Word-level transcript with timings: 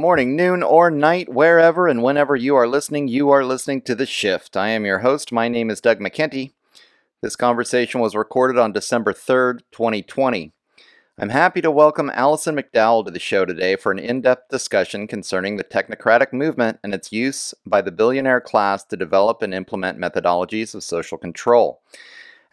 Morning, 0.00 0.34
noon, 0.34 0.62
or 0.62 0.90
night, 0.90 1.28
wherever 1.28 1.86
and 1.86 2.02
whenever 2.02 2.34
you 2.34 2.56
are 2.56 2.66
listening, 2.66 3.06
you 3.06 3.28
are 3.28 3.44
listening 3.44 3.82
to 3.82 3.94
The 3.94 4.06
Shift. 4.06 4.56
I 4.56 4.70
am 4.70 4.86
your 4.86 5.00
host. 5.00 5.30
My 5.30 5.46
name 5.46 5.68
is 5.68 5.82
Doug 5.82 6.00
McKenty. 6.00 6.52
This 7.20 7.36
conversation 7.36 8.00
was 8.00 8.16
recorded 8.16 8.56
on 8.58 8.72
December 8.72 9.12
3rd, 9.12 9.60
2020. 9.72 10.54
I'm 11.18 11.28
happy 11.28 11.60
to 11.60 11.70
welcome 11.70 12.10
Alison 12.14 12.56
McDowell 12.56 13.04
to 13.04 13.10
the 13.10 13.18
show 13.18 13.44
today 13.44 13.76
for 13.76 13.92
an 13.92 13.98
in 13.98 14.22
depth 14.22 14.48
discussion 14.48 15.06
concerning 15.06 15.58
the 15.58 15.64
technocratic 15.64 16.32
movement 16.32 16.78
and 16.82 16.94
its 16.94 17.12
use 17.12 17.52
by 17.66 17.82
the 17.82 17.92
billionaire 17.92 18.40
class 18.40 18.82
to 18.84 18.96
develop 18.96 19.42
and 19.42 19.52
implement 19.52 20.00
methodologies 20.00 20.74
of 20.74 20.82
social 20.82 21.18
control. 21.18 21.82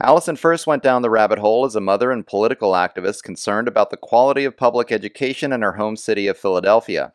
Alison 0.04 0.36
first 0.36 0.68
went 0.68 0.84
down 0.84 1.02
the 1.02 1.10
rabbit 1.10 1.40
hole 1.40 1.64
as 1.64 1.78
a 1.78 1.82
mother 1.82 2.12
and 2.12 2.28
political 2.28 2.74
activist 2.74 3.24
concerned 3.24 3.70
about 3.70 3.90
the 3.90 3.96
quality 3.96 4.44
of 4.44 4.58
public 4.58 4.92
education 4.92 5.54
in 5.54 5.62
her 5.62 5.78
home 5.78 5.96
city 5.96 6.28
of 6.28 6.38
Philadelphia. 6.38 7.14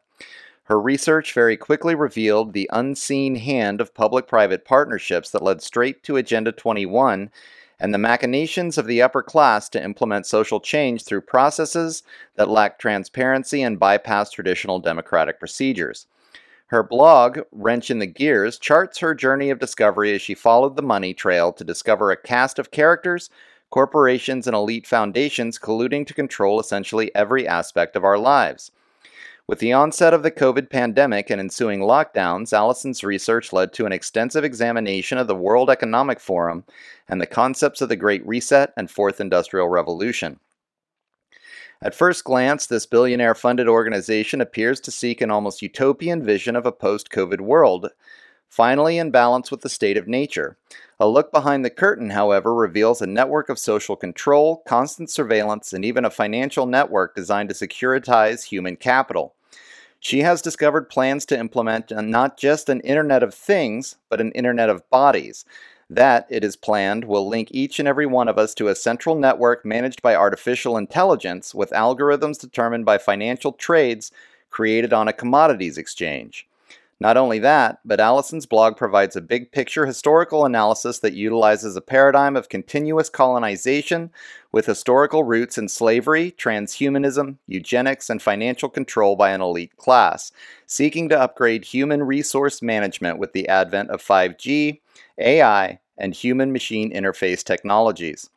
Her 0.64 0.80
research 0.80 1.32
very 1.32 1.56
quickly 1.56 1.94
revealed 1.94 2.52
the 2.52 2.70
unseen 2.72 3.34
hand 3.34 3.80
of 3.80 3.94
public 3.94 4.28
private 4.28 4.64
partnerships 4.64 5.30
that 5.30 5.42
led 5.42 5.60
straight 5.60 6.02
to 6.04 6.16
Agenda 6.16 6.52
21 6.52 7.30
and 7.80 7.92
the 7.92 7.98
machinations 7.98 8.78
of 8.78 8.86
the 8.86 9.02
upper 9.02 9.24
class 9.24 9.68
to 9.70 9.82
implement 9.82 10.24
social 10.24 10.60
change 10.60 11.02
through 11.02 11.22
processes 11.22 12.04
that 12.36 12.48
lacked 12.48 12.80
transparency 12.80 13.60
and 13.60 13.80
bypassed 13.80 14.30
traditional 14.30 14.78
democratic 14.78 15.40
procedures. 15.40 16.06
Her 16.68 16.84
blog, 16.84 17.40
Wrench 17.50 17.90
in 17.90 17.98
the 17.98 18.06
Gears, 18.06 18.56
charts 18.56 18.98
her 18.98 19.16
journey 19.16 19.50
of 19.50 19.58
discovery 19.58 20.14
as 20.14 20.22
she 20.22 20.34
followed 20.34 20.76
the 20.76 20.82
money 20.82 21.12
trail 21.12 21.52
to 21.52 21.64
discover 21.64 22.12
a 22.12 22.16
cast 22.16 22.60
of 22.60 22.70
characters, 22.70 23.30
corporations, 23.70 24.46
and 24.46 24.54
elite 24.54 24.86
foundations 24.86 25.58
colluding 25.58 26.06
to 26.06 26.14
control 26.14 26.60
essentially 26.60 27.12
every 27.16 27.48
aspect 27.48 27.96
of 27.96 28.04
our 28.04 28.16
lives. 28.16 28.70
With 29.48 29.58
the 29.58 29.72
onset 29.72 30.14
of 30.14 30.22
the 30.22 30.30
COVID 30.30 30.70
pandemic 30.70 31.28
and 31.28 31.40
ensuing 31.40 31.80
lockdowns, 31.80 32.52
Alison's 32.52 33.02
research 33.02 33.52
led 33.52 33.72
to 33.72 33.86
an 33.86 33.92
extensive 33.92 34.44
examination 34.44 35.18
of 35.18 35.26
the 35.26 35.34
World 35.34 35.68
Economic 35.68 36.20
Forum 36.20 36.64
and 37.08 37.20
the 37.20 37.26
concepts 37.26 37.80
of 37.80 37.88
the 37.88 37.96
Great 37.96 38.24
Reset 38.26 38.72
and 38.76 38.88
Fourth 38.88 39.20
Industrial 39.20 39.68
Revolution. 39.68 40.38
At 41.82 41.96
first 41.96 42.22
glance, 42.22 42.66
this 42.66 42.86
billionaire 42.86 43.34
funded 43.34 43.66
organization 43.66 44.40
appears 44.40 44.80
to 44.82 44.92
seek 44.92 45.20
an 45.20 45.32
almost 45.32 45.62
utopian 45.62 46.22
vision 46.22 46.54
of 46.54 46.64
a 46.64 46.70
post 46.70 47.10
COVID 47.10 47.40
world, 47.40 47.88
finally 48.52 48.98
in 48.98 49.10
balance 49.10 49.50
with 49.50 49.62
the 49.62 49.68
state 49.70 49.96
of 49.96 50.06
nature. 50.06 50.58
A 51.00 51.08
look 51.08 51.32
behind 51.32 51.64
the 51.64 51.70
curtain, 51.70 52.10
however, 52.10 52.54
reveals 52.54 53.00
a 53.00 53.06
network 53.06 53.48
of 53.48 53.58
social 53.58 53.96
control, 53.96 54.62
constant 54.68 55.08
surveillance, 55.08 55.72
and 55.72 55.86
even 55.86 56.04
a 56.04 56.10
financial 56.10 56.66
network 56.66 57.14
designed 57.14 57.48
to 57.48 57.54
securitize 57.54 58.44
human 58.44 58.76
capital. 58.76 59.34
She 60.00 60.18
has 60.20 60.42
discovered 60.42 60.90
plans 60.90 61.24
to 61.26 61.38
implement 61.38 61.92
not 61.92 62.36
just 62.36 62.68
an 62.68 62.80
Internet 62.80 63.22
of 63.22 63.32
Things, 63.32 63.96
but 64.10 64.20
an 64.20 64.32
Internet 64.32 64.68
of 64.68 64.88
Bodies, 64.90 65.46
that, 65.88 66.26
it 66.28 66.44
is 66.44 66.54
planned, 66.54 67.06
will 67.06 67.26
link 67.26 67.48
each 67.52 67.78
and 67.78 67.88
every 67.88 68.04
one 68.04 68.28
of 68.28 68.36
us 68.36 68.52
to 68.56 68.68
a 68.68 68.74
central 68.74 69.14
network 69.14 69.64
managed 69.64 70.02
by 70.02 70.14
artificial 70.14 70.76
intelligence 70.76 71.54
with 71.54 71.70
algorithms 71.70 72.38
determined 72.38 72.84
by 72.84 72.98
financial 72.98 73.52
trades 73.52 74.12
created 74.50 74.92
on 74.92 75.08
a 75.08 75.14
commodities 75.14 75.78
exchange. 75.78 76.46
Not 77.02 77.16
only 77.16 77.40
that, 77.40 77.80
but 77.84 77.98
Alison's 77.98 78.46
blog 78.46 78.76
provides 78.76 79.16
a 79.16 79.20
big 79.20 79.50
picture 79.50 79.86
historical 79.86 80.44
analysis 80.44 81.00
that 81.00 81.14
utilizes 81.14 81.74
a 81.74 81.80
paradigm 81.80 82.36
of 82.36 82.48
continuous 82.48 83.08
colonization 83.08 84.12
with 84.52 84.66
historical 84.66 85.24
roots 85.24 85.58
in 85.58 85.68
slavery, 85.68 86.32
transhumanism, 86.38 87.38
eugenics, 87.48 88.08
and 88.08 88.22
financial 88.22 88.68
control 88.68 89.16
by 89.16 89.30
an 89.30 89.40
elite 89.40 89.76
class, 89.76 90.30
seeking 90.64 91.08
to 91.08 91.20
upgrade 91.20 91.64
human 91.64 92.04
resource 92.04 92.62
management 92.62 93.18
with 93.18 93.32
the 93.32 93.48
advent 93.48 93.90
of 93.90 94.00
5G, 94.00 94.78
AI, 95.18 95.80
and 95.98 96.14
human 96.14 96.52
machine 96.52 96.94
interface 96.94 97.42
technologies. 97.42 98.30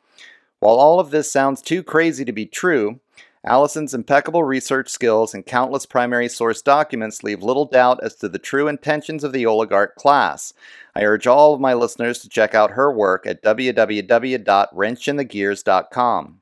While 0.58 0.74
all 0.74 0.98
of 0.98 1.12
this 1.12 1.30
sounds 1.30 1.62
too 1.62 1.84
crazy 1.84 2.24
to 2.24 2.32
be 2.32 2.46
true, 2.46 2.98
Alison's 3.46 3.94
impeccable 3.94 4.42
research 4.42 4.88
skills 4.88 5.32
and 5.32 5.46
countless 5.46 5.86
primary 5.86 6.28
source 6.28 6.60
documents 6.60 7.22
leave 7.22 7.44
little 7.44 7.66
doubt 7.66 8.00
as 8.02 8.16
to 8.16 8.28
the 8.28 8.40
true 8.40 8.66
intentions 8.66 9.22
of 9.22 9.32
the 9.32 9.46
oligarch 9.46 9.94
class. 9.94 10.52
I 10.96 11.04
urge 11.04 11.28
all 11.28 11.54
of 11.54 11.60
my 11.60 11.72
listeners 11.72 12.18
to 12.20 12.28
check 12.28 12.56
out 12.56 12.72
her 12.72 12.92
work 12.92 13.26
at 13.26 13.44
www.wrenchinthegears.com. 13.44 16.40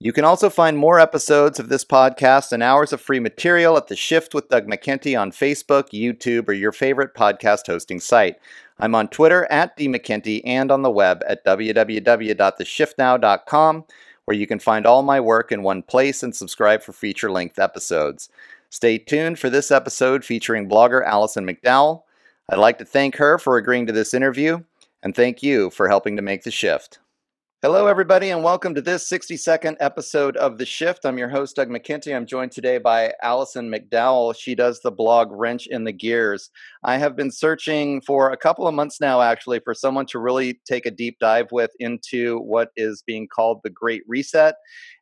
You 0.00 0.12
can 0.12 0.24
also 0.24 0.50
find 0.50 0.76
more 0.76 0.98
episodes 1.00 1.58
of 1.58 1.70
this 1.70 1.84
podcast 1.84 2.52
and 2.52 2.62
hours 2.62 2.92
of 2.92 3.00
free 3.00 3.20
material 3.20 3.78
at 3.78 3.86
The 3.86 3.96
Shift 3.96 4.34
with 4.34 4.50
Doug 4.50 4.66
McKenty 4.66 5.18
on 5.18 5.32
Facebook, 5.32 5.94
YouTube, 5.94 6.46
or 6.48 6.52
your 6.52 6.72
favorite 6.72 7.14
podcast 7.14 7.66
hosting 7.66 8.00
site. 8.00 8.36
I'm 8.78 8.94
on 8.94 9.08
Twitter 9.08 9.50
at 9.50 9.74
dmckenty 9.78 10.42
and 10.44 10.70
on 10.70 10.82
the 10.82 10.90
web 10.90 11.22
at 11.26 11.42
www.theshiftnow.com, 11.44 13.84
where 14.24 14.36
you 14.36 14.46
can 14.46 14.58
find 14.58 14.86
all 14.86 15.02
my 15.02 15.20
work 15.20 15.52
in 15.52 15.62
one 15.62 15.82
place 15.82 16.22
and 16.22 16.34
subscribe 16.34 16.82
for 16.82 16.92
feature 16.92 17.30
length 17.30 17.58
episodes. 17.58 18.28
Stay 18.70 18.98
tuned 18.98 19.38
for 19.38 19.50
this 19.50 19.70
episode 19.70 20.24
featuring 20.24 20.68
blogger 20.68 21.04
Alison 21.04 21.46
McDowell. 21.46 22.02
I'd 22.48 22.58
like 22.58 22.78
to 22.78 22.84
thank 22.84 23.16
her 23.16 23.38
for 23.38 23.56
agreeing 23.56 23.86
to 23.86 23.92
this 23.92 24.14
interview, 24.14 24.64
and 25.02 25.14
thank 25.14 25.42
you 25.42 25.70
for 25.70 25.88
helping 25.88 26.16
to 26.16 26.22
make 26.22 26.42
the 26.42 26.50
shift. 26.50 26.98
Hello, 27.64 27.86
everybody, 27.86 28.28
and 28.28 28.44
welcome 28.44 28.74
to 28.74 28.82
this 28.82 29.08
60 29.08 29.38
second 29.38 29.78
episode 29.80 30.36
of 30.36 30.58
The 30.58 30.66
Shift. 30.66 31.06
I'm 31.06 31.16
your 31.16 31.30
host, 31.30 31.56
Doug 31.56 31.70
McKenty. 31.70 32.14
I'm 32.14 32.26
joined 32.26 32.52
today 32.52 32.76
by 32.76 33.14
Alison 33.22 33.72
McDowell. 33.72 34.36
She 34.38 34.54
does 34.54 34.80
the 34.80 34.90
blog 34.90 35.28
Wrench 35.30 35.66
in 35.68 35.84
the 35.84 35.92
Gears. 35.92 36.50
I 36.82 36.98
have 36.98 37.16
been 37.16 37.30
searching 37.30 38.02
for 38.02 38.30
a 38.30 38.36
couple 38.36 38.68
of 38.68 38.74
months 38.74 39.00
now, 39.00 39.22
actually, 39.22 39.60
for 39.60 39.72
someone 39.72 40.04
to 40.08 40.18
really 40.18 40.60
take 40.68 40.84
a 40.84 40.90
deep 40.90 41.16
dive 41.20 41.46
with 41.52 41.70
into 41.80 42.38
what 42.40 42.68
is 42.76 43.02
being 43.06 43.28
called 43.34 43.60
the 43.64 43.70
Great 43.70 44.02
Reset 44.06 44.56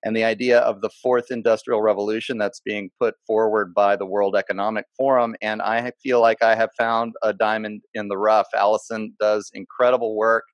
and 0.05 0.17
the 0.17 0.23
idea 0.23 0.61
of 0.61 0.83
the 0.83 0.91
fourth 1.03 1.33
industrial 1.33 1.83
revolution 1.83 2.39
that's 2.39 2.61
being 2.61 2.93
put 3.01 3.17
forward 3.27 3.75
by 3.75 3.97
the 3.97 4.07
World 4.07 4.37
Economic 4.37 4.87
Forum. 4.97 5.35
And 5.43 5.63
I 5.63 5.91
feel 6.01 6.21
like 6.21 6.41
I 6.45 6.55
have 6.55 6.71
found 6.79 7.15
a 7.25 7.33
diamond 7.33 7.83
in 7.95 8.07
the 8.07 8.19
rough. 8.19 8.47
Alison 8.55 9.17
does 9.19 9.51
incredible 9.53 10.15
work 10.15 10.45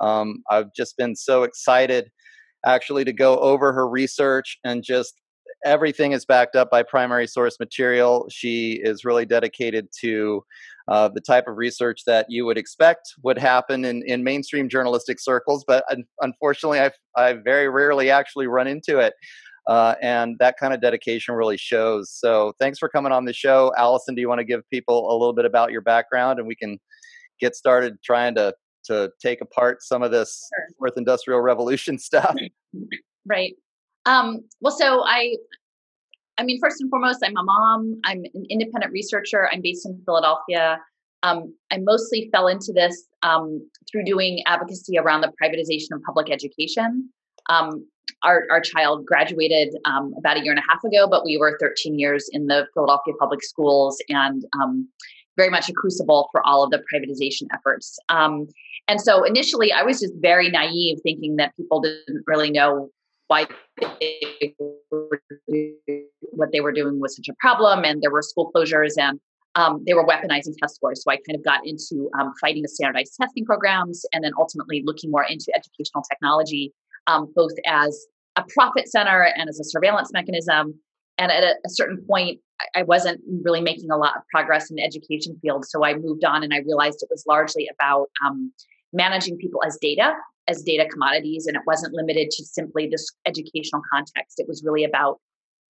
um, 0.00 0.42
I've 0.50 0.72
just 0.74 0.96
been 0.96 1.16
so 1.16 1.42
excited 1.42 2.10
actually 2.64 3.04
to 3.04 3.12
go 3.12 3.38
over 3.38 3.72
her 3.72 3.88
research 3.88 4.58
and 4.64 4.82
just 4.82 5.20
everything 5.64 6.12
is 6.12 6.24
backed 6.24 6.56
up 6.56 6.70
by 6.70 6.82
primary 6.82 7.26
source 7.26 7.58
material. 7.58 8.26
She 8.30 8.80
is 8.82 9.04
really 9.04 9.24
dedicated 9.24 9.88
to 10.00 10.44
uh, 10.88 11.08
the 11.08 11.20
type 11.20 11.48
of 11.48 11.56
research 11.56 12.02
that 12.06 12.26
you 12.28 12.44
would 12.46 12.58
expect 12.58 13.14
would 13.22 13.38
happen 13.38 13.84
in, 13.84 14.02
in 14.06 14.22
mainstream 14.22 14.68
journalistic 14.68 15.18
circles, 15.18 15.64
but 15.66 15.84
un- 15.90 16.04
unfortunately, 16.20 16.80
I, 16.80 16.90
I 17.16 17.32
very 17.34 17.68
rarely 17.68 18.10
actually 18.10 18.46
run 18.46 18.66
into 18.66 18.98
it. 18.98 19.14
Uh, 19.66 19.96
and 20.00 20.36
that 20.38 20.54
kind 20.60 20.72
of 20.72 20.80
dedication 20.80 21.34
really 21.34 21.56
shows. 21.56 22.08
So, 22.08 22.52
thanks 22.60 22.78
for 22.78 22.88
coming 22.88 23.10
on 23.10 23.24
the 23.24 23.32
show. 23.32 23.72
Alison, 23.76 24.14
do 24.14 24.20
you 24.20 24.28
want 24.28 24.38
to 24.38 24.44
give 24.44 24.62
people 24.70 25.10
a 25.10 25.14
little 25.18 25.32
bit 25.32 25.44
about 25.44 25.72
your 25.72 25.80
background 25.80 26.38
and 26.38 26.46
we 26.46 26.54
can 26.54 26.78
get 27.40 27.56
started 27.56 27.96
trying 28.04 28.36
to 28.36 28.54
to 28.86 29.10
take 29.20 29.40
apart 29.40 29.82
some 29.82 30.02
of 30.02 30.10
this 30.10 30.48
sure. 30.54 30.68
fourth 30.78 30.96
industrial 30.96 31.40
revolution 31.40 31.98
stuff 31.98 32.34
right 33.26 33.54
um, 34.06 34.42
well 34.60 34.76
so 34.76 35.02
i 35.04 35.34
I 36.38 36.42
mean, 36.42 36.58
first 36.60 36.80
and 36.80 36.90
foremost, 36.90 37.20
I'm 37.24 37.36
a 37.36 37.42
mom. 37.42 38.00
I'm 38.04 38.22
an 38.34 38.44
independent 38.50 38.92
researcher. 38.92 39.48
I'm 39.52 39.62
based 39.62 39.86
in 39.86 40.00
Philadelphia. 40.04 40.80
Um, 41.22 41.54
I 41.72 41.78
mostly 41.78 42.28
fell 42.30 42.46
into 42.46 42.72
this 42.72 43.06
um, 43.22 43.68
through 43.90 44.04
doing 44.04 44.42
advocacy 44.46 44.98
around 44.98 45.22
the 45.22 45.32
privatization 45.42 45.96
of 45.96 46.02
public 46.04 46.30
education. 46.30 47.10
Um, 47.48 47.86
our, 48.22 48.44
our 48.50 48.60
child 48.60 49.06
graduated 49.06 49.74
um, 49.84 50.14
about 50.18 50.36
a 50.36 50.42
year 50.42 50.52
and 50.52 50.58
a 50.58 50.70
half 50.70 50.82
ago, 50.84 51.08
but 51.08 51.24
we 51.24 51.36
were 51.36 51.56
13 51.60 51.98
years 51.98 52.28
in 52.32 52.46
the 52.46 52.66
Philadelphia 52.74 53.14
public 53.18 53.42
schools 53.42 53.98
and 54.08 54.44
um, 54.60 54.88
very 55.36 55.50
much 55.50 55.68
a 55.68 55.72
crucible 55.72 56.28
for 56.32 56.46
all 56.46 56.62
of 56.62 56.70
the 56.70 56.82
privatization 56.92 57.46
efforts. 57.52 57.98
Um, 58.08 58.48
and 58.88 59.00
so 59.00 59.24
initially, 59.24 59.72
I 59.72 59.82
was 59.82 60.00
just 60.00 60.14
very 60.20 60.50
naive, 60.50 60.98
thinking 61.02 61.36
that 61.36 61.54
people 61.56 61.80
didn't 61.80 62.22
really 62.26 62.50
know 62.50 62.90
why 63.28 63.46
they 63.80 64.54
what 66.32 66.52
they 66.52 66.60
were 66.60 66.72
doing 66.72 67.00
was 67.00 67.16
such 67.16 67.28
a 67.28 67.34
problem, 67.40 67.84
and 67.84 68.00
there 68.02 68.10
were 68.10 68.22
school 68.22 68.50
closures 68.54 68.92
and 68.98 69.18
um, 69.56 69.82
they 69.86 69.94
were 69.94 70.06
weaponizing 70.06 70.54
test 70.60 70.76
scores. 70.76 71.02
So 71.02 71.10
I 71.10 71.16
kind 71.16 71.34
of 71.34 71.42
got 71.42 71.66
into 71.66 72.10
um, 72.20 72.32
fighting 72.40 72.62
the 72.62 72.68
standardized 72.68 73.14
testing 73.20 73.44
programs 73.44 74.04
and 74.12 74.22
then 74.22 74.32
ultimately 74.38 74.82
looking 74.84 75.10
more 75.10 75.24
into 75.24 75.50
educational 75.56 76.04
technology, 76.10 76.72
um, 77.06 77.32
both 77.34 77.52
as 77.66 78.06
a 78.36 78.44
profit 78.54 78.86
center 78.88 79.28
and 79.36 79.48
as 79.48 79.58
a 79.58 79.64
surveillance 79.64 80.12
mechanism. 80.12 80.78
And 81.18 81.32
at 81.32 81.42
a, 81.42 81.54
a, 81.64 81.70
certain 81.70 82.04
point, 82.08 82.40
I 82.74 82.82
wasn't 82.82 83.20
really 83.42 83.60
making 83.60 83.90
a 83.90 83.96
lot 83.96 84.16
of 84.16 84.22
progress 84.30 84.70
in 84.70 84.76
the 84.76 84.82
education 84.82 85.38
field. 85.40 85.64
So 85.66 85.84
I 85.84 85.94
moved 85.94 86.24
on 86.24 86.42
and 86.42 86.52
I 86.52 86.58
realized 86.58 87.02
it 87.02 87.08
was 87.10 87.24
largely 87.26 87.68
about 87.72 88.08
um, 88.24 88.52
managing 88.92 89.38
people 89.38 89.60
as 89.66 89.78
data, 89.80 90.14
as 90.48 90.62
data 90.62 90.86
commodities. 90.90 91.46
And 91.46 91.56
it 91.56 91.62
wasn't 91.66 91.94
limited 91.94 92.30
to 92.30 92.44
simply 92.44 92.88
this 92.88 93.06
educational 93.26 93.82
context. 93.92 94.38
It 94.38 94.48
was 94.48 94.62
really 94.64 94.84
about 94.84 95.20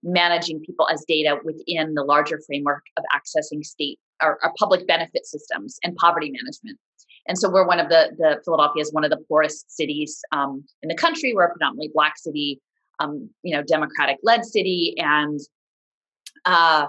managing 0.03 0.61
people 0.61 0.89
as 0.89 1.05
data 1.07 1.39
within 1.45 1.95
the 1.95 2.03
larger 2.03 2.41
framework 2.47 2.85
of 2.97 3.05
accessing 3.15 3.65
state 3.65 3.99
or, 4.23 4.39
or, 4.43 4.53
public 4.59 4.87
benefit 4.87 5.27
systems 5.27 5.79
and 5.83 5.97
poverty 5.97 6.31
management. 6.31 6.79
And 7.27 7.39
so 7.39 7.51
we're 7.51 7.67
one 7.67 7.81
of 7.81 7.89
the, 7.89 8.11
the 8.17 8.41
Philadelphia 8.45 8.83
is 8.83 8.93
one 8.93 9.05
of 9.05 9.11
the 9.11 9.19
poorest 9.29 9.75
cities 9.75 10.21
um, 10.33 10.65
in 10.83 10.89
the 10.89 10.95
country. 10.95 11.33
We're 11.35 11.47
a 11.47 11.51
predominantly 11.51 11.91
black 11.93 12.17
city, 12.17 12.61
um, 12.99 13.31
you 13.43 13.55
know, 13.55 13.63
Democratic 13.63 14.19
led 14.23 14.45
city. 14.45 14.95
And 14.99 15.41
uh, 16.45 16.87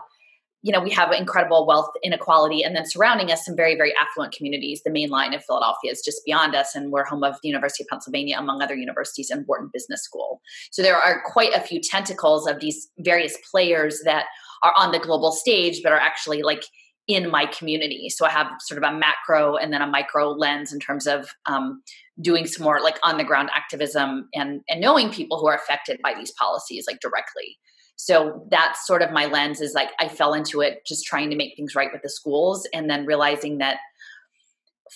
you 0.64 0.72
know, 0.74 0.82
we 0.82 0.90
have 0.90 1.12
incredible 1.12 1.66
wealth 1.66 1.92
inequality, 2.04 2.64
and 2.64 2.76
then 2.76 2.86
surrounding 2.86 3.32
us, 3.32 3.46
some 3.46 3.56
very, 3.56 3.76
very 3.76 3.94
affluent 3.96 4.34
communities. 4.34 4.82
The 4.84 4.92
main 4.92 5.10
line 5.10 5.34
of 5.34 5.44
Philadelphia 5.46 5.92
is 5.92 6.02
just 6.04 6.26
beyond 6.26 6.56
us, 6.56 6.76
and 6.76 6.92
we're 6.92 7.06
home 7.06 7.24
of 7.24 7.36
the 7.42 7.48
University 7.48 7.84
of 7.84 7.88
Pennsylvania, 7.88 8.38
among 8.38 8.62
other 8.62 8.76
universities, 8.76 9.30
and 9.30 9.46
Wharton 9.48 9.70
Business 9.72 10.04
School. 10.04 10.42
So 10.72 10.82
there 10.82 10.98
are 10.98 11.22
quite 11.26 11.54
a 11.54 11.62
few 11.62 11.80
tentacles 11.80 12.48
of 12.48 12.60
these 12.60 12.90
various 13.00 13.38
players 13.50 14.02
that 14.04 14.26
are 14.64 14.74
on 14.76 14.92
the 14.92 15.00
global 15.00 15.32
stage, 15.32 15.82
but 15.84 15.92
are 15.92 16.00
actually 16.00 16.42
like 16.42 16.64
in 17.08 17.30
my 17.30 17.46
community. 17.46 18.10
So 18.10 18.26
I 18.26 18.30
have 18.32 18.48
sort 18.60 18.84
of 18.84 18.90
a 18.90 18.94
macro 18.94 19.56
and 19.56 19.72
then 19.72 19.82
a 19.82 19.88
micro 19.88 20.32
lens 20.32 20.74
in 20.74 20.80
terms 20.80 21.08
of 21.08 21.30
um, 21.46 21.82
doing 22.20 22.48
some 22.48 22.64
more 22.64 22.82
like 22.82 22.98
on 23.04 23.18
the 23.18 23.24
ground 23.24 23.50
activism 23.54 24.30
and 24.34 24.62
and 24.70 24.82
knowing 24.82 25.12
people 25.12 25.40
who 25.40 25.48
are 25.48 25.56
affected 25.56 26.00
by 26.04 26.14
these 26.14 26.32
policies 26.32 26.86
like 26.88 27.00
directly. 27.00 27.58
So 27.96 28.48
that's 28.52 28.86
sort 28.86 29.02
of 29.02 29.12
my 29.12 29.26
lens 29.26 29.60
is 29.60 29.74
like 29.74 29.90
I 30.00 30.08
fell 30.08 30.34
into 30.34 30.62
it 30.62 30.86
just 30.86 31.06
trying 31.06 31.30
to 31.32 31.36
make 31.36 31.56
things 31.56 31.76
right 31.76 31.90
with 31.92 32.04
the 32.04 32.10
schools 32.10 32.68
and 32.74 32.90
then 32.90 33.06
realizing 33.06 33.58
that 33.58 33.78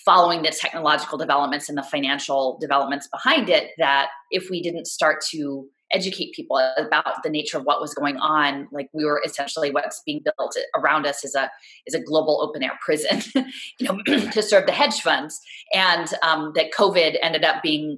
following 0.06 0.42
the 0.42 0.52
technological 0.52 1.18
developments 1.18 1.68
and 1.68 1.78
the 1.78 1.84
financial 1.84 2.58
developments 2.62 3.08
behind 3.12 3.50
it 3.50 3.72
that 3.78 4.10
if 4.30 4.50
we 4.50 4.62
didn't 4.62 4.88
start 4.88 5.22
to 5.32 5.68
educate 5.94 6.34
people 6.34 6.58
about 6.78 7.24
the 7.24 7.30
nature 7.30 7.58
of 7.58 7.64
what 7.64 7.82
was 7.82 7.94
going 7.94 8.18
on. 8.18 8.68
Like 8.72 8.90
we 8.94 9.06
were 9.06 9.22
essentially 9.26 9.72
what's 9.72 10.02
being 10.06 10.22
built 10.24 10.56
around 10.76 11.06
us 11.06 11.24
is 11.24 11.36
a 11.36 11.50
is 11.86 11.94
a 11.94 12.02
global 12.02 12.42
open 12.42 12.64
air 12.64 12.78
prison 12.84 13.22
you 13.80 13.88
know 13.88 14.00
to 14.32 14.42
serve 14.42 14.66
the 14.66 14.72
hedge 14.72 15.02
funds. 15.02 15.40
And 15.74 16.08
um, 16.24 16.54
that 16.56 16.72
covid 16.78 17.18
ended 17.22 17.44
up 17.44 17.62
being 17.62 17.98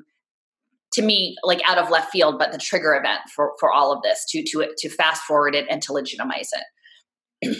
to 0.93 1.01
me 1.01 1.35
like 1.43 1.61
out 1.67 1.77
of 1.77 1.89
left 1.89 2.11
field 2.11 2.37
but 2.37 2.51
the 2.51 2.57
trigger 2.57 2.93
event 2.93 3.21
for 3.35 3.53
for 3.59 3.71
all 3.71 3.91
of 3.91 4.01
this 4.03 4.25
to 4.29 4.43
to 4.43 4.71
to 4.77 4.89
fast 4.89 5.23
forward 5.23 5.55
it 5.55 5.65
and 5.69 5.81
to 5.81 5.93
legitimize 5.93 6.49
it. 7.41 7.57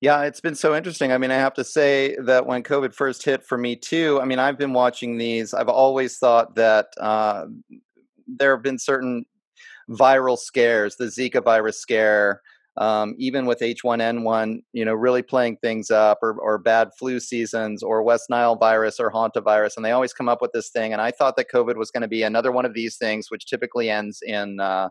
Yeah 0.00 0.22
it's 0.22 0.40
been 0.40 0.54
so 0.54 0.74
interesting. 0.74 1.12
I 1.12 1.18
mean 1.18 1.30
i 1.30 1.36
have 1.36 1.54
to 1.54 1.64
say 1.64 2.16
that 2.24 2.46
when 2.46 2.62
covid 2.62 2.94
first 2.94 3.24
hit 3.24 3.44
for 3.44 3.56
me 3.56 3.76
too 3.76 4.20
i 4.20 4.24
mean 4.24 4.38
i've 4.38 4.58
been 4.58 4.72
watching 4.72 5.18
these. 5.18 5.54
I've 5.54 5.68
always 5.68 6.18
thought 6.18 6.54
that 6.56 6.88
uh, 7.00 7.46
there 8.26 8.54
have 8.54 8.62
been 8.62 8.78
certain 8.78 9.24
viral 9.90 10.38
scares 10.38 10.96
the 10.96 11.06
zika 11.06 11.42
virus 11.42 11.78
scare 11.78 12.40
um, 12.78 13.14
even 13.18 13.46
with 13.46 13.60
H1N1, 13.60 14.62
you 14.72 14.84
know, 14.84 14.92
really 14.92 15.22
playing 15.22 15.56
things 15.56 15.90
up, 15.90 16.18
or, 16.20 16.38
or 16.38 16.58
bad 16.58 16.90
flu 16.98 17.20
seasons, 17.20 17.82
or 17.82 18.02
West 18.02 18.28
Nile 18.28 18.56
virus 18.56 19.00
or 19.00 19.10
hantavirus, 19.10 19.76
and 19.76 19.84
they 19.84 19.92
always 19.92 20.12
come 20.12 20.28
up 20.28 20.42
with 20.42 20.52
this 20.52 20.68
thing. 20.68 20.92
And 20.92 21.00
I 21.00 21.10
thought 21.10 21.36
that 21.36 21.50
COVID 21.50 21.76
was 21.76 21.90
going 21.90 22.02
to 22.02 22.08
be 22.08 22.22
another 22.22 22.52
one 22.52 22.66
of 22.66 22.74
these 22.74 22.96
things, 22.96 23.30
which 23.30 23.46
typically 23.46 23.88
ends 23.88 24.18
in 24.22 24.60
uh, 24.60 24.90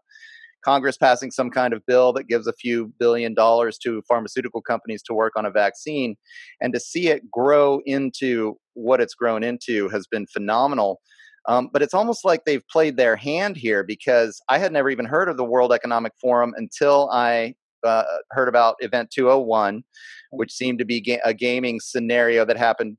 Congress 0.63 0.97
passing 0.97 1.29
some 1.29 1.51
kind 1.51 1.73
of 1.73 1.85
bill 1.85 2.11
that 2.13 2.27
gives 2.27 2.47
a 2.47 2.53
few 2.53 2.91
billion 2.97 3.35
dollars 3.35 3.77
to 3.79 4.01
pharmaceutical 4.07 4.63
companies 4.63 5.03
to 5.03 5.13
work 5.13 5.33
on 5.35 5.45
a 5.45 5.51
vaccine, 5.51 6.15
and 6.59 6.73
to 6.73 6.79
see 6.79 7.09
it 7.09 7.29
grow 7.29 7.81
into 7.85 8.57
what 8.73 8.99
it's 8.99 9.13
grown 9.13 9.43
into 9.43 9.89
has 9.89 10.07
been 10.07 10.25
phenomenal. 10.25 11.01
Um, 11.47 11.69
but 11.71 11.81
it's 11.81 11.93
almost 11.93 12.25
like 12.25 12.45
they've 12.45 12.67
played 12.67 12.97
their 12.97 13.15
hand 13.15 13.55
here 13.55 13.83
because 13.83 14.41
I 14.49 14.57
had 14.57 14.71
never 14.71 14.89
even 14.89 15.05
heard 15.05 15.29
of 15.29 15.37
the 15.37 15.43
World 15.43 15.71
Economic 15.71 16.13
Forum 16.19 16.53
until 16.57 17.09
I 17.11 17.55
uh, 17.85 18.03
heard 18.31 18.47
about 18.47 18.75
Event 18.79 19.11
201, 19.11 19.83
which 20.31 20.51
seemed 20.51 20.79
to 20.79 20.85
be 20.85 20.99
ga- 20.99 21.21
a 21.23 21.33
gaming 21.33 21.79
scenario 21.79 22.45
that 22.45 22.57
happened 22.57 22.97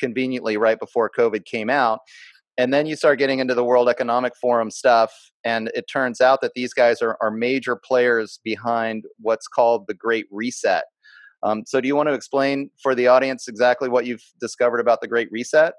conveniently 0.00 0.56
right 0.56 0.78
before 0.78 1.10
COVID 1.10 1.44
came 1.44 1.70
out. 1.70 2.00
And 2.56 2.72
then 2.72 2.86
you 2.86 2.96
start 2.96 3.18
getting 3.18 3.40
into 3.40 3.54
the 3.54 3.64
World 3.64 3.88
Economic 3.88 4.34
Forum 4.40 4.70
stuff, 4.70 5.12
and 5.44 5.70
it 5.74 5.86
turns 5.92 6.20
out 6.20 6.40
that 6.40 6.52
these 6.54 6.72
guys 6.72 7.02
are, 7.02 7.18
are 7.20 7.30
major 7.30 7.74
players 7.74 8.38
behind 8.44 9.04
what's 9.20 9.48
called 9.48 9.86
the 9.88 9.94
Great 9.94 10.26
Reset. 10.30 10.84
Um, 11.42 11.64
so, 11.66 11.80
do 11.80 11.88
you 11.88 11.96
want 11.96 12.08
to 12.08 12.14
explain 12.14 12.70
for 12.80 12.94
the 12.94 13.08
audience 13.08 13.48
exactly 13.48 13.88
what 13.88 14.06
you've 14.06 14.24
discovered 14.40 14.78
about 14.78 15.00
the 15.00 15.08
Great 15.08 15.30
Reset? 15.32 15.74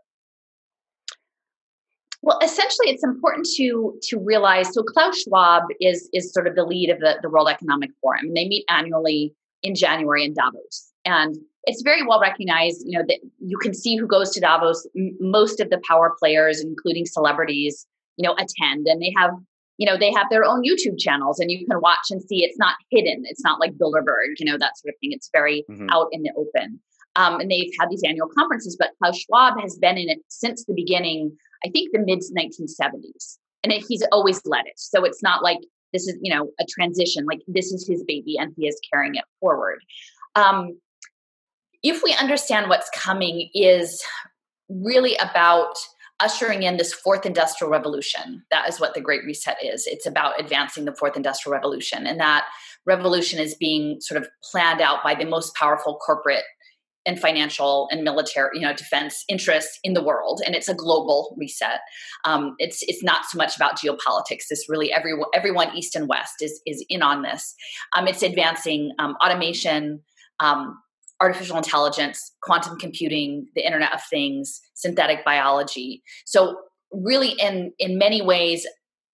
Well, 2.25 2.39
essentially, 2.43 2.89
it's 2.89 3.03
important 3.03 3.47
to 3.55 3.97
to 4.09 4.17
realize. 4.17 4.73
So 4.73 4.81
Klaus 4.81 5.21
Schwab 5.21 5.61
is 5.79 6.09
is 6.11 6.33
sort 6.33 6.47
of 6.47 6.55
the 6.55 6.63
lead 6.63 6.89
of 6.89 6.99
the, 6.99 7.19
the 7.21 7.29
World 7.29 7.47
Economic 7.47 7.91
Forum. 8.01 8.33
They 8.33 8.47
meet 8.47 8.65
annually 8.67 9.31
in 9.61 9.75
January 9.75 10.25
in 10.25 10.33
Davos, 10.33 10.91
and 11.05 11.35
it's 11.65 11.83
very 11.83 12.01
well 12.03 12.19
recognized. 12.19 12.81
You 12.83 12.97
know 12.97 13.05
that 13.07 13.19
you 13.39 13.57
can 13.59 13.75
see 13.75 13.95
who 13.95 14.07
goes 14.07 14.31
to 14.31 14.39
Davos. 14.39 14.87
M- 14.97 15.15
most 15.21 15.59
of 15.59 15.69
the 15.69 15.79
power 15.87 16.15
players, 16.17 16.61
including 16.61 17.05
celebrities, 17.05 17.85
you 18.17 18.27
know, 18.27 18.33
attend, 18.33 18.87
and 18.87 18.99
they 18.99 19.13
have 19.15 19.29
you 19.77 19.85
know 19.85 19.95
they 19.95 20.11
have 20.11 20.27
their 20.31 20.45
own 20.45 20.63
YouTube 20.63 20.97
channels, 20.97 21.39
and 21.39 21.51
you 21.51 21.63
can 21.67 21.79
watch 21.79 22.07
and 22.09 22.23
see. 22.23 22.43
It's 22.43 22.57
not 22.57 22.73
hidden. 22.89 23.21
It's 23.25 23.43
not 23.43 23.59
like 23.59 23.73
Bilderberg, 23.73 24.39
you 24.39 24.47
know, 24.47 24.57
that 24.57 24.79
sort 24.79 24.95
of 24.95 24.99
thing. 24.99 25.11
It's 25.11 25.29
very 25.31 25.63
mm-hmm. 25.69 25.89
out 25.91 26.07
in 26.11 26.23
the 26.23 26.31
open. 26.35 26.79
Um, 27.17 27.39
and 27.39 27.49
they've 27.49 27.71
had 27.79 27.89
these 27.89 28.01
annual 28.05 28.27
conferences, 28.37 28.75
but 28.77 28.89
Klaus 28.97 29.17
Schwab 29.17 29.53
has 29.61 29.77
been 29.77 29.97
in 29.97 30.09
it 30.09 30.19
since 30.27 30.65
the 30.65 30.73
beginning 30.73 31.37
I 31.63 31.69
think 31.69 31.91
the 31.91 31.99
mid 31.99 32.19
1970s. 32.19 33.37
And 33.63 33.73
he's 33.73 34.03
always 34.11 34.41
led 34.45 34.65
it. 34.67 34.73
So 34.77 35.03
it's 35.05 35.23
not 35.23 35.43
like 35.43 35.59
this 35.91 36.07
is, 36.07 36.17
you 36.21 36.33
know, 36.33 36.49
a 36.59 36.65
transition, 36.69 37.25
like 37.25 37.41
this 37.47 37.71
is 37.71 37.87
his 37.87 38.03
baby 38.03 38.37
and 38.37 38.53
he 38.57 38.67
is 38.67 38.79
carrying 38.91 39.15
it 39.15 39.23
forward. 39.39 39.79
Um, 40.35 40.79
if 41.81 42.03
we 42.03 42.13
understand 42.13 42.69
what's 42.69 42.89
coming 42.93 43.49
is 43.53 44.03
really 44.69 45.15
about 45.15 45.75
ushering 46.19 46.63
in 46.63 46.77
this 46.77 46.93
fourth 46.93 47.25
industrial 47.25 47.71
revolution. 47.71 48.43
That 48.51 48.69
is 48.69 48.79
what 48.79 48.93
the 48.93 49.01
Great 49.01 49.25
Reset 49.25 49.57
is. 49.63 49.85
It's 49.85 50.05
about 50.05 50.39
advancing 50.39 50.85
the 50.85 50.95
fourth 50.95 51.17
industrial 51.17 51.53
revolution. 51.53 52.07
And 52.07 52.19
that 52.19 52.45
revolution 52.85 53.39
is 53.39 53.55
being 53.55 53.99
sort 53.99 54.21
of 54.21 54.29
planned 54.43 54.81
out 54.81 55.03
by 55.03 55.15
the 55.15 55.25
most 55.25 55.55
powerful 55.55 55.97
corporate 55.97 56.43
and 57.05 57.19
financial 57.19 57.87
and 57.91 58.03
military, 58.03 58.49
you 58.55 58.61
know, 58.61 58.73
defense 58.73 59.23
interests 59.27 59.79
in 59.83 59.93
the 59.93 60.03
world, 60.03 60.41
and 60.45 60.55
it's 60.55 60.67
a 60.67 60.73
global 60.73 61.35
reset. 61.37 61.81
Um, 62.23 62.55
it's 62.57 62.83
it's 62.83 63.03
not 63.03 63.25
so 63.25 63.37
much 63.37 63.55
about 63.55 63.77
geopolitics. 63.77 64.47
This 64.49 64.67
really 64.69 64.91
everyone 64.91 65.29
everyone 65.33 65.75
east 65.75 65.95
and 65.95 66.07
west 66.07 66.41
is 66.41 66.61
is 66.65 66.83
in 66.89 67.01
on 67.01 67.21
this. 67.21 67.55
Um, 67.95 68.07
it's 68.07 68.23
advancing 68.23 68.91
um, 68.99 69.15
automation, 69.23 70.01
um, 70.39 70.77
artificial 71.21 71.57
intelligence, 71.57 72.33
quantum 72.41 72.77
computing, 72.77 73.47
the 73.55 73.65
Internet 73.65 73.93
of 73.93 74.01
Things, 74.09 74.59
synthetic 74.73 75.23
biology. 75.23 76.01
So 76.25 76.57
really, 76.91 77.31
in 77.39 77.71
in 77.79 77.97
many 77.97 78.21
ways, 78.21 78.65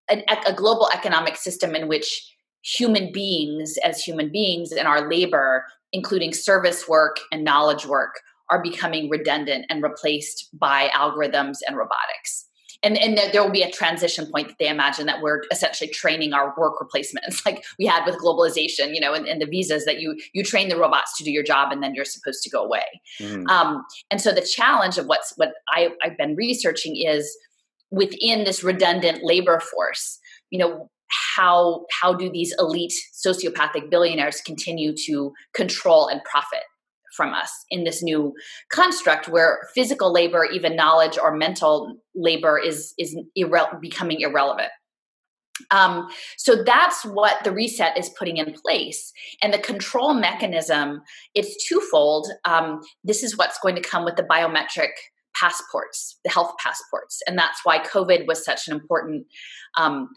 a, 0.10 0.24
a 0.48 0.54
global 0.54 0.90
economic 0.94 1.36
system 1.36 1.76
in 1.76 1.88
which 1.88 2.28
human 2.64 3.12
beings 3.12 3.78
as 3.84 4.04
human 4.04 4.32
beings 4.32 4.72
and 4.72 4.88
our 4.88 5.10
labor 5.10 5.66
including 5.94 6.34
service 6.34 6.88
work 6.88 7.18
and 7.32 7.44
knowledge 7.44 7.86
work, 7.86 8.20
are 8.50 8.62
becoming 8.62 9.10
redundant 9.10 9.66
and 9.70 9.82
replaced 9.82 10.50
by 10.58 10.90
algorithms 10.90 11.60
and 11.66 11.78
robotics. 11.78 12.48
and 12.84 12.98
and 12.98 13.18
there, 13.18 13.44
will 13.44 13.52
be 13.52 13.62
a 13.62 13.72
transition 13.72 14.30
point 14.30 14.50
that 14.50 14.58
they 14.60 14.68
imagine 14.68 15.06
that 15.06 15.22
we're 15.22 15.42
essentially 15.52 15.90
training 15.90 16.34
our 16.34 16.54
work 16.58 16.82
replacements 16.82 17.46
like 17.46 17.64
we 17.80 17.86
had 17.86 18.06
with 18.06 18.16
globalization 18.18 18.94
you 18.94 19.00
know 19.00 19.14
and, 19.14 19.28
and 19.28 19.42
the 19.42 19.46
visas 19.46 19.86
that 19.86 20.02
you 20.02 20.18
you 20.34 20.44
train 20.44 20.68
the 20.68 20.78
robots 20.78 21.18
to 21.18 21.24
do 21.24 21.32
your 21.32 21.44
job 21.44 21.72
and 21.72 21.82
then 21.82 21.96
you're 21.96 22.06
supposed 22.06 22.44
to 22.44 22.50
go 22.50 22.64
away 22.64 22.88
mm-hmm. 23.20 23.48
um, 23.48 23.84
and 24.10 24.20
so 24.20 24.34
the 24.34 24.42
challenge 24.42 24.98
of 24.98 25.06
what's 25.06 25.34
what 25.38 25.54
I, 25.70 25.90
i've 26.04 26.18
been 26.18 26.36
researching 26.36 26.98
is 26.98 27.38
within 27.90 28.44
this 28.44 28.64
redundant 28.64 29.24
labor 29.24 29.60
force 29.60 30.20
you 30.50 30.60
know 30.60 30.90
how 31.36 31.86
how 32.02 32.14
do 32.14 32.30
these 32.32 32.54
elite 32.60 32.94
sociopathic 33.14 33.90
billionaires 33.90 34.42
continue 34.42 34.94
to 35.06 35.32
control 35.54 36.08
and 36.08 36.22
profit 36.24 36.64
from 37.16 37.34
us 37.34 37.52
in 37.70 37.84
this 37.84 38.02
new 38.02 38.34
construct 38.72 39.28
where 39.28 39.60
physical 39.76 40.14
labor 40.14 40.46
even 40.46 40.76
knowledge 40.76 41.18
or 41.22 41.36
mental 41.36 41.98
labor 42.16 42.58
is 42.58 42.94
is 42.98 43.18
irre- 43.38 43.80
becoming 43.82 44.22
irrelevant? 44.22 44.70
Um, 45.70 46.08
so 46.38 46.64
that's 46.64 47.06
what 47.06 47.44
the 47.44 47.52
reset 47.52 47.98
is 47.98 48.10
putting 48.18 48.38
in 48.38 48.54
place. 48.54 49.12
And 49.44 49.54
the 49.54 49.60
control 49.60 50.14
mechanism 50.14 51.02
it's 51.36 51.68
twofold. 51.68 52.28
Um, 52.46 52.82
this 53.04 53.22
is 53.22 53.38
what's 53.38 53.60
going 53.60 53.76
to 53.76 53.82
come 53.82 54.06
with 54.06 54.16
the 54.16 54.24
biometric 54.24 54.92
passports 55.36 56.18
the 56.24 56.32
health 56.32 56.54
passports. 56.60 57.22
And 57.28 57.38
that's 57.38 57.62
why 57.64 57.80
covid 57.80 58.28
was 58.28 58.44
such 58.44 58.68
an 58.68 58.74
important 58.74 59.26
um, 59.78 60.10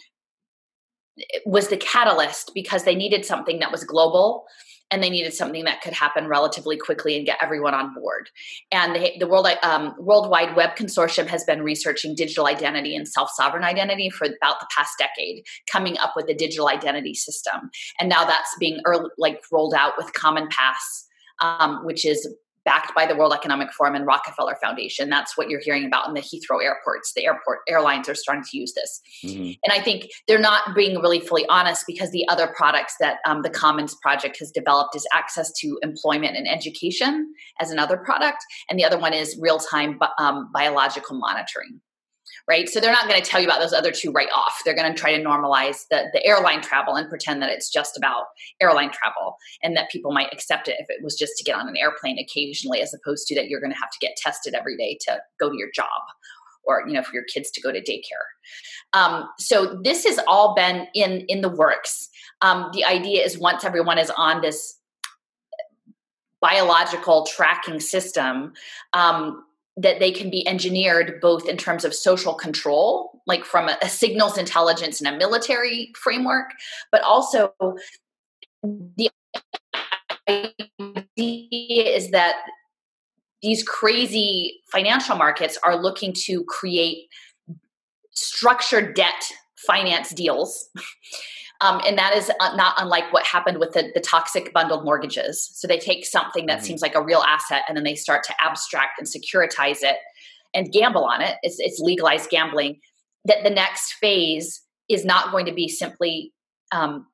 was 1.46 1.68
the 1.68 1.76
catalyst 1.76 2.52
because 2.54 2.84
they 2.84 2.94
needed 2.94 3.24
something 3.24 3.60
that 3.60 3.70
was 3.72 3.84
global 3.84 4.46
and 4.90 5.02
they 5.02 5.10
needed 5.10 5.32
something 5.32 5.64
that 5.64 5.80
could 5.80 5.92
happen 5.92 6.28
relatively 6.28 6.76
quickly 6.76 7.16
and 7.16 7.26
get 7.26 7.42
everyone 7.42 7.74
on 7.74 7.94
board. 7.94 8.30
And 8.70 8.94
they, 8.94 9.16
the 9.18 9.26
World 9.26 9.48
um, 9.62 9.94
World 9.98 10.30
Wide 10.30 10.54
Web 10.54 10.76
Consortium 10.76 11.26
has 11.26 11.42
been 11.44 11.62
researching 11.62 12.14
digital 12.14 12.46
identity 12.46 12.94
and 12.94 13.08
self 13.08 13.30
sovereign 13.30 13.64
identity 13.64 14.10
for 14.10 14.26
about 14.26 14.60
the 14.60 14.68
past 14.76 14.92
decade, 14.98 15.44
coming 15.70 15.98
up 15.98 16.12
with 16.14 16.28
a 16.28 16.34
digital 16.34 16.68
identity 16.68 17.14
system. 17.14 17.70
And 17.98 18.08
now 18.08 18.24
that's 18.24 18.54
being 18.60 18.80
early, 18.86 19.10
like 19.18 19.42
rolled 19.50 19.74
out 19.74 19.94
with 19.96 20.12
CommonPass, 20.12 21.04
um, 21.40 21.84
which 21.84 22.04
is 22.04 22.28
backed 22.64 22.94
by 22.94 23.06
the 23.06 23.14
World 23.16 23.32
Economic 23.32 23.72
Forum 23.72 23.94
and 23.94 24.06
Rockefeller 24.06 24.56
Foundation. 24.62 25.10
That's 25.10 25.36
what 25.36 25.48
you're 25.48 25.60
hearing 25.60 25.84
about 25.84 26.08
in 26.08 26.14
the 26.14 26.20
Heathrow 26.20 26.62
airports. 26.62 27.12
The 27.14 27.24
airport 27.26 27.60
airlines 27.68 28.08
are 28.08 28.14
starting 28.14 28.44
to 28.44 28.56
use 28.56 28.72
this. 28.74 29.00
Mm-hmm. 29.24 29.52
And 29.64 29.72
I 29.72 29.80
think 29.80 30.10
they're 30.26 30.38
not 30.38 30.74
being 30.74 31.00
really 31.00 31.20
fully 31.20 31.46
honest 31.48 31.84
because 31.86 32.10
the 32.10 32.26
other 32.28 32.52
products 32.56 32.94
that 33.00 33.18
um, 33.26 33.42
the 33.42 33.50
Commons 33.50 33.94
Project 34.02 34.38
has 34.38 34.50
developed 34.50 34.96
is 34.96 35.06
access 35.12 35.52
to 35.60 35.78
employment 35.82 36.36
and 36.36 36.48
education 36.48 37.32
as 37.60 37.70
another 37.70 37.96
product. 37.96 38.38
And 38.68 38.78
the 38.78 38.84
other 38.84 38.98
one 38.98 39.12
is 39.12 39.38
real 39.40 39.58
time 39.58 39.98
um, 40.18 40.50
biological 40.52 41.18
monitoring 41.18 41.80
right? 42.46 42.68
So 42.68 42.78
they're 42.78 42.92
not 42.92 43.08
going 43.08 43.20
to 43.20 43.28
tell 43.28 43.40
you 43.40 43.46
about 43.46 43.60
those 43.60 43.72
other 43.72 43.90
two 43.90 44.12
right 44.12 44.28
off. 44.34 44.60
They're 44.64 44.74
going 44.74 44.92
to 44.92 44.98
try 44.98 45.16
to 45.16 45.22
normalize 45.22 45.88
the, 45.90 46.04
the 46.12 46.24
airline 46.24 46.60
travel 46.60 46.94
and 46.94 47.08
pretend 47.08 47.40
that 47.42 47.50
it's 47.50 47.70
just 47.70 47.96
about 47.96 48.24
airline 48.60 48.90
travel 48.90 49.36
and 49.62 49.76
that 49.76 49.90
people 49.90 50.12
might 50.12 50.32
accept 50.32 50.68
it 50.68 50.76
if 50.78 50.86
it 50.90 51.02
was 51.02 51.16
just 51.16 51.36
to 51.38 51.44
get 51.44 51.56
on 51.56 51.68
an 51.68 51.76
airplane 51.76 52.18
occasionally, 52.18 52.82
as 52.82 52.92
opposed 52.92 53.26
to 53.28 53.34
that 53.34 53.48
you're 53.48 53.60
going 53.60 53.72
to 53.72 53.78
have 53.78 53.90
to 53.90 53.98
get 54.00 54.16
tested 54.16 54.54
every 54.54 54.76
day 54.76 54.98
to 55.02 55.20
go 55.40 55.50
to 55.50 55.56
your 55.56 55.70
job 55.74 55.88
or 56.66 56.82
you 56.86 56.94
know 56.94 57.02
for 57.02 57.12
your 57.14 57.24
kids 57.24 57.50
to 57.50 57.60
go 57.60 57.70
to 57.70 57.80
daycare 57.80 58.94
um, 58.94 59.28
so 59.38 59.78
this 59.82 60.04
has 60.04 60.18
all 60.26 60.54
been 60.54 60.86
in 60.94 61.24
in 61.28 61.40
the 61.40 61.48
works 61.48 62.08
um, 62.40 62.70
the 62.72 62.84
idea 62.84 63.22
is 63.22 63.38
once 63.38 63.64
everyone 63.64 63.98
is 63.98 64.10
on 64.16 64.40
this 64.40 64.78
biological 66.40 67.26
tracking 67.26 67.80
system 67.80 68.52
um, 68.92 69.44
that 69.76 69.98
they 69.98 70.12
can 70.12 70.30
be 70.30 70.46
engineered 70.46 71.20
both 71.20 71.48
in 71.48 71.56
terms 71.56 71.84
of 71.84 71.94
social 71.94 72.34
control, 72.34 73.20
like 73.26 73.44
from 73.44 73.68
a, 73.68 73.76
a 73.82 73.88
signals 73.88 74.38
intelligence 74.38 75.00
and 75.00 75.12
a 75.12 75.18
military 75.18 75.92
framework, 75.96 76.50
but 76.92 77.02
also 77.02 77.52
the 78.62 79.10
idea 80.28 81.96
is 81.96 82.10
that 82.10 82.36
these 83.42 83.62
crazy 83.62 84.60
financial 84.72 85.16
markets 85.16 85.58
are 85.64 85.76
looking 85.76 86.12
to 86.12 86.44
create 86.44 87.08
structured 88.12 88.94
debt 88.94 89.22
finance 89.66 90.10
deals 90.10 90.68
Um, 91.60 91.80
and 91.86 91.96
that 91.96 92.14
is 92.14 92.30
uh, 92.40 92.56
not 92.56 92.74
unlike 92.78 93.12
what 93.12 93.24
happened 93.24 93.58
with 93.58 93.72
the, 93.72 93.90
the, 93.94 94.00
toxic 94.00 94.52
bundled 94.52 94.84
mortgages. 94.84 95.50
So 95.54 95.68
they 95.68 95.78
take 95.78 96.04
something 96.04 96.46
that 96.46 96.58
mm-hmm. 96.58 96.66
seems 96.66 96.82
like 96.82 96.94
a 96.94 97.02
real 97.02 97.20
asset 97.20 97.62
and 97.68 97.76
then 97.76 97.84
they 97.84 97.94
start 97.94 98.24
to 98.24 98.34
abstract 98.42 98.98
and 98.98 99.06
securitize 99.06 99.78
it 99.82 99.96
and 100.52 100.72
gamble 100.72 101.04
on 101.04 101.22
it. 101.22 101.36
It's, 101.42 101.56
it's 101.60 101.78
legalized 101.78 102.28
gambling. 102.28 102.80
That 103.24 103.44
the 103.44 103.50
next 103.50 103.94
phase 103.94 104.60
is 104.88 105.04
not 105.04 105.30
going 105.30 105.46
to 105.46 105.52
be 105.52 105.68
simply 105.68 106.32
um, 106.72 107.06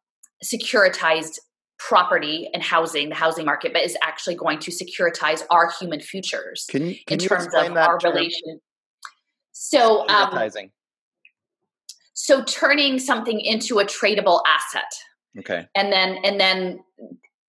securitized 0.44 1.38
property 1.78 2.50
and 2.52 2.62
housing, 2.62 3.08
the 3.08 3.14
housing 3.14 3.44
market, 3.44 3.72
but 3.72 3.82
is 3.82 3.96
actually 4.02 4.34
going 4.34 4.58
to 4.60 4.70
securitize 4.70 5.42
our 5.50 5.70
human 5.78 6.00
futures 6.00 6.66
can 6.68 6.86
you, 6.86 6.96
can 7.06 7.20
in 7.20 7.26
terms 7.26 7.46
of 7.54 7.76
our 7.76 7.98
term? 7.98 8.12
relation. 8.12 8.60
So, 9.52 10.08
um, 10.08 10.50
so 12.12 12.42
turning 12.44 12.98
something 12.98 13.40
into 13.40 13.78
a 13.78 13.84
tradable 13.84 14.40
asset. 14.46 14.92
Okay. 15.38 15.66
And 15.74 15.92
then 15.92 16.18
and 16.24 16.40
then 16.40 16.80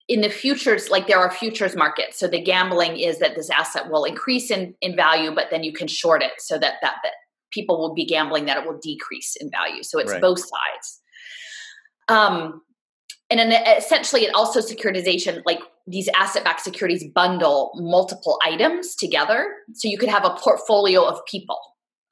in 0.08 0.20
the 0.20 0.28
futures 0.28 0.90
like 0.90 1.06
there 1.06 1.18
are 1.18 1.30
futures 1.30 1.76
markets. 1.76 2.18
So 2.18 2.28
the 2.28 2.40
gambling 2.40 2.96
is 2.96 3.18
that 3.18 3.34
this 3.34 3.50
asset 3.50 3.90
will 3.90 4.04
increase 4.04 4.50
in 4.50 4.74
in 4.80 4.94
value 4.96 5.34
but 5.34 5.46
then 5.50 5.64
you 5.64 5.72
can 5.72 5.88
short 5.88 6.22
it 6.22 6.32
so 6.38 6.58
that 6.58 6.74
that, 6.82 6.96
that 7.02 7.12
people 7.52 7.78
will 7.78 7.94
be 7.94 8.04
gambling 8.04 8.46
that 8.46 8.56
it 8.56 8.66
will 8.66 8.78
decrease 8.78 9.36
in 9.36 9.50
value. 9.50 9.82
So 9.82 9.98
it's 9.98 10.12
right. 10.12 10.20
both 10.20 10.40
sides. 10.40 11.00
Um 12.08 12.62
and 13.30 13.38
then 13.38 13.52
essentially 13.76 14.24
it 14.24 14.34
also 14.34 14.60
securitization 14.60 15.42
like 15.46 15.60
these 15.86 16.08
asset-backed 16.14 16.60
securities 16.60 17.04
bundle 17.12 17.72
multiple 17.74 18.38
items 18.44 18.94
together. 18.94 19.52
So 19.72 19.88
you 19.88 19.98
could 19.98 20.10
have 20.10 20.24
a 20.24 20.30
portfolio 20.30 21.02
of 21.04 21.18
people 21.26 21.58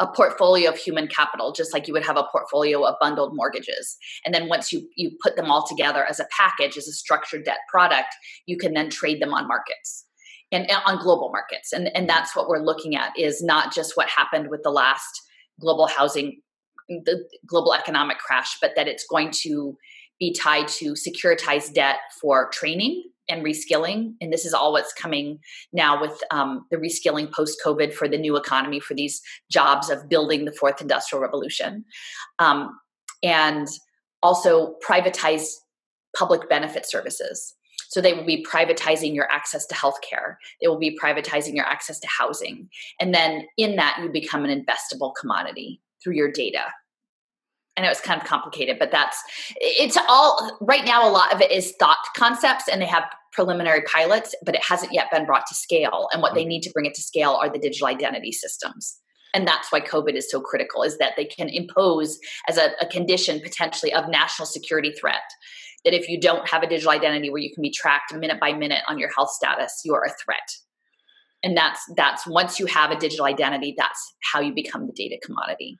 a 0.00 0.06
portfolio 0.06 0.70
of 0.70 0.76
human 0.76 1.06
capital 1.06 1.52
just 1.52 1.72
like 1.72 1.86
you 1.86 1.92
would 1.92 2.04
have 2.04 2.16
a 2.16 2.26
portfolio 2.32 2.82
of 2.84 2.96
bundled 3.00 3.32
mortgages. 3.34 3.96
And 4.24 4.34
then 4.34 4.48
once 4.48 4.72
you 4.72 4.88
you 4.96 5.12
put 5.22 5.36
them 5.36 5.50
all 5.50 5.66
together 5.66 6.04
as 6.04 6.18
a 6.18 6.26
package 6.36 6.76
as 6.76 6.88
a 6.88 6.92
structured 6.92 7.44
debt 7.44 7.58
product 7.70 8.14
you 8.46 8.56
can 8.56 8.72
then 8.72 8.90
trade 8.90 9.20
them 9.22 9.32
on 9.32 9.46
markets 9.46 10.06
and, 10.50 10.68
and 10.68 10.82
on 10.86 11.02
global 11.02 11.30
markets. 11.30 11.72
And 11.72 11.94
and 11.94 12.08
that's 12.08 12.34
what 12.34 12.48
we're 12.48 12.64
looking 12.64 12.96
at 12.96 13.12
is 13.16 13.42
not 13.42 13.72
just 13.72 13.96
what 13.96 14.08
happened 14.08 14.48
with 14.50 14.62
the 14.62 14.70
last 14.70 15.22
global 15.60 15.86
housing 15.86 16.40
the 16.88 17.22
global 17.46 17.72
economic 17.72 18.18
crash 18.18 18.56
but 18.60 18.72
that 18.74 18.88
it's 18.88 19.06
going 19.06 19.30
to 19.30 19.76
be 20.18 20.34
tied 20.34 20.66
to 20.66 20.94
securitized 20.94 21.72
debt 21.72 21.98
for 22.20 22.50
training 22.52 23.04
and 23.30 23.44
reskilling. 23.44 24.14
And 24.20 24.32
this 24.32 24.44
is 24.44 24.52
all 24.52 24.72
what's 24.72 24.92
coming 24.92 25.38
now 25.72 26.00
with 26.00 26.20
um, 26.30 26.66
the 26.70 26.76
reskilling 26.76 27.32
post 27.32 27.60
COVID 27.64 27.94
for 27.94 28.08
the 28.08 28.18
new 28.18 28.36
economy, 28.36 28.80
for 28.80 28.94
these 28.94 29.22
jobs 29.50 29.88
of 29.88 30.08
building 30.08 30.44
the 30.44 30.52
fourth 30.52 30.80
industrial 30.80 31.22
revolution. 31.22 31.84
Um, 32.38 32.78
and 33.22 33.68
also 34.22 34.74
privatize 34.86 35.46
public 36.16 36.48
benefit 36.48 36.86
services. 36.88 37.54
So 37.88 38.00
they 38.00 38.12
will 38.12 38.24
be 38.24 38.44
privatizing 38.44 39.14
your 39.14 39.30
access 39.32 39.66
to 39.66 39.74
healthcare. 39.74 40.36
They 40.60 40.68
will 40.68 40.78
be 40.78 40.96
privatizing 40.96 41.54
your 41.54 41.64
access 41.66 41.98
to 42.00 42.06
housing. 42.06 42.68
And 43.00 43.12
then 43.12 43.46
in 43.56 43.76
that, 43.76 43.98
you 44.00 44.08
become 44.10 44.44
an 44.44 44.64
investable 44.64 45.12
commodity 45.18 45.80
through 46.02 46.14
your 46.14 46.30
data. 46.30 46.66
I 47.80 47.82
know 47.82 47.90
it's 47.90 48.00
kind 48.00 48.20
of 48.20 48.26
complicated, 48.26 48.78
but 48.78 48.90
that's 48.90 49.22
it's 49.56 49.96
all 50.08 50.58
right 50.60 50.84
now. 50.84 51.08
A 51.08 51.10
lot 51.10 51.32
of 51.32 51.40
it 51.40 51.50
is 51.50 51.72
thought 51.80 51.96
concepts, 52.14 52.68
and 52.68 52.82
they 52.82 52.86
have 52.86 53.04
preliminary 53.32 53.82
pilots, 53.82 54.34
but 54.44 54.54
it 54.54 54.62
hasn't 54.62 54.92
yet 54.92 55.10
been 55.10 55.24
brought 55.24 55.46
to 55.46 55.54
scale. 55.54 56.08
And 56.12 56.20
what 56.20 56.34
they 56.34 56.42
mm-hmm. 56.42 56.48
need 56.48 56.62
to 56.64 56.70
bring 56.70 56.84
it 56.84 56.94
to 56.94 57.02
scale 57.02 57.38
are 57.42 57.48
the 57.48 57.58
digital 57.58 57.86
identity 57.86 58.32
systems. 58.32 58.98
And 59.32 59.46
that's 59.46 59.72
why 59.72 59.80
COVID 59.80 60.14
is 60.14 60.30
so 60.30 60.40
critical, 60.40 60.82
is 60.82 60.98
that 60.98 61.12
they 61.16 61.24
can 61.24 61.48
impose 61.48 62.18
as 62.48 62.58
a, 62.58 62.72
a 62.82 62.86
condition 62.86 63.40
potentially 63.40 63.94
of 63.94 64.08
national 64.08 64.44
security 64.44 64.92
threat 64.92 65.22
that 65.84 65.94
if 65.94 66.06
you 66.08 66.20
don't 66.20 66.46
have 66.48 66.62
a 66.62 66.68
digital 66.68 66.90
identity 66.90 67.30
where 67.30 67.40
you 67.40 67.54
can 67.54 67.62
be 67.62 67.70
tracked 67.70 68.14
minute 68.14 68.40
by 68.40 68.52
minute 68.52 68.82
on 68.88 68.98
your 68.98 69.10
health 69.16 69.30
status, 69.30 69.80
you 69.84 69.94
are 69.94 70.04
a 70.04 70.12
threat. 70.22 70.50
And 71.42 71.56
that's 71.56 71.80
that's 71.96 72.26
once 72.26 72.60
you 72.60 72.66
have 72.66 72.90
a 72.90 72.98
digital 72.98 73.24
identity, 73.24 73.74
that's 73.74 74.14
how 74.30 74.40
you 74.40 74.52
become 74.52 74.86
the 74.86 74.92
data 74.92 75.16
commodity. 75.24 75.78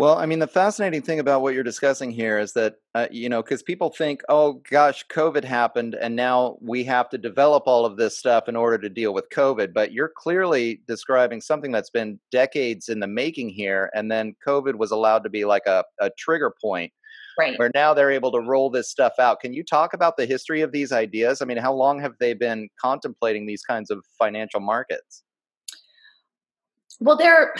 Well, 0.00 0.16
I 0.16 0.24
mean, 0.24 0.38
the 0.38 0.46
fascinating 0.46 1.02
thing 1.02 1.20
about 1.20 1.42
what 1.42 1.52
you're 1.52 1.62
discussing 1.62 2.10
here 2.10 2.38
is 2.38 2.54
that, 2.54 2.76
uh, 2.94 3.08
you 3.10 3.28
know, 3.28 3.42
because 3.42 3.62
people 3.62 3.90
think, 3.90 4.22
oh 4.30 4.54
gosh, 4.70 5.04
COVID 5.08 5.44
happened 5.44 5.94
and 5.94 6.16
now 6.16 6.56
we 6.62 6.84
have 6.84 7.10
to 7.10 7.18
develop 7.18 7.64
all 7.66 7.84
of 7.84 7.98
this 7.98 8.16
stuff 8.16 8.48
in 8.48 8.56
order 8.56 8.78
to 8.78 8.88
deal 8.88 9.12
with 9.12 9.28
COVID. 9.28 9.74
But 9.74 9.92
you're 9.92 10.10
clearly 10.16 10.80
describing 10.88 11.42
something 11.42 11.70
that's 11.70 11.90
been 11.90 12.18
decades 12.30 12.88
in 12.88 13.00
the 13.00 13.06
making 13.06 13.50
here. 13.50 13.90
And 13.92 14.10
then 14.10 14.34
COVID 14.48 14.76
was 14.76 14.90
allowed 14.90 15.22
to 15.24 15.28
be 15.28 15.44
like 15.44 15.66
a, 15.66 15.84
a 16.00 16.08
trigger 16.16 16.54
point. 16.62 16.90
Right. 17.38 17.58
Where 17.58 17.70
now 17.74 17.92
they're 17.92 18.10
able 18.10 18.32
to 18.32 18.40
roll 18.40 18.70
this 18.70 18.90
stuff 18.90 19.12
out. 19.18 19.40
Can 19.40 19.52
you 19.52 19.62
talk 19.62 19.92
about 19.92 20.16
the 20.16 20.24
history 20.24 20.62
of 20.62 20.72
these 20.72 20.92
ideas? 20.92 21.42
I 21.42 21.44
mean, 21.44 21.58
how 21.58 21.74
long 21.74 22.00
have 22.00 22.14
they 22.18 22.32
been 22.32 22.70
contemplating 22.80 23.44
these 23.44 23.64
kinds 23.64 23.90
of 23.90 24.02
financial 24.18 24.60
markets? 24.60 25.24
Well, 27.00 27.18
they're 27.18 27.54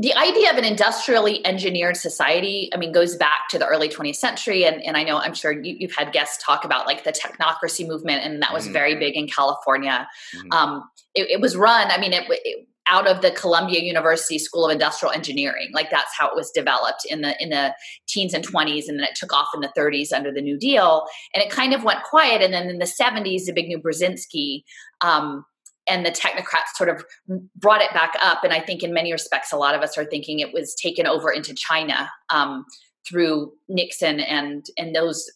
the 0.00 0.14
idea 0.14 0.50
of 0.50 0.56
an 0.56 0.64
industrially 0.64 1.44
engineered 1.46 1.94
society, 1.94 2.70
I 2.72 2.78
mean, 2.78 2.90
goes 2.90 3.16
back 3.16 3.48
to 3.50 3.58
the 3.58 3.66
early 3.66 3.86
20th 3.90 4.16
century. 4.16 4.64
And, 4.64 4.82
and 4.82 4.96
I 4.96 5.04
know, 5.04 5.18
I'm 5.18 5.34
sure 5.34 5.52
you, 5.52 5.86
have 5.86 5.94
had 5.94 6.12
guests 6.12 6.42
talk 6.42 6.64
about 6.64 6.86
like 6.86 7.04
the 7.04 7.12
technocracy 7.12 7.86
movement, 7.86 8.24
and 8.24 8.40
that 8.42 8.52
was 8.52 8.66
mm 8.66 8.70
very 8.70 8.94
big 8.94 9.16
in 9.16 9.26
California. 9.26 10.08
mm 10.34 10.56
Um, 10.56 10.88
it, 11.14 11.28
it, 11.28 11.40
was 11.40 11.56
run, 11.56 11.90
I 11.90 11.98
mean, 11.98 12.12
it, 12.12 12.24
it, 12.28 12.68
out 12.86 13.06
of 13.06 13.20
the 13.20 13.30
Columbia 13.32 13.80
University 13.80 14.38
School 14.38 14.64
of 14.64 14.72
Industrial 14.72 15.12
Engineering. 15.12 15.70
Like 15.74 15.90
that's 15.90 16.16
how 16.16 16.28
it 16.28 16.36
was 16.36 16.50
developed 16.50 17.04
in 17.04 17.20
the 17.20 17.34
in 17.42 17.50
the 17.50 17.74
teens 18.08 18.32
and 18.32 18.46
20s, 18.46 18.88
and 18.88 18.98
then 18.98 19.04
it 19.04 19.16
took 19.16 19.32
off 19.32 19.48
in 19.54 19.60
the 19.60 19.72
30s 19.76 20.12
under 20.12 20.32
the 20.32 20.40
New 20.40 20.56
Deal, 20.56 21.06
and 21.34 21.42
it 21.42 21.50
kind 21.50 21.74
of 21.74 21.84
went 21.84 22.04
quiet. 22.04 22.42
And 22.42 22.54
then 22.54 22.68
in 22.70 22.78
the 22.78 22.86
70s, 22.86 23.44
the 23.44 23.52
Zbigniew 23.52 23.82
Brzezinski 23.82 24.62
um, 25.00 25.44
and 25.90 26.06
the 26.06 26.10
technocrats 26.10 26.76
sort 26.76 26.88
of 26.88 27.04
brought 27.56 27.82
it 27.82 27.92
back 27.92 28.14
up. 28.22 28.44
And 28.44 28.52
I 28.52 28.60
think 28.60 28.82
in 28.82 28.94
many 28.94 29.12
respects, 29.12 29.52
a 29.52 29.56
lot 29.56 29.74
of 29.74 29.82
us 29.82 29.98
are 29.98 30.04
thinking 30.04 30.38
it 30.38 30.54
was 30.54 30.74
taken 30.74 31.06
over 31.06 31.30
into 31.30 31.54
China 31.54 32.10
um, 32.30 32.64
through 33.06 33.52
Nixon 33.68 34.20
and 34.20 34.64
and 34.78 34.94
those 34.94 35.30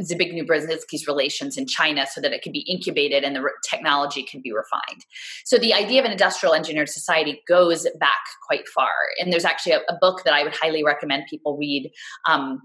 Zbigniew 0.00 0.46
Brzezinski's 0.46 1.06
relations 1.06 1.56
in 1.56 1.66
China 1.66 2.06
so 2.06 2.20
that 2.20 2.32
it 2.32 2.42
could 2.42 2.52
be 2.52 2.60
incubated 2.60 3.24
and 3.24 3.34
the 3.34 3.42
re- 3.42 3.50
technology 3.68 4.22
can 4.22 4.40
be 4.40 4.52
refined. 4.52 5.04
So 5.44 5.58
the 5.58 5.74
idea 5.74 6.00
of 6.00 6.06
an 6.06 6.12
industrial 6.12 6.54
engineered 6.54 6.88
society 6.88 7.42
goes 7.48 7.86
back 7.98 8.20
quite 8.46 8.66
far. 8.68 8.90
And 9.18 9.32
there's 9.32 9.44
actually 9.44 9.72
a, 9.72 9.80
a 9.88 9.98
book 10.00 10.22
that 10.24 10.34
I 10.34 10.44
would 10.44 10.54
highly 10.54 10.84
recommend 10.84 11.24
people 11.28 11.56
read. 11.56 11.90
Um, 12.28 12.62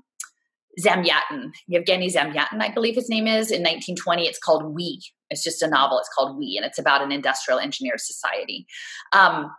Zamyatin, 0.80 1.52
Yevgeny 1.68 2.10
Zamyatin, 2.10 2.62
I 2.62 2.72
believe 2.74 2.96
his 2.96 3.10
name 3.10 3.28
is, 3.28 3.52
in 3.52 3.62
1920. 3.62 4.28
It's 4.28 4.40
called 4.40 4.76
We. 4.76 5.02
It's 5.30 5.44
just 5.44 5.62
a 5.62 5.68
novel. 5.68 6.00
It's 6.00 6.10
called 6.16 6.38
We, 6.38 6.56
and 6.58 6.66
it's 6.66 6.80
about 6.80 7.02
an 7.02 7.12
industrial 7.12 7.60
engineered 7.60 8.00
society. 8.00 8.68
Um, 9.12 9.52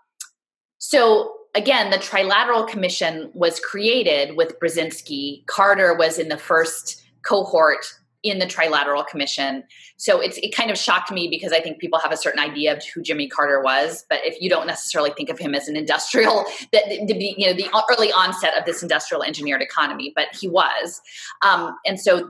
so 0.79 1.33
again, 1.55 1.91
the 1.91 1.99
Trilateral 1.99 2.67
Commission 2.69 3.31
was 3.35 3.61
created 3.61 4.37
with 4.37 4.59
Brzezinski. 4.61 5.45
Carter 5.47 5.95
was 5.97 6.19
in 6.19 6.29
the 6.29 6.39
first 6.39 7.03
cohort 7.27 7.85
in 8.23 8.39
the 8.39 8.47
Trilateral 8.47 9.07
Commission. 9.07 9.63
So 9.97 10.21
it's 10.21 10.39
it 10.39 10.55
kind 10.55 10.71
of 10.71 10.79
shocked 10.79 11.11
me 11.13 11.29
because 11.29 11.53
I 11.53 11.61
think 11.61 11.79
people 11.79 11.99
have 12.01 12.13
a 12.13 12.17
certain 12.17 12.41
idea 12.41 12.77
of 12.77 12.83
who 12.85 13.01
Jimmy 13.03 13.29
Carter 13.29 13.63
was, 13.63 14.05
but 14.09 14.21
if 14.25 14.41
you 14.41 14.51
don't 14.51 14.67
necessarily 14.67 15.11
think 15.17 15.29
of 15.29 15.39
him 15.39 15.55
as 15.55 15.69
an 15.69 15.77
industrial, 15.77 16.45
that 16.73 16.85
the, 16.89 17.35
you 17.37 17.47
know 17.47 17.53
the 17.53 17.69
early 17.91 18.13
onset 18.13 18.57
of 18.59 18.65
this 18.65 18.83
industrial 18.83 19.23
engineered 19.23 19.63
economy, 19.63 20.13
but 20.15 20.27
he 20.39 20.49
was, 20.49 21.01
um, 21.43 21.77
and 21.87 22.01
so 22.01 22.29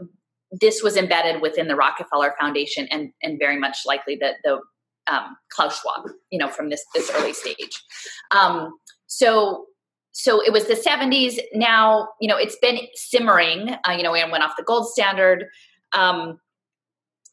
this 0.51 0.83
was 0.83 0.97
embedded 0.97 1.43
within 1.43 1.69
the 1.69 1.77
Rockefeller 1.77 2.35
Foundation, 2.39 2.87
and 2.91 3.13
and 3.23 3.39
very 3.39 3.59
much 3.59 3.79
likely 3.87 4.17
that 4.17 4.37
the 4.45 4.61
um, 5.07 5.37
Klaus 5.51 5.81
Schwab, 5.81 6.11
you 6.31 6.39
know, 6.39 6.49
from 6.49 6.69
this 6.69 6.85
this 6.95 7.11
early 7.15 7.33
stage. 7.33 7.83
Um, 8.31 8.79
so 9.07 9.65
so 10.13 10.43
it 10.43 10.53
was 10.53 10.67
the 10.67 10.75
70s. 10.75 11.39
Now, 11.55 12.09
you 12.21 12.29
know, 12.29 12.37
it's 12.37 12.57
been 12.61 12.81
simmering. 12.95 13.77
Uh, 13.87 13.93
you 13.93 14.03
know, 14.03 14.11
we 14.11 14.21
went 14.25 14.43
off 14.43 14.55
the 14.59 14.65
gold 14.65 14.89
standard. 14.89 15.45
Um, 15.93 16.41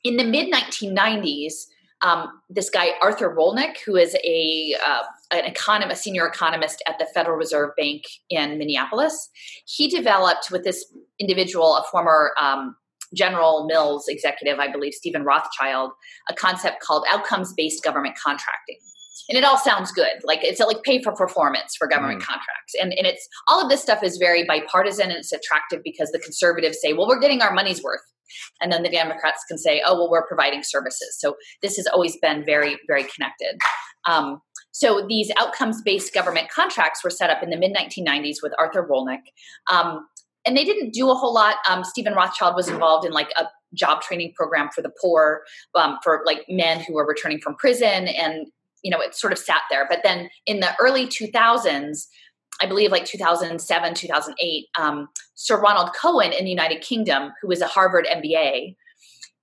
in 0.03 0.17
the 0.17 0.23
mid 0.23 0.53
1990s, 0.53 1.53
um, 2.01 2.41
this 2.49 2.69
guy 2.69 2.89
Arthur 3.01 3.35
Rolnick, 3.35 3.77
who 3.85 3.95
is 3.95 4.15
a 4.23 4.75
uh, 4.85 5.03
an 5.31 5.45
economist, 5.45 6.03
senior 6.03 6.27
economist 6.27 6.83
at 6.87 6.99
the 6.99 7.07
Federal 7.13 7.37
Reserve 7.37 7.71
Bank 7.77 8.03
in 8.29 8.57
Minneapolis, 8.57 9.29
he 9.65 9.87
developed 9.87 10.51
with 10.51 10.63
this 10.63 10.85
individual, 11.19 11.77
a 11.77 11.83
former 11.91 12.33
um, 12.39 12.75
General 13.13 13.65
Mills 13.65 14.07
executive, 14.07 14.59
I 14.59 14.71
believe, 14.71 14.93
Stephen 14.93 15.23
Rothschild, 15.23 15.91
a 16.29 16.33
concept 16.33 16.81
called 16.81 17.05
outcomes 17.11 17.53
based 17.53 17.83
government 17.83 18.15
contracting. 18.23 18.77
And 19.27 19.37
it 19.37 19.43
all 19.43 19.57
sounds 19.57 19.91
good. 19.91 20.21
Like 20.23 20.43
it's 20.43 20.59
like 20.59 20.83
pay 20.83 21.01
for 21.01 21.11
performance 21.11 21.75
for 21.75 21.87
government 21.87 22.21
mm. 22.21 22.25
contracts. 22.25 22.75
And, 22.79 22.93
and 22.93 23.07
it's 23.07 23.27
all 23.47 23.63
of 23.63 23.69
this 23.69 23.81
stuff 23.81 24.03
is 24.03 24.17
very 24.17 24.43
bipartisan 24.43 25.09
and 25.09 25.17
it's 25.17 25.31
attractive 25.31 25.81
because 25.83 26.11
the 26.11 26.19
conservatives 26.19 26.79
say 26.79 26.93
well 26.93 27.07
we're 27.07 27.19
getting 27.19 27.41
our 27.41 27.53
money's 27.53 27.81
worth 27.81 28.01
and 28.61 28.71
then 28.71 28.83
the 28.83 28.89
democrats 28.89 29.43
can 29.47 29.57
say 29.57 29.81
oh 29.85 29.95
well 29.95 30.09
we're 30.09 30.25
providing 30.27 30.63
services. 30.63 31.17
So 31.19 31.35
this 31.61 31.75
has 31.77 31.87
always 31.87 32.17
been 32.17 32.43
very 32.45 32.77
very 32.87 33.03
connected. 33.03 33.57
Um, 34.07 34.41
so 34.71 35.05
these 35.07 35.31
outcomes 35.39 35.81
based 35.81 36.13
government 36.13 36.49
contracts 36.49 37.03
were 37.03 37.09
set 37.09 37.29
up 37.29 37.41
in 37.41 37.49
the 37.49 37.57
mid 37.57 37.75
1990s 37.75 38.37
with 38.43 38.53
arthur 38.57 38.87
rolnick 38.87 39.21
um, 39.71 40.07
and 40.45 40.55
they 40.55 40.63
didn't 40.63 40.93
do 40.93 41.09
a 41.09 41.15
whole 41.15 41.33
lot. 41.33 41.57
Um, 41.69 41.83
stephen 41.83 42.13
rothschild 42.13 42.55
was 42.55 42.67
involved 42.67 43.05
in 43.05 43.13
like 43.13 43.31
a 43.37 43.45
job 43.73 44.01
training 44.01 44.33
program 44.35 44.69
for 44.73 44.81
the 44.81 44.91
poor 45.01 45.41
um, 45.75 45.97
for 46.03 46.21
like 46.25 46.45
men 46.47 46.81
who 46.81 46.93
were 46.93 47.05
returning 47.05 47.39
from 47.39 47.55
prison 47.55 48.07
and 48.07 48.47
you 48.85 48.91
know, 48.91 49.01
it 49.01 49.15
sort 49.15 49.33
of 49.33 49.39
sat 49.39 49.63
there. 49.71 49.87
But 49.89 50.01
then 50.03 50.29
in 50.45 50.59
the 50.59 50.69
early 50.79 51.07
2000s, 51.07 52.05
I 52.61 52.65
believe 52.65 52.91
like 52.91 53.05
2007, 53.05 53.93
2008, 53.93 54.67
um, 54.79 55.09
Sir 55.33 55.59
Ronald 55.59 55.89
Cohen 55.99 56.31
in 56.31 56.45
the 56.45 56.49
United 56.49 56.81
Kingdom, 56.81 57.33
who 57.41 57.47
was 57.47 57.61
a 57.61 57.67
Harvard 57.67 58.07
MBA, 58.11 58.75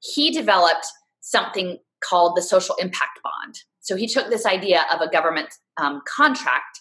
he 0.00 0.30
developed 0.30 0.86
something 1.20 1.78
called 2.02 2.36
the 2.36 2.42
social 2.42 2.74
impact 2.76 3.20
bond. 3.22 3.60
So 3.80 3.96
he 3.96 4.06
took 4.06 4.30
this 4.30 4.46
idea 4.46 4.84
of 4.92 5.00
a 5.00 5.10
government 5.10 5.48
um, 5.76 6.02
contract. 6.06 6.80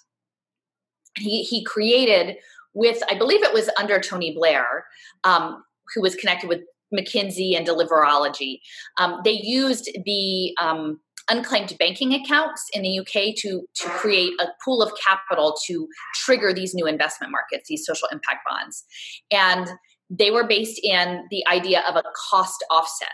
He, 1.17 1.43
he 1.43 1.63
created 1.63 2.37
with, 2.73 3.01
I 3.09 3.17
believe 3.17 3.43
it 3.43 3.53
was 3.53 3.69
under 3.77 3.99
Tony 3.99 4.33
Blair, 4.33 4.85
um, 5.23 5.63
who 5.93 6.01
was 6.01 6.15
connected 6.15 6.47
with 6.47 6.61
McKinsey 6.93 7.57
and 7.57 7.67
Deliverology. 7.67 8.59
Um, 8.97 9.19
they 9.23 9.31
used 9.31 9.89
the 10.05 10.55
um, 10.59 10.99
unclaimed 11.29 11.75
banking 11.79 12.13
accounts 12.13 12.65
in 12.73 12.81
the 12.81 12.99
UK 12.99 13.35
to 13.37 13.61
to 13.75 13.89
create 13.89 14.33
a 14.39 14.47
pool 14.63 14.81
of 14.81 14.91
capital 15.03 15.55
to 15.67 15.87
trigger 16.15 16.53
these 16.53 16.73
new 16.73 16.85
investment 16.85 17.31
markets, 17.31 17.67
these 17.69 17.85
social 17.85 18.07
impact 18.11 18.39
bonds, 18.49 18.83
and 19.31 19.69
they 20.09 20.31
were 20.31 20.45
based 20.45 20.79
in 20.83 21.25
the 21.29 21.45
idea 21.47 21.83
of 21.87 21.95
a 21.95 22.03
cost 22.29 22.63
offset. 22.69 23.11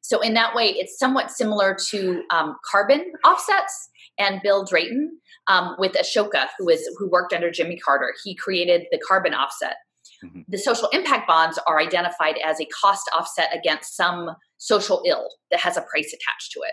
So 0.00 0.20
in 0.20 0.34
that 0.34 0.54
way, 0.54 0.68
it's 0.68 0.98
somewhat 0.98 1.30
similar 1.30 1.76
to 1.90 2.22
um, 2.30 2.56
carbon 2.68 3.12
offsets. 3.24 3.88
And 4.18 4.40
Bill 4.42 4.64
Drayton 4.64 5.18
um, 5.46 5.76
with 5.78 5.92
Ashoka, 5.92 6.48
who 6.58 6.68
is 6.68 6.86
who 6.98 7.08
worked 7.08 7.32
under 7.32 7.50
Jimmy 7.50 7.78
Carter, 7.78 8.12
he 8.22 8.34
created 8.34 8.86
the 8.90 9.00
carbon 9.06 9.34
offset. 9.34 9.76
Mm-hmm. 10.24 10.40
The 10.48 10.58
social 10.58 10.88
impact 10.88 11.26
bonds 11.26 11.58
are 11.66 11.78
identified 11.78 12.36
as 12.44 12.60
a 12.60 12.66
cost 12.66 13.08
offset 13.14 13.48
against 13.56 13.96
some 13.96 14.30
social 14.58 15.02
ill 15.06 15.28
that 15.50 15.60
has 15.60 15.76
a 15.76 15.82
price 15.82 16.08
attached 16.08 16.52
to 16.52 16.60
it. 16.60 16.72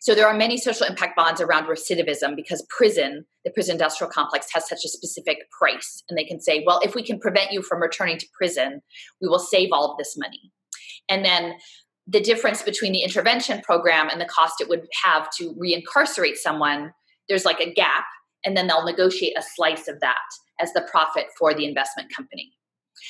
So 0.00 0.14
there 0.14 0.26
are 0.26 0.34
many 0.34 0.56
social 0.56 0.86
impact 0.86 1.16
bonds 1.16 1.40
around 1.40 1.66
recidivism 1.66 2.36
because 2.36 2.66
prison, 2.68 3.24
the 3.44 3.50
prison 3.50 3.74
industrial 3.74 4.10
complex, 4.10 4.48
has 4.52 4.68
such 4.68 4.84
a 4.84 4.88
specific 4.88 5.50
price. 5.50 6.02
And 6.08 6.18
they 6.18 6.24
can 6.24 6.40
say, 6.40 6.62
well, 6.66 6.80
if 6.82 6.94
we 6.94 7.02
can 7.02 7.18
prevent 7.18 7.52
you 7.52 7.62
from 7.62 7.80
returning 7.80 8.18
to 8.18 8.26
prison, 8.36 8.82
we 9.20 9.28
will 9.28 9.38
save 9.38 9.70
all 9.72 9.90
of 9.90 9.98
this 9.98 10.16
money. 10.16 10.52
And 11.08 11.24
then 11.24 11.54
the 12.06 12.20
difference 12.20 12.62
between 12.62 12.92
the 12.92 13.02
intervention 13.02 13.60
program 13.62 14.08
and 14.08 14.20
the 14.20 14.26
cost 14.26 14.60
it 14.60 14.68
would 14.68 14.86
have 15.04 15.28
to 15.38 15.54
reincarcerate 15.54 16.36
someone, 16.36 16.92
there's 17.28 17.44
like 17.44 17.60
a 17.60 17.72
gap, 17.72 18.04
and 18.44 18.56
then 18.56 18.66
they'll 18.66 18.84
negotiate 18.84 19.36
a 19.36 19.42
slice 19.42 19.88
of 19.88 19.98
that 20.00 20.22
as 20.60 20.72
the 20.72 20.86
profit 20.90 21.26
for 21.38 21.52
the 21.52 21.64
investment 21.64 22.14
company 22.14 22.52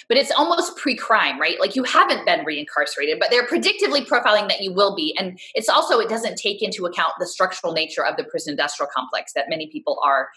but 0.09 0.19
it's 0.19 0.31
almost 0.33 0.77
pre-crime 0.77 1.41
right 1.41 1.59
like 1.61 1.77
you 1.77 1.85
haven't 1.85 2.25
been 2.25 2.45
reincarcerated 2.45 3.19
but 3.19 3.31
they're 3.31 3.47
predictively 3.47 4.07
profiling 4.07 4.49
that 4.49 4.61
you 4.61 4.73
will 4.73 4.95
be 4.95 5.17
and 5.19 5.39
it's 5.55 5.69
also 5.69 5.99
it 5.99 6.09
doesn't 6.09 6.37
take 6.37 6.63
into 6.63 6.87
account 6.87 7.13
the 7.19 7.27
structural 7.27 7.73
nature 7.73 8.05
of 8.05 8.17
the 8.17 8.25
prison 8.25 8.53
industrial 8.53 8.89
complex 8.95 9.33
that 9.35 9.49
many 9.49 9.69
people 9.71 9.99
are 10.05 10.29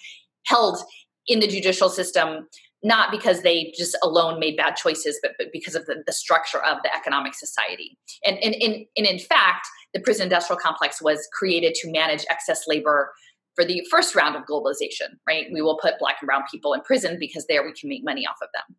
held 0.45 0.79
in 1.27 1.39
the 1.39 1.47
judicial 1.47 1.89
system 1.89 2.47
not 2.81 3.11
because 3.11 3.41
they 3.41 3.73
just 3.77 3.97
alone 4.03 4.39
made 4.39 4.55
bad 4.55 4.75
choices 4.75 5.19
but, 5.21 5.31
but 5.37 5.47
because 5.51 5.75
of 5.75 5.85
the, 5.85 6.01
the 6.05 6.13
structure 6.13 6.63
of 6.63 6.77
the 6.83 6.95
economic 6.95 7.33
society 7.33 7.97
and, 8.25 8.37
and, 8.39 8.55
and, 8.55 8.85
and 8.97 9.05
in 9.05 9.19
fact 9.19 9.67
the 9.93 9.99
prison 9.99 10.23
industrial 10.23 10.59
complex 10.59 11.01
was 11.01 11.27
created 11.33 11.73
to 11.73 11.91
manage 11.91 12.25
excess 12.29 12.65
labor 12.67 13.11
for 13.59 13.65
the 13.65 13.85
first 13.91 14.15
round 14.15 14.37
of 14.37 14.43
globalization, 14.43 15.17
right? 15.27 15.47
We 15.51 15.61
will 15.61 15.77
put 15.81 15.99
black 15.99 16.17
and 16.21 16.27
brown 16.27 16.43
people 16.49 16.73
in 16.73 16.79
prison 16.79 17.17
because 17.19 17.45
there 17.47 17.61
we 17.61 17.73
can 17.73 17.89
make 17.89 18.05
money 18.05 18.25
off 18.25 18.37
of 18.41 18.47
them. 18.53 18.77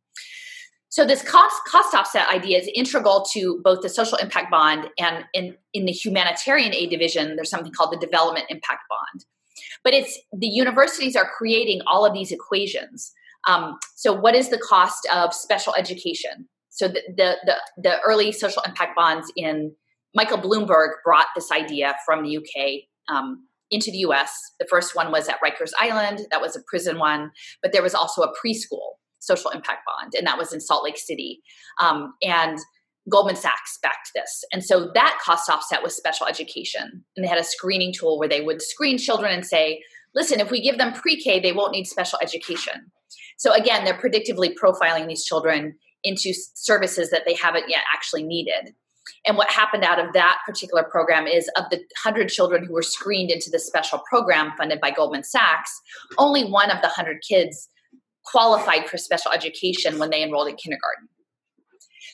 So 0.91 1.07
this 1.07 1.23
cost 1.23 1.55
cost 1.67 1.95
offset 1.95 2.29
idea 2.29 2.59
is 2.59 2.69
integral 2.75 3.25
to 3.33 3.61
both 3.63 3.81
the 3.81 3.89
social 3.89 4.19
impact 4.19 4.51
bond 4.51 4.89
and 4.99 5.25
in, 5.33 5.57
in 5.73 5.85
the 5.87 5.93
humanitarian 5.93 6.75
aid 6.75 6.91
division, 6.91 7.37
there's 7.37 7.49
something 7.49 7.73
called 7.73 7.93
the 7.93 8.05
development 8.05 8.47
impact 8.49 8.83
bond. 8.91 9.25
But 9.85 9.95
it's 9.95 10.19
the 10.33 10.49
universities 10.49 11.15
are 11.15 11.31
creating 11.39 11.81
all 11.87 12.05
of 12.05 12.13
these 12.13 12.33
equations. 12.33 13.13
Um, 13.47 13.79
so 13.95 14.13
what 14.13 14.35
is 14.35 14.49
the 14.49 14.59
cost 14.59 15.09
of 15.15 15.33
special 15.33 15.75
education? 15.77 16.49
So 16.71 16.89
the, 16.89 17.03
the, 17.17 17.37
the, 17.45 17.57
the 17.77 18.01
early 18.01 18.33
social 18.33 18.63
impact 18.67 18.97
bonds 18.97 19.33
in 19.37 19.73
Michael 20.15 20.39
Bloomberg 20.39 20.95
brought 21.05 21.27
this 21.37 21.53
idea 21.53 21.95
from 22.05 22.25
the 22.25 22.37
UK 22.37 23.15
um, 23.15 23.47
into 23.71 23.93
the 23.93 23.99
US. 23.99 24.33
The 24.59 24.67
first 24.69 24.97
one 24.97 25.13
was 25.13 25.29
at 25.29 25.37
Rikers 25.41 25.71
Island, 25.81 26.27
that 26.33 26.41
was 26.41 26.57
a 26.57 26.63
prison 26.67 26.99
one, 26.99 27.31
but 27.63 27.73
there 27.73 27.83
was 27.83 27.95
also 27.95 28.23
a 28.23 28.33
preschool 28.35 28.95
social 29.21 29.51
impact 29.51 29.83
bond, 29.87 30.15
and 30.17 30.27
that 30.27 30.39
was 30.39 30.53
in 30.53 30.61
Salt 30.61 30.85
Lake 30.85 30.99
City. 30.99 31.41
Um, 31.81 32.15
and 32.23 32.59
Goldman 33.09 33.37
Sachs 33.37 33.79
backed 33.83 34.11
this. 34.15 34.45
And 34.53 34.65
so 34.65 34.91
that 34.95 35.19
cost 35.25 35.49
offset 35.49 35.83
was 35.83 35.97
special 35.97 36.27
education. 36.27 37.05
And 37.17 37.25
they 37.25 37.29
had 37.29 37.39
a 37.39 37.45
screening 37.45 37.93
tool 37.93 38.19
where 38.19 38.29
they 38.29 38.43
would 38.43 38.61
screen 38.61 38.99
children 38.99 39.33
and 39.33 39.45
say, 39.45 39.83
listen, 40.15 40.41
if 40.41 40.51
we 40.51 40.61
give 40.61 40.79
them 40.79 40.93
pre 40.93 41.21
K, 41.21 41.41
they 41.41 41.53
won't 41.53 41.73
need 41.73 41.87
special 41.87 42.19
education. 42.23 42.91
So 43.39 43.53
again, 43.55 43.85
they're 43.85 43.95
predictively 43.95 44.53
profiling 44.55 45.09
these 45.09 45.25
children 45.25 45.77
into 46.05 46.33
services 46.55 47.11
that 47.11 47.23
they 47.27 47.35
haven't 47.35 47.69
yet 47.69 47.83
actually 47.95 48.23
needed. 48.23 48.75
And 49.27 49.37
what 49.37 49.51
happened 49.51 49.83
out 49.83 49.99
of 49.99 50.13
that 50.13 50.39
particular 50.47 50.85
program 50.85 51.27
is 51.27 51.51
of 51.57 51.65
the 51.71 51.79
100 52.05 52.29
children 52.29 52.65
who 52.65 52.75
were 52.75 52.83
screened 52.83 53.31
into 53.31 53.51
the 53.51 53.59
special 53.59 54.03
program 54.09 54.53
funded 54.59 54.81
by 54.81 54.91
Goldman 54.91 55.25
Sachs, 55.25 55.73
only 56.19 56.45
one 56.45 56.71
of 56.71 56.83
the 56.83 56.89
100 56.89 57.23
kids 57.27 57.70
qualified 58.25 58.89
for 58.89 58.97
special 58.99 59.33
education 59.33 59.99
when 59.99 60.11
they 60.11 60.23
enrolled 60.23 60.49
in 60.49 60.57
kindergarten. 60.57 61.09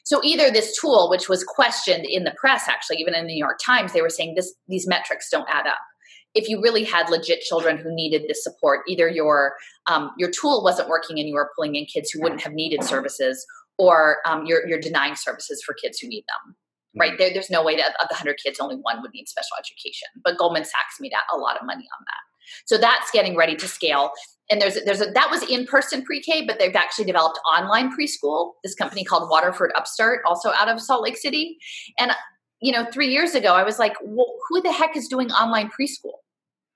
So 0.05 0.21
either 0.23 0.51
this 0.51 0.79
tool, 0.79 1.09
which 1.11 1.29
was 1.29 1.43
questioned 1.43 2.05
in 2.05 2.25
the 2.25 2.35
press, 2.39 2.69
actually, 2.69 2.99
even 2.99 3.15
in 3.15 3.27
the 3.27 3.33
New 3.33 3.39
York 3.39 3.59
Times, 3.65 3.93
they 3.93 4.03
were 4.03 4.11
saying 4.11 4.35
this 4.35 4.55
these 4.69 4.87
metrics 4.87 5.29
don't 5.31 5.49
add 5.51 5.67
up. 5.67 5.79
If 6.35 6.49
you 6.49 6.61
really 6.63 6.85
had 6.85 7.09
legit 7.11 7.41
children 7.41 7.79
who 7.79 7.95
needed 7.95 8.25
this 8.29 8.45
support, 8.45 8.81
either 8.89 9.09
your 9.09 9.55
um, 9.89 10.13
your 10.17 10.31
tool 10.31 10.63
wasn't 10.63 10.89
working 10.89 11.19
and 11.19 11.29
you 11.29 11.35
were 11.35 11.51
pulling 11.57 11.75
in 11.75 11.87
kids 11.87 12.11
who 12.11 12.23
wouldn't 12.23 12.43
have 12.43 12.53
needed 12.53 12.85
services, 12.85 13.45
or 13.79 14.19
um, 14.27 14.47
you're, 14.47 14.67
you're 14.67 14.81
denying 14.81 15.15
services 15.17 15.63
for 15.65 15.75
kids 15.75 15.99
who 15.99 16.09
need 16.09 16.25
them 16.29 16.55
right 16.97 17.13
mm-hmm. 17.13 17.19
there, 17.19 17.33
there's 17.33 17.51
no 17.51 17.63
way 17.63 17.77
that 17.77 17.91
of 18.03 18.09
the 18.09 18.15
100 18.15 18.37
kids 18.43 18.59
only 18.61 18.77
one 18.77 19.03
would 19.03 19.13
need 19.13 19.29
special 19.29 19.57
education 19.59 20.09
but 20.25 20.39
goldman 20.39 20.65
sachs 20.65 20.97
made 21.01 21.13
a 21.33 21.37
lot 21.37 21.57
of 21.57 21.67
money 21.67 21.85
on 21.85 22.05
that 22.05 22.23
so 22.65 22.79
that's 22.79 23.11
getting 23.11 23.37
ready 23.37 23.55
to 23.55 23.69
scale 23.69 24.11
and 24.51 24.61
there's 24.61 24.79
there's 24.85 25.01
a 25.01 25.11
that 25.11 25.31
was 25.31 25.43
in 25.49 25.67
person 25.67 26.05
pre-K, 26.05 26.45
but 26.47 26.59
they've 26.59 26.75
actually 26.75 27.05
developed 27.05 27.39
online 27.51 27.91
preschool. 27.97 28.53
This 28.63 28.75
company 28.75 29.05
called 29.05 29.29
Waterford 29.31 29.73
Upstart, 29.77 30.21
also 30.25 30.51
out 30.51 30.69
of 30.69 30.81
Salt 30.81 31.03
Lake 31.03 31.17
City. 31.17 31.59
And 31.99 32.13
you 32.61 32.73
know, 32.73 32.87
three 32.91 33.09
years 33.09 33.35
ago, 33.35 33.55
I 33.55 33.65
was 33.65 33.79
like, 33.79 33.95
well, 34.03 34.33
who 34.49 34.63
the 34.63 34.73
heck 34.73 34.97
is 34.97 35.09
doing 35.09 35.31
online 35.31 35.69
preschool, 35.69 36.15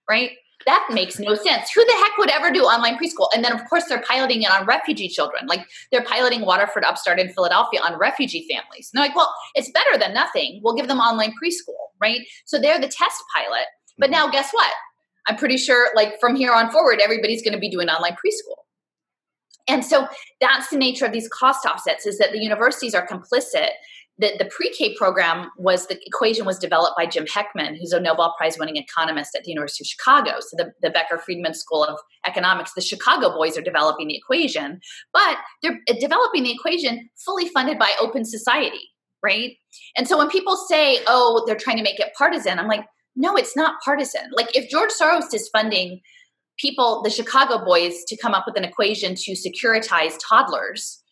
right? 0.09 0.33
That 0.67 0.87
makes 0.93 1.19
no 1.19 1.35
sense. 1.35 1.71
Who 1.75 1.83
the 1.85 1.93
heck 1.93 2.19
would 2.19 2.31
ever 2.31 2.51
do 2.51 2.65
online 2.65 2.99
preschool? 2.99 3.29
And 3.35 3.43
then, 3.43 3.53
of 3.53 3.67
course, 3.67 3.85
they're 3.89 4.03
piloting 4.03 4.43
it 4.43 4.51
on 4.51 4.67
refugee 4.67 5.09
children. 5.09 5.47
Like 5.47 5.67
they're 5.91 6.05
piloting 6.05 6.43
Waterford 6.43 6.85
Upstart 6.85 7.19
in 7.19 7.33
Philadelphia 7.33 7.81
on 7.83 7.99
refugee 7.99 8.47
families. 8.51 8.91
And 8.93 9.01
they're 9.01 9.09
like, 9.09 9.17
well, 9.17 9.35
it's 9.55 9.71
better 9.71 9.97
than 9.97 10.13
nothing. 10.13 10.61
We'll 10.63 10.75
give 10.75 10.89
them 10.89 10.99
online 10.99 11.33
preschool, 11.43 11.79
right? 12.01 12.21
So 12.45 12.61
they're 12.61 12.79
the 12.79 12.89
test 12.89 13.23
pilot. 13.35 13.65
But 13.97 14.11
mm-hmm. 14.11 14.27
now, 14.27 14.31
guess 14.31 14.51
what? 14.53 14.73
I'm 15.27 15.37
pretty 15.37 15.57
sure, 15.57 15.89
like 15.95 16.19
from 16.21 16.37
here 16.37 16.53
on 16.53 16.71
forward, 16.71 17.01
everybody's 17.03 17.43
going 17.43 17.55
to 17.55 17.61
be 17.61 17.71
doing 17.71 17.89
online 17.89 18.13
preschool. 18.13 18.57
And 19.69 19.85
so 19.85 20.09
that's 20.41 20.71
the 20.71 20.77
nature 20.77 21.07
of 21.07 21.13
these 21.13 21.29
cost 21.29 21.65
offsets 21.67 22.07
is 22.07 22.19
that 22.19 22.33
the 22.33 22.41
universities 22.41 22.95
are 22.95 23.07
complicit. 23.07 23.71
That 24.19 24.39
the 24.39 24.45
pre-K 24.45 24.97
program 24.97 25.51
was 25.57 25.87
the 25.87 25.99
equation 26.05 26.45
was 26.45 26.59
developed 26.59 26.95
by 26.95 27.07
Jim 27.07 27.25
Heckman, 27.25 27.79
who's 27.79 27.93
a 27.93 28.01
Nobel 28.01 28.35
Prize 28.37 28.59
winning 28.59 28.77
economist 28.77 29.35
at 29.35 29.45
the 29.45 29.51
University 29.51 29.83
of 29.83 29.87
Chicago. 29.87 30.33
So 30.41 30.59
the, 30.59 30.73
the 30.83 30.91
Becker 30.91 31.17
Friedman 31.17 31.55
School 31.55 31.83
of 31.83 31.99
Economics, 32.27 32.75
the 32.75 32.83
Chicago 32.83 33.35
boys 33.35 33.57
are 33.57 33.63
developing 33.63 34.09
the 34.09 34.17
equation, 34.19 34.79
but 35.15 35.39
they're 35.63 35.81
uh, 35.89 35.95
developing 35.99 36.43
the 36.43 36.53
equation 36.53 37.09
fully 37.25 37.49
funded 37.49 37.79
by 37.79 37.95
open 37.99 38.27
society, 38.27 38.91
right? 39.23 39.57
And 39.97 40.07
so 40.07 40.19
when 40.19 40.29
people 40.29 40.55
say, 40.55 40.99
oh, 41.07 41.43
they're 41.47 41.57
trying 41.57 41.79
to 41.79 41.83
make 41.83 41.99
it 41.99 42.13
partisan, 42.19 42.59
I'm 42.59 42.69
like, 42.69 42.85
no, 43.17 43.37
it's 43.37 43.57
not 43.57 43.81
partisan. 43.85 44.31
Like 44.33 44.57
if 44.57 44.69
George 44.69 44.91
Soros 44.91 45.33
is 45.35 45.49
funding 45.49 46.01
people, 46.59 47.03
the 47.03 47.11
Chicago 47.11 47.65
boys, 47.65 48.05
to 48.09 48.17
come 48.17 48.35
up 48.35 48.45
with 48.47 48.57
an 48.57 48.65
equation 48.65 49.15
to 49.15 49.33
securitize 49.33 50.15
toddlers, 50.27 51.03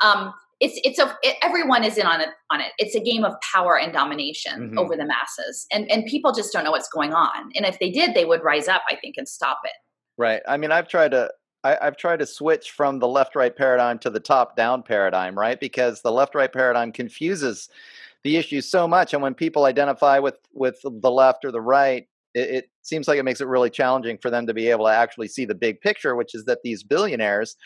um, 0.00 0.32
it's 0.60 0.80
it's 0.84 0.98
a 0.98 1.16
it, 1.22 1.36
everyone 1.42 1.82
is 1.82 1.98
in 1.98 2.06
on 2.06 2.20
it 2.20 2.28
on 2.50 2.60
it. 2.60 2.72
It's 2.78 2.94
a 2.94 3.00
game 3.00 3.24
of 3.24 3.34
power 3.52 3.78
and 3.78 3.92
domination 3.92 4.60
mm-hmm. 4.60 4.78
over 4.78 4.96
the 4.96 5.04
masses, 5.04 5.66
and 5.72 5.90
and 5.90 6.06
people 6.06 6.32
just 6.32 6.52
don't 6.52 6.64
know 6.64 6.70
what's 6.70 6.88
going 6.88 7.12
on. 7.12 7.50
And 7.56 7.66
if 7.66 7.78
they 7.80 7.90
did, 7.90 8.14
they 8.14 8.24
would 8.24 8.42
rise 8.44 8.68
up, 8.68 8.82
I 8.88 8.96
think, 8.96 9.16
and 9.18 9.28
stop 9.28 9.58
it. 9.64 9.72
Right. 10.16 10.40
I 10.46 10.56
mean, 10.56 10.70
I've 10.70 10.88
tried 10.88 11.10
to 11.10 11.30
I, 11.64 11.78
have 11.80 11.96
tried 11.96 12.18
to 12.18 12.26
switch 12.26 12.70
from 12.70 12.98
the 12.98 13.08
left 13.08 13.36
right 13.36 13.54
paradigm 13.54 13.98
to 14.00 14.10
the 14.10 14.20
top 14.20 14.56
down 14.56 14.82
paradigm, 14.82 15.38
right? 15.38 15.58
Because 15.58 16.02
the 16.02 16.12
left 16.12 16.34
right 16.34 16.52
paradigm 16.52 16.92
confuses 16.92 17.68
the 18.24 18.36
issue 18.36 18.60
so 18.60 18.86
much, 18.86 19.12
and 19.12 19.22
when 19.22 19.34
people 19.34 19.64
identify 19.64 20.18
with 20.18 20.36
with 20.52 20.80
the 20.82 21.10
left 21.10 21.44
or 21.44 21.50
the 21.50 21.60
right, 21.60 22.06
it, 22.34 22.50
it 22.50 22.70
seems 22.82 23.08
like 23.08 23.18
it 23.18 23.24
makes 23.24 23.40
it 23.40 23.48
really 23.48 23.70
challenging 23.70 24.18
for 24.18 24.30
them 24.30 24.46
to 24.46 24.54
be 24.54 24.68
able 24.68 24.86
to 24.86 24.92
actually 24.92 25.28
see 25.28 25.44
the 25.44 25.54
big 25.54 25.80
picture, 25.80 26.14
which 26.16 26.34
is 26.34 26.44
that 26.44 26.60
these 26.62 26.82
billionaires 26.82 27.56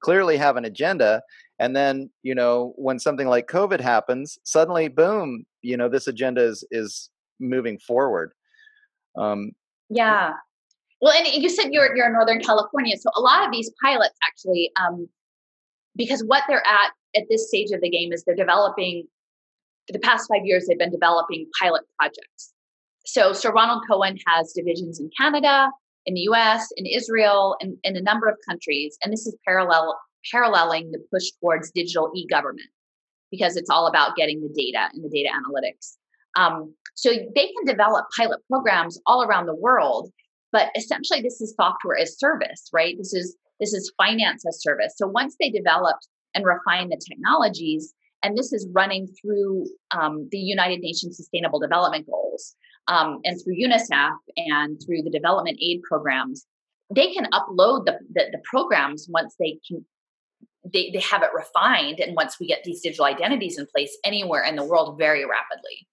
clearly 0.00 0.36
have 0.36 0.56
an 0.56 0.64
agenda 0.64 1.22
and 1.58 1.74
then 1.74 2.08
you 2.22 2.34
know 2.34 2.72
when 2.76 3.00
something 3.00 3.26
like 3.26 3.48
covid 3.48 3.80
happens 3.80 4.38
suddenly 4.44 4.86
boom 4.86 5.44
you 5.62 5.76
know 5.76 5.88
this 5.88 6.06
agenda 6.06 6.42
is 6.42 6.64
is 6.70 7.10
moving 7.40 7.78
forward. 7.78 8.32
Um 9.16 9.52
yeah. 9.88 10.32
Well 11.00 11.12
and 11.12 11.26
you 11.26 11.48
said 11.48 11.68
you're 11.72 11.94
you're 11.96 12.06
in 12.06 12.12
northern 12.12 12.40
california 12.40 12.96
so 12.96 13.10
a 13.16 13.20
lot 13.20 13.44
of 13.46 13.52
these 13.52 13.70
pilots 13.82 14.16
actually 14.26 14.70
um 14.80 15.08
because 15.96 16.22
what 16.26 16.44
they're 16.48 16.66
at 16.66 16.92
at 17.16 17.24
this 17.30 17.48
stage 17.48 17.70
of 17.72 17.80
the 17.80 17.90
game 17.90 18.12
is 18.12 18.24
they're 18.24 18.36
developing 18.36 19.06
for 19.88 19.92
the 19.94 19.98
past 20.00 20.28
five 20.32 20.44
years, 20.44 20.66
they've 20.68 20.78
been 20.78 20.92
developing 20.92 21.46
pilot 21.60 21.82
projects. 21.98 22.52
So 23.06 23.32
Sir 23.32 23.50
Ronald 23.50 23.84
Cohen 23.90 24.18
has 24.26 24.52
divisions 24.52 25.00
in 25.00 25.10
Canada, 25.18 25.70
in 26.04 26.12
the 26.12 26.20
US, 26.32 26.68
in 26.76 26.84
Israel, 26.84 27.56
and 27.60 27.78
in 27.82 27.96
a 27.96 28.02
number 28.02 28.28
of 28.28 28.36
countries. 28.46 28.98
And 29.02 29.12
this 29.12 29.26
is 29.26 29.34
parallel 29.46 29.98
paralleling 30.30 30.90
the 30.90 30.98
push 31.10 31.30
towards 31.40 31.70
digital 31.70 32.10
e-government 32.14 32.68
because 33.30 33.56
it's 33.56 33.70
all 33.70 33.86
about 33.86 34.14
getting 34.14 34.42
the 34.42 34.52
data 34.54 34.88
and 34.92 35.02
the 35.02 35.08
data 35.08 35.30
analytics. 35.30 35.96
Um, 36.36 36.74
so 36.94 37.10
they 37.10 37.46
can 37.46 37.64
develop 37.64 38.06
pilot 38.16 38.40
programs 38.50 39.00
all 39.06 39.22
around 39.22 39.46
the 39.46 39.54
world, 39.54 40.10
but 40.52 40.70
essentially 40.76 41.22
this 41.22 41.40
is 41.40 41.54
software 41.58 41.96
as 41.96 42.18
service, 42.18 42.68
right? 42.74 42.94
This 42.98 43.14
is 43.14 43.36
this 43.58 43.72
is 43.72 43.92
finance 43.96 44.44
as 44.46 44.60
service. 44.60 44.92
So 44.96 45.06
once 45.06 45.34
they 45.40 45.50
develop 45.50 45.96
and 46.34 46.44
refine 46.44 46.90
the 46.90 47.00
technologies, 47.08 47.94
and 48.22 48.36
this 48.36 48.52
is 48.52 48.68
running 48.72 49.08
through 49.20 49.66
um, 49.90 50.28
the 50.30 50.38
United 50.38 50.80
Nations 50.80 51.16
Sustainable 51.16 51.60
Development 51.60 52.06
Goals 52.06 52.56
um, 52.88 53.20
and 53.24 53.40
through 53.42 53.54
UNICEF 53.54 54.16
and 54.36 54.80
through 54.84 55.02
the 55.02 55.10
development 55.10 55.58
aid 55.62 55.82
programs. 55.82 56.46
They 56.94 57.12
can 57.12 57.26
upload 57.32 57.84
the, 57.84 57.98
the, 58.12 58.26
the 58.32 58.40
programs 58.44 59.06
once 59.10 59.34
they 59.38 59.58
can 59.66 59.84
they, 60.70 60.90
they 60.92 61.00
have 61.00 61.22
it 61.22 61.30
refined 61.32 62.00
and 62.00 62.14
once 62.14 62.38
we 62.38 62.46
get 62.46 62.62
these 62.64 62.82
digital 62.82 63.06
identities 63.06 63.58
in 63.58 63.66
place 63.74 63.96
anywhere 64.04 64.42
in 64.42 64.56
the 64.56 64.64
world 64.64 64.98
very 64.98 65.24
rapidly 65.24 65.86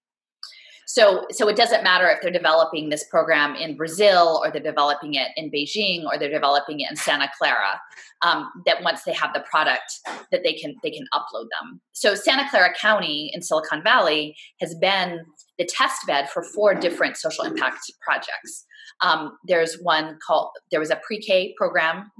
so, 0.88 1.26
so 1.32 1.48
it 1.48 1.56
doesn't 1.56 1.82
matter 1.82 2.08
if 2.08 2.22
they're 2.22 2.30
developing 2.30 2.90
this 2.90 3.04
program 3.10 3.56
in 3.56 3.76
Brazil 3.76 4.40
or 4.42 4.52
they're 4.52 4.62
developing 4.62 5.14
it 5.14 5.28
in 5.36 5.50
Beijing 5.50 6.04
or 6.04 6.16
they're 6.16 6.30
developing 6.30 6.78
it 6.78 6.88
in 6.88 6.96
Santa 6.96 7.28
Clara. 7.36 7.80
Um, 8.22 8.48
that 8.66 8.82
once 8.84 9.02
they 9.02 9.12
have 9.12 9.34
the 9.34 9.44
product, 9.50 9.98
that 10.30 10.42
they 10.44 10.52
can 10.52 10.76
they 10.82 10.90
can 10.90 11.06
upload 11.12 11.48
them. 11.60 11.80
So, 11.92 12.14
Santa 12.14 12.48
Clara 12.48 12.72
County 12.80 13.30
in 13.34 13.42
Silicon 13.42 13.82
Valley 13.82 14.36
has 14.60 14.74
been 14.76 15.20
the 15.58 15.66
test 15.66 16.06
bed 16.06 16.30
for 16.30 16.42
four 16.42 16.74
different 16.74 17.16
social 17.16 17.44
impact 17.44 17.80
projects. 18.00 18.64
Um, 19.02 19.36
there's 19.46 19.76
one 19.82 20.18
called 20.26 20.50
there 20.70 20.80
was 20.80 20.90
a 20.90 21.00
pre-K 21.04 21.54
program. 21.58 22.10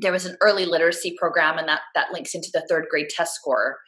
There 0.00 0.12
was 0.12 0.26
an 0.26 0.36
early 0.40 0.66
literacy 0.66 1.16
program, 1.18 1.56
and 1.56 1.68
that 1.68 1.80
that 1.94 2.12
links 2.12 2.34
into 2.34 2.50
the 2.52 2.66
third 2.68 2.86
grade 2.90 3.08
test 3.08 3.36
score 3.36 3.78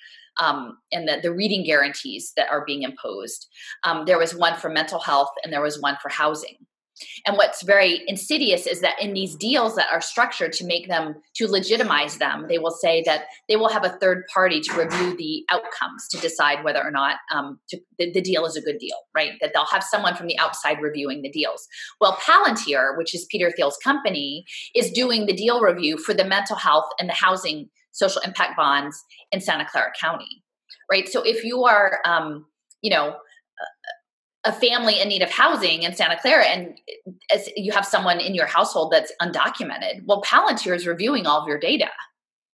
um, 0.41 0.79
and 0.93 1.09
the, 1.09 1.19
the 1.23 1.33
reading 1.33 1.65
guarantees 1.65 2.33
that 2.37 2.49
are 2.51 2.65
being 2.65 2.83
imposed. 2.83 3.49
Um, 3.85 4.05
there 4.07 4.19
was 4.19 4.35
one 4.35 4.57
for 4.59 4.69
mental 4.69 5.01
health 5.01 5.31
and 5.45 5.53
there 5.53 5.63
was 5.63 5.81
one 5.81 5.97
for 6.03 6.09
housing. 6.09 6.57
And 7.27 7.37
what's 7.37 7.63
very 7.63 8.03
insidious 8.07 8.67
is 8.67 8.81
that 8.81 9.01
in 9.01 9.15
these 9.15 9.35
deals 9.35 9.77
that 9.77 9.91
are 9.91 10.01
structured 10.01 10.53
to 10.55 10.67
make 10.67 10.89
them, 10.89 11.17
to 11.37 11.49
legitimize 11.49 12.19
them, 12.19 12.47
they 12.49 12.59
will 12.59 12.71
say 12.71 13.03
that 13.07 13.25
they 13.49 13.57
will 13.57 13.69
have 13.69 13.85
a 13.85 13.97
third 14.01 14.25
party 14.33 14.61
to 14.61 14.75
review 14.75 15.17
the 15.17 15.45
outcomes 15.51 16.07
to 16.11 16.19
decide 16.19 16.65
whether 16.65 16.83
or 16.83 16.91
not 16.91 17.17
um, 17.35 17.59
to, 17.69 17.79
the, 17.99 18.13
the, 18.13 18.21
deal 18.21 18.47
is 18.47 18.57
a 18.57 18.61
good 18.61 18.79
deal, 18.79 18.97
right? 19.15 19.33
That 19.41 19.53
they'll 19.53 19.67
have 19.67 19.83
someone 19.83 20.15
from 20.15 20.27
the 20.27 20.39
outside 20.39 20.81
reviewing 20.81 21.23
the 21.23 21.31
deals. 21.31 21.67
Well, 22.01 22.17
Palantir, 22.17 22.97
which 22.97 23.15
is 23.15 23.27
Peter 23.31 23.51
Thiel's 23.51 23.79
company, 23.83 24.45
is 24.75 24.91
doing 24.91 25.27
the 25.27 25.33
deal 25.33 25.61
review 25.61 25.99
for 25.99 26.15
the 26.15 26.25
mental 26.25 26.57
health 26.57 26.87
and 27.01 27.09
the 27.09 27.15
housing 27.15 27.69
social 27.93 28.21
impact 28.23 28.57
bonds 28.57 29.03
in 29.31 29.41
Santa 29.41 29.67
Clara 29.71 29.93
County, 29.99 30.43
right? 30.91 31.09
So 31.09 31.23
if 31.23 31.45
you 31.45 31.65
are, 31.65 32.01
um, 32.05 32.47
you 32.83 32.91
know, 32.91 33.17
a 34.45 34.53
family 34.53 35.01
in 35.01 35.09
need 35.09 35.23
of 35.23 35.31
housing 35.31 35.85
in 35.85 35.95
Santa 35.95 36.19
Clara, 36.21 36.45
and 36.45 36.77
as 37.33 37.49
you 37.57 37.71
have 37.73 37.87
someone 37.87 38.19
in 38.19 38.35
your 38.35 38.47
household 38.47 38.93
that's 38.93 39.13
undocumented, 39.23 40.05
well, 40.05 40.21
Palantir 40.23 40.75
is 40.75 40.87
reviewing 40.87 41.27
all 41.27 41.41
of 41.41 41.47
your 41.47 41.59
data. 41.59 41.91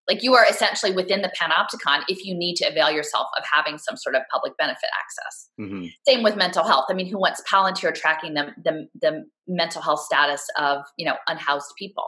Like 0.07 0.23
you 0.23 0.35
are 0.35 0.47
essentially 0.49 0.93
within 0.93 1.21
the 1.21 1.31
panopticon 1.39 2.03
if 2.09 2.25
you 2.25 2.35
need 2.35 2.57
to 2.57 2.67
avail 2.67 2.91
yourself 2.91 3.27
of 3.37 3.45
having 3.53 3.77
some 3.79 3.97
sort 3.97 4.15
of 4.17 4.23
public 4.33 4.57
benefit 4.57 4.89
access. 4.99 5.51
Mm-hmm. 5.61 5.87
Same 6.07 6.23
with 6.23 6.35
mental 6.35 6.65
health. 6.65 6.87
I 6.89 6.95
mean, 6.95 7.09
who 7.09 7.19
wants 7.19 7.43
Palantir 7.51 7.95
tracking 7.95 8.33
the, 8.33 8.55
the, 8.63 8.89
the 9.01 9.27
mental 9.47 9.83
health 9.83 10.01
status 10.01 10.47
of 10.59 10.83
you 10.97 11.05
know 11.07 11.17
unhoused 11.27 11.73
people? 11.79 12.07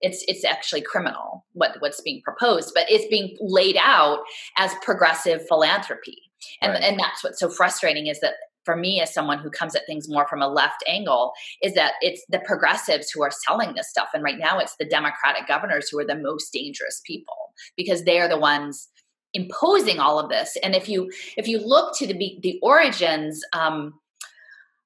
It's 0.00 0.24
it's 0.28 0.44
actually 0.44 0.80
criminal 0.80 1.44
what 1.52 1.76
what's 1.80 2.00
being 2.00 2.22
proposed 2.22 2.72
but 2.74 2.84
it's 2.88 3.06
being 3.08 3.36
laid 3.40 3.76
out 3.76 4.20
as 4.56 4.74
progressive 4.82 5.46
philanthropy. 5.46 6.18
And 6.62 6.72
right. 6.72 6.82
and 6.82 6.98
that's 6.98 7.22
what's 7.22 7.38
so 7.38 7.48
frustrating 7.50 8.06
is 8.06 8.20
that 8.20 8.34
for 8.64 8.76
me 8.76 9.00
as 9.00 9.12
someone 9.12 9.38
who 9.38 9.50
comes 9.50 9.74
at 9.74 9.86
things 9.86 10.08
more 10.08 10.26
from 10.28 10.42
a 10.42 10.48
left 10.48 10.84
angle 10.86 11.32
is 11.62 11.74
that 11.74 11.94
it's 12.00 12.22
the 12.28 12.40
progressives 12.40 13.10
who 13.10 13.22
are 13.22 13.30
selling 13.30 13.74
this 13.74 13.88
stuff. 13.88 14.08
And 14.12 14.22
right 14.22 14.38
now 14.38 14.58
it's 14.58 14.76
the 14.76 14.84
democratic 14.84 15.46
governors 15.48 15.88
who 15.88 15.98
are 15.98 16.04
the 16.04 16.14
most 16.14 16.52
dangerous 16.52 17.00
people 17.06 17.54
because 17.76 18.04
they 18.04 18.20
are 18.20 18.28
the 18.28 18.38
ones 18.38 18.88
imposing 19.32 19.98
all 19.98 20.18
of 20.18 20.28
this. 20.28 20.56
And 20.62 20.74
if 20.74 20.88
you 20.88 21.10
if 21.36 21.48
you 21.48 21.58
look 21.58 21.96
to 21.98 22.06
the 22.06 22.38
the 22.42 22.58
origins 22.62 23.42
um, 23.52 23.94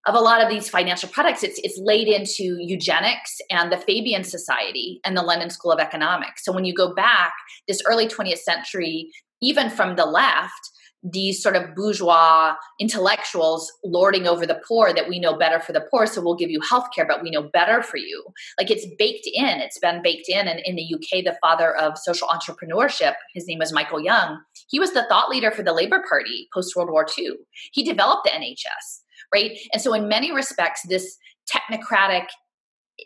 of 0.06 0.14
a 0.14 0.20
lot 0.20 0.42
of 0.42 0.48
these 0.50 0.68
financial 0.68 1.08
products 1.08 1.42
it's 1.42 1.58
it's 1.62 1.78
laid 1.78 2.08
into 2.08 2.56
eugenics 2.60 3.38
and 3.50 3.72
the 3.72 3.78
fabian 3.78 4.24
society 4.24 5.00
and 5.04 5.16
the 5.16 5.22
london 5.22 5.50
school 5.50 5.72
of 5.72 5.80
economics. 5.80 6.44
So 6.44 6.52
when 6.52 6.64
you 6.64 6.74
go 6.74 6.94
back 6.94 7.32
this 7.68 7.80
early 7.86 8.06
20th 8.06 8.38
century 8.38 9.10
even 9.40 9.70
from 9.70 9.96
the 9.96 10.06
left 10.06 10.70
these 11.06 11.42
sort 11.42 11.54
of 11.54 11.74
bourgeois 11.74 12.54
intellectuals 12.80 13.70
lording 13.84 14.26
over 14.26 14.46
the 14.46 14.60
poor 14.66 14.90
that 14.94 15.06
we 15.06 15.18
know 15.18 15.36
better 15.36 15.60
for 15.60 15.72
the 15.72 15.84
poor 15.90 16.06
so 16.06 16.22
we'll 16.22 16.34
give 16.34 16.50
you 16.50 16.60
health 16.62 16.86
care 16.94 17.06
but 17.06 17.22
we 17.22 17.30
know 17.30 17.42
better 17.52 17.82
for 17.82 17.98
you. 17.98 18.24
Like 18.58 18.70
it's 18.70 18.86
baked 18.98 19.28
in 19.32 19.60
it's 19.60 19.78
been 19.78 20.02
baked 20.02 20.28
in 20.28 20.48
and 20.48 20.60
in 20.64 20.76
the 20.76 20.94
uk 20.94 21.24
the 21.24 21.36
father 21.42 21.76
of 21.76 21.98
social 21.98 22.28
entrepreneurship 22.28 23.14
his 23.34 23.46
name 23.46 23.58
was 23.58 23.72
michael 23.72 24.00
young 24.00 24.40
he 24.68 24.80
was 24.80 24.92
the 24.92 25.04
thought 25.08 25.28
leader 25.28 25.50
for 25.50 25.62
the 25.62 25.74
labor 25.74 26.02
party 26.08 26.48
post 26.54 26.74
world 26.74 26.90
war 26.90 27.06
ii 27.18 27.32
he 27.72 27.82
developed 27.82 28.24
the 28.24 28.30
nhs 28.30 29.03
right? 29.32 29.58
And 29.72 29.80
so 29.80 29.94
in 29.94 30.08
many 30.08 30.32
respects 30.32 30.82
this 30.88 31.16
technocratic 31.52 32.26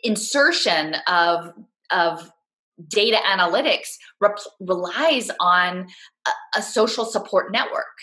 insertion 0.03 0.95
of 1.07 1.53
of 1.91 2.31
data 2.87 3.17
analytics 3.27 3.87
relies 4.61 5.29
on 5.41 5.87
a, 6.25 6.59
a, 6.59 6.61
social 6.61 7.03
support 7.03 7.51
network 7.51 7.97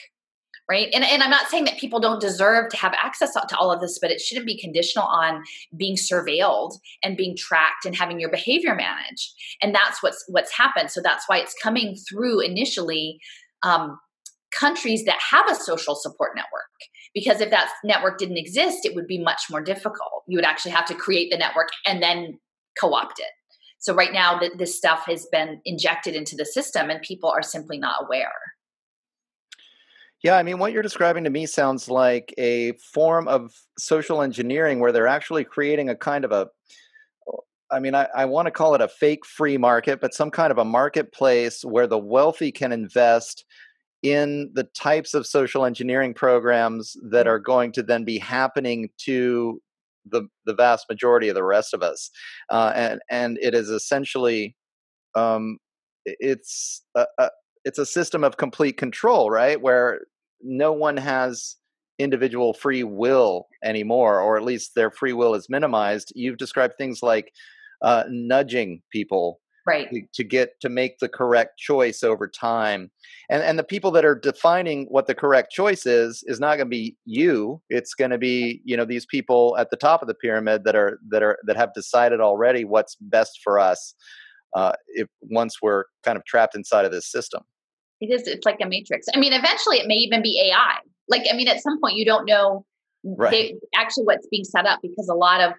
right? 0.68 0.88
And, 0.92 1.04
and 1.04 1.22
i'm 1.22 1.30
not 1.30 1.48
saying 1.48 1.64
that 1.64 1.78
people 1.78 2.00
don't 2.00 2.20
deserve 2.20 2.68
to 2.70 2.76
have 2.76 2.92
access 2.92 3.32
to 3.32 3.56
all 3.56 3.72
of 3.72 3.80
this 3.80 3.98
but 4.00 4.10
it 4.10 4.20
shouldn't 4.20 4.46
be 4.46 4.60
conditional 4.60 5.06
on 5.06 5.44
being 5.76 5.96
surveilled 5.96 6.78
and 7.02 7.16
being 7.16 7.36
tracked 7.36 7.86
and 7.86 7.94
having 7.94 8.20
your 8.20 8.30
behavior 8.30 8.74
managed. 8.74 9.32
And 9.62 9.74
that's 9.74 10.02
what's 10.02 10.24
what's 10.28 10.52
happened. 10.52 10.90
So 10.90 11.00
that's 11.02 11.24
why 11.28 11.38
it's 11.38 11.54
coming 11.62 11.96
through 12.08 12.40
initially 12.40 13.20
um, 13.62 13.98
countries 14.52 15.04
that 15.04 15.18
have 15.30 15.48
a 15.50 15.54
social 15.54 15.94
support 15.94 16.32
network 16.34 16.70
because 17.14 17.40
if 17.40 17.50
that 17.50 17.70
network 17.84 18.18
didn't 18.18 18.36
exist 18.36 18.84
it 18.84 18.94
would 18.94 19.06
be 19.06 19.22
much 19.22 19.42
more 19.50 19.60
difficult 19.60 20.22
you 20.28 20.36
would 20.36 20.44
actually 20.44 20.70
have 20.70 20.86
to 20.86 20.94
create 20.94 21.30
the 21.30 21.38
network 21.38 21.68
and 21.86 22.02
then 22.02 22.38
co-opt 22.78 23.18
it 23.18 23.30
so 23.78 23.94
right 23.94 24.12
now, 24.12 24.38
that 24.40 24.58
this 24.58 24.76
stuff 24.76 25.04
has 25.06 25.26
been 25.30 25.60
injected 25.64 26.16
into 26.16 26.34
the 26.34 26.44
system, 26.44 26.90
and 26.90 27.00
people 27.02 27.30
are 27.30 27.42
simply 27.42 27.78
not 27.78 28.04
aware. 28.04 28.32
Yeah, 30.24 30.36
I 30.36 30.42
mean, 30.42 30.58
what 30.58 30.72
you're 30.72 30.82
describing 30.82 31.22
to 31.22 31.30
me 31.30 31.46
sounds 31.46 31.88
like 31.88 32.34
a 32.36 32.72
form 32.92 33.28
of 33.28 33.52
social 33.78 34.22
engineering 34.22 34.80
where 34.80 34.90
they're 34.90 35.06
actually 35.06 35.44
creating 35.44 35.88
a 35.88 35.94
kind 35.94 36.24
of 36.24 36.32
a, 36.32 36.48
I 37.70 37.78
mean, 37.78 37.94
I, 37.94 38.08
I 38.12 38.24
want 38.24 38.46
to 38.46 38.50
call 38.50 38.74
it 38.74 38.80
a 38.80 38.88
fake 38.88 39.24
free 39.24 39.56
market, 39.56 40.00
but 40.00 40.14
some 40.14 40.32
kind 40.32 40.50
of 40.50 40.58
a 40.58 40.64
marketplace 40.64 41.64
where 41.64 41.86
the 41.86 41.98
wealthy 41.98 42.50
can 42.50 42.72
invest 42.72 43.44
in 44.06 44.50
the 44.54 44.64
types 44.64 45.14
of 45.14 45.26
social 45.26 45.64
engineering 45.64 46.14
programs 46.14 46.96
that 47.10 47.26
mm. 47.26 47.30
are 47.30 47.38
going 47.38 47.72
to 47.72 47.82
then 47.82 48.04
be 48.04 48.18
happening 48.18 48.88
to 48.98 49.60
the 50.08 50.28
the 50.44 50.54
vast 50.54 50.86
majority 50.88 51.28
of 51.28 51.34
the 51.34 51.42
rest 51.42 51.74
of 51.74 51.82
us, 51.82 52.10
uh, 52.50 52.72
and 52.76 53.00
and 53.10 53.38
it 53.42 53.54
is 53.54 53.70
essentially 53.70 54.54
um, 55.16 55.58
it's 56.04 56.84
a, 56.94 57.06
a, 57.18 57.30
it's 57.64 57.78
a 57.78 57.86
system 57.86 58.22
of 58.22 58.36
complete 58.36 58.76
control, 58.76 59.30
right? 59.30 59.60
Where 59.60 60.02
no 60.40 60.72
one 60.72 60.96
has 60.96 61.56
individual 61.98 62.54
free 62.54 62.84
will 62.84 63.48
anymore, 63.64 64.20
or 64.20 64.36
at 64.36 64.44
least 64.44 64.74
their 64.76 64.90
free 64.90 65.14
will 65.14 65.34
is 65.34 65.48
minimized. 65.48 66.12
You've 66.14 66.36
described 66.36 66.74
things 66.78 67.02
like 67.02 67.32
uh, 67.82 68.04
nudging 68.08 68.82
people 68.92 69.40
right. 69.66 69.90
to, 69.90 70.02
to, 70.14 70.24
get 70.24 70.60
to 70.60 70.68
make 70.68 70.98
the 70.98 71.08
correct 71.08 71.58
choice 71.58 72.02
over 72.02 72.28
time. 72.28 72.90
And 73.28 73.42
and 73.42 73.58
the 73.58 73.64
people 73.64 73.90
that 73.92 74.04
are 74.04 74.14
defining 74.14 74.86
what 74.86 75.06
the 75.06 75.14
correct 75.14 75.52
choice 75.52 75.86
is 75.86 76.22
is 76.26 76.38
not 76.38 76.56
going 76.56 76.66
to 76.66 76.70
be 76.70 76.96
you. 77.04 77.60
It's 77.68 77.94
going 77.94 78.12
to 78.12 78.18
be 78.18 78.60
you 78.64 78.76
know 78.76 78.84
these 78.84 79.06
people 79.06 79.56
at 79.58 79.70
the 79.70 79.76
top 79.76 80.02
of 80.02 80.08
the 80.08 80.14
pyramid 80.14 80.64
that 80.64 80.76
are 80.76 80.98
that 81.08 81.22
are 81.22 81.38
that 81.44 81.56
have 81.56 81.74
decided 81.74 82.20
already 82.20 82.64
what's 82.64 82.96
best 83.00 83.40
for 83.42 83.58
us 83.58 83.94
uh, 84.54 84.72
if 84.88 85.08
once 85.22 85.56
we're 85.60 85.84
kind 86.04 86.16
of 86.16 86.24
trapped 86.24 86.54
inside 86.54 86.84
of 86.84 86.92
this 86.92 87.10
system. 87.10 87.42
It 88.00 88.12
is 88.12 88.28
it's 88.28 88.46
like 88.46 88.58
a 88.62 88.66
matrix. 88.66 89.06
I 89.14 89.18
mean 89.18 89.32
eventually 89.32 89.78
it 89.78 89.86
may 89.86 89.96
even 89.96 90.22
be 90.22 90.40
ai 90.50 90.78
like 91.08 91.22
i 91.30 91.36
mean 91.36 91.48
at 91.48 91.62
some 91.62 91.80
point 91.80 91.96
you 91.96 92.04
don't 92.04 92.26
know 92.26 92.64
right. 93.04 93.30
they, 93.30 93.54
actually 93.76 94.04
what's 94.04 94.26
being 94.28 94.44
set 94.44 94.66
up 94.66 94.80
because 94.82 95.08
a 95.08 95.14
lot 95.14 95.40
of 95.40 95.52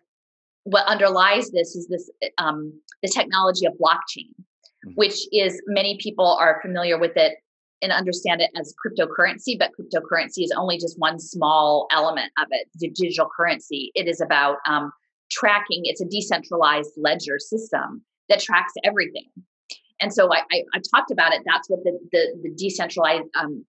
what 0.67 0.85
underlies 0.85 1.49
this 1.51 1.75
is 1.75 1.87
this 1.87 2.09
um, 2.37 2.73
the 3.01 3.07
technology 3.07 3.65
of 3.65 3.73
blockchain, 3.73 4.33
mm-hmm. 4.35 4.91
which 4.95 5.25
is 5.31 5.61
many 5.67 5.97
people 6.01 6.37
are 6.39 6.59
familiar 6.61 6.99
with 6.99 7.15
it 7.15 7.37
and 7.81 7.91
understand 7.91 8.41
it 8.41 8.49
as 8.59 8.73
cryptocurrency, 8.83 9.57
but 9.57 9.71
cryptocurrency 9.79 10.43
is 10.43 10.51
only 10.57 10.77
just 10.77 10.95
one 10.97 11.19
small 11.19 11.87
element 11.91 12.31
of 12.39 12.47
it. 12.51 12.67
The 12.75 12.89
digital 12.89 13.29
currency, 13.35 13.91
it 13.95 14.07
is 14.07 14.19
about 14.19 14.57
um, 14.67 14.91
tracking. 15.31 15.81
It's 15.83 16.01
a 16.01 16.05
decentralized 16.05 16.91
ledger 16.97 17.39
system 17.39 18.03
that 18.27 18.41
tracks 18.41 18.73
everything. 18.83 19.29
And 20.01 20.13
so 20.13 20.31
I, 20.33 20.39
I, 20.51 20.63
I 20.73 20.81
talked 20.93 21.11
about 21.11 21.33
it. 21.33 21.43
That's 21.45 21.69
what 21.69 21.83
the 21.83 21.97
the, 22.11 22.39
the 22.43 22.49
decentralized 22.57 23.23
um, 23.39 23.65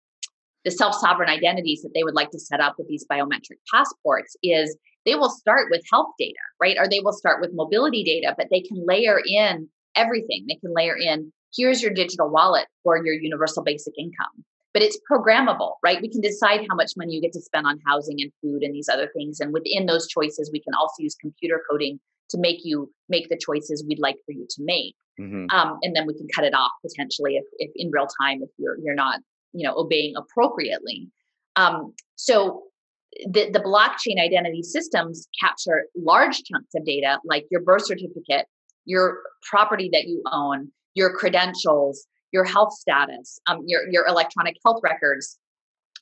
the 0.65 0.73
self 0.73 0.97
sovereign 0.97 1.29
identities 1.29 1.83
that 1.83 1.91
they 1.95 2.03
would 2.03 2.15
like 2.15 2.31
to 2.31 2.41
set 2.41 2.61
up 2.61 2.75
with 2.77 2.89
these 2.89 3.07
biometric 3.11 3.59
passports 3.73 4.37
is 4.43 4.77
they 5.09 5.15
will 5.15 5.31
start 5.31 5.69
with 5.71 5.83
health 5.91 6.11
data, 6.19 6.39
right? 6.61 6.77
Or 6.79 6.87
they 6.87 7.01
will 7.01 7.15
start 7.15 7.41
with 7.41 7.51
mobility 7.55 8.05
data, 8.05 8.35
but 8.37 8.49
they 8.51 8.61
can 8.61 8.85
layer 8.87 9.19
in 9.27 9.67
everything. 9.97 10.45
They 10.47 10.57
can 10.57 10.75
layer 10.75 10.95
in 10.97 11.33
here's 11.57 11.81
your 11.81 11.93
digital 11.93 12.29
wallet 12.29 12.67
for 12.85 13.03
your 13.03 13.15
universal 13.15 13.65
basic 13.65 13.95
income. 13.99 14.45
But 14.75 14.83
it's 14.83 14.99
programmable, 15.11 15.73
right? 15.83 16.01
We 16.03 16.11
can 16.11 16.21
decide 16.21 16.67
how 16.69 16.77
much 16.77 16.93
money 16.95 17.15
you 17.15 17.23
get 17.23 17.33
to 17.33 17.41
spend 17.41 17.67
on 17.67 17.79
housing 17.87 18.17
and 18.21 18.31
food 18.43 18.63
and 18.63 18.75
these 18.75 18.89
other 18.89 19.09
things. 19.17 19.41
And 19.41 19.51
within 19.51 19.87
those 19.87 20.07
choices, 20.07 20.51
we 20.53 20.61
can 20.61 20.75
also 20.75 20.97
use 20.99 21.17
computer 21.19 21.63
coding 21.71 21.99
to 22.31 22.39
make 22.39 22.59
you 22.65 22.93
make 23.09 23.31
the 23.31 23.39
choices 23.39 23.83
we'd 23.89 23.99
like 23.99 24.17
for 24.27 24.33
you 24.33 24.47
to 24.51 24.63
make. 24.63 24.95
Mm-hmm. 25.19 25.47
Um, 25.51 25.79
and 25.83 25.97
then 25.97 26.07
we 26.07 26.15
can 26.15 26.29
cut 26.35 26.45
it 26.45 26.53
off 26.55 26.73
potentially 26.87 27.37
if, 27.37 27.45
if 27.59 27.71
in 27.77 27.91
real 27.91 28.07
time 28.21 28.43
if 28.43 28.51
you're 28.59 28.77
you're 28.79 28.95
not 28.95 29.21
you 29.55 29.67
know 29.67 29.75
obeying 29.75 30.15
appropriately. 30.17 31.09
Um, 31.57 31.95
so 32.17 32.65
the, 33.27 33.51
the 33.51 33.61
blockchain 33.61 34.23
identity 34.23 34.63
systems 34.63 35.29
capture 35.41 35.87
large 35.97 36.43
chunks 36.45 36.75
of 36.75 36.85
data 36.85 37.19
like 37.25 37.47
your 37.51 37.61
birth 37.61 37.87
certificate, 37.87 38.47
your 38.85 39.19
property 39.49 39.89
that 39.93 40.07
you 40.07 40.23
own, 40.33 40.71
your 40.95 41.13
credentials, 41.13 42.07
your 42.33 42.45
health 42.45 42.73
status, 42.73 43.39
um, 43.47 43.63
your, 43.67 43.83
your 43.91 44.07
electronic 44.07 44.57
health 44.65 44.81
records, 44.83 45.39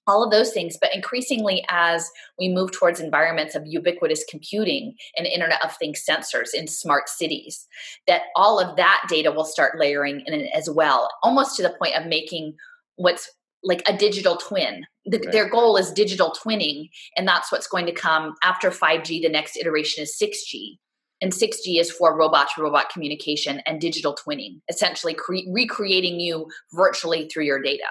all 0.06 0.22
of 0.24 0.30
those 0.30 0.52
things. 0.52 0.76
But 0.80 0.94
increasingly, 0.94 1.64
as 1.68 2.10
we 2.38 2.48
move 2.48 2.72
towards 2.72 3.00
environments 3.00 3.54
of 3.54 3.62
ubiquitous 3.66 4.24
computing 4.28 4.94
and 5.16 5.26
Internet 5.26 5.64
of 5.64 5.76
Things 5.76 6.02
sensors 6.08 6.54
in 6.54 6.66
smart 6.66 7.08
cities, 7.08 7.66
that 8.06 8.22
all 8.34 8.60
of 8.60 8.76
that 8.76 9.04
data 9.08 9.32
will 9.32 9.44
start 9.44 9.78
layering 9.78 10.22
in 10.26 10.48
as 10.54 10.68
well, 10.70 11.08
almost 11.22 11.56
to 11.56 11.62
the 11.62 11.74
point 11.80 11.96
of 11.96 12.06
making 12.06 12.54
what's 12.96 13.30
like 13.66 13.82
a 13.86 13.96
digital 13.96 14.36
twin. 14.36 14.86
The, 15.04 15.18
okay. 15.18 15.30
Their 15.30 15.48
goal 15.50 15.76
is 15.76 15.92
digital 15.92 16.32
twinning, 16.32 16.88
and 17.16 17.28
that's 17.28 17.52
what's 17.52 17.66
going 17.66 17.86
to 17.86 17.92
come 17.92 18.34
after 18.42 18.70
5G. 18.70 19.22
The 19.22 19.28
next 19.28 19.56
iteration 19.56 20.02
is 20.02 20.16
6G, 20.20 20.78
and 21.20 21.32
6G 21.32 21.80
is 21.80 21.90
for 21.90 22.16
robot 22.16 22.48
to 22.54 22.62
robot 22.62 22.90
communication 22.90 23.60
and 23.66 23.80
digital 23.80 24.16
twinning, 24.16 24.60
essentially 24.70 25.14
cre- 25.14 25.50
recreating 25.52 26.20
you 26.20 26.46
virtually 26.72 27.28
through 27.28 27.44
your 27.44 27.60
data, 27.60 27.88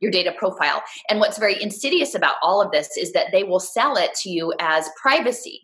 your 0.00 0.10
data 0.10 0.32
profile. 0.36 0.82
And 1.08 1.20
what's 1.20 1.38
very 1.38 1.62
insidious 1.62 2.14
about 2.14 2.36
all 2.42 2.62
of 2.62 2.72
this 2.72 2.96
is 2.96 3.12
that 3.12 3.28
they 3.30 3.44
will 3.44 3.60
sell 3.60 3.96
it 3.96 4.14
to 4.22 4.30
you 4.30 4.54
as 4.58 4.88
privacy. 5.00 5.60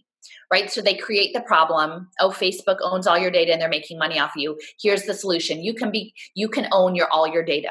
Right. 0.52 0.70
So 0.70 0.82
they 0.82 0.94
create 0.94 1.32
the 1.32 1.40
problem. 1.42 2.08
Oh, 2.18 2.30
Facebook 2.30 2.78
owns 2.82 3.06
all 3.06 3.16
your 3.16 3.30
data 3.30 3.52
and 3.52 3.62
they're 3.62 3.68
making 3.68 3.98
money 3.98 4.18
off 4.18 4.32
you. 4.34 4.58
Here's 4.82 5.04
the 5.04 5.14
solution. 5.14 5.62
You 5.62 5.74
can 5.74 5.92
be, 5.92 6.12
you 6.34 6.48
can 6.48 6.66
own 6.72 6.96
your 6.96 7.08
all 7.12 7.26
your 7.26 7.44
data 7.44 7.70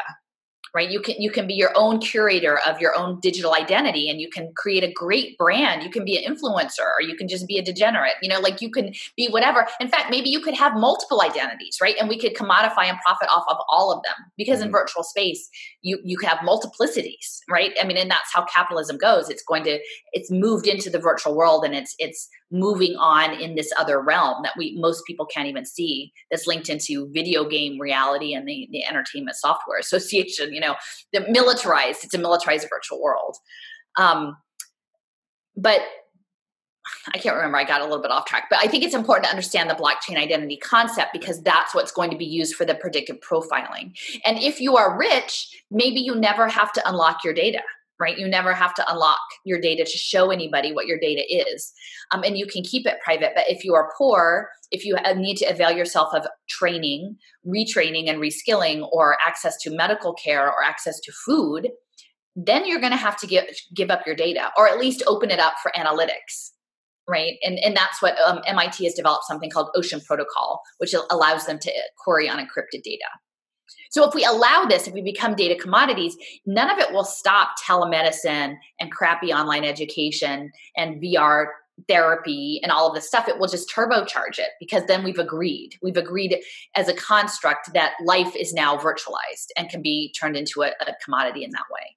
right? 0.73 0.89
You 0.89 1.01
can 1.01 1.15
you 1.19 1.32
can 1.32 1.47
be 1.47 1.53
your 1.53 1.71
own 1.75 1.99
curator 1.99 2.60
of 2.65 2.79
your 2.79 2.95
own 2.95 3.19
digital 3.19 3.53
identity 3.53 4.10
and 4.10 4.19
you 4.21 4.29
can 4.29 4.51
create 4.55 4.84
a 4.84 4.91
great 4.91 5.38
brand. 5.38 5.84
You 5.84 5.89
can 5.89 6.05
be 6.05 6.17
an 6.17 6.32
influencer 6.32 6.86
or 6.97 7.01
you 7.01 7.15
can 7.15 7.27
just 7.27 7.47
be 7.47 7.58
a 7.58 7.63
degenerate 7.63 8.15
you 8.21 8.29
know 8.29 8.39
like 8.39 8.62
you 8.62 8.71
can 8.71 8.93
be 9.15 9.27
whatever. 9.29 9.67
In 9.79 9.88
fact 9.88 10.10
maybe 10.10 10.29
you 10.29 10.39
could 10.39 10.55
have 10.55 10.73
multiple 10.75 11.21
identities 11.21 11.77
right? 11.82 11.95
And 11.99 12.10
we 12.10 12.19
could 12.19 12.36
commodify 12.36 12.86
and 12.86 12.97
profit 13.05 13.29
off 13.29 13.45
of 13.49 13.58
all 13.69 13.91
of 13.91 14.03
them. 14.03 14.15
Because 14.38 14.60
mm-hmm. 14.60 14.67
in 14.67 14.71
virtual 14.71 15.03
space 15.03 15.49
you 15.82 15.99
you 16.03 16.17
have 16.23 16.39
multiplicities 16.39 17.39
right? 17.49 17.71
I 17.82 17.86
mean 17.86 17.97
and 17.97 18.10
that's 18.10 18.34
how 18.34 18.45
capitalism 18.45 18.97
goes. 18.97 19.29
It's 19.29 19.43
going 19.43 19.63
to 19.63 19.79
it's 20.13 20.32
moved 20.32 20.67
into 20.67 20.89
the 20.89 20.99
virtual 20.99 21.36
world 21.36 21.63
and 21.65 21.73
it's 21.75 21.95
it's 21.99 22.29
moving 22.51 22.95
on 22.95 23.33
in 23.39 23.55
this 23.55 23.71
other 23.77 24.01
realm 24.01 24.41
that 24.43 24.53
we 24.57 24.75
most 24.79 25.05
people 25.05 25.25
can't 25.25 25.47
even 25.47 25.65
see 25.65 26.12
that's 26.31 26.47
linked 26.47 26.69
into 26.69 27.09
video 27.12 27.47
game 27.47 27.79
reality 27.79 28.33
and 28.33 28.47
the, 28.47 28.67
the 28.71 28.83
entertainment 28.85 29.38
software 29.38 29.77
association 29.79 30.53
you 30.53 30.59
know 30.59 30.75
the 31.13 31.21
militarized 31.29 32.03
it's 32.03 32.13
a 32.13 32.17
militarized 32.17 32.67
virtual 32.69 33.01
world 33.01 33.38
um, 33.97 34.35
but 35.55 35.81
I 37.13 37.17
can't 37.17 37.35
remember. 37.35 37.57
I 37.57 37.63
got 37.63 37.81
a 37.81 37.83
little 37.83 38.01
bit 38.01 38.12
off 38.12 38.25
track, 38.25 38.45
but 38.49 38.59
I 38.62 38.67
think 38.67 38.83
it's 38.83 38.95
important 38.95 39.25
to 39.25 39.29
understand 39.29 39.69
the 39.69 39.75
blockchain 39.75 40.17
identity 40.17 40.57
concept 40.57 41.13
because 41.13 41.41
that's 41.41 41.75
what's 41.75 41.91
going 41.91 42.09
to 42.12 42.17
be 42.17 42.25
used 42.25 42.55
for 42.55 42.65
the 42.65 42.75
predictive 42.75 43.19
profiling. 43.19 43.97
And 44.25 44.39
if 44.39 44.59
you 44.59 44.77
are 44.77 44.97
rich, 44.97 45.63
maybe 45.69 45.99
you 45.99 46.15
never 46.15 46.47
have 46.47 46.71
to 46.73 46.89
unlock 46.89 47.23
your 47.23 47.33
data, 47.33 47.62
right? 47.99 48.17
You 48.17 48.27
never 48.27 48.53
have 48.53 48.73
to 48.75 48.91
unlock 48.91 49.19
your 49.45 49.59
data 49.59 49.83
to 49.83 49.97
show 49.97 50.31
anybody 50.31 50.71
what 50.73 50.88
your 50.88 50.99
data 50.99 51.21
is. 51.29 51.71
Um, 52.12 52.23
and 52.23 52.38
you 52.38 52.45
can 52.45 52.63
keep 52.63 52.88
it 52.88 52.97
private. 53.03 53.31
But 53.35 53.49
if 53.49 53.63
you 53.63 53.75
are 53.75 53.91
poor, 53.97 54.49
if 54.71 54.85
you 54.85 54.95
need 55.15 55.38
to 55.38 55.45
avail 55.45 55.71
yourself 55.71 56.13
of 56.13 56.25
training, 56.47 57.17
retraining, 57.45 58.09
and 58.09 58.19
reskilling, 58.19 58.88
or 58.91 59.17
access 59.25 59.57
to 59.63 59.75
medical 59.75 60.13
care 60.13 60.47
or 60.47 60.63
access 60.63 60.99
to 61.01 61.12
food, 61.25 61.69
then 62.35 62.65
you're 62.65 62.79
going 62.79 62.93
to 62.93 62.97
have 62.97 63.17
to 63.17 63.27
give, 63.27 63.45
give 63.75 63.89
up 63.89 64.05
your 64.05 64.15
data 64.15 64.51
or 64.57 64.69
at 64.69 64.79
least 64.79 65.03
open 65.07 65.29
it 65.29 65.39
up 65.39 65.55
for 65.62 65.71
analytics 65.75 66.51
right? 67.09 67.33
And 67.43 67.57
and 67.59 67.75
that's 67.75 68.01
what 68.01 68.17
um, 68.19 68.39
MIT 68.45 68.83
has 68.83 68.93
developed 68.93 69.25
something 69.27 69.49
called 69.49 69.69
Ocean 69.75 69.99
Protocol, 69.99 70.62
which 70.77 70.93
allows 71.09 71.47
them 71.47 71.57
to 71.59 71.71
query 71.97 72.27
unencrypted 72.27 72.83
data. 72.83 73.09
So 73.89 74.08
if 74.08 74.13
we 74.13 74.23
allow 74.23 74.65
this, 74.65 74.88
if 74.88 74.93
we 74.93 75.02
become 75.02 75.36
data 75.36 75.56
commodities, 75.56 76.15
none 76.45 76.69
of 76.69 76.78
it 76.78 76.93
will 76.93 77.04
stop 77.04 77.49
telemedicine 77.67 78.56
and 78.80 78.91
crappy 78.91 79.34
online 79.34 79.65
education 79.65 80.52
and 80.78 81.02
VR 81.02 81.47
therapy 81.88 82.60
and 82.62 82.71
all 82.71 82.88
of 82.88 82.93
this 82.93 83.08
stuff. 83.08 83.28
It 83.28 83.39
will 83.39 83.47
just 83.47 83.71
turbocharge 83.73 84.38
it 84.38 84.52
because 84.60 84.86
then 84.86 85.04
we've 85.04 85.19
agreed. 85.19 85.75
We've 85.82 85.97
agreed 85.97 86.38
as 86.75 86.88
a 86.88 86.93
construct 86.93 87.73
that 87.73 87.93
life 88.04 88.36
is 88.36 88.54
now 88.54 88.78
virtualized 88.78 89.47
and 89.58 89.69
can 89.69 89.82
be 89.82 90.13
turned 90.19 90.36
into 90.36 90.62
a, 90.63 90.67
a 90.82 90.93
commodity 91.04 91.43
in 91.43 91.52
that 91.52 91.65
way. 91.71 91.95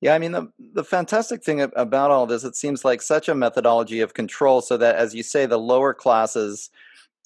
Yeah, 0.00 0.14
I 0.14 0.18
mean 0.18 0.32
the 0.32 0.52
the 0.58 0.84
fantastic 0.84 1.42
thing 1.42 1.62
about 1.62 2.10
all 2.10 2.26
this, 2.26 2.44
it 2.44 2.56
seems 2.56 2.84
like 2.84 3.00
such 3.00 3.26
a 3.26 3.34
methodology 3.34 4.00
of 4.00 4.12
control, 4.12 4.60
so 4.60 4.76
that 4.76 4.96
as 4.96 5.14
you 5.14 5.22
say, 5.22 5.46
the 5.46 5.58
lower 5.58 5.94
classes 5.94 6.68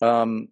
um, 0.01 0.49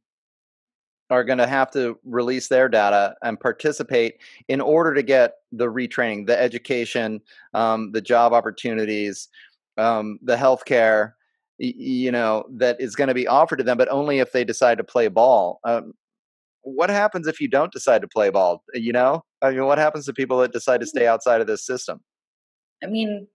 are 1.11 1.25
going 1.25 1.39
to 1.39 1.47
have 1.47 1.71
to 1.71 1.99
release 2.05 2.49
their 2.49 2.69
data 2.69 3.15
and 3.23 3.39
participate 3.39 4.17
in 4.49 4.61
order 4.61 4.95
to 4.95 5.03
get 5.03 5.35
the 5.53 5.67
retraining, 5.67 6.27
the 6.27 6.41
education, 6.41 7.21
um, 7.55 7.93
the 7.93 8.01
job 8.01 8.33
opportunities, 8.33 9.29
um, 9.79 10.19
the 10.23 10.37
healthcare, 10.37 11.13
y- 11.61 11.75
you 11.77 12.11
know, 12.11 12.45
that 12.51 12.81
is 12.81 12.97
going 12.97 13.09
to 13.09 13.15
be 13.15 13.27
offered 13.27 13.57
to 13.57 13.65
them, 13.65 13.79
but 13.79 13.89
only 13.89 14.19
if 14.19 14.33
they 14.33 14.45
decide 14.45 14.79
to 14.79 14.85
play 14.85 15.09
ball. 15.09 15.61
Um, 15.65 15.93
what 16.63 16.91
happens 16.91 17.29
if 17.29 17.41
you 17.41 17.47
don't 17.47 17.73
decide 17.73 18.03
to 18.03 18.09
play 18.09 18.31
ball? 18.31 18.65
You 18.75 18.93
know, 18.93 19.25
I 19.41 19.51
mean, 19.51 19.65
what 19.67 19.79
happens 19.79 20.07
to 20.07 20.13
people 20.13 20.39
that 20.41 20.53
decide 20.53 20.81
to 20.81 20.87
stay 20.87 21.07
outside 21.07 21.41
of 21.41 21.47
this 21.47 21.65
system? 21.65 22.01
I 22.83 22.87
mean, 22.87 23.29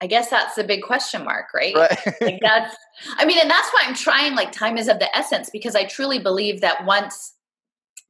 I 0.00 0.06
guess 0.06 0.28
that's 0.28 0.54
the 0.54 0.64
big 0.64 0.82
question 0.82 1.24
mark, 1.24 1.46
right? 1.54 1.74
right. 1.74 1.98
like 2.20 2.38
that's, 2.42 2.76
I 3.16 3.24
mean, 3.24 3.38
and 3.40 3.50
that's 3.50 3.70
why 3.70 3.84
I'm 3.86 3.94
trying, 3.94 4.34
like, 4.34 4.52
time 4.52 4.76
is 4.76 4.88
of 4.88 4.98
the 4.98 5.14
essence 5.16 5.48
because 5.50 5.74
I 5.74 5.84
truly 5.84 6.18
believe 6.18 6.60
that 6.60 6.84
once 6.84 7.34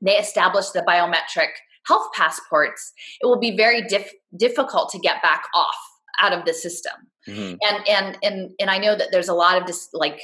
they 0.01 0.17
establish 0.17 0.71
the 0.71 0.83
biometric 0.83 1.51
health 1.87 2.09
passports, 2.15 2.93
it 3.21 3.27
will 3.27 3.39
be 3.39 3.57
very 3.57 3.83
diff- 3.83 4.13
difficult 4.37 4.91
to 4.91 4.99
get 4.99 5.23
back 5.23 5.45
off 5.55 5.77
out 6.21 6.33
of 6.33 6.45
the 6.45 6.55
system. 6.55 6.93
Mm-hmm. 7.29 7.57
And 7.69 7.89
and 7.89 8.19
and 8.23 8.51
and 8.61 8.71
I 8.71 8.79
know 8.79 8.97
that 8.97 9.09
there's 9.11 9.29
a 9.29 9.35
lot 9.35 9.61
of 9.61 9.67
this 9.67 9.89
like 9.93 10.21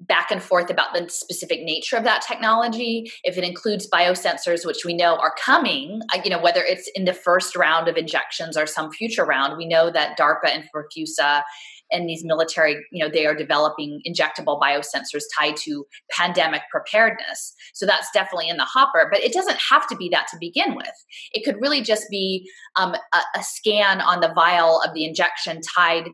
back 0.00 0.30
and 0.30 0.42
forth 0.42 0.70
about 0.70 0.94
the 0.94 1.08
specific 1.08 1.62
nature 1.62 1.96
of 1.96 2.04
that 2.04 2.22
technology. 2.26 3.10
If 3.24 3.36
it 3.36 3.44
includes 3.44 3.88
biosensors 3.90 4.64
which 4.64 4.84
we 4.84 4.94
know 4.94 5.16
are 5.16 5.34
coming 5.42 6.00
you 6.24 6.30
know 6.30 6.40
whether 6.40 6.62
it's 6.62 6.90
in 6.94 7.04
the 7.04 7.12
first 7.12 7.56
round 7.56 7.88
of 7.88 7.96
injections 7.96 8.56
or 8.56 8.66
some 8.66 8.90
future 8.90 9.24
round 9.24 9.56
we 9.56 9.66
know 9.66 9.90
that 9.90 10.18
darpa 10.18 10.46
and 10.46 10.64
Profusa 10.74 11.42
and 11.90 12.08
these 12.08 12.24
military 12.24 12.76
you 12.92 13.04
know 13.04 13.10
they 13.10 13.26
are 13.26 13.34
developing 13.34 14.00
injectable 14.06 14.60
biosensors 14.60 15.22
tied 15.36 15.56
to 15.56 15.84
pandemic 16.10 16.62
preparedness. 16.70 17.54
So 17.74 17.86
that's 17.86 18.10
definitely 18.12 18.48
in 18.48 18.56
the 18.56 18.64
hopper 18.64 19.08
but 19.10 19.20
it 19.20 19.32
doesn't 19.32 19.58
have 19.58 19.86
to 19.88 19.96
be 19.96 20.08
that 20.10 20.28
to 20.28 20.36
begin 20.38 20.74
with. 20.74 20.86
It 21.32 21.44
could 21.44 21.56
really 21.60 21.82
just 21.82 22.06
be 22.10 22.48
um, 22.76 22.94
a, 22.94 23.38
a 23.38 23.42
scan 23.42 24.00
on 24.00 24.20
the 24.20 24.32
vial 24.34 24.80
of 24.86 24.94
the 24.94 25.04
injection 25.04 25.60
tied 25.76 26.08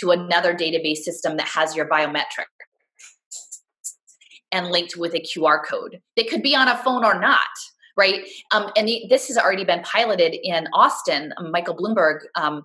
to 0.00 0.10
another 0.10 0.54
database 0.54 0.98
system 0.98 1.36
that 1.36 1.48
has 1.48 1.76
your 1.76 1.88
biometric 1.88 2.46
and 4.52 4.68
linked 4.68 4.96
with 4.96 5.14
a 5.14 5.20
QR 5.20 5.64
code. 5.64 6.00
They 6.16 6.24
could 6.24 6.42
be 6.42 6.54
on 6.54 6.68
a 6.68 6.76
phone 6.76 7.04
or 7.04 7.18
not, 7.18 7.48
right? 7.96 8.26
Um, 8.52 8.70
and 8.76 8.88
the, 8.88 9.04
this 9.08 9.28
has 9.28 9.36
already 9.36 9.64
been 9.64 9.82
piloted 9.82 10.36
in 10.42 10.66
Austin. 10.72 11.32
Michael 11.50 11.76
Bloomberg 11.76 12.20
um, 12.34 12.64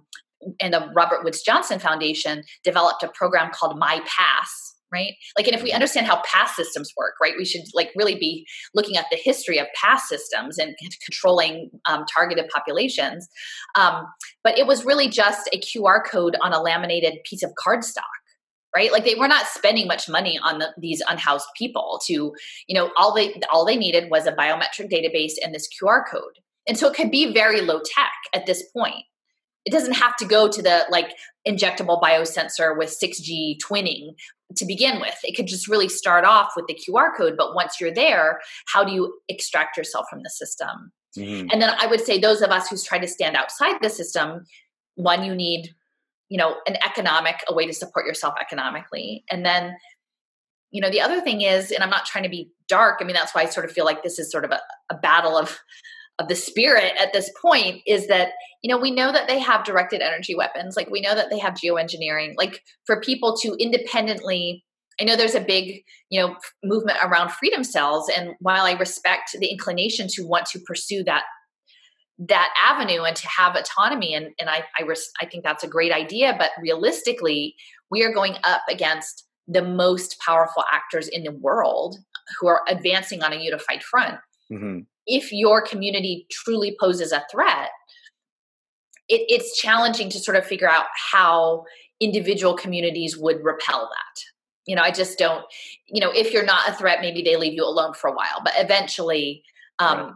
and 0.59 0.73
the 0.73 0.89
Robert 0.95 1.23
Woods 1.23 1.41
Johnson 1.41 1.79
Foundation 1.79 2.43
developed 2.63 3.03
a 3.03 3.09
program 3.09 3.51
called 3.53 3.77
My 3.77 4.01
Pass. 4.05 4.69
Right, 4.91 5.15
like, 5.35 5.47
and 5.47 5.55
if 5.55 5.63
we 5.63 5.69
mm-hmm. 5.69 5.77
understand 5.77 6.05
how 6.05 6.21
pass 6.21 6.55
systems 6.55 6.93
work, 6.95 7.13
right, 7.19 7.33
we 7.35 7.45
should 7.45 7.63
like 7.73 7.89
really 7.95 8.13
be 8.13 8.45
looking 8.75 8.95
at 8.95 9.05
the 9.09 9.17
history 9.17 9.57
of 9.57 9.65
pass 9.73 10.07
systems 10.07 10.59
and 10.59 10.75
controlling 11.03 11.71
um, 11.85 12.05
targeted 12.13 12.47
populations. 12.53 13.27
Um, 13.73 14.05
but 14.43 14.55
it 14.55 14.67
was 14.67 14.85
really 14.85 15.09
just 15.09 15.49
a 15.51 15.57
QR 15.57 16.05
code 16.05 16.37
on 16.43 16.53
a 16.53 16.61
laminated 16.61 17.23
piece 17.23 17.41
of 17.41 17.53
cardstock 17.53 18.03
right? 18.75 18.91
Like 18.91 19.05
they 19.05 19.15
were 19.15 19.27
not 19.27 19.45
spending 19.47 19.88
much 19.88 20.09
money 20.09 20.39
on 20.43 20.59
the, 20.59 20.73
these 20.77 21.01
unhoused 21.07 21.47
people 21.57 22.01
to 22.05 22.13
you 22.67 22.75
know 22.75 22.91
all 22.97 23.13
they 23.13 23.39
all 23.51 23.65
they 23.65 23.77
needed 23.77 24.09
was 24.09 24.25
a 24.25 24.31
biometric 24.31 24.91
database 24.91 25.33
and 25.43 25.53
this 25.53 25.67
qr 25.67 26.03
code. 26.09 26.39
And 26.67 26.77
so 26.77 26.89
it 26.89 26.95
could 26.95 27.12
be 27.12 27.33
very 27.33 27.62
low 27.62 27.79
tech 27.79 28.12
at 28.33 28.45
this 28.45 28.63
point. 28.75 29.03
It 29.65 29.71
doesn't 29.71 29.93
have 29.93 30.15
to 30.17 30.25
go 30.25 30.49
to 30.49 30.62
the 30.62 30.86
like 30.89 31.13
injectable 31.47 32.01
biosensor 32.01 32.77
with 32.77 32.97
6g 33.01 33.57
twinning 33.59 34.15
to 34.57 34.65
begin 34.65 34.99
with. 34.99 35.17
It 35.23 35.36
could 35.36 35.47
just 35.47 35.67
really 35.67 35.89
start 35.89 36.25
off 36.25 36.51
with 36.55 36.67
the 36.67 36.75
qr 36.75 37.15
code 37.15 37.36
but 37.38 37.55
once 37.55 37.79
you're 37.79 37.93
there 37.93 38.39
how 38.67 38.83
do 38.83 38.91
you 38.91 39.19
extract 39.29 39.77
yourself 39.77 40.05
from 40.09 40.23
the 40.23 40.29
system? 40.29 40.91
Mm-hmm. 41.15 41.49
and 41.51 41.62
then 41.62 41.69
i 41.79 41.86
would 41.86 42.01
say 42.01 42.17
those 42.17 42.41
of 42.41 42.49
us 42.49 42.67
who's 42.67 42.83
trying 42.83 43.01
to 43.01 43.07
stand 43.07 43.36
outside 43.36 43.75
the 43.83 43.89
system 43.91 44.45
one 44.95 45.23
you 45.23 45.36
need 45.36 45.75
you 46.33 46.39
know 46.39 46.55
an 46.65 46.77
economic 46.83 47.35
a 47.47 47.53
way 47.53 47.67
to 47.67 47.73
support 47.73 48.07
yourself 48.07 48.33
economically. 48.41 49.23
And 49.29 49.45
then 49.45 49.77
you 50.71 50.81
know 50.81 50.89
the 50.89 50.99
other 50.99 51.21
thing 51.21 51.41
is 51.41 51.69
and 51.69 51.83
i'm 51.83 51.91
not 51.91 52.07
trying 52.07 52.23
to 52.23 52.29
be 52.29 52.49
dark 52.67 52.97
i 52.99 53.03
mean 53.03 53.13
that's 53.13 53.35
why 53.35 53.43
i 53.43 53.45
sort 53.45 53.63
of 53.63 53.71
feel 53.71 53.85
like 53.85 54.01
this 54.01 54.17
is 54.17 54.31
sort 54.31 54.43
of 54.43 54.49
a, 54.49 54.59
a 54.89 54.95
battle 54.95 55.37
of 55.37 55.59
of 56.17 56.27
the 56.27 56.35
spirit 56.35 56.93
at 56.99 57.13
this 57.13 57.31
point 57.39 57.81
is 57.85 58.07
that 58.07 58.29
you 58.63 58.69
know 58.73 58.81
we 58.81 58.89
know 58.89 59.11
that 59.11 59.27
they 59.27 59.37
have 59.37 59.63
directed 59.63 60.01
energy 60.01 60.33
weapons 60.33 60.75
like 60.75 60.89
we 60.89 60.99
know 60.99 61.13
that 61.13 61.29
they 61.29 61.37
have 61.37 61.53
geoengineering. 61.53 62.33
Like 62.35 62.63
for 62.87 62.99
people 62.99 63.37
to 63.37 63.55
independently 63.59 64.65
i 64.99 65.03
know 65.03 65.15
there's 65.15 65.35
a 65.35 65.41
big 65.41 65.83
you 66.09 66.19
know 66.19 66.35
movement 66.63 66.97
around 67.03 67.31
freedom 67.31 67.63
cells 67.63 68.09
and 68.09 68.31
while 68.39 68.65
i 68.65 68.71
respect 68.71 69.35
the 69.39 69.51
inclination 69.51 70.07
to 70.07 70.25
want 70.25 70.47
to 70.47 70.59
pursue 70.65 71.03
that 71.03 71.25
that 72.19 72.54
avenue 72.63 73.04
and 73.04 73.15
to 73.15 73.28
have 73.28 73.56
autonomy 73.56 74.13
and, 74.13 74.28
and 74.39 74.49
I, 74.49 74.63
I, 74.80 74.84
res- 74.84 75.12
I 75.19 75.26
think 75.26 75.43
that's 75.43 75.63
a 75.63 75.67
great 75.67 75.91
idea 75.91 76.36
but 76.38 76.52
realistically 76.62 77.56
we 77.89 78.04
are 78.04 78.13
going 78.13 78.36
up 78.43 78.62
against 78.69 79.26
the 79.47 79.63
most 79.63 80.19
powerful 80.19 80.63
actors 80.71 81.08
in 81.08 81.23
the 81.23 81.32
world 81.32 81.97
who 82.39 82.47
are 82.47 82.62
advancing 82.67 83.21
on 83.23 83.34
a 83.34 83.38
unified 83.38 83.84
front. 83.84 84.15
Mm-hmm. 84.52 84.80
if 85.08 85.32
your 85.32 85.62
community 85.62 86.28
truly 86.30 86.76
poses 86.80 87.12
a 87.12 87.23
threat 87.32 87.69
it, 89.08 89.21
it's 89.30 89.58
challenging 89.58 90.10
to 90.10 90.19
sort 90.19 90.38
of 90.38 90.45
figure 90.45 90.69
out 90.69 90.86
how 90.95 91.63
individual 91.99 92.54
communities 92.56 93.17
would 93.17 93.43
repel 93.43 93.89
that. 93.89 94.21
You 94.65 94.76
know 94.76 94.82
i 94.82 94.91
just 94.91 95.17
don't 95.17 95.45
you 95.88 95.99
know 95.99 96.12
if 96.12 96.32
you're 96.32 96.45
not 96.45 96.69
a 96.69 96.73
threat 96.73 96.99
maybe 97.02 97.23
they 97.23 97.38
leave 97.38 97.54
you 97.54 97.65
alone 97.65 97.93
for 97.93 98.10
a 98.10 98.13
while 98.13 98.41
but 98.43 98.54
eventually 98.58 99.43
um, 99.80 99.97
right 99.97 100.13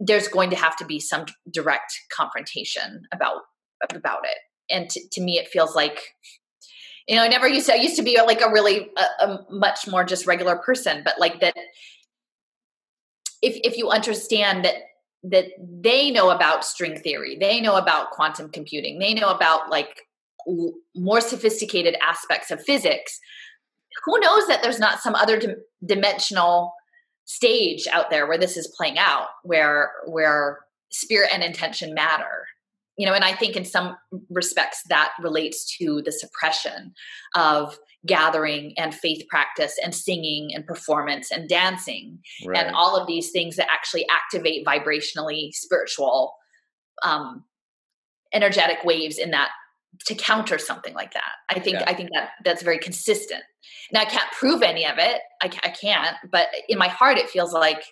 there's 0.00 0.28
going 0.28 0.50
to 0.50 0.56
have 0.56 0.76
to 0.76 0.84
be 0.84 0.98
some 0.98 1.26
direct 1.52 1.92
confrontation 2.10 3.02
about 3.12 3.42
about 3.94 4.24
it. 4.24 4.38
And 4.70 4.88
to, 4.90 5.00
to 5.12 5.20
me 5.20 5.38
it 5.38 5.48
feels 5.48 5.74
like 5.74 6.00
you 7.08 7.16
know 7.16 7.22
i 7.22 7.28
never 7.28 7.48
used 7.48 7.66
to 7.66 7.72
i 7.72 7.76
used 7.76 7.96
to 7.96 8.02
be 8.02 8.18
uh, 8.18 8.24
like 8.24 8.40
a 8.40 8.50
really 8.50 8.88
a, 8.96 9.24
a 9.24 9.46
much 9.50 9.86
more 9.88 10.04
just 10.04 10.26
regular 10.26 10.56
person 10.56 11.02
but 11.04 11.18
like 11.18 11.40
that 11.40 11.54
if 13.42 13.58
if 13.64 13.76
you 13.76 13.90
understand 13.90 14.64
that 14.64 14.74
that 15.22 15.46
they 15.58 16.10
know 16.10 16.30
about 16.30 16.64
string 16.64 16.98
theory 16.98 17.36
they 17.38 17.60
know 17.60 17.76
about 17.76 18.10
quantum 18.10 18.48
computing 18.50 18.98
they 18.98 19.12
know 19.12 19.28
about 19.28 19.68
like 19.70 20.02
more 20.94 21.20
sophisticated 21.20 21.96
aspects 22.06 22.50
of 22.50 22.62
physics 22.62 23.18
who 24.04 24.18
knows 24.20 24.46
that 24.46 24.62
there's 24.62 24.78
not 24.78 25.00
some 25.00 25.14
other 25.14 25.38
dim- 25.38 25.62
dimensional 25.84 26.72
stage 27.30 27.86
out 27.92 28.10
there 28.10 28.26
where 28.26 28.38
this 28.38 28.56
is 28.56 28.74
playing 28.76 28.98
out 28.98 29.28
where 29.44 29.92
where 30.06 30.58
spirit 30.90 31.30
and 31.32 31.44
intention 31.44 31.94
matter 31.94 32.44
you 32.96 33.06
know 33.06 33.12
and 33.12 33.22
i 33.22 33.32
think 33.32 33.54
in 33.54 33.64
some 33.64 33.96
respects 34.30 34.82
that 34.88 35.12
relates 35.22 35.76
to 35.76 36.02
the 36.04 36.10
suppression 36.10 36.92
of 37.36 37.78
gathering 38.04 38.74
and 38.76 38.92
faith 38.96 39.22
practice 39.28 39.78
and 39.80 39.94
singing 39.94 40.50
and 40.52 40.66
performance 40.66 41.30
and 41.30 41.48
dancing 41.48 42.18
right. 42.44 42.58
and 42.58 42.74
all 42.74 42.96
of 42.96 43.06
these 43.06 43.30
things 43.30 43.54
that 43.54 43.70
actually 43.70 44.04
activate 44.10 44.66
vibrationally 44.66 45.52
spiritual 45.52 46.34
um 47.04 47.44
energetic 48.34 48.82
waves 48.82 49.18
in 49.18 49.30
that 49.30 49.50
to 50.06 50.14
counter 50.14 50.58
something 50.58 50.94
like 50.94 51.12
that. 51.12 51.32
I 51.48 51.58
think 51.60 51.80
yeah. 51.80 51.84
I 51.86 51.94
think 51.94 52.10
that 52.14 52.30
that's 52.44 52.62
very 52.62 52.78
consistent. 52.78 53.42
Now 53.92 54.00
I 54.00 54.06
can't 54.06 54.30
prove 54.32 54.62
any 54.62 54.86
of 54.86 54.98
it. 54.98 55.20
I, 55.42 55.46
I 55.62 55.70
can't, 55.70 56.16
but 56.30 56.48
in 56.68 56.78
my 56.78 56.88
heart 56.88 57.18
it 57.18 57.28
feels 57.28 57.52
like 57.52 57.82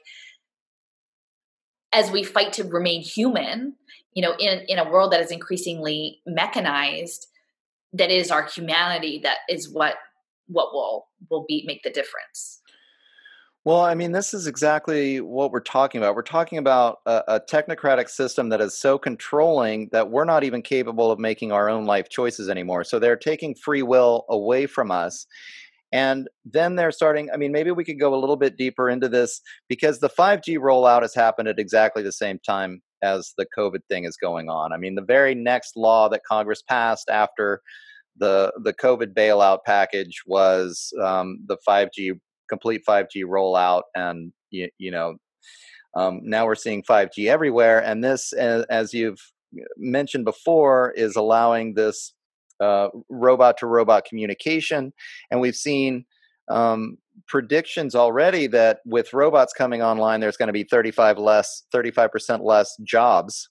as 1.93 2.11
we 2.11 2.23
fight 2.23 2.53
to 2.55 2.65
remain 2.65 3.03
human, 3.03 3.75
you 4.15 4.23
know, 4.23 4.35
in 4.39 4.61
in 4.69 4.79
a 4.79 4.89
world 4.89 5.13
that 5.13 5.21
is 5.21 5.31
increasingly 5.31 6.21
mechanized, 6.27 7.27
that 7.93 8.11
is 8.11 8.31
our 8.31 8.47
humanity 8.47 9.21
that 9.23 9.39
is 9.49 9.71
what 9.71 9.97
what 10.47 10.73
will 10.73 11.09
will 11.31 11.45
be 11.47 11.65
make 11.67 11.83
the 11.83 11.91
difference. 11.91 12.58
Well, 13.65 13.81
I 13.81 13.95
mean, 13.95 14.13
this 14.13 14.33
is 14.33 14.47
exactly 14.47 15.21
what 15.21 15.51
we're 15.51 15.61
talking 15.61 16.01
about. 16.01 16.15
We're 16.15 16.23
talking 16.23 16.59
about 16.59 16.99
a, 17.07 17.23
a, 17.29 17.41
technocratic 17.41 18.09
system 18.09 18.49
that 18.49 18.61
is 18.61 18.79
so 18.79 18.99
controlling 18.99 19.89
that 19.93 20.11
we're 20.11 20.25
not 20.25 20.45
even 20.45 20.63
capable 20.63 21.11
of 21.11 21.19
making 21.19 21.53
our 21.53 21.69
own 21.69 21.85
life 21.85 22.09
choices 22.09 22.49
anymore. 22.49 22.85
So 22.85 22.99
they're 22.99 23.17
taking 23.17 23.55
free 23.55 23.83
will 23.83 24.25
away 24.31 24.67
from 24.67 24.91
us. 24.91 25.27
And 25.93 26.29
then 26.45 26.77
they're 26.77 26.93
starting. 26.93 27.31
I 27.33 27.37
mean, 27.37 27.53
maybe 27.53 27.71
we 27.71 27.85
could 27.85 27.99
go 27.99 28.15
a 28.15 28.21
little 28.21 28.37
bit 28.37 28.57
deeper 28.57 28.89
into 28.89 29.09
this 29.09 29.41
because 29.69 29.99
the 29.99 30.11
5G 30.11 30.59
rollout 30.59 31.03
has 31.03 31.15
happened 31.15 31.49
at 31.49 31.59
exactly 31.59 32.03
the 32.03 32.13
same 32.13 32.39
time 32.39 32.81
as 33.03 33.33
the 33.37 33.47
COVID 33.57 33.81
thing 33.89 34.05
is 34.05 34.17
going 34.17 34.49
on. 34.49 34.73
I 34.73 34.77
mean, 34.77 34.95
the 34.95 35.03
very 35.03 35.35
next 35.35 35.77
law 35.77 36.09
that 36.11 36.25
Congress 36.25 36.63
passed 36.63 37.09
after 37.11 37.61
the 38.17 38.53
the 38.63 38.73
COVID 38.73 39.15
bailout 39.15 39.61
package 39.65 40.23
was 40.27 40.93
um, 41.03 41.39
the 41.47 41.57
5G 41.67 42.19
complete 42.49 42.83
5G 42.87 43.25
rollout, 43.25 43.83
and 43.95 44.33
you, 44.51 44.69
you 44.79 44.91
know 44.91 45.17
um, 45.97 46.21
now 46.23 46.47
we're 46.47 46.55
seeing 46.55 46.83
5G 46.83 47.29
everywhere. 47.29 47.81
And 47.83 48.05
this, 48.05 48.33
as, 48.33 48.93
you've 48.93 49.21
mentioned 49.77 50.25
before, 50.25 50.93
is 50.93 51.17
allowing 51.17 51.75
this 51.75 52.13
robot 53.09 53.59
to 53.59 53.67
robot 53.67 54.05
communication, 54.05 54.93
and 55.31 55.41
we've 55.41 55.57
seen. 55.57 56.05
Um, 56.51 56.97
predictions 57.27 57.95
already 57.95 58.47
that 58.47 58.79
with 58.87 59.13
robots 59.13 59.53
coming 59.53 59.83
online, 59.83 60.21
there's 60.21 60.39
going 60.39 60.47
to 60.47 60.53
be 60.53 60.65
35 60.65 61.19
less, 61.19 61.65
35% 61.75 62.43
less 62.43 62.75
jobs 62.83 63.51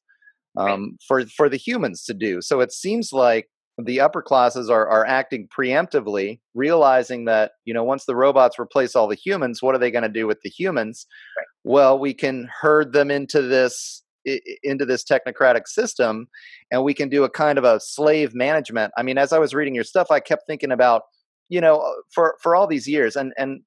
um, 0.58 0.98
for 1.08 1.26
for 1.26 1.48
the 1.48 1.58
humans 1.58 2.04
to 2.06 2.14
do. 2.14 2.42
So 2.42 2.60
it 2.60 2.72
seems 2.72 3.14
like 3.14 3.50
the 3.84 4.00
upper 4.00 4.22
classes 4.22 4.70
are, 4.70 4.88
are 4.88 5.06
acting 5.06 5.48
preemptively, 5.48 6.40
realizing 6.56 7.26
that, 7.26 7.52
you 7.66 7.74
know, 7.74 7.84
once 7.84 8.06
the 8.06 8.16
robots 8.16 8.58
replace 8.60 8.96
all 8.96 9.08
the 9.08 9.16
humans, 9.16 9.62
what 9.62 9.76
are 9.76 9.78
they 9.78 9.92
going 9.92 10.04
to 10.04 10.10
do 10.10 10.26
with 10.26 10.42
the 10.42 10.50
humans? 10.50 11.06
Right. 11.38 11.46
Well, 11.64 12.00
we 12.00 12.14
can 12.14 12.50
herd 12.62 12.94
them 12.94 13.12
into 13.12 13.42
this 13.42 14.04
into 14.62 14.86
this 14.86 15.06
technocratic 15.06 15.68
system 15.68 16.28
and 16.70 16.84
we 16.84 16.94
can 16.94 17.08
do 17.08 17.24
a 17.24 17.30
kind 17.30 17.58
of 17.58 17.64
a 17.64 17.80
slave 17.80 18.36
management. 18.36 18.92
I 18.98 19.04
mean, 19.04 19.18
as 19.18 19.32
I 19.32 19.40
was 19.40 19.54
reading 19.54 19.74
your 19.74 19.86
stuff, 19.86 20.08
I 20.12 20.20
kept 20.20 20.44
thinking 20.48 20.72
about, 20.72 21.04
you 21.48 21.62
know, 21.62 21.78
uh, 21.78 21.94
for 22.14 22.36
for 22.42 22.54
all 22.54 22.68
these 22.68 22.88
years 22.88 23.16
and 23.16 23.32
and 23.38 23.62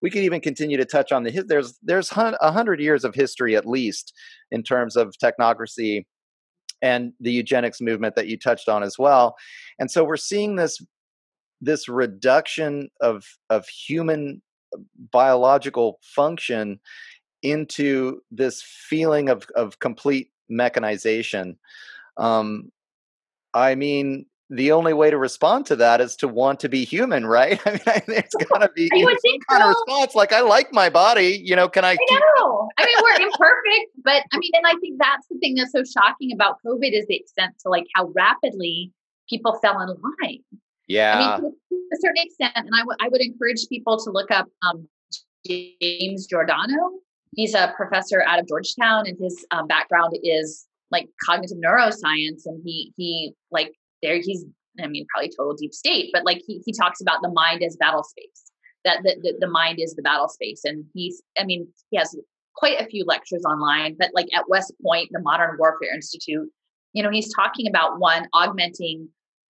we 0.00 0.10
could 0.10 0.22
even 0.22 0.40
continue 0.40 0.76
to 0.76 0.84
touch 0.84 1.12
on 1.12 1.24
the 1.24 1.44
there's 1.46 1.78
there's 1.82 2.10
a 2.12 2.52
hundred 2.52 2.80
years 2.80 3.04
of 3.04 3.14
history 3.14 3.56
at 3.56 3.66
least 3.66 4.12
in 4.50 4.62
terms 4.62 4.96
of 4.96 5.14
technocracy 5.22 6.04
and 6.82 7.12
the 7.20 7.32
eugenics 7.32 7.80
movement 7.80 8.14
that 8.16 8.26
you 8.26 8.38
touched 8.38 8.68
on 8.68 8.82
as 8.82 8.98
well. 8.98 9.36
And 9.78 9.90
so 9.90 10.04
we're 10.04 10.16
seeing 10.16 10.56
this 10.56 10.80
this 11.60 11.88
reduction 11.88 12.90
of 13.00 13.24
of 13.50 13.66
human 13.68 14.42
uh, 14.74 14.80
biological 15.10 15.98
function 16.02 16.80
into 17.42 18.20
this 18.30 18.62
feeling 18.62 19.28
of 19.28 19.46
of 19.54 19.78
complete 19.78 20.30
mechanization. 20.48 21.58
Um, 22.16 22.72
I 23.54 23.74
mean, 23.74 24.26
the 24.48 24.70
only 24.70 24.92
way 24.92 25.10
to 25.10 25.18
respond 25.18 25.66
to 25.66 25.76
that 25.76 26.00
is 26.00 26.14
to 26.16 26.28
want 26.28 26.60
to 26.60 26.68
be 26.68 26.84
human, 26.84 27.26
right? 27.26 27.60
I 27.66 27.70
mean, 27.72 27.80
I 27.86 28.02
it's 28.08 28.34
got 28.34 28.58
to 28.58 28.70
be 28.74 28.88
some 28.88 29.40
kind 29.48 29.62
of 29.62 29.68
response. 29.70 30.14
Like, 30.14 30.32
I 30.32 30.40
like 30.40 30.72
my 30.72 30.88
body. 30.88 31.40
You 31.44 31.56
know, 31.56 31.68
can 31.68 31.84
I? 31.84 31.92
I 31.92 32.20
know. 32.36 32.68
I 32.78 32.84
mean, 32.84 32.96
we're 33.02 33.26
imperfect, 33.26 33.90
but 34.04 34.22
I 34.32 34.38
mean, 34.38 34.52
and 34.54 34.66
I 34.66 34.74
think 34.80 34.98
that's 34.98 35.26
the 35.28 35.38
thing 35.38 35.54
that's 35.56 35.72
so 35.72 35.82
shocking 35.82 36.32
about 36.32 36.58
COVID 36.64 36.92
is 36.92 37.06
the 37.06 37.16
extent 37.16 37.54
to 37.62 37.68
like 37.68 37.86
how 37.94 38.12
rapidly 38.14 38.92
people 39.28 39.58
fell 39.60 39.80
in 39.80 39.88
line. 39.88 40.40
Yeah. 40.86 41.18
I 41.18 41.40
mean, 41.40 41.50
to 41.50 41.76
a 41.92 41.98
certain 42.00 42.22
extent, 42.22 42.52
and 42.54 42.70
I, 42.72 42.80
w- 42.80 42.96
I 43.00 43.08
would 43.08 43.20
encourage 43.20 43.66
people 43.68 43.98
to 43.98 44.10
look 44.10 44.30
up 44.30 44.46
um, 44.62 44.88
James 45.44 46.26
Giordano. 46.26 46.90
He's 47.34 47.54
a 47.54 47.74
professor 47.76 48.22
out 48.22 48.38
of 48.38 48.46
Georgetown, 48.46 49.06
and 49.06 49.18
his 49.20 49.44
um, 49.50 49.66
background 49.66 50.16
is 50.22 50.66
like 50.92 51.08
cognitive 51.24 51.58
neuroscience, 51.58 52.42
and 52.46 52.62
he 52.64 52.92
he 52.96 53.32
like 53.50 53.72
there 54.02 54.20
he's 54.20 54.44
i 54.82 54.86
mean 54.86 55.06
probably 55.12 55.30
total 55.36 55.54
deep 55.54 55.72
state 55.72 56.10
but 56.12 56.24
like 56.24 56.42
he, 56.46 56.62
he 56.64 56.72
talks 56.72 57.00
about 57.00 57.20
the 57.22 57.30
mind 57.30 57.62
as 57.62 57.76
battle 57.76 58.04
space 58.04 58.44
that 58.84 58.98
the, 59.02 59.16
the, 59.20 59.34
the 59.40 59.48
mind 59.48 59.78
is 59.80 59.94
the 59.94 60.02
battle 60.02 60.28
space 60.28 60.62
and 60.64 60.84
he's 60.94 61.22
i 61.38 61.44
mean 61.44 61.66
he 61.90 61.96
has 61.96 62.16
quite 62.54 62.80
a 62.80 62.86
few 62.86 63.04
lectures 63.04 63.42
online 63.44 63.96
but 63.98 64.10
like 64.14 64.28
at 64.34 64.48
west 64.48 64.72
point 64.82 65.08
the 65.12 65.20
modern 65.20 65.56
warfare 65.58 65.94
institute 65.94 66.48
you 66.92 67.02
know 67.02 67.10
he's 67.10 67.32
talking 67.34 67.68
about 67.68 67.98
one 67.98 68.26
augmenting 68.32 69.08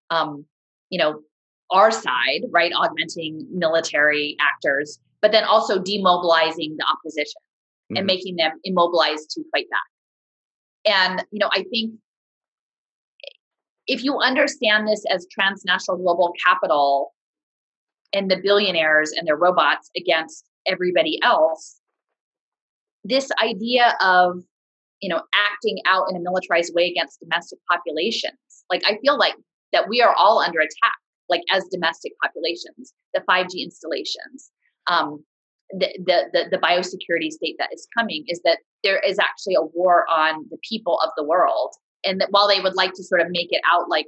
um 0.09 0.45
you 0.89 0.99
know 0.99 1.21
our 1.71 1.91
side 1.91 2.41
right 2.51 2.71
augmenting 2.75 3.45
military 3.51 4.35
actors 4.39 4.99
but 5.21 5.31
then 5.31 5.43
also 5.43 5.79
demobilizing 5.79 6.75
the 6.77 6.85
opposition 6.89 7.41
mm-hmm. 7.41 7.97
and 7.97 8.05
making 8.05 8.35
them 8.35 8.51
immobilized 8.63 9.29
to 9.29 9.43
fight 9.51 9.67
back 9.69 10.91
and 10.93 11.25
you 11.31 11.39
know 11.39 11.49
i 11.53 11.63
think 11.71 11.93
if 13.87 14.03
you 14.03 14.17
understand 14.19 14.87
this 14.87 15.03
as 15.09 15.25
transnational 15.31 15.97
global 15.97 16.33
capital 16.45 17.13
and 18.13 18.29
the 18.29 18.39
billionaires 18.41 19.11
and 19.11 19.27
their 19.27 19.37
robots 19.37 19.89
against 19.95 20.45
everybody 20.67 21.19
else, 21.23 21.79
this 23.03 23.29
idea 23.41 23.95
of 24.01 24.43
you 25.01 25.09
know 25.09 25.21
acting 25.33 25.77
out 25.87 26.05
in 26.09 26.15
a 26.15 26.19
militarized 26.19 26.73
way 26.75 26.87
against 26.87 27.19
domestic 27.19 27.59
populations, 27.71 28.65
like 28.69 28.81
I 28.85 28.97
feel 29.01 29.17
like 29.17 29.35
that 29.73 29.87
we 29.89 30.01
are 30.01 30.13
all 30.15 30.39
under 30.39 30.59
attack, 30.59 30.97
like 31.29 31.41
as 31.51 31.63
domestic 31.71 32.13
populations, 32.23 32.93
the 33.13 33.21
5G 33.29 33.63
installations, 33.63 34.49
um, 34.87 35.23
the, 35.71 35.87
the, 36.05 36.25
the 36.33 36.43
the 36.51 36.57
biosecurity 36.57 37.29
state 37.29 37.55
that 37.59 37.69
is 37.73 37.87
coming 37.97 38.23
is 38.27 38.41
that 38.43 38.59
there 38.83 38.99
is 38.99 39.19
actually 39.19 39.55
a 39.55 39.65
war 39.73 40.05
on 40.09 40.45
the 40.49 40.57
people 40.67 40.99
of 41.03 41.11
the 41.17 41.23
world 41.23 41.73
and 42.03 42.21
that 42.21 42.29
while 42.31 42.47
they 42.47 42.59
would 42.59 42.75
like 42.75 42.93
to 42.93 43.03
sort 43.03 43.21
of 43.21 43.27
make 43.29 43.47
it 43.51 43.61
out 43.71 43.89
like 43.89 44.07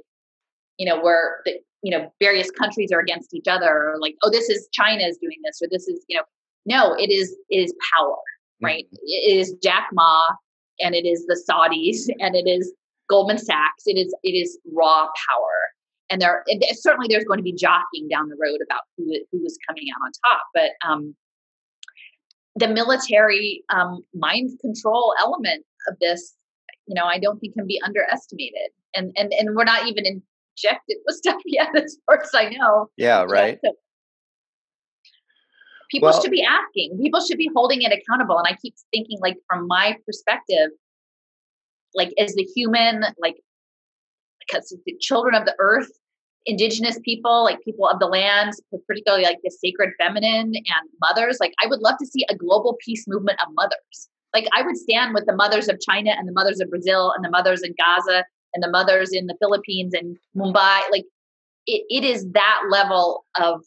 you 0.78 0.86
know 0.86 1.00
where 1.00 1.40
the 1.44 1.58
you 1.82 1.90
know 1.90 2.12
various 2.20 2.50
countries 2.50 2.90
are 2.92 3.00
against 3.00 3.34
each 3.34 3.48
other 3.48 3.90
or 3.90 3.96
like 4.00 4.16
oh 4.22 4.30
this 4.30 4.48
is 4.48 4.68
china 4.72 5.02
is 5.04 5.18
doing 5.18 5.38
this 5.44 5.60
or 5.62 5.68
this 5.70 5.88
is 5.88 6.04
you 6.08 6.16
know 6.16 6.24
no 6.66 6.94
it 6.94 7.10
is 7.10 7.36
it 7.48 7.58
is 7.58 7.74
power 7.94 8.16
right? 8.62 8.84
Mm-hmm. 8.86 8.96
it 9.06 9.38
is 9.38 9.54
jack 9.62 9.88
ma 9.92 10.22
and 10.80 10.94
it 10.94 11.06
is 11.06 11.26
the 11.26 11.40
saudis 11.48 12.08
and 12.20 12.34
it 12.34 12.48
is 12.48 12.72
goldman 13.10 13.38
sachs. 13.38 13.82
It 13.86 13.98
is 13.98 14.14
it 14.22 14.30
is 14.30 14.58
raw 14.72 15.06
power. 15.28 15.56
And 16.08 16.22
there 16.22 16.44
and 16.46 16.62
certainly 16.72 17.08
there's 17.08 17.24
going 17.24 17.38
to 17.38 17.44
be 17.44 17.52
jockeying 17.52 18.08
down 18.08 18.28
the 18.28 18.36
road 18.40 18.60
about 18.64 18.82
who 18.96 19.04
who 19.30 19.44
is 19.44 19.58
coming 19.66 19.84
out 19.94 20.04
on 20.04 20.12
top 20.24 20.42
but 20.54 20.70
um 20.88 21.14
the 22.56 22.66
military 22.66 23.62
um, 23.72 24.04
mind 24.12 24.58
control 24.60 25.14
element 25.20 25.64
of 25.88 25.96
this 26.00 26.34
you 26.90 26.94
know, 26.96 27.06
I 27.06 27.18
don't 27.20 27.38
think 27.38 27.54
can 27.54 27.68
be 27.68 27.80
underestimated. 27.84 28.70
And 28.94 29.12
and 29.16 29.32
and 29.32 29.54
we're 29.54 29.64
not 29.64 29.86
even 29.86 30.04
injected 30.04 30.96
with 31.06 31.16
stuff 31.22 31.40
yet, 31.46 31.68
as 31.76 31.96
far 32.04 32.20
as 32.20 32.30
I 32.34 32.50
know. 32.50 32.90
Yeah, 32.96 33.24
right. 33.28 33.58
So 33.64 33.72
people 35.90 36.10
well, 36.10 36.20
should 36.20 36.32
be 36.32 36.44
asking. 36.44 36.98
People 37.00 37.20
should 37.20 37.38
be 37.38 37.48
holding 37.54 37.82
it 37.82 37.92
accountable. 37.92 38.38
And 38.38 38.48
I 38.48 38.58
keep 38.60 38.74
thinking, 38.92 39.18
like, 39.20 39.36
from 39.48 39.68
my 39.68 39.96
perspective, 40.04 40.70
like 41.94 42.12
as 42.18 42.34
the 42.34 42.42
human, 42.56 43.04
like 43.22 43.36
because 44.40 44.76
the 44.84 44.96
children 45.00 45.36
of 45.36 45.44
the 45.44 45.54
earth, 45.60 45.90
indigenous 46.44 46.98
people, 47.04 47.44
like 47.44 47.62
people 47.64 47.86
of 47.86 48.00
the 48.00 48.06
land, 48.06 48.52
particularly 48.88 49.24
like 49.24 49.38
the 49.44 49.50
sacred 49.62 49.90
feminine 49.96 50.54
and 50.54 50.88
mothers, 51.00 51.38
like 51.38 51.52
I 51.62 51.68
would 51.68 51.80
love 51.80 51.98
to 52.00 52.06
see 52.06 52.26
a 52.28 52.34
global 52.34 52.76
peace 52.84 53.04
movement 53.06 53.38
of 53.40 53.52
mothers 53.54 54.09
like 54.34 54.46
I 54.52 54.62
would 54.62 54.76
stand 54.76 55.14
with 55.14 55.26
the 55.26 55.34
mothers 55.34 55.68
of 55.68 55.80
China 55.80 56.10
and 56.16 56.28
the 56.28 56.32
mothers 56.32 56.60
of 56.60 56.70
Brazil 56.70 57.12
and 57.16 57.24
the 57.24 57.30
mothers 57.30 57.62
in 57.62 57.74
Gaza 57.78 58.24
and 58.54 58.62
the 58.62 58.70
mothers 58.70 59.12
in 59.12 59.26
the 59.26 59.36
Philippines 59.40 59.94
and 59.94 60.16
Mumbai. 60.36 60.80
Like 60.90 61.04
it, 61.66 61.84
it 61.88 62.04
is 62.04 62.26
that 62.32 62.60
level 62.70 63.24
of 63.40 63.62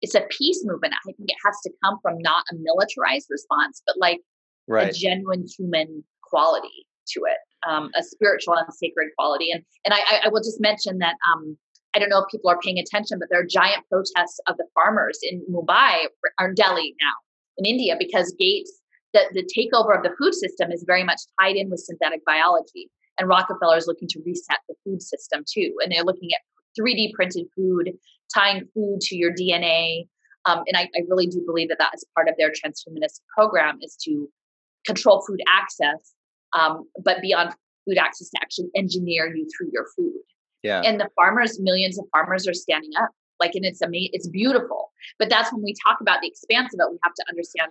it's 0.00 0.14
a 0.14 0.22
peace 0.30 0.62
movement. 0.64 0.94
I 0.94 1.12
think 1.12 1.30
it 1.30 1.36
has 1.44 1.56
to 1.64 1.70
come 1.82 1.98
from 2.02 2.18
not 2.18 2.44
a 2.50 2.56
militarized 2.56 3.28
response, 3.30 3.82
but 3.86 3.96
like 3.98 4.20
right. 4.68 4.90
a 4.90 4.92
genuine 4.92 5.46
human 5.56 6.02
quality 6.22 6.86
to 7.08 7.20
it, 7.26 7.38
um, 7.68 7.90
a 7.96 8.02
spiritual 8.02 8.54
and 8.54 8.66
sacred 8.74 9.08
quality. 9.16 9.50
And 9.50 9.62
and 9.84 9.94
I, 9.94 10.22
I 10.24 10.28
will 10.28 10.40
just 10.40 10.60
mention 10.60 10.98
that 10.98 11.14
um, 11.32 11.56
I 11.94 11.98
don't 11.98 12.08
know 12.08 12.18
if 12.18 12.30
people 12.30 12.50
are 12.50 12.58
paying 12.58 12.78
attention, 12.78 13.18
but 13.18 13.28
there 13.30 13.40
are 13.40 13.46
giant 13.46 13.84
protests 13.90 14.40
of 14.46 14.56
the 14.56 14.66
farmers 14.74 15.18
in 15.22 15.44
Mumbai 15.50 16.06
or 16.40 16.52
Delhi 16.52 16.94
now 17.00 17.12
in 17.58 17.66
India 17.66 17.96
because 17.98 18.34
Gates 18.38 18.81
that 19.14 19.32
the 19.32 19.42
takeover 19.42 19.96
of 19.96 20.02
the 20.02 20.14
food 20.18 20.34
system 20.34 20.70
is 20.72 20.84
very 20.86 21.04
much 21.04 21.20
tied 21.40 21.56
in 21.56 21.70
with 21.70 21.80
synthetic 21.80 22.24
biology. 22.24 22.90
And 23.18 23.28
Rockefeller 23.28 23.76
is 23.76 23.86
looking 23.86 24.08
to 24.08 24.22
reset 24.24 24.58
the 24.68 24.74
food 24.84 25.02
system 25.02 25.44
too. 25.46 25.74
And 25.82 25.92
they're 25.92 26.04
looking 26.04 26.30
at 26.32 26.40
3D 26.80 27.12
printed 27.12 27.46
food, 27.54 27.92
tying 28.34 28.66
food 28.74 29.00
to 29.02 29.16
your 29.16 29.32
DNA. 29.32 30.08
Um, 30.46 30.62
and 30.66 30.76
I, 30.76 30.82
I 30.96 31.02
really 31.08 31.26
do 31.26 31.42
believe 31.44 31.68
that 31.68 31.78
that 31.78 31.92
is 31.94 32.04
part 32.14 32.28
of 32.28 32.34
their 32.38 32.50
transhumanist 32.50 33.20
program 33.36 33.78
is 33.82 33.96
to 34.04 34.28
control 34.86 35.24
food 35.26 35.40
access, 35.48 36.14
um, 36.58 36.88
but 37.04 37.20
beyond 37.20 37.54
food 37.86 37.98
access 37.98 38.30
to 38.30 38.38
actually 38.40 38.68
engineer 38.74 39.34
you 39.34 39.46
through 39.56 39.68
your 39.72 39.86
food. 39.96 40.20
Yeah. 40.62 40.80
And 40.84 41.00
the 41.00 41.08
farmers, 41.16 41.60
millions 41.60 41.98
of 41.98 42.06
farmers 42.12 42.46
are 42.48 42.54
standing 42.54 42.90
up. 43.00 43.10
Like, 43.40 43.54
and 43.54 43.64
it's 43.64 43.82
amazing, 43.82 44.10
it's 44.12 44.28
beautiful. 44.28 44.92
But 45.18 45.28
that's 45.28 45.52
when 45.52 45.62
we 45.62 45.74
talk 45.84 46.00
about 46.00 46.20
the 46.22 46.28
expanse 46.28 46.72
of 46.74 46.80
it, 46.80 46.90
we 46.90 46.98
have 47.02 47.14
to 47.14 47.24
understand 47.28 47.70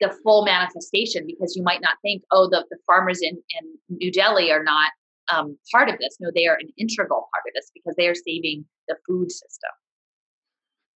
the 0.00 0.14
full 0.22 0.44
manifestation 0.44 1.26
because 1.26 1.56
you 1.56 1.62
might 1.62 1.80
not 1.80 1.96
think, 2.02 2.22
oh, 2.32 2.48
the, 2.48 2.64
the 2.70 2.78
farmers 2.86 3.20
in, 3.22 3.34
in 3.58 3.96
New 3.96 4.12
Delhi 4.12 4.50
are 4.50 4.62
not 4.62 4.92
um, 5.32 5.58
part 5.72 5.88
of 5.88 5.98
this. 5.98 6.16
No, 6.20 6.30
they 6.34 6.46
are 6.46 6.56
an 6.60 6.68
integral 6.78 7.28
part 7.32 7.44
of 7.46 7.54
this 7.54 7.70
because 7.74 7.94
they 7.96 8.08
are 8.08 8.14
saving 8.14 8.64
the 8.86 8.96
food 9.06 9.30
system. 9.30 9.70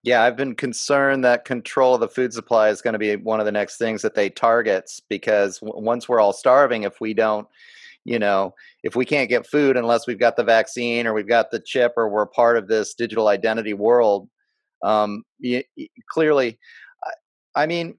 Yeah, 0.04 0.22
I've 0.22 0.36
been 0.36 0.56
concerned 0.56 1.24
that 1.24 1.44
control 1.44 1.94
of 1.94 2.00
the 2.00 2.08
food 2.08 2.32
supply 2.32 2.70
is 2.70 2.82
going 2.82 2.94
to 2.94 2.98
be 2.98 3.14
one 3.14 3.38
of 3.38 3.46
the 3.46 3.52
next 3.52 3.76
things 3.76 4.02
that 4.02 4.14
they 4.14 4.30
targets 4.30 5.00
because 5.08 5.60
w- 5.60 5.80
once 5.80 6.08
we're 6.08 6.18
all 6.18 6.32
starving, 6.32 6.82
if 6.82 7.00
we 7.00 7.14
don't, 7.14 7.46
you 8.04 8.18
know, 8.18 8.52
if 8.82 8.96
we 8.96 9.04
can't 9.04 9.28
get 9.28 9.46
food 9.46 9.76
unless 9.76 10.08
we've 10.08 10.18
got 10.18 10.36
the 10.36 10.42
vaccine 10.42 11.06
or 11.06 11.14
we've 11.14 11.28
got 11.28 11.52
the 11.52 11.60
chip 11.60 11.92
or 11.96 12.08
we're 12.08 12.26
part 12.26 12.56
of 12.56 12.66
this 12.66 12.94
digital 12.94 13.28
identity 13.28 13.74
world, 13.74 14.28
um, 14.82 15.22
y- 15.40 15.64
clearly, 16.10 16.58
I 17.54 17.66
mean, 17.66 17.96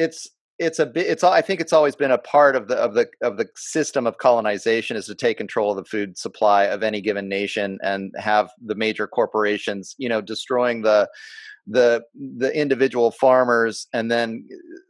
it's 0.00 0.28
it's 0.58 0.78
a 0.78 0.86
bit 0.86 1.06
it's 1.06 1.22
i 1.22 1.40
think 1.40 1.60
it's 1.60 1.72
always 1.72 1.94
been 1.94 2.10
a 2.10 2.18
part 2.18 2.56
of 2.56 2.68
the 2.68 2.76
of 2.76 2.94
the 2.94 3.06
of 3.22 3.36
the 3.36 3.46
system 3.56 4.06
of 4.06 4.18
colonization 4.18 4.96
is 4.96 5.06
to 5.06 5.14
take 5.14 5.36
control 5.36 5.70
of 5.70 5.76
the 5.76 5.84
food 5.84 6.16
supply 6.16 6.64
of 6.64 6.82
any 6.82 7.00
given 7.00 7.28
nation 7.28 7.78
and 7.82 8.12
have 8.18 8.50
the 8.64 8.74
major 8.74 9.06
corporations 9.06 9.94
you 9.98 10.08
know 10.08 10.20
destroying 10.20 10.82
the 10.82 11.08
the 11.66 12.02
the 12.38 12.54
individual 12.58 13.10
farmers 13.10 13.86
and 13.92 14.10
then 14.10 14.46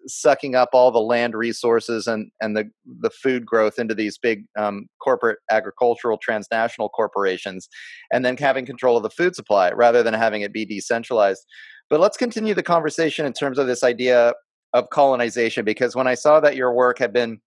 sucking 0.07 0.55
up 0.55 0.71
all 0.73 0.91
the 0.91 1.01
land 1.01 1.35
resources 1.35 2.07
and 2.07 2.31
and 2.41 2.57
the 2.57 2.65
the 3.01 3.11
food 3.11 3.45
growth 3.45 3.79
into 3.79 3.95
these 3.95 4.17
big 4.17 4.45
um, 4.59 4.87
corporate 5.03 5.39
agricultural 5.51 6.19
transnational 6.19 6.89
corporations 6.89 7.69
and 8.13 8.25
then 8.25 8.37
having 8.37 8.65
control 8.65 8.97
of 8.97 9.03
the 9.03 9.11
food 9.11 9.35
supply 9.35 9.71
rather 9.73 10.03
than 10.03 10.15
having 10.15 10.43
it 10.43 10.53
be 10.53 10.65
decentralized. 10.65 11.45
But 11.91 12.01
let's 12.01 12.17
continue 12.17 12.55
the 12.55 12.63
conversation 12.63 13.27
in 13.27 13.33
terms 13.33 13.59
of 13.59 13.67
this 13.67 13.83
idea 13.83 14.33
of 14.73 14.91
colonization 14.91 15.65
because 15.65 15.97
when 15.97 16.07
I 16.07 16.15
saw 16.15 16.41
that 16.41 16.57
your 16.57 16.73
work 16.73 16.99
had 16.99 17.13
been 17.13 17.41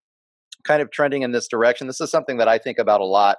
kind 0.63 0.81
of 0.81 0.91
trending 0.91 1.23
in 1.23 1.31
this 1.31 1.47
direction, 1.47 1.87
this 1.87 2.01
is 2.01 2.11
something 2.11 2.37
that 2.37 2.47
I 2.47 2.57
think 2.57 2.79
about 2.79 3.01
a 3.01 3.05
lot. 3.05 3.37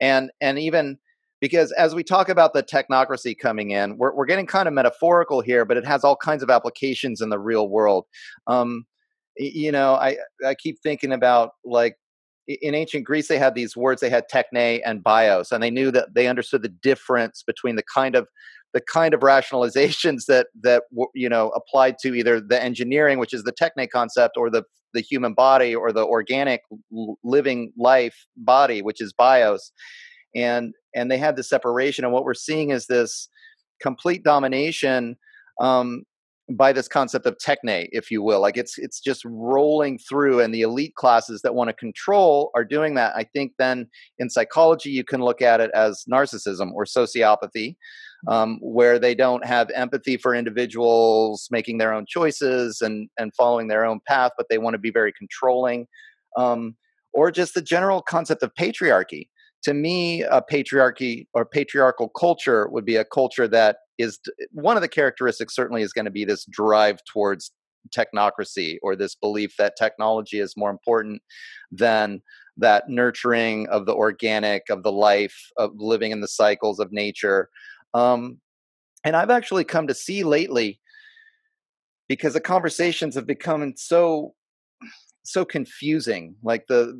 And 0.00 0.30
and 0.40 0.58
even 0.58 0.98
because 1.40 1.72
as 1.72 1.94
we 1.94 2.02
talk 2.02 2.28
about 2.28 2.54
the 2.54 2.62
technocracy 2.62 3.38
coming 3.38 3.70
in, 3.70 3.98
we're, 3.98 4.14
we're 4.14 4.26
getting 4.26 4.46
kind 4.46 4.66
of 4.66 4.74
metaphorical 4.74 5.40
here, 5.40 5.64
but 5.64 5.76
it 5.76 5.86
has 5.86 6.02
all 6.02 6.16
kinds 6.16 6.42
of 6.42 6.50
applications 6.50 7.20
in 7.20 7.28
the 7.28 7.38
real 7.38 7.68
world. 7.68 8.06
Um, 8.46 8.86
you 9.36 9.70
know, 9.70 9.94
I, 9.94 10.16
I 10.44 10.54
keep 10.54 10.78
thinking 10.82 11.12
about 11.12 11.50
like 11.64 11.96
in 12.48 12.74
ancient 12.74 13.04
Greece, 13.04 13.28
they 13.28 13.38
had 13.38 13.54
these 13.54 13.76
words, 13.76 14.00
they 14.00 14.10
had 14.10 14.24
techne 14.32 14.80
and 14.84 15.02
bios, 15.02 15.52
and 15.52 15.62
they 15.62 15.70
knew 15.70 15.90
that 15.90 16.14
they 16.14 16.26
understood 16.26 16.62
the 16.62 16.68
difference 16.68 17.42
between 17.42 17.76
the 17.76 17.82
kind 17.82 18.14
of 18.14 18.28
the 18.76 18.82
kind 18.82 19.14
of 19.14 19.20
rationalizations 19.20 20.26
that 20.28 20.48
that 20.62 20.82
you 21.14 21.28
know 21.28 21.48
applied 21.50 21.96
to 22.02 22.14
either 22.14 22.40
the 22.40 22.62
engineering, 22.62 23.18
which 23.18 23.32
is 23.32 23.42
the 23.42 23.52
techne 23.52 23.88
concept, 23.88 24.36
or 24.36 24.50
the 24.50 24.62
the 24.92 25.00
human 25.00 25.32
body, 25.34 25.74
or 25.74 25.92
the 25.92 26.04
organic 26.04 26.60
living 27.24 27.72
life 27.76 28.26
body, 28.36 28.82
which 28.82 29.00
is 29.00 29.12
bios, 29.12 29.72
and 30.34 30.74
and 30.94 31.10
they 31.10 31.18
had 31.18 31.36
the 31.36 31.42
separation. 31.42 32.04
And 32.04 32.12
what 32.12 32.24
we're 32.24 32.34
seeing 32.34 32.70
is 32.70 32.86
this 32.86 33.28
complete 33.80 34.22
domination 34.22 35.16
um, 35.60 36.02
by 36.50 36.72
this 36.72 36.86
concept 36.86 37.26
of 37.26 37.36
techne, 37.38 37.88
if 37.92 38.10
you 38.10 38.22
will. 38.22 38.40
Like 38.40 38.58
it's 38.58 38.76
it's 38.76 39.00
just 39.00 39.22
rolling 39.24 39.98
through, 39.98 40.40
and 40.40 40.54
the 40.54 40.60
elite 40.60 40.94
classes 40.96 41.40
that 41.42 41.54
want 41.54 41.68
to 41.68 41.74
control 41.74 42.50
are 42.54 42.64
doing 42.64 42.94
that. 42.96 43.16
I 43.16 43.24
think 43.24 43.52
then 43.58 43.88
in 44.18 44.28
psychology 44.28 44.90
you 44.90 45.04
can 45.04 45.22
look 45.22 45.40
at 45.40 45.62
it 45.62 45.70
as 45.74 46.04
narcissism 46.12 46.72
or 46.74 46.84
sociopathy. 46.84 47.76
Um, 48.28 48.58
where 48.60 48.98
they 48.98 49.14
don't 49.14 49.44
have 49.44 49.70
empathy 49.70 50.16
for 50.16 50.34
individuals 50.34 51.48
making 51.50 51.78
their 51.78 51.92
own 51.92 52.06
choices 52.06 52.80
and 52.80 53.08
and 53.18 53.34
following 53.34 53.68
their 53.68 53.84
own 53.84 54.00
path, 54.06 54.32
but 54.36 54.46
they 54.48 54.58
want 54.58 54.74
to 54.74 54.78
be 54.78 54.90
very 54.90 55.12
controlling, 55.12 55.86
um, 56.36 56.76
or 57.12 57.30
just 57.30 57.54
the 57.54 57.62
general 57.62 58.02
concept 58.02 58.42
of 58.42 58.52
patriarchy. 58.54 59.28
To 59.62 59.74
me, 59.74 60.22
a 60.22 60.42
patriarchy 60.42 61.26
or 61.34 61.44
patriarchal 61.44 62.08
culture 62.10 62.68
would 62.68 62.84
be 62.84 62.96
a 62.96 63.04
culture 63.04 63.48
that 63.48 63.78
is 63.98 64.18
one 64.52 64.76
of 64.76 64.82
the 64.82 64.88
characteristics 64.88 65.54
certainly 65.54 65.82
is 65.82 65.92
going 65.92 66.04
to 66.04 66.10
be 66.10 66.24
this 66.24 66.44
drive 66.46 67.00
towards 67.10 67.50
technocracy 67.96 68.78
or 68.82 68.96
this 68.96 69.14
belief 69.14 69.54
that 69.58 69.74
technology 69.78 70.40
is 70.40 70.56
more 70.56 70.70
important 70.70 71.22
than 71.70 72.20
that 72.56 72.88
nurturing 72.88 73.68
of 73.68 73.86
the 73.86 73.94
organic 73.94 74.68
of 74.70 74.82
the 74.82 74.92
life 74.92 75.36
of 75.56 75.70
living 75.76 76.10
in 76.10 76.20
the 76.20 76.28
cycles 76.28 76.80
of 76.80 76.92
nature 76.92 77.48
um, 77.96 78.38
and 79.04 79.16
i've 79.16 79.30
actually 79.30 79.64
come 79.64 79.86
to 79.86 79.94
see 79.94 80.22
lately 80.22 80.80
because 82.08 82.34
the 82.34 82.40
conversations 82.40 83.14
have 83.14 83.26
become 83.26 83.72
so 83.76 84.34
so 85.26 85.44
confusing 85.44 86.36
like 86.42 86.66
the, 86.68 86.94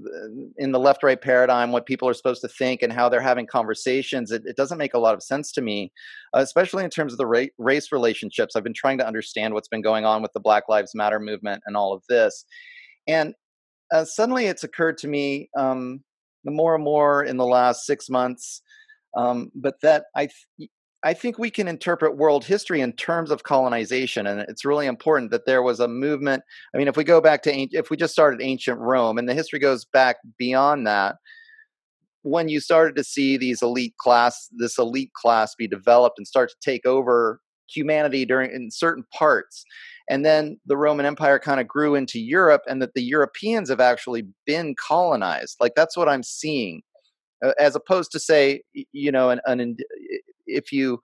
in 0.58 0.72
the 0.72 0.80
left 0.80 1.02
right 1.02 1.20
paradigm 1.20 1.70
what 1.70 1.86
people 1.86 2.08
are 2.08 2.14
supposed 2.14 2.40
to 2.40 2.48
think 2.48 2.82
and 2.82 2.92
how 2.92 3.08
they're 3.08 3.20
having 3.20 3.46
conversations 3.46 4.32
it, 4.32 4.42
it 4.46 4.56
doesn't 4.56 4.78
make 4.78 4.94
a 4.94 4.98
lot 4.98 5.14
of 5.14 5.22
sense 5.22 5.52
to 5.52 5.62
me 5.62 5.92
uh, 6.34 6.40
especially 6.40 6.82
in 6.82 6.90
terms 6.90 7.12
of 7.12 7.18
the 7.18 7.26
ra- 7.26 7.44
race 7.58 7.92
relationships. 7.92 8.56
I've 8.56 8.64
been 8.64 8.74
trying 8.74 8.98
to 8.98 9.06
understand 9.06 9.54
what's 9.54 9.68
been 9.68 9.82
going 9.82 10.04
on 10.04 10.22
with 10.22 10.32
the 10.32 10.40
black 10.40 10.64
lives 10.68 10.92
matter 10.94 11.20
movement 11.20 11.62
and 11.66 11.76
all 11.76 11.92
of 11.92 12.02
this 12.08 12.44
and 13.06 13.34
uh, 13.94 14.04
suddenly 14.04 14.46
it's 14.46 14.64
occurred 14.64 14.98
to 14.98 15.08
me 15.08 15.48
um, 15.56 16.00
more 16.44 16.74
and 16.74 16.82
more 16.82 17.22
in 17.22 17.36
the 17.36 17.46
last 17.46 17.86
six 17.86 18.10
months 18.10 18.60
um, 19.16 19.52
but 19.54 19.80
that 19.82 20.06
i 20.16 20.28
th- 20.58 20.70
I 21.04 21.14
think 21.14 21.38
we 21.38 21.50
can 21.50 21.68
interpret 21.68 22.16
world 22.16 22.44
history 22.44 22.80
in 22.80 22.92
terms 22.92 23.30
of 23.30 23.42
colonization, 23.42 24.26
and 24.26 24.40
it's 24.40 24.64
really 24.64 24.86
important 24.86 25.30
that 25.30 25.46
there 25.46 25.62
was 25.62 25.78
a 25.78 25.88
movement. 25.88 26.42
I 26.74 26.78
mean, 26.78 26.88
if 26.88 26.96
we 26.96 27.04
go 27.04 27.20
back 27.20 27.42
to 27.42 27.52
if 27.52 27.90
we 27.90 27.96
just 27.96 28.12
started 28.12 28.40
ancient 28.42 28.80
Rome, 28.80 29.18
and 29.18 29.28
the 29.28 29.34
history 29.34 29.58
goes 29.58 29.84
back 29.84 30.16
beyond 30.38 30.86
that, 30.86 31.16
when 32.22 32.48
you 32.48 32.60
started 32.60 32.96
to 32.96 33.04
see 33.04 33.36
these 33.36 33.62
elite 33.62 33.96
class, 33.98 34.48
this 34.56 34.78
elite 34.78 35.12
class 35.12 35.54
be 35.54 35.68
developed 35.68 36.18
and 36.18 36.26
start 36.26 36.50
to 36.50 36.56
take 36.62 36.86
over 36.86 37.40
humanity 37.68 38.24
during 38.24 38.50
in 38.50 38.70
certain 38.70 39.04
parts, 39.12 39.64
and 40.08 40.24
then 40.24 40.58
the 40.66 40.76
Roman 40.76 41.06
Empire 41.06 41.38
kind 41.38 41.60
of 41.60 41.68
grew 41.68 41.94
into 41.94 42.18
Europe, 42.18 42.62
and 42.66 42.80
that 42.80 42.94
the 42.94 43.02
Europeans 43.02 43.68
have 43.68 43.80
actually 43.80 44.26
been 44.46 44.74
colonized. 44.74 45.56
Like 45.60 45.74
that's 45.76 45.96
what 45.96 46.08
I'm 46.08 46.22
seeing 46.22 46.82
uh, 47.44 47.52
as 47.58 47.76
opposed 47.76 48.10
to 48.12 48.18
say 48.18 48.62
you 48.92 49.12
know 49.12 49.30
an, 49.30 49.40
an 49.44 49.76
if 50.46 50.72
you 50.72 51.00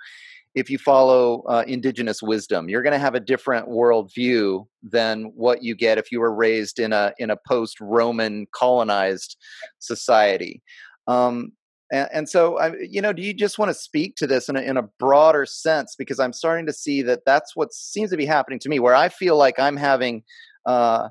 if 0.54 0.68
you 0.68 0.76
follow 0.76 1.42
uh, 1.48 1.64
indigenous 1.66 2.22
wisdom 2.22 2.68
you're 2.68 2.82
going 2.82 2.92
to 2.92 2.98
have 2.98 3.14
a 3.14 3.20
different 3.20 3.68
worldview 3.68 4.64
than 4.82 5.32
what 5.34 5.62
you 5.62 5.74
get 5.74 5.98
if 5.98 6.12
you 6.12 6.20
were 6.20 6.34
raised 6.34 6.78
in 6.78 6.92
a 6.92 7.12
in 7.18 7.30
a 7.30 7.36
post 7.48 7.80
roman 7.80 8.46
colonized 8.54 9.36
society. 9.78 10.62
Um, 11.06 11.52
and, 11.90 12.08
and, 12.12 12.28
so 12.28 12.58
I, 12.58 12.72
you 12.88 13.02
know 13.02 13.12
do 13.12 13.22
you 13.22 13.34
just 13.34 13.58
want 13.58 13.70
to 13.70 13.74
speak 13.74 14.16
to 14.16 14.26
this 14.26 14.48
in 14.48 14.56
a, 14.56 14.60
in 14.60 14.76
a 14.76 14.88
broader 14.98 15.46
sense? 15.46 15.94
Because 15.96 16.20
i'm 16.20 16.32
starting 16.32 16.66
to 16.66 16.72
see 16.72 17.02
that 17.02 17.20
that's 17.26 17.56
what 17.56 17.72
seems 17.72 18.10
to 18.10 18.16
be 18.16 18.26
happening 18.26 18.58
to 18.60 18.68
me 18.68 18.78
where 18.78 18.94
i 18.94 19.08
feel 19.08 19.36
like 19.36 19.58
i'm 19.58 19.76
having 19.76 20.22
uh, 20.66 21.08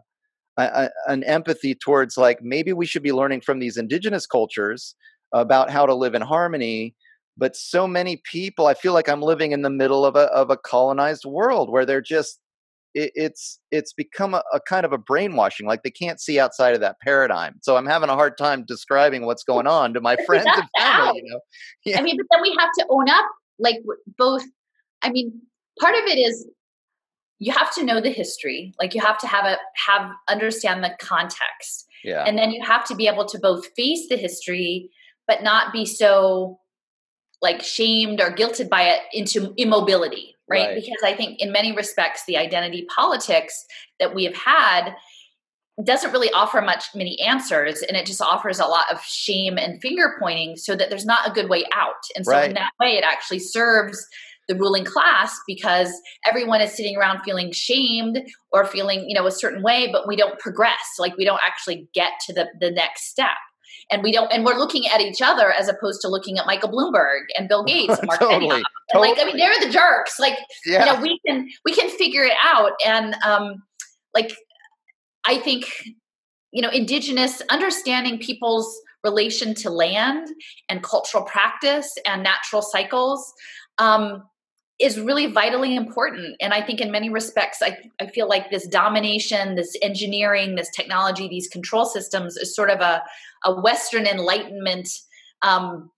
a, 0.57 0.63
a, 0.63 0.89
an 1.07 1.23
empathy 1.23 1.75
towards 1.75 2.17
like 2.17 2.41
maybe 2.41 2.73
we 2.73 2.85
should 2.85 3.03
be 3.03 3.11
learning 3.11 3.41
from 3.41 3.59
these 3.59 3.77
indigenous 3.77 4.25
cultures 4.25 4.95
about 5.33 5.69
how 5.69 5.85
to 5.85 5.93
live 5.93 6.15
in 6.15 6.21
harmony 6.21 6.95
but 7.37 7.55
so 7.55 7.87
many 7.87 8.21
people 8.23 8.67
i 8.67 8.73
feel 8.73 8.93
like 8.93 9.09
i'm 9.09 9.21
living 9.21 9.51
in 9.51 9.61
the 9.61 9.69
middle 9.69 10.05
of 10.05 10.15
a 10.15 10.25
of 10.31 10.49
a 10.49 10.57
colonized 10.57 11.25
world 11.25 11.69
where 11.69 11.85
they're 11.85 12.01
just 12.01 12.39
it, 12.93 13.11
it's 13.15 13.59
it's 13.71 13.93
become 13.93 14.33
a, 14.33 14.43
a, 14.53 14.59
kind 14.59 14.85
of 14.85 14.93
a 14.93 14.97
brainwashing 14.97 15.65
like 15.65 15.83
they 15.83 15.91
can't 15.91 16.19
see 16.19 16.39
outside 16.39 16.73
of 16.73 16.81
that 16.81 16.99
paradigm. 16.99 17.55
So 17.61 17.77
i'm 17.77 17.85
having 17.85 18.09
a 18.09 18.15
hard 18.15 18.37
time 18.37 18.63
describing 18.65 19.25
what's 19.25 19.43
going 19.43 19.67
on 19.79 19.93
to 19.93 20.01
my 20.01 20.17
friends 20.25 20.47
and 20.47 20.67
family 20.77 21.21
you 21.23 21.31
know? 21.31 21.39
Yeah. 21.85 21.99
i 21.99 22.01
mean 22.01 22.17
but 22.17 22.25
then 22.31 22.41
we 22.41 22.55
have 22.59 22.69
to 22.79 22.85
own 22.89 23.09
up 23.09 23.25
like 23.59 23.77
both 24.17 24.43
i 25.01 25.09
mean 25.09 25.41
part 25.79 25.95
of 25.95 26.03
it 26.05 26.17
is 26.17 26.47
you 27.39 27.51
have 27.51 27.73
to 27.73 27.83
know 27.83 28.01
the 28.01 28.11
history 28.11 28.73
like 28.79 28.93
you 28.93 29.01
have 29.01 29.17
to 29.19 29.27
have 29.27 29.45
a 29.45 29.57
have 29.75 30.11
understand 30.29 30.83
the 30.83 30.95
context 30.99 31.87
yeah. 32.03 32.23
and 32.25 32.37
then 32.37 32.51
you 32.51 32.63
have 32.63 32.85
to 32.85 32.95
be 32.95 33.07
able 33.07 33.25
to 33.25 33.39
both 33.39 33.65
face 33.75 34.07
the 34.09 34.17
history 34.17 34.89
but 35.27 35.43
not 35.43 35.71
be 35.73 35.85
so 35.85 36.59
like 37.41 37.61
shamed 37.61 38.21
or 38.21 38.31
guilted 38.31 38.69
by 38.69 38.83
it 38.83 39.01
into 39.13 39.53
immobility 39.57 40.35
right? 40.49 40.67
right? 40.67 40.75
because 40.75 41.03
i 41.03 41.13
think 41.13 41.39
in 41.41 41.51
many 41.51 41.71
respects 41.75 42.23
the 42.25 42.37
identity 42.37 42.85
politics 42.95 43.65
that 43.99 44.13
we 44.13 44.23
have 44.23 44.35
had 44.35 44.93
doesn't 45.83 46.11
really 46.11 46.31
offer 46.31 46.61
much 46.61 46.85
many 46.93 47.19
answers 47.21 47.81
and 47.81 47.97
it 47.97 48.05
just 48.05 48.21
offers 48.21 48.59
a 48.59 48.65
lot 48.65 48.85
of 48.91 49.01
shame 49.01 49.57
and 49.57 49.81
finger 49.81 50.15
pointing 50.19 50.55
so 50.55 50.75
that 50.75 50.89
there's 50.89 51.05
not 51.05 51.27
a 51.27 51.31
good 51.31 51.49
way 51.49 51.63
out 51.73 52.03
and 52.15 52.25
so 52.25 52.33
Right. 52.33 52.49
in 52.49 52.53
that 52.55 52.71
way 52.79 52.97
it 52.97 53.03
actually 53.03 53.39
serves 53.39 54.05
the 54.47 54.55
ruling 54.55 54.83
class 54.83 55.39
because 55.47 55.91
everyone 56.27 56.61
is 56.61 56.75
sitting 56.75 56.97
around 56.97 57.21
feeling 57.23 57.51
shamed 57.51 58.19
or 58.51 58.65
feeling 58.65 59.05
you 59.07 59.15
know 59.15 59.25
a 59.25 59.31
certain 59.31 59.63
way 59.63 59.89
but 59.91 60.07
we 60.07 60.15
don't 60.15 60.37
progress 60.39 60.97
like 60.99 61.15
we 61.17 61.25
don't 61.25 61.39
actually 61.45 61.87
get 61.93 62.11
to 62.27 62.33
the 62.33 62.47
the 62.59 62.69
next 62.69 63.09
step 63.09 63.37
and 63.89 64.03
we 64.03 64.11
don't 64.11 64.31
and 64.31 64.45
we're 64.45 64.57
looking 64.57 64.87
at 64.87 65.01
each 65.01 65.21
other 65.21 65.51
as 65.51 65.67
opposed 65.67 66.01
to 66.01 66.07
looking 66.07 66.37
at 66.37 66.45
michael 66.45 66.69
bloomberg 66.69 67.21
and 67.37 67.47
bill 67.47 67.63
gates 67.65 67.97
and 67.97 68.07
mark 68.07 68.19
totally. 68.19 68.49
And, 68.49 69.01
like 69.01 69.19
i 69.19 69.25
mean 69.25 69.37
they're 69.37 69.59
the 69.59 69.71
jerks 69.71 70.19
like 70.19 70.37
yeah. 70.65 70.85
you 70.85 70.93
know 70.93 71.01
we 71.01 71.19
can 71.25 71.47
we 71.65 71.73
can 71.73 71.89
figure 71.89 72.23
it 72.23 72.37
out 72.43 72.73
and 72.85 73.15
um 73.25 73.63
like 74.13 74.35
i 75.25 75.37
think 75.37 75.65
you 76.51 76.61
know 76.61 76.69
indigenous 76.69 77.41
understanding 77.49 78.19
people's 78.19 78.79
relation 79.03 79.55
to 79.55 79.69
land 79.69 80.27
and 80.69 80.83
cultural 80.83 81.23
practice 81.23 81.97
and 82.05 82.23
natural 82.23 82.61
cycles 82.61 83.33
um 83.77 84.23
is 84.81 84.99
really 84.99 85.27
vitally 85.27 85.75
important. 85.75 86.35
And 86.41 86.53
i 86.53 86.61
think 86.61 86.81
in 86.81 86.91
many 86.91 87.09
respects 87.09 87.61
i 87.61 87.77
i 87.99 88.07
feel 88.07 88.27
like 88.27 88.49
this 88.49 88.67
domination 88.67 89.55
this 89.55 89.75
engineering 89.81 90.55
this 90.55 90.69
technology 90.69 91.27
these 91.27 91.47
control 91.47 91.85
systems 91.85 92.37
is 92.37 92.55
sort 92.55 92.69
of 92.69 92.79
a 92.79 93.03
a 93.43 93.61
western 93.61 94.05
enlightenment 94.05 94.87
um 95.41 95.89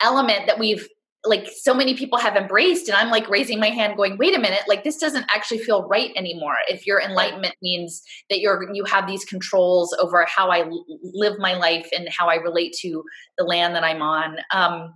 element 0.00 0.46
that 0.46 0.58
we've 0.58 0.88
like 1.26 1.48
so 1.54 1.74
many 1.74 1.94
people 1.94 2.18
have 2.18 2.34
embraced. 2.36 2.88
And 2.88 2.96
i'm 2.96 3.10
like 3.10 3.28
raising 3.28 3.60
my 3.60 3.68
hand 3.68 3.96
going 3.96 4.16
wait 4.18 4.34
a 4.34 4.40
minute 4.40 4.62
like 4.68 4.84
this 4.84 4.96
doesn't 4.96 5.26
actually 5.28 5.58
feel 5.58 5.86
right 5.88 6.12
anymore. 6.16 6.56
If 6.68 6.86
your 6.86 7.00
enlightenment 7.00 7.56
means 7.62 8.02
that 8.30 8.40
you're 8.40 8.72
you 8.72 8.84
have 8.84 9.06
these 9.06 9.24
controls 9.24 9.94
over 10.00 10.24
how 10.24 10.48
i 10.48 10.60
l- 10.60 10.86
live 11.02 11.38
my 11.38 11.54
life 11.54 11.88
and 11.92 12.08
how 12.08 12.28
i 12.28 12.36
relate 12.36 12.74
to 12.80 13.04
the 13.36 13.44
land 13.44 13.74
that 13.74 13.84
i'm 13.84 14.02
on. 14.02 14.38
Um 14.52 14.94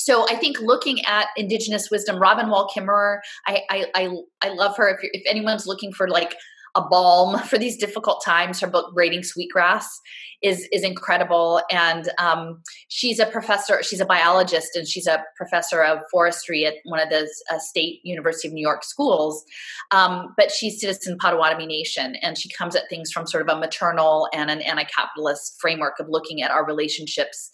so 0.00 0.26
I 0.28 0.36
think 0.36 0.60
looking 0.60 1.04
at 1.04 1.28
indigenous 1.36 1.90
wisdom, 1.90 2.16
Robin 2.16 2.48
Wall 2.48 2.70
Kimmerer, 2.74 3.18
I 3.46 3.62
I 3.70 3.86
I, 3.94 4.08
I 4.42 4.48
love 4.50 4.76
her. 4.76 4.88
If 4.88 5.00
if 5.02 5.22
anyone's 5.26 5.66
looking 5.66 5.92
for 5.92 6.08
like 6.08 6.34
a 6.76 6.82
balm 6.82 7.38
for 7.48 7.58
these 7.58 7.76
difficult 7.76 8.22
times, 8.24 8.60
her 8.60 8.66
book 8.66 8.94
"Braiding 8.94 9.22
Sweetgrass" 9.22 10.00
is 10.42 10.66
is 10.72 10.82
incredible, 10.82 11.60
and 11.70 12.08
um, 12.18 12.62
she's 12.88 13.18
a 13.18 13.26
professor. 13.26 13.82
She's 13.82 14.00
a 14.00 14.06
biologist, 14.06 14.74
and 14.74 14.88
she's 14.88 15.06
a 15.06 15.22
professor 15.36 15.82
of 15.82 15.98
forestry 16.10 16.64
at 16.64 16.74
one 16.84 17.00
of 17.00 17.10
the 17.10 17.28
uh, 17.50 17.58
state 17.58 18.00
University 18.02 18.48
of 18.48 18.54
New 18.54 18.62
York 18.66 18.84
schools. 18.84 19.44
Um, 19.90 20.32
but 20.36 20.50
she's 20.50 20.80
citizen 20.80 21.18
Potawatomi 21.20 21.66
Nation, 21.66 22.16
and 22.22 22.38
she 22.38 22.48
comes 22.48 22.74
at 22.74 22.88
things 22.88 23.12
from 23.12 23.26
sort 23.26 23.46
of 23.46 23.54
a 23.54 23.60
maternal 23.60 24.28
and 24.32 24.50
an 24.50 24.62
anti-capitalist 24.62 25.56
framework 25.60 26.00
of 26.00 26.08
looking 26.08 26.42
at 26.42 26.50
our 26.50 26.64
relationships 26.64 27.50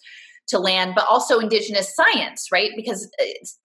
to 0.47 0.59
land, 0.59 0.93
but 0.95 1.05
also 1.09 1.39
indigenous 1.39 1.93
science, 1.93 2.47
right? 2.51 2.71
Because 2.75 3.09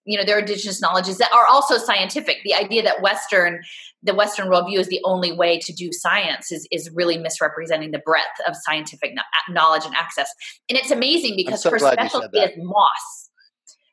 you 0.04 0.18
know 0.18 0.24
there 0.24 0.36
are 0.36 0.40
indigenous 0.40 0.80
knowledges 0.80 1.18
that 1.18 1.32
are 1.32 1.46
also 1.46 1.78
scientific. 1.78 2.38
The 2.44 2.54
idea 2.54 2.82
that 2.82 3.00
Western, 3.00 3.60
the 4.02 4.14
Western 4.14 4.48
worldview 4.48 4.78
is 4.78 4.88
the 4.88 5.00
only 5.04 5.32
way 5.32 5.58
to 5.60 5.72
do 5.72 5.90
science 5.92 6.50
is 6.50 6.66
is 6.70 6.90
really 6.94 7.18
misrepresenting 7.18 7.92
the 7.92 8.00
breadth 8.00 8.26
of 8.48 8.54
scientific 8.56 9.14
knowledge 9.48 9.84
and 9.84 9.94
access. 9.94 10.32
And 10.68 10.78
it's 10.78 10.90
amazing 10.90 11.34
because 11.36 11.62
so 11.62 11.70
her 11.70 11.78
glad 11.78 11.98
you 12.00 12.08
said 12.08 12.10
specialty 12.10 12.38
is 12.38 12.50
moss. 12.58 13.30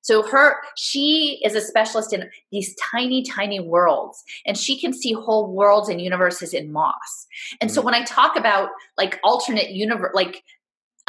So 0.02 0.24
her 0.24 0.56
she 0.76 1.40
is 1.44 1.54
a 1.54 1.62
specialist 1.62 2.14
in 2.14 2.30
these 2.52 2.76
tiny 2.92 3.22
tiny 3.22 3.60
worlds 3.60 4.24
and 4.48 4.58
she 4.58 4.80
can 4.80 4.94
see 4.94 5.14
whole 5.14 5.54
worlds 5.54 5.90
and 5.90 6.02
universes 6.02 6.54
in 6.54 6.72
moss. 6.72 7.28
And 7.62 7.72
so 7.72 7.82
Mhm. 7.82 7.86
when 7.86 7.94
I 7.94 8.04
talk 8.04 8.36
about 8.36 8.70
like 8.98 9.20
alternate 9.24 9.70
universe 9.70 10.12
like 10.16 10.44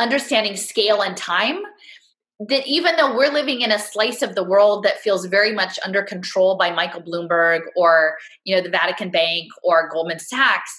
understanding 0.01 0.57
scale 0.57 1.03
and 1.03 1.17
time 1.17 1.61
that 2.49 2.67
even 2.67 2.97
though 2.97 3.15
we're 3.15 3.33
living 3.33 3.61
in 3.61 3.71
a 3.71 3.79
slice 3.79 4.23
of 4.23 4.35
the 4.35 4.43
world 4.43 4.83
that 4.83 4.99
feels 4.99 5.27
very 5.27 5.53
much 5.53 5.79
under 5.85 6.03
control 6.03 6.57
by 6.57 6.71
Michael 6.71 7.03
Bloomberg 7.03 7.61
or 7.77 8.17
you 8.45 8.57
know 8.57 8.63
the 8.63 8.71
Vatican 8.71 9.11
Bank 9.11 9.51
or 9.63 9.91
Goldman 9.91 10.19
Sachs 10.19 10.73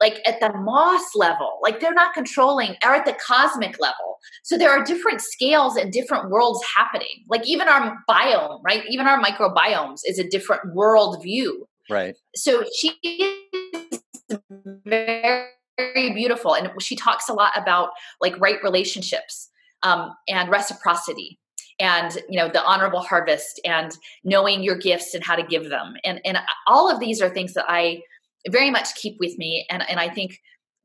like 0.00 0.20
at 0.24 0.38
the 0.38 0.52
moss 0.52 1.16
level 1.16 1.58
like 1.60 1.80
they're 1.80 1.92
not 1.92 2.14
controlling 2.14 2.76
or 2.84 2.94
at 2.94 3.04
the 3.04 3.14
cosmic 3.14 3.80
level. 3.80 4.18
So 4.44 4.56
there 4.56 4.70
are 4.70 4.84
different 4.84 5.20
scales 5.20 5.76
and 5.76 5.92
different 5.92 6.30
worlds 6.30 6.64
happening. 6.76 7.24
Like 7.28 7.46
even 7.48 7.68
our 7.68 7.96
biome 8.08 8.60
right? 8.62 8.84
Even 8.88 9.08
our 9.08 9.20
microbiomes 9.20 10.00
is 10.04 10.20
a 10.20 10.28
different 10.28 10.72
world 10.72 11.20
view 11.20 11.66
right. 11.90 12.14
so 12.36 12.64
she 12.78 12.94
is 13.02 14.38
very, 14.84 15.46
very 15.78 16.12
beautiful 16.12 16.54
and 16.54 16.70
she 16.82 16.96
talks 16.96 17.28
a 17.28 17.32
lot 17.32 17.52
about 17.56 17.90
like 18.20 18.38
right 18.40 18.62
relationships 18.62 19.48
um, 19.82 20.12
and 20.28 20.50
reciprocity 20.50 21.38
and 21.78 22.18
you 22.28 22.38
know 22.38 22.48
the 22.48 22.62
honorable 22.64 23.00
harvest 23.00 23.60
and 23.64 23.92
knowing 24.24 24.62
your 24.62 24.76
gifts 24.76 25.14
and 25.14 25.24
how 25.24 25.36
to 25.36 25.42
give 25.42 25.68
them 25.68 25.94
and 26.04 26.20
and 26.24 26.38
all 26.66 26.90
of 26.90 26.98
these 27.00 27.22
are 27.22 27.28
things 27.28 27.54
that 27.54 27.64
i 27.68 28.02
very 28.50 28.70
much 28.70 28.94
keep 28.96 29.16
with 29.20 29.38
me 29.38 29.66
and 29.70 29.88
and 29.88 30.00
i 30.00 30.08
think 30.08 30.40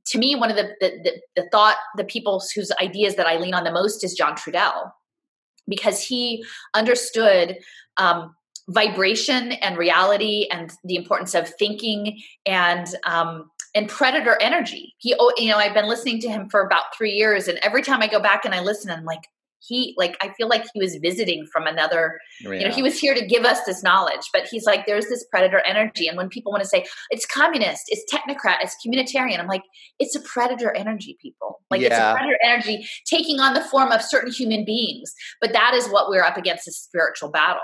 to 0.06 0.20
me 0.20 0.36
one 0.36 0.52
of 0.52 0.56
the 0.56 0.74
the, 0.80 1.22
the, 1.36 1.50
thought 1.50 1.78
the 1.98 2.04
people 2.04 2.42
whose 2.54 2.72
ideas 2.82 3.16
that 3.16 3.26
i 3.26 3.38
lean 3.38 3.54
on 3.54 3.64
the 3.64 3.72
most 3.72 4.04
is 4.04 4.14
john 4.14 4.36
trudell 4.36 4.92
because 5.68 6.04
he 6.04 6.44
understood 6.74 7.58
um, 7.98 8.36
vibration 8.70 9.54
and 9.54 9.78
reality 9.78 10.48
and 10.52 10.72
the 10.84 10.96
importance 10.96 11.34
of 11.34 11.50
thinking 11.60 12.22
and 12.46 12.88
um, 13.06 13.50
and 13.76 13.90
predator 13.90 14.38
energy. 14.42 14.94
He, 14.98 15.16
oh, 15.20 15.34
you 15.38 15.50
know, 15.50 15.58
I've 15.58 15.74
been 15.74 15.88
listening 15.88 16.20
to 16.22 16.30
him 16.30 16.50
for 16.50 16.62
about 16.62 16.96
three 16.98 17.12
years, 17.12 17.48
and 17.48 17.60
every 17.62 17.82
time 17.82 18.02
I 18.02 18.08
go 18.08 18.20
back 18.20 18.46
and 18.46 18.54
I 18.54 18.62
listen, 18.62 18.92
I'm 18.92 19.06
like, 19.06 19.22
he, 19.66 19.96
like, 19.98 20.18
I 20.22 20.34
feel 20.34 20.50
like 20.50 20.66
he 20.74 20.82
was 20.82 20.98
visiting 20.98 21.48
from 21.52 21.68
another. 21.68 22.20
You 22.60 22.68
know, 22.68 22.76
he 22.76 22.84
was 22.84 23.00
here 23.00 23.16
to 23.16 23.26
give 23.26 23.46
us 23.46 23.60
this 23.66 23.82
knowledge, 23.82 24.28
but 24.34 24.46
he's 24.46 24.66
like, 24.66 24.86
there's 24.86 25.08
this 25.08 25.26
predator 25.32 25.62
energy, 25.66 26.08
and 26.08 26.18
when 26.18 26.30
people 26.30 26.52
want 26.52 26.64
to 26.64 26.70
say 26.70 26.86
it's 27.10 27.26
communist, 27.26 27.84
it's 27.88 28.04
technocrat, 28.14 28.58
it's 28.62 28.76
communitarian, 28.86 29.40
I'm 29.40 29.48
like, 29.48 29.64
it's 30.00 30.16
a 30.16 30.22
predator 30.22 30.76
energy, 30.76 31.18
people. 31.22 31.62
Like, 31.72 31.82
it's 31.82 31.96
a 31.98 32.14
predator 32.14 32.38
energy 32.44 32.88
taking 33.06 33.40
on 33.40 33.54
the 33.54 33.62
form 33.62 33.92
of 33.92 34.02
certain 34.02 34.32
human 34.32 34.66
beings, 34.66 35.14
but 35.40 35.54
that 35.54 35.74
is 35.74 35.88
what 35.88 36.10
we're 36.10 36.24
up 36.24 36.38
against: 36.38 36.68
a 36.68 36.72
spiritual 36.72 37.32
battle. 37.32 37.62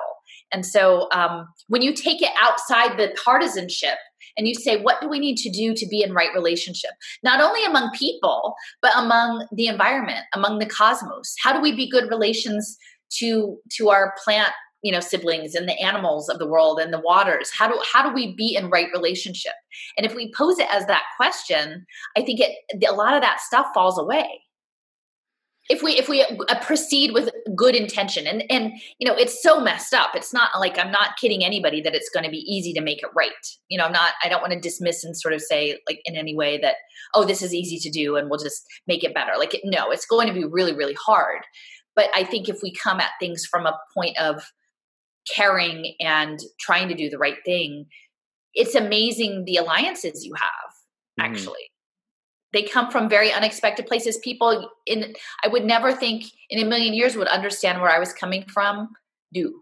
And 0.52 0.66
so, 0.66 1.10
um, 1.12 1.48
when 1.68 1.82
you 1.82 1.94
take 1.94 2.22
it 2.22 2.32
outside 2.42 2.98
the 2.98 3.16
partisanship 3.24 3.98
and 4.38 4.48
you 4.48 4.56
say, 4.56 4.82
what 4.82 5.02
do 5.02 5.10
we 5.10 5.20
need 5.20 5.38
to 5.38 5.50
do 5.50 5.74
to 5.74 5.88
be 5.88 6.04
in 6.04 6.14
right 6.14 6.34
relationship? 6.34 6.92
Not 7.24 7.42
only 7.42 7.64
among 7.66 7.92
people, 7.92 8.56
but 8.82 8.92
among 8.96 9.48
the 9.52 9.68
environment, 9.68 10.26
among 10.34 10.60
the 10.60 10.66
cosmos. 10.66 11.36
How 11.44 11.54
do 11.54 11.62
we 11.62 11.76
be 11.76 11.90
good 11.90 12.10
relations 12.10 12.78
to 13.18 13.58
to 13.78 13.90
our 13.90 14.14
plant, 14.24 14.52
you 14.82 14.92
know, 14.92 15.00
siblings 15.00 15.56
and 15.56 15.68
the 15.68 15.80
animals 15.80 16.30
of 16.30 16.40
the 16.40 16.48
world 16.48 16.80
and 16.80 16.94
the 16.94 17.02
waters? 17.02 17.52
How 17.52 17.68
do 17.68 17.80
how 17.92 18.08
do 18.08 18.14
we 18.14 18.36
be 18.36 18.56
in 18.56 18.70
right 18.70 18.90
relationship? 18.94 19.54
And 19.98 20.06
if 20.06 20.16
we 20.16 20.34
pose 20.36 20.60
it 20.60 20.68
as 20.74 20.86
that 20.88 21.04
question, 21.18 21.86
I 22.16 22.22
think 22.22 22.40
it 22.40 22.54
a 22.88 22.94
lot 22.94 23.14
of 23.14 23.22
that 23.22 23.42
stuff 23.42 23.68
falls 23.74 24.00
away 24.00 24.42
if 25.70 25.84
we 25.84 25.92
if 25.94 26.10
we 26.10 26.24
uh, 26.24 26.60
proceed 26.62 27.14
with 27.14 27.30
good 27.56 27.76
intention. 27.76 28.28
And 28.28 28.44
and 28.52 28.74
you 28.98 29.08
know 29.08 29.16
it's 29.16 29.42
so 29.42 29.60
messed 29.62 29.94
up. 29.94 30.12
It's 30.16 30.34
not 30.34 30.60
like 30.60 30.78
i'm 30.78 30.92
not 30.92 31.18
kidding 31.18 31.44
anybody 31.46 31.82
that 31.82 31.96
it's 31.96 32.10
going 32.10 32.26
to 32.26 32.32
be 32.32 32.40
easy 32.52 32.74
to 32.74 32.82
make 32.82 33.00
it 33.04 33.10
right. 33.16 33.32
You 33.70 33.78
know 33.78 33.86
i'm 33.86 33.92
not 33.92 34.14
i 34.24 34.30
don't 34.30 34.42
want 34.42 34.54
to 34.54 34.60
dismiss 34.60 35.04
and 35.04 35.16
sort 35.16 35.34
of 35.34 35.42
say 35.42 35.78
like 35.88 36.02
in 36.06 36.16
any 36.16 36.36
way 36.36 36.58
that 36.58 36.76
oh 37.14 37.24
this 37.24 37.42
is 37.42 37.54
easy 37.54 37.78
to 37.80 37.90
do 37.90 38.16
and 38.18 38.30
we'll 38.30 38.40
just 38.40 38.66
make 38.88 39.04
it 39.04 39.14
better. 39.14 39.34
Like 39.38 39.60
no 39.64 39.92
it's 39.92 40.06
going 40.06 40.28
to 40.28 40.34
be 40.34 40.44
really 40.46 40.76
really 40.76 40.96
hard. 40.96 41.42
But 41.96 42.10
i 42.16 42.24
think 42.24 42.50
if 42.50 42.62
we 42.64 42.74
come 42.74 43.00
at 43.00 43.12
things 43.20 43.46
from 43.46 43.66
a 43.66 43.78
point 43.94 44.20
of 44.20 44.44
caring 45.36 45.96
and 46.00 46.40
trying 46.60 46.88
to 46.88 46.96
do 46.96 47.10
the 47.10 47.18
right 47.18 47.38
thing 47.46 47.86
it's 48.56 48.74
amazing 48.74 49.44
the 49.46 49.58
alliances 49.58 50.26
you 50.26 50.34
have 50.34 50.74
Mhm. 51.20 51.26
actually 51.26 51.69
they 52.54 52.64
come 52.64 52.90
from 52.90 53.08
very 53.10 53.32
unexpected 53.32 53.86
places 53.86 54.18
people 54.24 54.70
in 54.86 55.14
i 55.44 55.48
would 55.48 55.66
never 55.66 55.94
think 55.94 56.26
in 56.50 56.60
a 56.60 56.68
million 56.68 56.94
years 56.94 57.16
would 57.16 57.28
understand 57.28 57.82
where 57.82 57.92
i 57.92 58.00
was 58.00 58.14
coming 58.14 58.44
from 58.48 58.90
do 59.34 59.62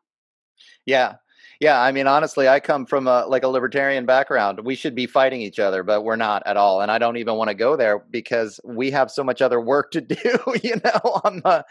Yeah. 0.85 1.15
Yeah, 1.59 1.81
I 1.81 1.91
mean 1.91 2.05
honestly, 2.05 2.47
I 2.47 2.59
come 2.59 2.85
from 2.85 3.07
a 3.07 3.25
like 3.25 3.41
a 3.41 3.47
libertarian 3.47 4.05
background. 4.05 4.59
We 4.63 4.75
should 4.75 4.93
be 4.93 5.07
fighting 5.07 5.41
each 5.41 5.57
other, 5.57 5.81
but 5.81 6.03
we're 6.03 6.15
not 6.15 6.43
at 6.45 6.55
all. 6.55 6.81
And 6.81 6.91
I 6.91 6.99
don't 6.99 7.17
even 7.17 7.35
want 7.35 7.47
to 7.47 7.55
go 7.55 7.75
there 7.75 7.97
because 8.11 8.59
we 8.63 8.91
have 8.91 9.09
so 9.09 9.23
much 9.23 9.41
other 9.41 9.59
work 9.59 9.89
to 9.93 10.01
do, 10.15 10.37
you 10.61 10.75
know, 10.85 11.19
on 11.23 11.41
the 11.43 11.65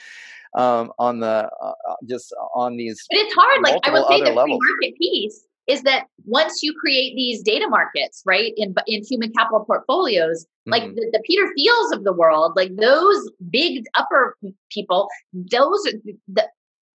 um 0.54 0.92
on 0.98 1.20
the 1.20 1.48
uh, 1.62 1.72
uh, 1.88 1.94
just 2.08 2.34
on 2.54 2.76
these 2.76 3.04
but 3.10 3.18
it's 3.18 3.34
hard 3.34 3.62
like 3.62 3.80
i 3.86 3.92
would 3.92 4.06
say 4.08 4.20
the 4.20 4.32
free 4.32 4.58
market 4.58 4.98
piece 4.98 5.44
is 5.66 5.82
that 5.82 6.06
once 6.24 6.62
you 6.62 6.72
create 6.78 7.14
these 7.16 7.42
data 7.42 7.66
markets 7.68 8.22
right 8.24 8.52
in 8.56 8.74
in 8.86 9.02
human 9.04 9.32
capital 9.32 9.64
portfolios 9.64 10.46
like 10.66 10.82
Mhm. 10.82 10.94
the, 10.94 11.10
the 11.12 11.22
peter 11.26 11.46
thiels 11.58 11.92
of 11.96 12.04
the 12.04 12.12
world 12.12 12.52
like 12.56 12.74
those 12.76 13.30
big 13.50 13.84
upper 13.96 14.36
people 14.70 15.08
those 15.32 15.86
are 15.88 15.98
the, 16.28 16.48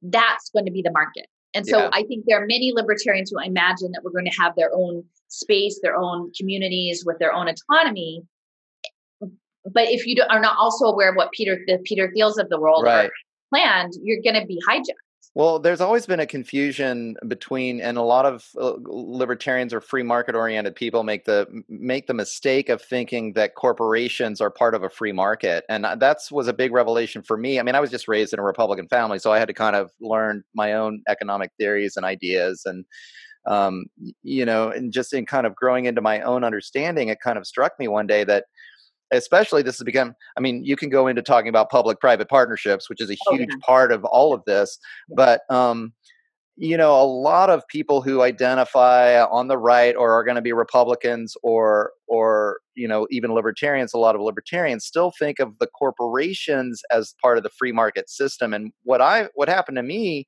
that's 0.03 0.49
going 0.49 0.65
to 0.65 0.72
be 0.72 0.82
the 0.82 0.91
market 0.91 1.28
and 1.53 1.65
so 1.65 1.80
Yeah. 1.80 1.89
i 1.93 2.03
think 2.03 2.26
there 2.28 2.41
are 2.41 2.45
many 2.47 2.72
libertarians 2.74 3.32
who 3.32 3.39
imagine 3.39 3.91
that 3.91 4.01
we're 4.03 4.11
going 4.11 4.26
to 4.32 4.41
have 4.41 4.55
their 4.55 4.72
own 4.74 5.03
space 5.28 5.80
their 5.82 5.95
own 5.95 6.32
communities 6.38 7.03
with 7.05 7.19
their 7.19 7.34
own 7.34 7.47
autonomy 7.47 8.24
but 9.65 9.89
if 9.89 10.07
you 10.07 10.15
are 10.30 10.39
not 10.39 10.57
also 10.57 10.86
aware 10.86 11.09
of 11.09 11.15
what 11.15 11.32
Peter 11.32 11.59
the 11.67 11.78
Peter 11.86 12.11
Thiels 12.15 12.38
of 12.39 12.49
the 12.49 12.59
world 12.59 12.84
right. 12.84 13.05
are 13.05 13.11
planned, 13.53 13.93
you're 14.01 14.22
going 14.24 14.39
to 14.39 14.45
be 14.47 14.59
hijacked. 14.67 14.95
Well, 15.34 15.59
there's 15.59 15.79
always 15.79 16.05
been 16.05 16.19
a 16.19 16.25
confusion 16.25 17.15
between, 17.25 17.79
and 17.79 17.97
a 17.97 18.01
lot 18.01 18.25
of 18.25 18.45
uh, 18.59 18.73
libertarians 18.84 19.73
or 19.73 19.79
free 19.79 20.03
market 20.03 20.36
oriented 20.36 20.75
people 20.75 21.03
make 21.03 21.23
the 21.23 21.47
make 21.69 22.07
the 22.07 22.13
mistake 22.13 22.67
of 22.67 22.82
thinking 22.82 23.32
that 23.34 23.55
corporations 23.55 24.41
are 24.41 24.49
part 24.49 24.75
of 24.75 24.84
a 24.84 24.89
free 24.89 25.13
market, 25.13 25.63
and 25.69 25.86
uh, 25.86 25.95
that's 25.95 26.34
was 26.34 26.49
a 26.49 26.53
big 26.53 26.73
revelation 26.73 27.21
for 27.21 27.38
me. 27.38 27.59
I 27.61 27.63
mean, 27.63 27.75
I 27.75 27.79
was 27.79 27.89
just 27.91 28.09
raised 28.09 28.34
in 28.34 28.39
a 28.39 28.43
Republican 28.43 28.89
family, 28.89 29.19
so 29.19 29.32
I 29.32 29.39
had 29.39 29.47
to 29.47 29.53
kind 29.53 29.75
of 29.75 29.91
learn 30.01 30.43
my 30.53 30.73
own 30.73 31.01
economic 31.07 31.51
theories 31.57 31.95
and 31.95 32.05
ideas, 32.05 32.63
and 32.65 32.84
um, 33.47 33.86
you 34.23 34.45
know, 34.45 34.69
and 34.69 34.93
just 34.93 35.13
in 35.13 35.25
kind 35.25 35.47
of 35.47 35.55
growing 35.55 35.86
into 35.86 36.01
my 36.01 36.21
own 36.21 36.43
understanding, 36.43 37.09
it 37.09 37.19
kind 37.21 37.38
of 37.38 37.47
struck 37.47 37.73
me 37.79 37.88
one 37.88 38.07
day 38.07 38.23
that 38.25 38.45
especially 39.12 39.62
this 39.62 39.78
has 39.78 39.84
become 39.84 40.16
i 40.38 40.39
mean 40.39 40.64
you 40.64 40.76
can 40.76 40.89
go 40.89 41.07
into 41.07 41.22
talking 41.22 41.49
about 41.49 41.70
public 41.70 41.99
private 41.99 42.30
partnerships 42.30 42.89
which 42.89 43.01
is 43.01 43.09
a 43.09 43.18
huge 43.30 43.49
oh, 43.49 43.53
yeah. 43.53 43.66
part 43.66 43.91
of 43.91 44.03
all 44.05 44.34
of 44.34 44.41
this 44.45 44.78
but 45.16 45.41
um 45.49 45.93
you 46.57 46.78
know 46.78 47.01
a 47.01 47.03
lot 47.03 47.49
of 47.49 47.68
people 47.68 48.01
who 48.01 48.22
identify 48.22 49.22
on 49.24 49.47
the 49.47 49.57
right 49.57 49.95
or 49.95 50.12
are 50.12 50.24
going 50.24 50.36
to 50.36 50.41
be 50.41 50.53
republicans 50.53 51.36
or 51.43 51.91
or 52.07 52.59
you 52.76 52.88
know 52.88 53.07
even 53.09 53.34
libertarians 53.34 53.93
a 53.93 53.97
lot 53.97 54.16
of 54.16 54.22
libertarians 54.22 54.86
still 54.86 55.12
think 55.18 55.39
of 55.39 55.57
the 55.59 55.68
corporations 55.68 56.82
as 56.91 57.16
part 57.22 57.38
of 57.38 57.43
the 57.43 57.49
free 57.49 57.72
market 57.72 58.09
system 58.09 58.53
and 58.53 58.72
what 58.84 59.01
i 59.01 59.28
what 59.34 59.49
happened 59.49 59.78
to 59.78 59.84
me 59.84 60.28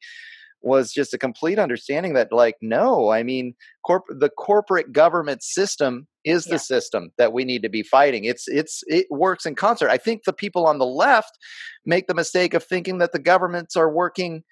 was 0.62 0.94
just 0.94 1.14
a 1.14 1.18
complete 1.18 1.60
understanding 1.60 2.14
that 2.14 2.32
like 2.32 2.56
no 2.62 3.10
i 3.12 3.22
mean 3.22 3.54
corp- 3.86 4.04
the 4.10 4.30
corporate 4.30 4.92
government 4.92 5.44
system 5.44 6.08
is 6.26 6.46
the 6.46 6.60
system 6.60 7.12
that 7.18 7.34
we 7.34 7.44
need 7.44 7.62
to 7.62 7.70
be 7.70 7.84
fighting 7.84 8.26
it's 8.26 8.48
it's 8.48 8.84
it 8.88 9.06
works 9.10 9.46
in 9.46 9.56
concert 9.56 9.90
i 9.90 9.98
think 9.98 10.24
the 10.24 10.34
people 10.34 10.66
on 10.66 10.80
the 10.80 10.86
left 10.86 11.38
make 11.86 12.08
the 12.08 12.14
mistake 12.14 12.54
of 12.54 12.64
thinking 12.64 12.98
that 12.98 13.12
the 13.12 13.20
governments 13.20 13.76
are 13.76 13.90
working 13.90 14.44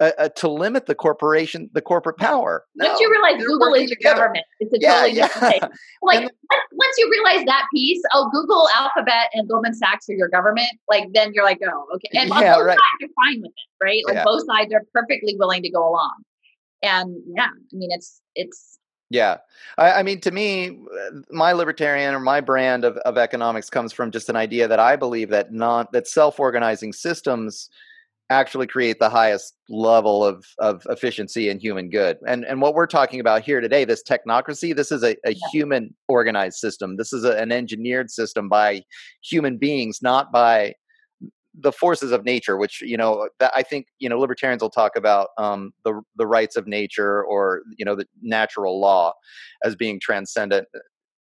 uh, 0.00 0.12
uh, 0.16 0.28
to 0.30 0.48
limit 0.48 0.86
the 0.86 0.94
corporation, 0.94 1.68
the 1.74 1.82
corporate 1.82 2.16
power. 2.16 2.64
No, 2.74 2.88
once 2.88 3.00
you 3.00 3.10
realize 3.10 3.44
Google 3.44 3.74
is 3.74 3.90
your 3.90 3.96
together. 3.96 4.20
government, 4.20 4.44
it's 4.58 4.72
a 4.72 4.78
yeah, 4.80 4.94
totally 4.94 5.12
yeah. 5.12 5.26
different 5.26 5.60
thing. 5.60 5.70
Like 6.02 6.30
once 6.72 6.94
you 6.96 7.10
realize 7.10 7.44
that 7.44 7.66
piece, 7.74 8.00
oh, 8.14 8.30
Google, 8.32 8.66
Alphabet, 8.74 9.28
and 9.34 9.46
Goldman 9.46 9.74
Sachs 9.74 10.08
are 10.08 10.14
your 10.14 10.30
government. 10.30 10.70
Like 10.88 11.08
then 11.12 11.32
you're 11.34 11.44
like, 11.44 11.58
oh, 11.62 11.86
okay. 11.96 12.18
And 12.18 12.30
yeah, 12.30 12.54
both 12.54 12.64
right. 12.64 12.78
sides 12.78 13.10
are 13.10 13.26
fine 13.26 13.42
with 13.42 13.50
it, 13.50 13.84
right? 13.84 14.02
Like 14.06 14.14
yeah. 14.14 14.24
both 14.24 14.42
sides 14.46 14.72
are 14.72 14.82
perfectly 14.94 15.36
willing 15.38 15.62
to 15.64 15.70
go 15.70 15.86
along. 15.86 16.14
And 16.82 17.16
yeah, 17.36 17.48
I 17.48 17.74
mean, 17.76 17.90
it's 17.92 18.22
it's 18.34 18.78
yeah. 19.10 19.38
I, 19.76 19.92
I, 19.92 20.02
mean, 20.02 20.20
to 20.20 20.30
me, 20.30 20.78
my 21.30 21.52
libertarian 21.52 22.14
or 22.14 22.20
my 22.20 22.40
brand 22.40 22.84
of, 22.84 22.96
of 22.98 23.18
economics 23.18 23.68
comes 23.68 23.92
from 23.92 24.10
just 24.10 24.28
an 24.28 24.36
idea 24.36 24.68
that 24.68 24.78
I 24.78 24.96
believe 24.96 25.28
that 25.30 25.52
not 25.52 25.92
that 25.92 26.06
self-organizing 26.06 26.92
systems 26.92 27.68
actually 28.30 28.68
create 28.68 29.00
the 29.00 29.10
highest 29.10 29.56
level 29.68 30.24
of, 30.24 30.46
of 30.60 30.86
efficiency 30.88 31.48
and 31.48 31.60
human 31.60 31.90
good. 31.90 32.16
And 32.28 32.44
and 32.44 32.62
what 32.62 32.74
we're 32.74 32.86
talking 32.86 33.18
about 33.18 33.42
here 33.42 33.60
today, 33.60 33.84
this 33.84 34.04
technocracy, 34.04 34.74
this 34.74 34.92
is 34.92 35.02
a, 35.02 35.16
a 35.26 35.32
yeah. 35.32 35.48
human 35.52 35.94
organized 36.06 36.58
system. 36.58 36.96
This 36.96 37.12
is 37.12 37.24
a, 37.24 37.36
an 37.36 37.50
engineered 37.50 38.10
system 38.10 38.48
by 38.48 38.82
human 39.22 39.58
beings, 39.58 39.98
not 40.00 40.30
by 40.30 40.74
the 41.54 41.72
forces 41.72 42.12
of 42.12 42.24
nature. 42.24 42.56
Which 42.56 42.80
you 42.82 42.96
know, 42.96 43.28
that 43.38 43.52
I 43.54 43.62
think 43.62 43.86
you 43.98 44.08
know, 44.08 44.18
libertarians 44.18 44.62
will 44.62 44.70
talk 44.70 44.96
about 44.96 45.28
um, 45.38 45.72
the 45.84 46.00
the 46.16 46.26
rights 46.26 46.56
of 46.56 46.66
nature 46.66 47.22
or 47.24 47.62
you 47.76 47.84
know 47.84 47.94
the 47.94 48.06
natural 48.22 48.80
law 48.80 49.14
as 49.64 49.76
being 49.76 50.00
transcendent 50.00 50.68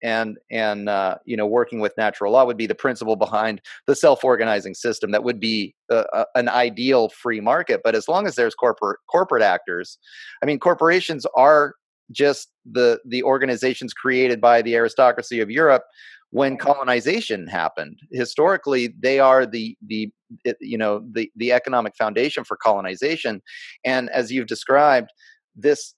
and 0.04 0.38
and 0.52 0.90
uh, 0.90 1.16
you 1.26 1.36
know 1.36 1.46
working 1.46 1.80
with 1.80 1.94
natural 1.98 2.32
law 2.32 2.46
would 2.46 2.58
be 2.58 2.68
the 2.68 2.76
principle 2.76 3.16
behind 3.16 3.62
the 3.88 3.96
self-organizing 3.96 4.74
system 4.74 5.12
that 5.12 5.24
would 5.24 5.40
be 5.40 5.76
uh, 5.92 6.04
uh, 6.14 6.26
an 6.36 6.50
ideal 6.50 7.10
free 7.10 7.40
market 7.40 7.82
but 7.84 7.96
as 7.96 8.08
long 8.08 8.28
as 8.28 8.36
there's 8.36 8.56
corporate 8.56 9.00
corporate 9.10 9.44
actors 9.44 9.98
i 10.44 10.46
mean 10.46 10.60
corporations 10.60 11.26
are 11.36 11.74
just 12.12 12.50
the 12.72 13.00
the 13.06 13.24
organizations 13.24 13.94
created 13.94 14.40
by 14.40 14.62
the 14.62 14.76
aristocracy 14.76 15.40
of 15.40 15.50
europe 15.50 15.84
when 16.32 16.58
colonization 16.58 17.48
happened 17.48 18.00
historically 18.12 18.94
they 19.00 19.20
are 19.20 19.46
the 19.46 19.78
the 19.88 20.12
you 20.60 20.78
know 20.78 21.02
the 21.12 21.32
the 21.36 21.54
economic 21.54 21.96
foundation 21.96 22.44
for 22.44 22.58
colonization 22.58 23.42
and 23.86 24.10
as 24.10 24.32
you've 24.32 24.48
described 24.48 25.10
this 25.56 25.96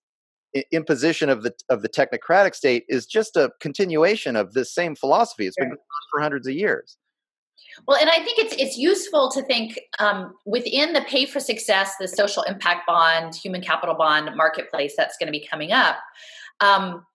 imposition 0.72 1.30
of 1.30 1.44
the 1.44 1.54
of 1.70 1.82
the 1.82 1.90
technocratic 1.90 2.56
state 2.56 2.86
is 2.90 3.06
just 3.06 3.36
a 3.36 3.52
continuation 3.60 4.36
of 4.36 4.54
this 4.54 4.74
same 4.74 4.96
philosophy. 4.96 5.46
It's 5.46 5.56
been 5.56 5.70
going 5.70 5.78
on 5.78 6.10
for 6.12 6.22
hundreds 6.22 6.48
of 6.48 6.54
years. 6.54 6.98
Well, 7.88 7.98
and 7.98 8.10
I 8.10 8.24
think 8.24 8.40
it's 8.40 8.56
it's 8.58 8.78
useful 8.78 9.30
to 9.32 9.42
think 9.44 9.80
um, 10.00 10.34
within 10.46 10.94
the 10.94 11.02
pay 11.02 11.26
for 11.26 11.40
success, 11.40 11.94
the 12.00 12.08
social 12.08 12.44
impact 12.44 12.88
bond, 12.88 13.36
human 13.36 13.62
capital 13.62 13.96
bond 13.96 14.30
marketplace 14.36 14.94
that's 14.98 15.18
going 15.18 15.28
to 15.28 15.38
be 15.38 15.46
coming 15.46 15.72
up. 15.72 15.98
Um, 16.62 17.06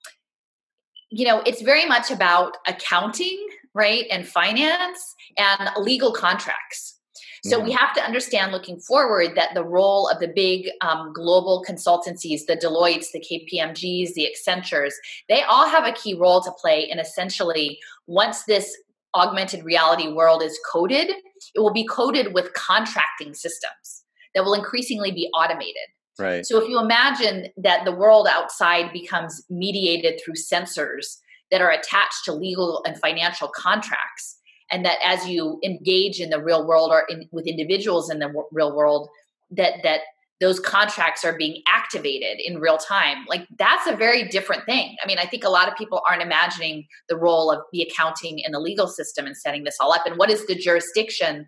you 1.15 1.25
know, 1.25 1.43
it's 1.47 1.62
very 1.62 1.87
much 1.87 2.11
about 2.11 2.57
accounting, 2.67 3.39
right, 3.73 4.05
and 4.11 4.27
finance 4.27 5.15
and 5.39 5.71
legal 5.79 6.12
contracts. 6.12 6.99
So 7.45 7.61
we 7.61 7.73
have 7.73 7.93
to 7.93 8.03
understand 8.03 8.53
looking 8.53 8.81
forward 8.81 9.35
that 9.37 9.53
the 9.53 9.62
role 9.62 10.09
of 10.09 10.19
the 10.19 10.33
big 10.35 10.71
um, 10.81 11.12
global 11.12 11.62
consultancies, 11.69 12.47
the 12.47 12.57
Deloittes, 12.57 13.12
the 13.12 13.21
KPMGs, 13.21 14.15
the 14.15 14.27
Accentures, 14.27 14.95
they 15.29 15.43
all 15.43 15.69
have 15.69 15.85
a 15.85 15.93
key 15.93 16.15
role 16.15 16.41
to 16.41 16.51
play 16.53 16.89
in 16.91 16.99
essentially 16.99 17.79
once 18.07 18.45
this 18.45 18.75
augmented 19.15 19.62
reality 19.62 20.09
world 20.09 20.43
is 20.43 20.59
coded, 20.73 21.11
it 21.11 21.61
will 21.61 21.73
be 21.73 21.87
coded 21.87 22.33
with 22.33 22.55
contracting 22.55 23.35
systems 23.35 24.05
that 24.35 24.43
will 24.43 24.55
increasingly 24.55 25.12
be 25.12 25.29
automated. 25.39 25.89
Right. 26.19 26.47
So 26.47 26.62
if 26.62 26.69
you 26.69 26.79
imagine 26.79 27.49
that 27.57 27.85
the 27.85 27.93
world 27.93 28.29
outside 28.31 28.93
becomes 28.93 29.45
mediated 29.51 30.21
through 30.25 30.35
sensors 30.35 31.19
that 31.51 31.61
are 31.61 31.71
attached 31.71 32.25
to 32.27 32.33
legal 32.33 32.83
and 32.87 32.97
financial 32.99 33.49
contracts, 33.49 34.39
and 34.71 34.85
that 34.85 34.99
as 35.05 35.29
you 35.29 35.59
engage 35.65 36.21
in 36.21 36.31
the 36.31 36.43
real 36.43 36.67
world 36.67 36.91
or 36.91 37.05
in, 37.09 37.29
with 37.33 37.47
individuals 37.47 38.11
in 38.11 38.19
the 38.19 38.27
w- 38.27 38.47
real 38.53 38.75
world 38.75 39.09
that 39.51 39.75
that 39.83 40.01
those 40.41 40.59
contracts 40.59 41.25
are 41.25 41.37
being 41.37 41.62
activated 41.69 42.39
in 42.45 42.59
real 42.59 42.77
time 42.77 43.25
like 43.29 43.47
that's 43.59 43.87
a 43.87 43.95
very 43.95 44.27
different 44.29 44.65
thing 44.65 44.97
i 45.03 45.07
mean 45.07 45.19
i 45.19 45.27
think 45.27 45.45
a 45.45 45.49
lot 45.49 45.69
of 45.69 45.77
people 45.77 46.03
aren't 46.09 46.23
imagining 46.23 46.87
the 47.09 47.17
role 47.17 47.51
of 47.51 47.61
the 47.73 47.83
accounting 47.83 48.45
and 48.45 48.55
the 48.55 48.59
legal 48.59 48.89
system 48.89 49.27
and 49.27 49.37
setting 49.37 49.65
this 49.65 49.77
all 49.81 49.93
up 49.93 50.07
and 50.07 50.19
what 50.19 50.31
is 50.31 50.47
the 50.47 50.55
jurisdiction 50.55 51.47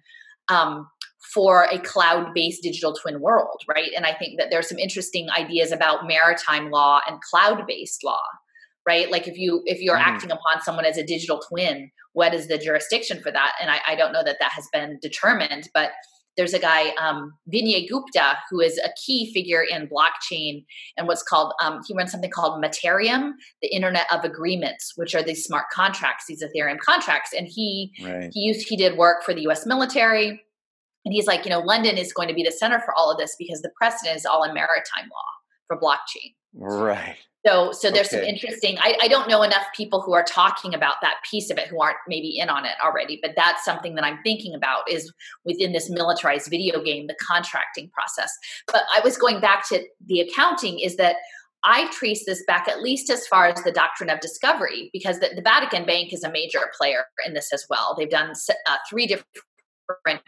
um, 0.49 0.87
for 1.33 1.67
a 1.73 1.79
cloud-based 1.79 2.63
digital 2.63 2.95
twin 2.95 3.21
world 3.21 3.63
right? 3.69 3.91
And 3.97 4.07
i 4.07 4.13
think 4.13 4.39
that 4.39 4.49
there's 4.51 4.69
some 4.69 4.79
interesting 4.79 5.29
ideas 5.31 5.73
about 5.73 6.07
maritime 6.07 6.71
law 6.71 7.01
and 7.09 7.21
cloud-based 7.21 8.05
law 8.05 8.23
right? 8.87 9.11
Like 9.11 9.27
if 9.27 9.37
you 9.37 9.63
if 9.67 9.81
you're 9.81 9.97
mm. 9.97 10.07
acting 10.07 10.31
upon 10.31 10.63
someone 10.63 10.85
as 10.85 10.97
a 10.97 11.05
digital 11.05 11.41
twin 11.41 11.91
what 12.13 12.33
is 12.33 12.49
the 12.49 12.57
jurisdiction 12.57 13.21
for 13.21 13.31
that? 13.31 13.53
And 13.61 13.71
I, 13.71 13.81
I 13.87 13.95
don't 13.95 14.13
know 14.13 14.25
that 14.25 14.39
that 14.41 14.53
has 14.53 14.69
been 14.73 14.99
determined 15.03 15.69
but 15.75 15.91
there's 16.37 16.55
a 16.55 16.59
guy 16.59 16.91
um, 17.01 17.33
vinay 17.53 17.89
gupta 17.89 18.37
who 18.51 18.61
is 18.61 18.79
a 18.79 18.91
key 19.05 19.33
figure 19.33 19.63
in 19.63 19.89
blockchain 19.89 20.65
and 20.97 21.09
what's 21.09 21.23
called 21.23 21.53
um, 21.63 21.81
he 21.87 21.95
runs 21.95 22.13
something 22.13 22.31
called 22.31 22.63
Mattereum 22.63 23.33
the 23.63 23.69
internet 23.69 24.07
of 24.13 24.25
agreements 24.25 24.93
which 24.97 25.15
are 25.15 25.23
these 25.23 25.45
smart 25.45 25.67
contracts 25.73 26.27
these 26.27 26.43
ethereum 26.43 26.79
contracts. 26.79 27.33
And 27.37 27.49
he 27.49 27.93
right. 28.05 28.31
he 28.33 28.41
used 28.41 28.69
he 28.69 28.77
did 28.77 28.97
work 28.97 29.25
for 29.25 29.35
the 29.35 29.43
us 29.43 29.67
military 29.67 30.43
and 31.07 31.15
he's 31.15 31.27
like 31.27 31.45
you 31.45 31.51
know 31.51 31.61
london 31.61 31.97
is 31.97 32.13
going 32.13 32.29
to 32.29 32.35
be 32.35 32.43
the 32.43 32.53
center 32.53 32.81
for 32.81 32.93
all 32.95 33.11
of 33.11 33.17
this 33.17 33.35
because 33.39 33.63
the 33.63 33.71
precedent 33.77 34.17
is 34.17 34.27
all 34.27 34.45
in 34.45 34.53
maritime 34.53 35.09
law 35.11 35.31
for 35.69 35.81
blockchain 35.81 36.35
right 36.53 37.17
so, 37.47 37.71
so 37.71 37.93
there's 37.93 38.09
okay. 38.09 38.17
some 38.17 38.25
interesting. 38.25 38.77
I, 38.81 38.97
I 39.03 39.09
don't 39.09 39.29
know 39.29 39.45
enough 39.45 39.67
people 39.77 40.01
who 40.01 40.15
are 40.15 40.25
talking 40.25 40.75
about 40.75 40.95
that 41.03 41.19
piece 41.31 41.49
of 41.49 41.59
it 41.59 41.69
who 41.69 41.81
aren't 41.81 41.99
maybe 42.09 42.39
in 42.39 42.49
on 42.49 42.65
it 42.65 42.73
already, 42.85 43.21
but 43.23 43.33
that's 43.37 43.65
something 43.65 43.95
that 43.95 44.05
I'm 44.05 44.19
thinking 44.25 44.53
about 44.53 44.91
is 44.91 45.13
within 45.45 45.73
this 45.73 45.89
militarized 45.89 46.51
video 46.51 46.83
game, 46.83 47.07
the 47.07 47.15
contracting 47.25 47.89
process. 47.91 48.33
But 48.67 48.83
I 48.97 49.01
was 49.05 49.17
going 49.17 49.41
back 49.41 49.69
to 49.69 49.81
the 50.05 50.21
accounting. 50.21 50.81
Is 50.81 50.97
that 50.97 51.17
I 51.63 51.89
trace 51.93 52.25
this 52.27 52.43
back 52.49 52.67
at 52.67 52.83
least 52.83 53.11
as 53.11 53.29
far 53.29 53.47
as 53.47 53.63
the 53.63 53.73
doctrine 53.73 54.11
of 54.11 54.19
discovery, 54.19 54.91
because 54.93 55.21
the, 55.21 55.31
the 55.37 55.43
Vatican 55.43 55.87
Bank 55.87 56.13
is 56.13 56.25
a 56.25 56.33
major 56.33 56.71
player 56.77 57.05
in 57.25 57.35
this 57.35 57.53
as 57.53 57.65
well. 57.71 57.95
They've 57.97 58.11
done 58.11 58.33
uh, 58.67 58.77
three 58.91 59.07
different 59.07 59.27
different 59.35 59.56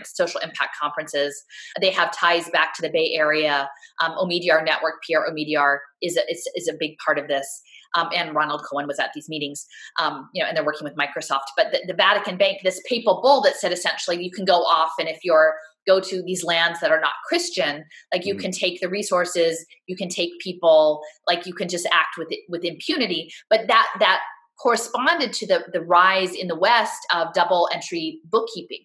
social 0.04 0.40
impact 0.40 0.76
conferences. 0.80 1.42
They 1.80 1.90
have 1.90 2.12
ties 2.12 2.48
back 2.50 2.74
to 2.74 2.82
the 2.82 2.90
Bay 2.90 3.12
Area. 3.14 3.68
Um, 4.02 4.12
Omidyar 4.12 4.64
Network, 4.64 4.94
Pierre 5.06 5.26
Omidyar, 5.28 5.78
is 6.02 6.16
a, 6.16 6.30
is, 6.30 6.48
is 6.54 6.68
a 6.68 6.74
big 6.78 6.96
part 7.04 7.18
of 7.18 7.28
this. 7.28 7.62
Um, 7.94 8.08
and 8.14 8.34
Ronald 8.34 8.62
Cohen 8.70 8.86
was 8.86 8.98
at 8.98 9.10
these 9.14 9.28
meetings, 9.28 9.66
um, 9.98 10.28
you 10.34 10.42
know, 10.42 10.48
and 10.48 10.56
they're 10.56 10.64
working 10.64 10.84
with 10.84 10.94
Microsoft. 10.94 11.48
But 11.56 11.72
the, 11.72 11.80
the, 11.86 11.94
Vatican 11.94 12.36
Bank, 12.36 12.58
this 12.62 12.82
papal 12.86 13.20
bull 13.22 13.40
that 13.42 13.56
said 13.56 13.72
essentially 13.72 14.22
you 14.22 14.30
can 14.30 14.44
go 14.44 14.58
off 14.58 14.92
and 14.98 15.08
if 15.08 15.20
you're 15.24 15.54
go 15.86 16.00
to 16.00 16.22
these 16.22 16.44
lands 16.44 16.80
that 16.80 16.90
are 16.90 17.00
not 17.00 17.12
Christian, 17.26 17.84
like 18.12 18.26
you 18.26 18.34
mm-hmm. 18.34 18.42
can 18.42 18.50
take 18.52 18.80
the 18.80 18.90
resources, 18.90 19.64
you 19.86 19.96
can 19.96 20.10
take 20.10 20.30
people, 20.38 21.00
like 21.26 21.46
you 21.46 21.54
can 21.54 21.68
just 21.68 21.86
act 21.86 22.18
with 22.18 22.28
with 22.48 22.62
impunity. 22.62 23.30
But 23.48 23.66
that 23.68 23.86
that 23.98 24.20
corresponded 24.62 25.32
to 25.32 25.46
the, 25.46 25.64
the 25.72 25.80
rise 25.80 26.34
in 26.34 26.48
the 26.48 26.56
West 26.56 26.98
of 27.14 27.32
double 27.32 27.68
entry 27.72 28.20
bookkeeping. 28.24 28.84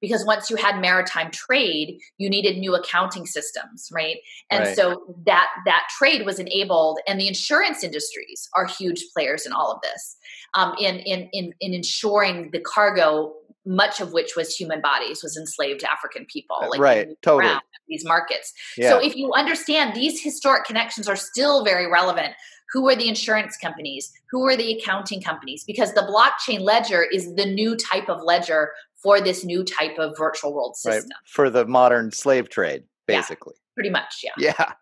Because 0.00 0.24
once 0.24 0.48
you 0.48 0.56
had 0.56 0.80
maritime 0.80 1.30
trade, 1.30 1.98
you 2.18 2.30
needed 2.30 2.58
new 2.58 2.74
accounting 2.74 3.26
systems, 3.26 3.88
right? 3.92 4.16
And 4.50 4.64
right. 4.64 4.76
so 4.76 5.16
that 5.26 5.48
that 5.66 5.88
trade 5.98 6.24
was 6.24 6.38
enabled, 6.38 7.00
and 7.06 7.20
the 7.20 7.28
insurance 7.28 7.82
industries 7.82 8.48
are 8.54 8.66
huge 8.66 9.04
players 9.14 9.44
in 9.44 9.52
all 9.52 9.72
of 9.72 9.80
this, 9.82 10.16
um, 10.54 10.74
in, 10.78 10.96
in 11.00 11.28
in 11.32 11.52
in 11.60 11.74
ensuring 11.74 12.50
the 12.52 12.60
cargo 12.60 13.34
much 13.68 14.00
of 14.00 14.12
which 14.14 14.34
was 14.34 14.54
human 14.54 14.80
bodies, 14.80 15.22
was 15.22 15.36
enslaved 15.36 15.84
African 15.84 16.26
people. 16.32 16.56
Like 16.70 16.80
right, 16.80 17.08
totally. 17.22 17.54
These 17.86 18.04
markets. 18.04 18.52
Yeah. 18.76 18.90
So 18.90 18.98
if 18.98 19.14
you 19.14 19.30
understand 19.34 19.94
these 19.94 20.22
historic 20.22 20.64
connections 20.64 21.08
are 21.08 21.16
still 21.16 21.64
very 21.64 21.90
relevant, 21.90 22.34
who 22.70 22.88
are 22.88 22.96
the 22.96 23.08
insurance 23.08 23.56
companies? 23.56 24.12
Who 24.30 24.46
are 24.46 24.56
the 24.56 24.72
accounting 24.72 25.22
companies? 25.22 25.64
Because 25.64 25.94
the 25.94 26.02
blockchain 26.02 26.60
ledger 26.60 27.02
is 27.02 27.34
the 27.34 27.46
new 27.46 27.76
type 27.76 28.08
of 28.08 28.22
ledger 28.22 28.72
for 29.02 29.20
this 29.20 29.44
new 29.44 29.64
type 29.64 29.98
of 29.98 30.16
virtual 30.18 30.52
world 30.52 30.76
system. 30.76 31.04
Right. 31.04 31.28
For 31.28 31.50
the 31.50 31.66
modern 31.66 32.10
slave 32.12 32.48
trade, 32.48 32.84
basically. 33.06 33.54
Yeah, 33.56 33.74
pretty 33.74 33.90
much, 33.90 34.22
yeah. 34.22 34.32
Yeah. 34.58 34.72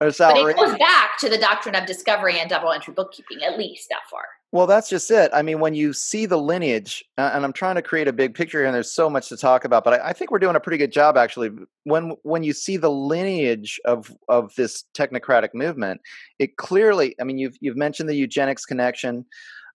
But 0.00 0.20
it 0.20 0.56
goes 0.56 0.76
back 0.78 1.16
to 1.20 1.28
the 1.28 1.38
doctrine 1.38 1.76
of 1.76 1.86
discovery 1.86 2.40
and 2.40 2.50
double 2.50 2.72
entry 2.72 2.92
bookkeeping, 2.92 3.44
at 3.44 3.56
least 3.56 3.88
that 3.88 4.00
far. 4.10 4.24
Well, 4.52 4.66
that's 4.66 4.90
just 4.90 5.10
it. 5.10 5.30
I 5.32 5.40
mean, 5.40 5.60
when 5.60 5.74
you 5.74 5.94
see 5.94 6.26
the 6.26 6.36
lineage, 6.36 7.02
uh, 7.16 7.30
and 7.32 7.42
I'm 7.42 7.54
trying 7.54 7.76
to 7.76 7.82
create 7.82 8.06
a 8.06 8.12
big 8.12 8.34
picture 8.34 8.58
here, 8.58 8.66
and 8.66 8.74
there's 8.74 8.92
so 8.92 9.08
much 9.08 9.30
to 9.30 9.36
talk 9.38 9.64
about, 9.64 9.82
but 9.82 9.94
I, 9.94 10.08
I, 10.08 10.12
think 10.12 10.30
we're 10.30 10.38
doing 10.40 10.56
a 10.56 10.60
pretty 10.60 10.76
good 10.76 10.92
job 10.92 11.16
actually. 11.16 11.50
When 11.84 12.16
when 12.22 12.42
you 12.42 12.52
see 12.52 12.76
the 12.76 12.90
lineage 12.90 13.80
of 13.86 14.12
of 14.28 14.54
this 14.56 14.84
technocratic 14.94 15.54
movement, 15.54 16.02
it 16.38 16.58
clearly. 16.58 17.16
I 17.18 17.24
mean, 17.24 17.38
you've 17.38 17.56
you've 17.60 17.78
mentioned 17.78 18.10
the 18.10 18.14
eugenics 18.14 18.66
connection, 18.66 19.24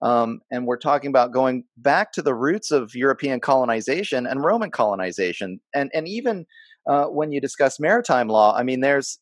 um, 0.03 0.41
and 0.51 0.67
we're 0.67 0.77
talking 0.77 1.09
about 1.09 1.31
going 1.31 1.63
back 1.77 2.11
to 2.11 2.21
the 2.21 2.35
roots 2.35 2.69
of 2.69 2.93
European 2.93 3.39
colonization 3.39 4.27
and 4.27 4.43
Roman 4.43 4.69
colonization, 4.69 5.59
and 5.73 5.89
and 5.95 6.07
even 6.07 6.45
uh, 6.87 7.05
when 7.05 7.31
you 7.31 7.41
discuss 7.41 7.79
maritime 7.79 8.29
law, 8.29 8.55
I 8.55 8.61
mean, 8.61 8.81
there's 8.81 9.19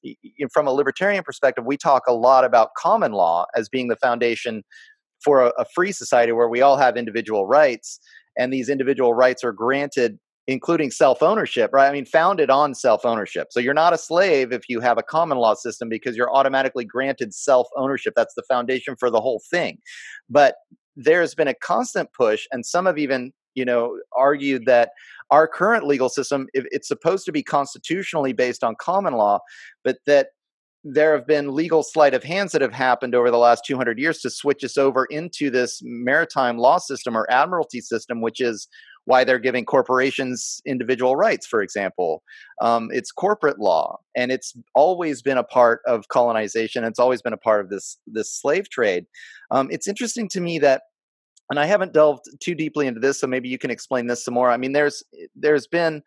from 0.52 0.68
a 0.68 0.72
libertarian 0.72 1.24
perspective, 1.24 1.66
we 1.66 1.78
talk 1.78 2.04
a 2.08 2.14
lot 2.14 2.44
about 2.44 2.72
common 2.78 3.14
law 3.14 3.46
as 3.56 3.70
being 3.70 3.88
the 3.88 3.96
foundation 3.96 4.64
for 5.26 5.42
a, 5.42 5.52
a 5.58 5.66
free 5.74 5.92
society 5.92 6.32
where 6.32 6.48
we 6.48 6.62
all 6.62 6.78
have 6.78 6.96
individual 6.96 7.48
rights, 7.48 8.00
and 8.38 8.54
these 8.54 8.70
individual 8.70 9.14
rights 9.14 9.44
are 9.44 9.52
granted 9.52 10.20
including 10.48 10.92
self 10.92 11.24
ownership, 11.24 11.72
right? 11.74 11.90
I 11.90 11.92
mean, 11.92 12.06
founded 12.06 12.50
on 12.50 12.76
self 12.76 13.06
ownership. 13.06 13.48
So 13.52 13.60
you're 13.60 13.74
not 13.74 13.94
a 13.94 13.98
slave 13.98 14.52
if 14.52 14.70
you 14.70 14.80
have 14.80 14.98
a 14.98 15.04
common 15.04 15.38
law 15.38 15.56
system 15.56 15.90
because 15.90 16.16
you're 16.16 16.34
automatically 16.34 16.86
granted 16.86 17.34
self 17.34 17.68
ownership. 17.76 18.14
That's 18.16 18.36
the 18.36 18.44
foundation 18.44 18.96
for 18.96 19.10
the 19.10 19.22
whole 19.22 19.42
thing. 19.50 19.80
But 20.30 20.56
there's 20.96 21.36
been 21.36 21.48
a 21.48 21.54
constant 21.54 22.10
push, 22.14 22.46
and 22.52 22.66
some 22.66 22.86
have 22.86 22.98
even, 22.98 23.34
you 23.56 23.66
know, 23.66 23.98
argued 24.16 24.66
that 24.66 24.92
our 25.32 25.48
current 25.48 25.86
legal 25.88 26.10
system, 26.10 26.48
it's 26.54 26.88
supposed 26.88 27.26
to 27.26 27.32
be 27.32 27.42
constitutionally 27.42 28.32
based 28.32 28.64
on 28.64 28.76
common 28.80 29.14
law, 29.14 29.40
but 29.84 29.98
that 30.06 30.28
there 30.88 31.16
have 31.16 31.26
been 31.26 31.56
legal 31.56 31.82
sleight 31.82 32.14
of 32.14 32.24
hands 32.24 32.52
that 32.52 32.62
have 32.62 32.72
happened 32.72 33.16
over 33.16 33.32
the 33.32 33.40
last 33.40 33.64
200 33.66 33.98
years 33.98 34.20
to 34.20 34.30
switch 34.30 34.64
us 34.64 34.78
over 34.78 35.06
into 35.06 35.50
this 35.50 35.82
maritime 35.84 36.60
law 36.60 36.78
system 36.78 37.18
or 37.18 37.30
admiralty 37.32 37.82
system, 37.82 38.22
which 38.22 38.40
is 38.40 38.68
why 39.06 39.24
they're 39.24 39.40
giving 39.40 39.66
corporations 39.66 40.62
individual 40.66 41.16
rights, 41.16 41.48
for 41.48 41.62
example. 41.62 42.22
Um, 42.62 42.90
it's 42.92 43.12
corporate 43.12 43.60
law, 43.60 43.98
and 44.16 44.32
it's 44.32 44.54
always 44.76 45.24
been 45.24 45.40
a 45.40 45.44
part 45.44 45.82
of 45.88 46.08
colonization. 46.10 46.84
It's 46.84 47.00
always 47.00 47.22
been 47.22 47.34
a 47.34 47.38
part 47.38 47.62
of 47.62 47.70
this 47.70 47.98
this 48.06 48.32
slave 48.32 48.70
trade. 48.70 49.06
Um, 49.50 49.70
it's 49.72 49.88
interesting 49.88 50.30
to 50.30 50.40
me 50.40 50.60
that 50.60 50.84
and 51.50 51.60
I 51.60 51.66
haven't 51.66 51.94
delved 51.94 52.26
too 52.42 52.56
deeply 52.56 52.88
into 52.88 53.00
this, 53.00 53.20
so 53.20 53.28
maybe 53.28 53.50
you 53.50 53.58
can 53.58 53.70
explain 53.70 54.08
this 54.08 54.26
some 54.26 54.34
more. 54.34 54.50
I 54.50 54.58
mean, 54.58 54.74
there's 54.74 55.04
there's 55.36 55.68
been 55.68 56.02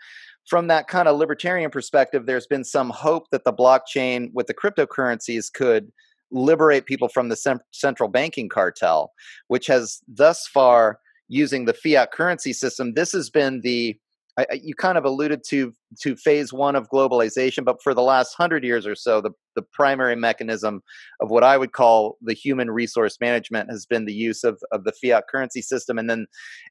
from 0.48 0.68
that 0.68 0.88
kind 0.88 1.08
of 1.08 1.18
libertarian 1.18 1.70
perspective, 1.70 2.24
there's 2.24 2.46
been 2.46 2.64
some 2.64 2.90
hope 2.90 3.30
that 3.30 3.44
the 3.44 3.52
blockchain 3.52 4.30
with 4.32 4.46
the 4.46 4.54
cryptocurrencies 4.54 5.52
could 5.52 5.92
liberate 6.30 6.86
people 6.86 7.08
from 7.08 7.28
the 7.28 7.36
sem- 7.36 7.60
central 7.70 8.08
banking 8.08 8.48
cartel, 8.48 9.12
which 9.48 9.66
has 9.66 10.00
thus 10.08 10.46
far 10.46 11.00
using 11.28 11.66
the 11.66 11.74
fiat 11.74 12.12
currency 12.12 12.54
system. 12.54 12.94
This 12.94 13.12
has 13.12 13.28
been 13.28 13.60
the 13.60 13.98
I, 14.38 14.60
you 14.62 14.74
kind 14.74 14.96
of 14.96 15.04
alluded 15.04 15.42
to 15.48 15.74
to 16.00 16.14
phase 16.14 16.52
one 16.52 16.76
of 16.76 16.88
globalization, 16.90 17.64
but 17.64 17.82
for 17.82 17.92
the 17.92 18.02
last 18.02 18.34
hundred 18.34 18.62
years 18.62 18.86
or 18.86 18.94
so, 18.94 19.20
the 19.20 19.32
the 19.56 19.62
primary 19.62 20.14
mechanism 20.14 20.80
of 21.20 21.30
what 21.30 21.42
I 21.42 21.58
would 21.58 21.72
call 21.72 22.16
the 22.22 22.34
human 22.34 22.70
resource 22.70 23.18
management 23.20 23.68
has 23.68 23.84
been 23.84 24.04
the 24.04 24.12
use 24.12 24.44
of, 24.44 24.62
of 24.70 24.84
the 24.84 24.92
fiat 24.92 25.24
currency 25.28 25.60
system, 25.60 25.98
and 25.98 26.08
then 26.08 26.26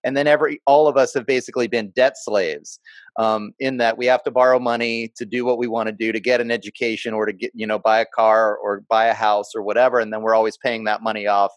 and 0.05 0.15
then 0.15 0.27
every 0.27 0.61
all 0.65 0.87
of 0.87 0.95
us 0.95 1.13
have 1.13 1.25
basically 1.25 1.67
been 1.67 1.89
debt 1.89 2.13
slaves. 2.15 2.79
Um, 3.19 3.51
in 3.59 3.77
that 3.77 3.97
we 3.97 4.05
have 4.05 4.23
to 4.23 4.31
borrow 4.31 4.59
money 4.59 5.11
to 5.17 5.25
do 5.25 5.43
what 5.43 5.57
we 5.57 5.67
want 5.67 5.87
to 5.87 5.91
do, 5.91 6.11
to 6.11 6.19
get 6.19 6.39
an 6.39 6.51
education 6.51 7.13
or 7.13 7.25
to 7.25 7.33
get 7.33 7.51
you 7.53 7.67
know 7.67 7.79
buy 7.79 7.99
a 7.99 8.05
car 8.05 8.55
or 8.55 8.83
buy 8.87 9.07
a 9.07 9.13
house 9.13 9.53
or 9.53 9.61
whatever, 9.61 9.99
and 9.99 10.13
then 10.13 10.21
we're 10.21 10.35
always 10.35 10.55
paying 10.57 10.85
that 10.85 11.03
money 11.03 11.27
off 11.27 11.51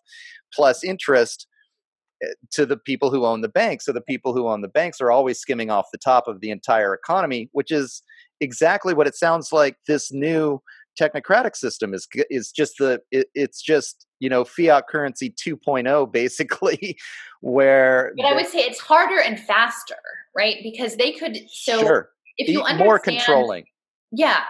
plus 0.52 0.82
interest 0.82 1.46
Eh, 2.22 2.32
to 2.50 2.66
the 2.66 2.76
people 2.76 3.10
who 3.10 3.24
own 3.24 3.40
the 3.40 3.48
banks. 3.48 3.84
So 3.84 3.92
the 3.92 4.00
people 4.00 4.34
who 4.34 4.48
own 4.48 4.60
the 4.60 4.68
banks 4.68 5.00
are 5.00 5.10
always 5.10 5.38
skimming 5.38 5.70
off 5.70 5.86
the 5.92 5.98
top 5.98 6.28
of 6.28 6.40
the 6.40 6.50
entire 6.50 6.92
economy, 6.94 7.48
which 7.52 7.70
is 7.70 8.02
exactly 8.40 8.94
what 8.94 9.06
it 9.06 9.14
sounds 9.14 9.52
like 9.52 9.76
this 9.86 10.12
new 10.12 10.60
technocratic 11.00 11.56
system 11.56 11.94
is 11.94 12.06
is 12.28 12.50
just 12.50 12.74
the 12.78 13.00
it, 13.10 13.28
it's 13.34 13.62
just 13.62 14.06
you 14.18 14.28
know 14.28 14.44
fiat 14.44 14.86
currency 14.88 15.30
2.0 15.30 16.12
basically 16.12 16.98
where 17.40 18.12
but 18.16 18.26
i 18.26 18.34
would 18.34 18.48
say 18.48 18.58
it's 18.58 18.80
harder 18.80 19.20
and 19.20 19.38
faster 19.38 19.94
right 20.36 20.56
because 20.62 20.96
they 20.96 21.12
could 21.12 21.38
so 21.48 21.78
sure. 21.78 22.10
if 22.38 22.48
you 22.48 22.60
understand 22.60 22.84
more 22.84 22.98
controlling 22.98 23.64
yeah 24.10 24.42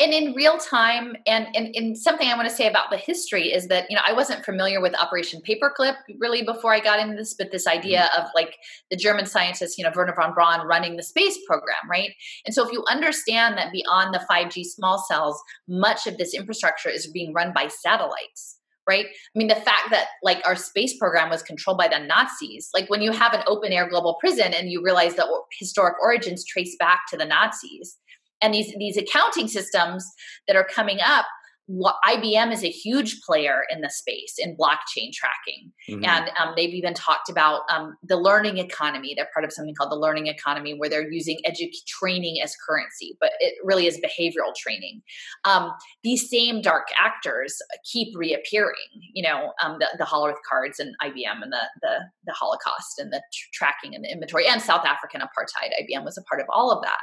and 0.00 0.12
in 0.12 0.32
real 0.34 0.58
time 0.58 1.16
and, 1.26 1.46
and, 1.54 1.74
and 1.74 1.96
something 1.96 2.28
i 2.28 2.36
want 2.36 2.48
to 2.48 2.54
say 2.54 2.66
about 2.66 2.90
the 2.90 2.96
history 2.96 3.52
is 3.52 3.68
that 3.68 3.86
you 3.90 3.96
know 3.96 4.02
i 4.06 4.12
wasn't 4.12 4.44
familiar 4.44 4.80
with 4.80 4.94
operation 5.00 5.40
paperclip 5.46 5.94
really 6.18 6.42
before 6.42 6.72
i 6.72 6.80
got 6.80 7.00
into 7.00 7.16
this 7.16 7.34
but 7.34 7.50
this 7.50 7.66
idea 7.66 8.02
mm-hmm. 8.02 8.22
of 8.22 8.28
like 8.34 8.56
the 8.90 8.96
german 8.96 9.26
scientist 9.26 9.78
you 9.78 9.84
know 9.84 9.90
wernher 9.94 10.14
von 10.14 10.34
braun 10.34 10.66
running 10.66 10.96
the 10.96 11.02
space 11.02 11.38
program 11.46 11.88
right 11.90 12.10
and 12.46 12.54
so 12.54 12.64
if 12.64 12.72
you 12.72 12.84
understand 12.90 13.56
that 13.56 13.72
beyond 13.72 14.14
the 14.14 14.24
5g 14.30 14.64
small 14.64 14.98
cells 14.98 15.40
much 15.68 16.06
of 16.06 16.16
this 16.18 16.34
infrastructure 16.34 16.88
is 16.88 17.06
being 17.06 17.32
run 17.32 17.52
by 17.52 17.68
satellites 17.68 18.58
right 18.88 19.06
i 19.06 19.38
mean 19.38 19.48
the 19.48 19.54
fact 19.54 19.90
that 19.90 20.08
like 20.22 20.42
our 20.46 20.56
space 20.56 20.96
program 20.98 21.30
was 21.30 21.42
controlled 21.42 21.78
by 21.78 21.88
the 21.88 21.98
nazis 21.98 22.68
like 22.74 22.88
when 22.90 23.02
you 23.02 23.12
have 23.12 23.32
an 23.32 23.42
open 23.46 23.72
air 23.72 23.88
global 23.88 24.16
prison 24.20 24.52
and 24.52 24.70
you 24.70 24.82
realize 24.82 25.14
that 25.14 25.26
historic 25.58 25.94
origins 26.02 26.44
trace 26.44 26.76
back 26.78 27.02
to 27.08 27.16
the 27.16 27.24
nazis 27.24 27.98
and 28.42 28.54
these 28.54 28.74
these 28.78 28.96
accounting 28.96 29.48
systems 29.48 30.10
that 30.46 30.56
are 30.56 30.64
coming 30.64 30.98
up 31.04 31.26
IBM 31.70 32.52
is 32.52 32.64
a 32.64 32.70
huge 32.70 33.20
player 33.22 33.62
in 33.70 33.80
the 33.80 33.88
space 33.88 34.34
in 34.38 34.56
blockchain 34.56 35.12
tracking, 35.12 35.72
mm-hmm. 35.88 36.04
and 36.04 36.30
um, 36.38 36.54
they've 36.56 36.74
even 36.74 36.92
talked 36.92 37.30
about 37.30 37.62
um, 37.70 37.96
the 38.02 38.16
learning 38.16 38.58
economy. 38.58 39.14
They're 39.16 39.28
part 39.32 39.44
of 39.44 39.52
something 39.52 39.74
called 39.74 39.92
the 39.92 39.96
learning 39.96 40.26
economy, 40.26 40.74
where 40.74 40.88
they're 40.88 41.10
using 41.10 41.38
edu- 41.48 41.70
training 41.86 42.40
as 42.42 42.54
currency, 42.66 43.16
but 43.20 43.30
it 43.38 43.54
really 43.62 43.86
is 43.86 44.00
behavioral 44.00 44.54
training. 44.56 45.02
Um, 45.44 45.72
these 46.02 46.28
same 46.28 46.62
dark 46.62 46.88
actors 47.00 47.56
keep 47.90 48.16
reappearing. 48.16 48.74
You 49.14 49.22
know, 49.22 49.52
um, 49.64 49.76
the, 49.78 49.86
the 49.98 50.04
Hollerith 50.04 50.42
cards 50.48 50.80
and 50.80 50.94
IBM 51.02 51.42
and 51.42 51.52
the 51.52 51.62
the, 51.80 51.96
the 52.26 52.32
Holocaust 52.32 52.98
and 52.98 53.12
the 53.12 53.22
tr- 53.32 53.48
tracking 53.52 53.94
and 53.94 54.04
the 54.04 54.10
inventory 54.10 54.48
and 54.48 54.60
South 54.60 54.84
African 54.84 55.20
apartheid. 55.20 55.70
IBM 55.80 56.04
was 56.04 56.18
a 56.18 56.22
part 56.22 56.40
of 56.40 56.48
all 56.52 56.72
of 56.72 56.82
that. 56.82 57.00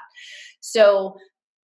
So 0.60 1.18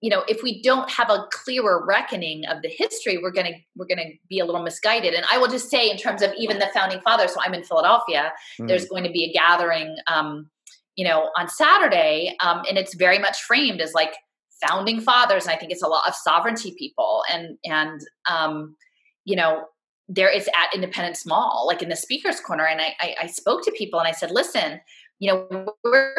you 0.05 0.11
know 0.11 0.23
if 0.27 0.43
we 0.43 0.61
don't 0.61 0.87
have 0.91 1.09
a 1.09 1.25
clearer 1.31 1.83
reckoning 1.83 2.45
of 2.45 2.61
the 2.61 2.69
history 2.69 3.17
we're 3.17 3.31
going 3.31 3.47
to 3.47 3.53
we're 3.75 3.87
going 3.87 3.97
to 3.97 4.11
be 4.29 4.37
a 4.37 4.45
little 4.45 4.61
misguided 4.61 5.15
and 5.15 5.25
i 5.31 5.37
will 5.39 5.47
just 5.47 5.67
say 5.67 5.89
in 5.89 5.97
terms 5.97 6.21
of 6.21 6.31
even 6.37 6.59
the 6.59 6.69
founding 6.75 7.01
fathers 7.01 7.33
so 7.33 7.39
i'm 7.43 7.55
in 7.55 7.63
philadelphia 7.63 8.31
mm. 8.59 8.67
there's 8.67 8.87
going 8.87 9.03
to 9.03 9.09
be 9.09 9.23
a 9.23 9.33
gathering 9.33 9.95
um, 10.05 10.47
you 10.95 11.03
know 11.03 11.31
on 11.35 11.49
saturday 11.49 12.35
um, 12.39 12.61
and 12.69 12.77
it's 12.77 12.93
very 12.93 13.17
much 13.17 13.41
framed 13.41 13.81
as 13.81 13.93
like 13.93 14.13
founding 14.63 15.01
fathers 15.01 15.45
and 15.45 15.55
i 15.55 15.57
think 15.57 15.71
it's 15.71 15.81
a 15.81 15.87
lot 15.87 16.07
of 16.07 16.13
sovereignty 16.13 16.75
people 16.77 17.23
and 17.33 17.57
and 17.65 18.01
um, 18.29 18.75
you 19.25 19.35
know 19.35 19.65
there 20.07 20.29
is 20.29 20.47
at 20.49 20.75
independence 20.75 21.25
mall 21.25 21.65
like 21.67 21.81
in 21.81 21.89
the 21.89 21.95
speakers 21.95 22.39
corner 22.39 22.67
and 22.67 22.79
I, 22.79 22.93
I 22.99 23.15
i 23.23 23.25
spoke 23.25 23.63
to 23.63 23.71
people 23.71 23.97
and 23.97 24.07
i 24.07 24.11
said 24.11 24.29
listen 24.29 24.79
you 25.17 25.31
know 25.31 25.73
we're 25.83 26.13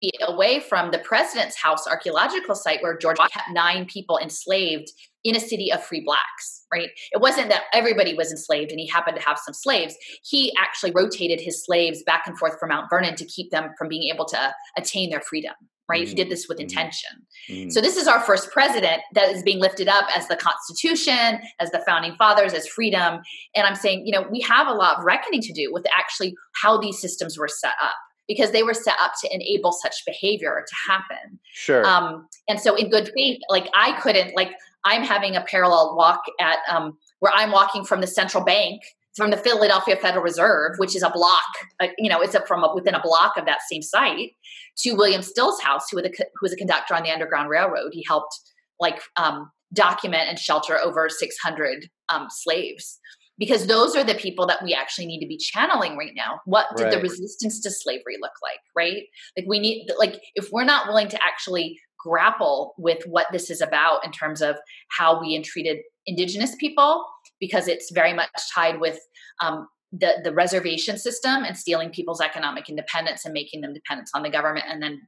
feet 0.00 0.18
away 0.26 0.60
from 0.60 0.90
the 0.90 0.98
president's 0.98 1.56
house 1.56 1.86
archaeological 1.86 2.54
site 2.54 2.82
where 2.82 2.96
George 2.96 3.18
kept 3.18 3.50
nine 3.52 3.86
people 3.86 4.18
enslaved 4.18 4.90
in 5.24 5.34
a 5.34 5.40
city 5.40 5.72
of 5.72 5.82
free 5.82 6.02
blacks, 6.04 6.64
right? 6.72 6.90
It 7.12 7.20
wasn't 7.20 7.48
that 7.48 7.64
everybody 7.72 8.14
was 8.14 8.30
enslaved 8.30 8.70
and 8.70 8.78
he 8.78 8.86
happened 8.86 9.16
to 9.16 9.22
have 9.22 9.38
some 9.44 9.54
slaves. 9.54 9.96
He 10.22 10.54
actually 10.56 10.92
rotated 10.94 11.40
his 11.40 11.64
slaves 11.64 12.02
back 12.04 12.22
and 12.26 12.38
forth 12.38 12.58
from 12.60 12.68
Mount 12.68 12.88
Vernon 12.88 13.16
to 13.16 13.24
keep 13.24 13.50
them 13.50 13.70
from 13.76 13.88
being 13.88 14.12
able 14.12 14.24
to 14.26 14.54
attain 14.78 15.10
their 15.10 15.20
freedom, 15.20 15.54
right? 15.88 16.02
Mm-hmm. 16.02 16.08
He 16.10 16.14
did 16.14 16.30
this 16.30 16.46
with 16.48 16.58
mm-hmm. 16.58 16.64
intention. 16.64 17.10
Mm-hmm. 17.50 17.70
So 17.70 17.80
this 17.80 17.96
is 17.96 18.06
our 18.06 18.20
first 18.20 18.52
president 18.52 19.02
that 19.14 19.30
is 19.30 19.42
being 19.42 19.58
lifted 19.58 19.88
up 19.88 20.04
as 20.16 20.28
the 20.28 20.36
Constitution, 20.36 21.40
as 21.58 21.72
the 21.72 21.82
founding 21.84 22.14
fathers, 22.16 22.52
as 22.52 22.68
freedom. 22.68 23.20
And 23.56 23.66
I'm 23.66 23.74
saying, 23.74 24.06
you 24.06 24.12
know, 24.12 24.28
we 24.30 24.40
have 24.42 24.68
a 24.68 24.74
lot 24.74 24.98
of 24.98 25.04
reckoning 25.04 25.40
to 25.42 25.52
do 25.52 25.72
with 25.72 25.86
actually 25.96 26.36
how 26.54 26.78
these 26.78 27.00
systems 27.00 27.36
were 27.36 27.48
set 27.48 27.74
up 27.82 27.94
because 28.28 28.50
they 28.50 28.62
were 28.62 28.74
set 28.74 28.96
up 29.00 29.12
to 29.22 29.28
enable 29.32 29.72
such 29.72 29.94
behavior 30.06 30.64
to 30.66 30.92
happen. 30.92 31.38
Sure. 31.52 31.84
Um, 31.86 32.28
and 32.48 32.60
so 32.60 32.74
in 32.74 32.90
good 32.90 33.10
faith, 33.14 33.38
like 33.48 33.68
I 33.74 33.98
couldn't, 34.00 34.34
like 34.34 34.50
I'm 34.84 35.02
having 35.02 35.36
a 35.36 35.42
parallel 35.42 35.96
walk 35.96 36.22
at 36.40 36.58
um, 36.70 36.96
where 37.20 37.32
I'm 37.34 37.50
walking 37.50 37.84
from 37.84 38.00
the 38.00 38.06
central 38.06 38.44
bank 38.44 38.82
from 39.16 39.30
the 39.30 39.36
Philadelphia 39.36 39.96
Federal 39.96 40.22
Reserve, 40.22 40.72
which 40.76 40.94
is 40.94 41.02
a 41.02 41.10
block, 41.10 41.42
uh, 41.80 41.86
you 41.96 42.10
know, 42.10 42.20
it's 42.20 42.34
a, 42.34 42.44
from 42.46 42.62
a, 42.62 42.74
within 42.74 42.94
a 42.94 43.00
block 43.00 43.36
of 43.38 43.46
that 43.46 43.60
same 43.70 43.80
site, 43.80 44.32
to 44.76 44.92
William 44.92 45.22
Still's 45.22 45.60
house, 45.60 45.88
who 45.90 45.96
was 45.96 46.04
a, 46.04 46.10
who 46.18 46.42
was 46.42 46.52
a 46.52 46.56
conductor 46.56 46.94
on 46.94 47.02
the 47.02 47.10
Underground 47.10 47.48
Railroad. 47.48 47.92
He 47.92 48.04
helped 48.06 48.38
like 48.78 49.00
um, 49.16 49.50
document 49.72 50.28
and 50.28 50.38
shelter 50.38 50.78
over 50.78 51.08
600 51.08 51.88
um, 52.10 52.26
slaves 52.28 52.98
because 53.38 53.66
those 53.66 53.94
are 53.94 54.04
the 54.04 54.14
people 54.14 54.46
that 54.46 54.62
we 54.62 54.74
actually 54.74 55.06
need 55.06 55.20
to 55.20 55.26
be 55.26 55.36
channeling 55.36 55.96
right 55.96 56.12
now. 56.14 56.40
What 56.44 56.66
did 56.76 56.84
right. 56.84 56.92
the 56.92 57.00
resistance 57.00 57.60
to 57.60 57.70
slavery 57.70 58.16
look 58.20 58.32
like, 58.42 58.60
right? 58.74 59.02
Like 59.36 59.46
we 59.46 59.58
need, 59.58 59.88
like 59.98 60.20
if 60.34 60.50
we're 60.52 60.64
not 60.64 60.86
willing 60.86 61.08
to 61.08 61.18
actually 61.22 61.78
grapple 61.98 62.74
with 62.78 63.02
what 63.06 63.26
this 63.32 63.50
is 63.50 63.60
about 63.60 64.04
in 64.04 64.12
terms 64.12 64.40
of 64.40 64.56
how 64.96 65.20
we 65.20 65.34
entreated 65.34 65.78
indigenous 66.06 66.54
people 66.56 67.04
because 67.40 67.68
it's 67.68 67.90
very 67.92 68.12
much 68.12 68.28
tied 68.54 68.80
with 68.80 68.98
um, 69.42 69.66
the 69.92 70.14
the 70.22 70.32
reservation 70.32 70.98
system 70.98 71.44
and 71.44 71.56
stealing 71.56 71.90
people's 71.90 72.20
economic 72.20 72.68
independence 72.68 73.24
and 73.24 73.32
making 73.32 73.60
them 73.60 73.72
dependent 73.72 74.08
on 74.14 74.22
the 74.22 74.30
government 74.30 74.66
and 74.68 74.82
then 74.82 75.00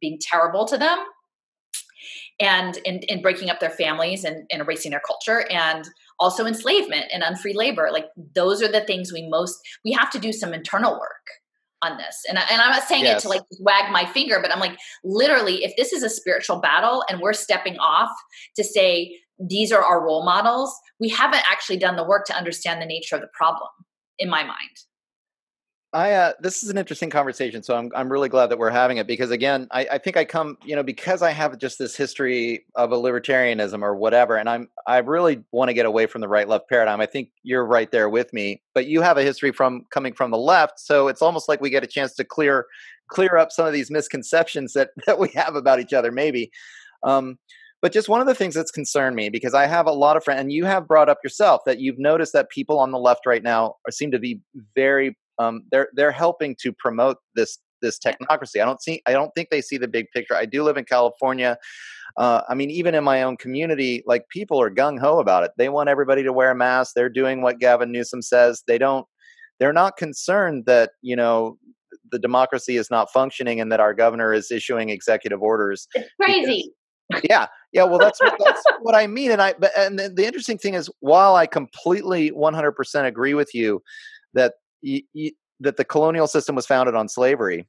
being 0.00 0.18
terrible 0.20 0.64
to 0.64 0.78
them 0.78 0.98
and 2.40 2.78
in, 2.84 3.22
breaking 3.22 3.50
up 3.50 3.60
their 3.60 3.70
families 3.70 4.24
and, 4.24 4.46
and 4.50 4.62
erasing 4.62 4.90
their 4.90 5.02
culture 5.06 5.46
and 5.50 5.88
also 6.18 6.46
enslavement 6.46 7.04
and 7.12 7.22
unfree 7.22 7.54
labor 7.54 7.90
like 7.92 8.06
those 8.34 8.62
are 8.62 8.68
the 8.68 8.80
things 8.82 9.12
we 9.12 9.28
most 9.28 9.58
we 9.84 9.92
have 9.92 10.10
to 10.10 10.18
do 10.18 10.32
some 10.32 10.52
internal 10.52 10.92
work 10.94 11.26
on 11.82 11.96
this 11.98 12.22
and, 12.28 12.38
I, 12.38 12.42
and 12.50 12.60
i'm 12.60 12.70
not 12.70 12.84
saying 12.84 13.04
yes. 13.04 13.18
it 13.18 13.22
to 13.22 13.28
like 13.28 13.42
wag 13.60 13.92
my 13.92 14.04
finger 14.06 14.38
but 14.40 14.52
i'm 14.52 14.60
like 14.60 14.76
literally 15.04 15.64
if 15.64 15.74
this 15.76 15.92
is 15.92 16.02
a 16.02 16.08
spiritual 16.08 16.60
battle 16.60 17.04
and 17.08 17.20
we're 17.20 17.32
stepping 17.32 17.78
off 17.78 18.10
to 18.56 18.64
say 18.64 19.16
these 19.38 19.72
are 19.72 19.82
our 19.82 20.04
role 20.04 20.24
models, 20.24 20.74
we 21.00 21.08
haven't 21.08 21.42
actually 21.50 21.78
done 21.78 21.96
the 21.96 22.04
work 22.04 22.26
to 22.26 22.36
understand 22.36 22.80
the 22.80 22.86
nature 22.86 23.16
of 23.16 23.22
the 23.22 23.28
problem, 23.32 23.70
in 24.18 24.30
my 24.30 24.44
mind. 24.44 24.78
I 25.94 26.10
uh, 26.10 26.32
this 26.40 26.64
is 26.64 26.70
an 26.70 26.76
interesting 26.76 27.08
conversation, 27.08 27.62
so 27.62 27.76
I'm 27.76 27.92
I'm 27.94 28.10
really 28.10 28.28
glad 28.28 28.48
that 28.48 28.58
we're 28.58 28.68
having 28.68 28.96
it 28.96 29.06
because 29.06 29.30
again, 29.30 29.68
I, 29.70 29.86
I 29.92 29.98
think 29.98 30.16
I 30.16 30.24
come 30.24 30.58
you 30.64 30.74
know 30.74 30.82
because 30.82 31.22
I 31.22 31.30
have 31.30 31.56
just 31.56 31.78
this 31.78 31.94
history 31.96 32.66
of 32.74 32.90
a 32.90 32.96
libertarianism 32.96 33.80
or 33.80 33.94
whatever, 33.94 34.36
and 34.36 34.48
I'm 34.48 34.68
I 34.88 34.98
really 34.98 35.44
want 35.52 35.68
to 35.68 35.72
get 35.72 35.86
away 35.86 36.06
from 36.06 36.20
the 36.20 36.26
right 36.26 36.48
left 36.48 36.68
paradigm. 36.68 37.00
I 37.00 37.06
think 37.06 37.28
you're 37.44 37.64
right 37.64 37.92
there 37.92 38.08
with 38.08 38.32
me, 38.32 38.60
but 38.74 38.86
you 38.86 39.02
have 39.02 39.18
a 39.18 39.22
history 39.22 39.52
from 39.52 39.86
coming 39.90 40.14
from 40.14 40.32
the 40.32 40.36
left, 40.36 40.80
so 40.80 41.06
it's 41.06 41.22
almost 41.22 41.48
like 41.48 41.60
we 41.60 41.70
get 41.70 41.84
a 41.84 41.86
chance 41.86 42.12
to 42.14 42.24
clear 42.24 42.66
clear 43.06 43.36
up 43.36 43.52
some 43.52 43.66
of 43.66 43.72
these 43.72 43.88
misconceptions 43.88 44.72
that 44.72 44.90
that 45.06 45.20
we 45.20 45.28
have 45.36 45.54
about 45.54 45.78
each 45.78 45.92
other, 45.92 46.10
maybe. 46.10 46.50
Um, 47.04 47.38
but 47.80 47.92
just 47.92 48.08
one 48.08 48.20
of 48.20 48.26
the 48.26 48.34
things 48.34 48.54
that's 48.54 48.70
concerned 48.72 49.14
me 49.14 49.28
because 49.28 49.54
I 49.54 49.66
have 49.66 49.86
a 49.86 49.92
lot 49.92 50.16
of 50.16 50.24
friends, 50.24 50.40
and 50.40 50.50
you 50.50 50.64
have 50.64 50.88
brought 50.88 51.08
up 51.08 51.18
yourself 51.22 51.60
that 51.66 51.78
you've 51.78 52.00
noticed 52.00 52.32
that 52.32 52.50
people 52.50 52.80
on 52.80 52.90
the 52.90 52.98
left 52.98 53.26
right 53.26 53.44
now 53.44 53.76
are, 53.86 53.92
seem 53.92 54.10
to 54.10 54.18
be 54.18 54.40
very 54.74 55.16
um, 55.38 55.62
they're 55.70 55.88
they're 55.94 56.12
helping 56.12 56.56
to 56.60 56.72
promote 56.72 57.18
this 57.34 57.58
this 57.82 57.98
technocracy. 57.98 58.60
I 58.60 58.64
don't 58.64 58.82
see 58.82 59.02
I 59.06 59.12
don't 59.12 59.30
think 59.34 59.50
they 59.50 59.60
see 59.60 59.78
the 59.78 59.88
big 59.88 60.10
picture. 60.12 60.34
I 60.34 60.46
do 60.46 60.62
live 60.62 60.76
in 60.76 60.84
California. 60.84 61.58
Uh, 62.16 62.42
I 62.48 62.54
mean, 62.54 62.70
even 62.70 62.94
in 62.94 63.02
my 63.02 63.22
own 63.22 63.36
community, 63.36 64.02
like 64.06 64.28
people 64.28 64.60
are 64.60 64.70
gung 64.70 64.98
ho 64.98 65.18
about 65.18 65.42
it. 65.42 65.50
They 65.58 65.68
want 65.68 65.88
everybody 65.88 66.22
to 66.22 66.32
wear 66.32 66.50
a 66.50 66.54
mask. 66.54 66.92
They're 66.94 67.08
doing 67.08 67.42
what 67.42 67.58
Gavin 67.58 67.90
Newsom 67.90 68.22
says. 68.22 68.62
They 68.66 68.78
don't. 68.78 69.06
They're 69.60 69.72
not 69.72 69.96
concerned 69.96 70.66
that 70.66 70.92
you 71.02 71.16
know 71.16 71.58
the 72.12 72.18
democracy 72.18 72.76
is 72.76 72.90
not 72.90 73.10
functioning 73.12 73.60
and 73.60 73.72
that 73.72 73.80
our 73.80 73.94
governor 73.94 74.32
is 74.32 74.50
issuing 74.50 74.90
executive 74.90 75.42
orders. 75.42 75.88
It's 75.94 76.08
crazy 76.20 76.72
yeah 77.22 77.46
yeah 77.72 77.84
well 77.84 77.98
that's 77.98 78.20
what, 78.20 78.34
that's 78.44 78.62
what 78.80 78.94
i 78.94 79.06
mean 79.06 79.30
and 79.30 79.42
i 79.42 79.52
but 79.58 79.70
and 79.76 79.98
the, 79.98 80.08
the, 80.08 80.26
interesting 80.26 80.56
thing 80.56 80.74
is 80.74 80.90
while 81.00 81.36
i 81.36 81.46
completely 81.46 82.30
100% 82.30 83.04
agree 83.04 83.34
with 83.34 83.54
you 83.54 83.82
that 84.32 84.54
that 85.60 85.76
the 85.76 85.84
colonial 85.84 86.26
system 86.26 86.54
was 86.54 86.66
founded 86.66 86.94
on 86.94 87.08
slavery 87.08 87.66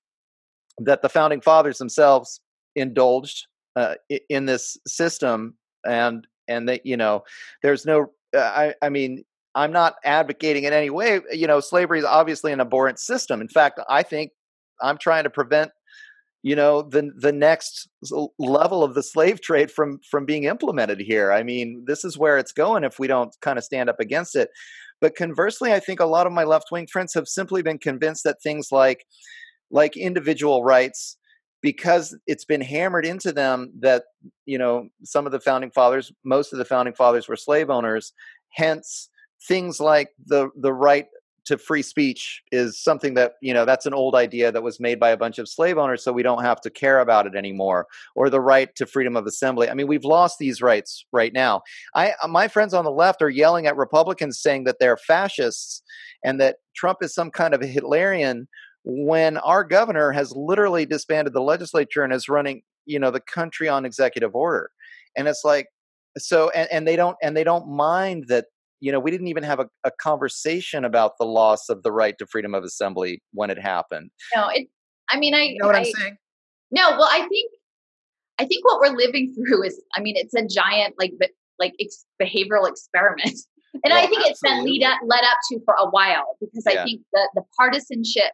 that 0.80 1.02
the 1.02 1.10
founding 1.10 1.42
fathers 1.42 1.78
themselves 1.78 2.42
indulged 2.76 3.48
uh, 3.76 3.96
in 4.30 4.46
this 4.46 4.78
system 4.88 5.56
and 5.86 6.28
and 6.48 6.68
that 6.70 6.86
you 6.86 6.98
know 6.98 7.24
there's 7.62 7.86
no 7.86 8.08
uh, 8.36 8.40
i 8.40 8.74
i 8.82 8.90
mean 8.90 9.24
i'm 9.56 9.72
not 9.72 9.96
advocating 10.04 10.64
in 10.64 10.74
any 10.74 10.90
way 10.90 11.20
you 11.32 11.48
know 11.48 11.60
slavery 11.60 12.00
is 12.00 12.06
obviously 12.06 12.52
an 12.52 12.62
abhorrent 12.62 13.00
system. 13.00 13.42
In 13.42 13.48
fact 13.48 13.80
i 13.90 14.04
think 14.04 14.32
i'm 14.82 14.98
trying 14.98 15.24
to 15.24 15.30
prevent 15.30 15.72
you 16.44 16.56
know 16.56 16.82
the 16.82 17.12
the 17.18 17.32
next 17.32 17.90
level 18.38 18.84
of 18.84 18.94
the 18.94 19.04
slave 19.04 19.42
trade 19.42 19.72
from 19.72 20.00
from 20.10 20.26
being 20.26 20.44
implemented 20.44 21.00
here. 21.00 21.32
I 21.32 21.44
mean 21.44 21.84
this 21.88 22.06
is 22.06 22.18
where 22.18 22.38
it's 22.38 22.52
going 22.52 22.84
if 22.84 23.00
we 23.00 23.08
don't 23.08 23.36
kind 23.42 23.58
of 23.58 23.64
stand 23.64 23.90
up 23.90 24.00
against 24.00 24.36
it 24.36 24.50
but 25.02 25.16
conversely 25.16 25.74
i 25.74 25.80
think 25.80 26.00
a 26.00 26.06
lot 26.06 26.28
of 26.28 26.34
my 26.34 26.44
left 26.44 26.68
wing 26.72 26.88
friends 26.92 27.14
have 27.14 27.28
simply 27.28 27.62
been 27.62 27.78
convinced 27.78 28.24
that 28.24 28.42
things 28.42 28.70
like 28.72 29.06
like 29.72 29.98
individual 29.98 30.64
rights 30.64 31.18
because 31.62 32.16
it's 32.28 32.46
been 32.46 32.62
hammered 32.62 33.06
into 33.06 33.32
them 33.32 33.72
that 33.80 34.04
you 34.46 34.58
know 34.58 34.88
some 35.04 35.26
of 35.26 35.32
the 35.32 35.40
founding 35.40 35.72
fathers 35.72 36.12
most 36.24 36.54
of 36.54 36.60
the 36.60 36.66
founding 36.66 36.94
fathers 36.94 37.28
were 37.28 37.36
slave 37.36 37.70
owners 37.70 38.14
hence 38.54 39.10
things 39.48 39.80
like 39.80 40.10
the 40.26 40.50
the 40.56 40.74
right 40.74 41.08
to 41.46 41.58
free 41.58 41.82
speech 41.82 42.42
is 42.52 42.80
something 42.80 43.14
that 43.14 43.34
you 43.42 43.54
know 43.54 43.66
that's 43.66 43.86
an 43.86 43.94
old 43.94 44.16
idea 44.16 44.52
that 44.52 44.64
was 44.64 44.80
made 44.80 45.00
by 45.00 45.10
a 45.10 45.18
bunch 45.18 45.40
of 45.40 45.48
slave 45.48 45.78
owners 45.78 46.04
so 46.04 46.12
we 46.12 46.24
don't 46.24 46.44
have 46.44 46.60
to 46.62 46.70
care 46.70 47.00
about 47.00 47.28
it 47.28 47.36
anymore 47.36 47.88
or 48.16 48.30
the 48.30 48.42
right 48.42 48.76
to 48.76 48.86
freedom 48.86 49.16
of 49.16 49.26
assembly. 49.26 49.70
I 49.70 49.74
mean 49.74 49.88
we've 49.88 50.06
lost 50.06 50.40
these 50.40 50.62
rights 50.62 51.06
right 51.12 51.34
now. 51.34 51.62
I 51.94 52.14
uh, 52.22 52.28
my 52.28 52.48
friends 52.48 52.74
on 52.74 52.86
the 52.86 52.92
left 52.92 53.22
are 53.22 53.30
yelling 53.30 53.68
at 53.68 53.78
republicans 53.78 54.40
saying 54.40 54.66
that 54.66 54.78
they're 54.80 54.98
fascists 54.98 55.82
and 56.24 56.40
that 56.42 56.58
trump 56.76 57.00
is 57.02 57.14
some 57.14 57.32
kind 57.32 57.54
of 57.54 57.62
a 57.62 57.68
hitlerian 57.68 58.48
when 58.84 59.38
our 59.38 59.64
governor 59.64 60.12
has 60.12 60.32
literally 60.36 60.86
disbanded 60.86 61.34
the 61.34 61.42
legislature 61.42 62.04
and 62.04 62.14
is 62.14 62.30
running 62.30 62.62
you 62.86 63.00
know 63.00 63.12
the 63.12 63.20
country 63.20 63.68
on 63.68 63.86
executive 63.86 64.36
order. 64.36 64.70
And 65.18 65.28
it's 65.28 65.44
like 65.44 65.68
so 66.18 66.50
and, 66.52 66.70
and 66.72 66.88
they 66.88 66.96
don't 66.96 67.18
and 67.22 67.36
they 67.36 67.44
don't 67.44 67.68
mind 67.68 68.26
that 68.28 68.46
you 68.80 68.92
know, 68.92 69.00
we 69.00 69.12
didn't 69.12 69.28
even 69.28 69.44
have 69.44 69.60
a, 69.60 69.68
a, 69.84 69.92
conversation 70.02 70.86
about 70.86 71.14
the 71.18 71.26
loss 71.26 71.70
of 71.70 71.84
the 71.84 71.92
right 71.92 72.18
to 72.20 72.28
freedom 72.28 72.54
of 72.54 72.64
assembly 72.64 73.22
when 73.34 73.50
it 73.50 73.60
happened. 73.60 74.12
No, 74.36 74.48
it. 74.50 74.68
I 75.10 75.18
mean, 75.18 75.34
I 75.34 75.44
you 75.44 75.58
know 75.60 75.68
what 75.68 75.76
I, 75.76 75.80
am 75.80 75.86
saying. 75.86 76.18
No, 76.72 76.92
well, 76.92 77.08
I 77.10 77.28
think, 77.28 77.52
I 78.40 78.46
think 78.46 78.66
what 78.66 78.80
we're 78.80 78.96
living 78.96 79.34
through 79.48 79.64
is, 79.64 79.82
I 79.96 80.02
mean, 80.02 80.16
it's 80.18 80.34
a 80.34 80.46
giant 80.46 80.96
like 81.00 81.14
like 81.58 81.74
ex- 81.80 82.06
behavioral 82.22 82.68
experiment, 82.70 83.38
and 83.74 83.92
well, 83.92 83.98
I 83.98 84.08
think 84.08 84.28
absolutely. 84.28 84.30
it's 84.30 84.42
been 84.42 84.64
lead 84.66 84.84
up, 84.84 85.00
led 85.06 85.24
up 85.24 85.38
to 85.52 85.60
for 85.64 85.76
a 85.80 85.90
while 85.90 86.38
because 86.40 86.64
yeah. 86.70 86.82
I 86.82 86.84
think 86.84 87.02
the 87.14 87.30
the 87.36 87.44
partisanship, 87.58 88.32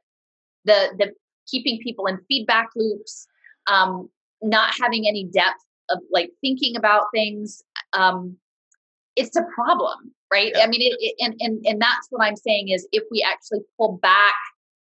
the 0.65 0.89
the 0.97 1.11
keeping 1.47 1.79
people 1.83 2.07
in 2.07 2.17
feedback 2.27 2.69
loops, 2.75 3.27
um, 3.67 4.09
not 4.41 4.73
having 4.79 5.07
any 5.07 5.25
depth 5.25 5.63
of 5.89 5.99
like 6.11 6.31
thinking 6.41 6.75
about 6.75 7.05
things. 7.13 7.61
Um, 7.93 8.37
it's 9.21 9.35
a 9.35 9.45
problem 9.53 9.97
right 10.31 10.51
yeah. 10.55 10.63
i 10.63 10.67
mean 10.67 10.81
it, 10.81 10.95
it, 10.99 11.15
and, 11.19 11.35
and 11.39 11.65
and 11.65 11.81
that's 11.81 12.07
what 12.09 12.25
i'm 12.25 12.35
saying 12.35 12.69
is 12.69 12.87
if 12.91 13.03
we 13.11 13.21
actually 13.21 13.59
pull 13.77 13.99
back 14.01 14.33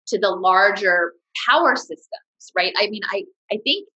to 0.07 0.17
the 0.17 0.29
larger 0.29 1.13
power 1.47 1.75
systems 1.75 2.51
right 2.55 2.73
i 2.77 2.88
mean 2.89 3.01
i 3.11 3.23
i 3.51 3.57
think 3.63 3.88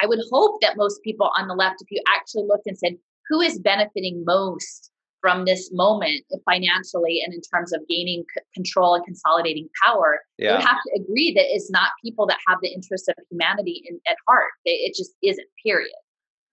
i 0.00 0.06
would 0.06 0.20
hope 0.30 0.60
that 0.60 0.76
most 0.76 1.02
people 1.02 1.30
on 1.38 1.48
the 1.48 1.54
left 1.54 1.76
if 1.80 1.90
you 1.90 2.02
actually 2.14 2.44
looked 2.46 2.66
and 2.66 2.78
said 2.78 2.92
who 3.28 3.40
is 3.40 3.58
benefiting 3.58 4.22
most 4.26 4.90
from 5.20 5.44
this 5.44 5.70
moment 5.72 6.24
financially 6.44 7.22
and 7.24 7.32
in 7.32 7.40
terms 7.40 7.72
of 7.72 7.80
gaining 7.88 8.24
c- 8.34 8.42
control 8.54 8.94
and 8.94 9.04
consolidating 9.04 9.68
power 9.84 10.20
yeah. 10.36 10.58
you 10.58 10.66
have 10.66 10.78
to 10.84 11.00
agree 11.00 11.32
that 11.32 11.44
it's 11.46 11.70
not 11.70 11.90
people 12.04 12.26
that 12.26 12.38
have 12.48 12.58
the 12.60 12.68
interests 12.68 13.08
of 13.08 13.14
humanity 13.30 13.82
in, 13.88 14.00
at 14.08 14.16
heart 14.26 14.50
it 14.64 14.94
just 14.94 15.12
isn't 15.22 15.46
period 15.64 15.92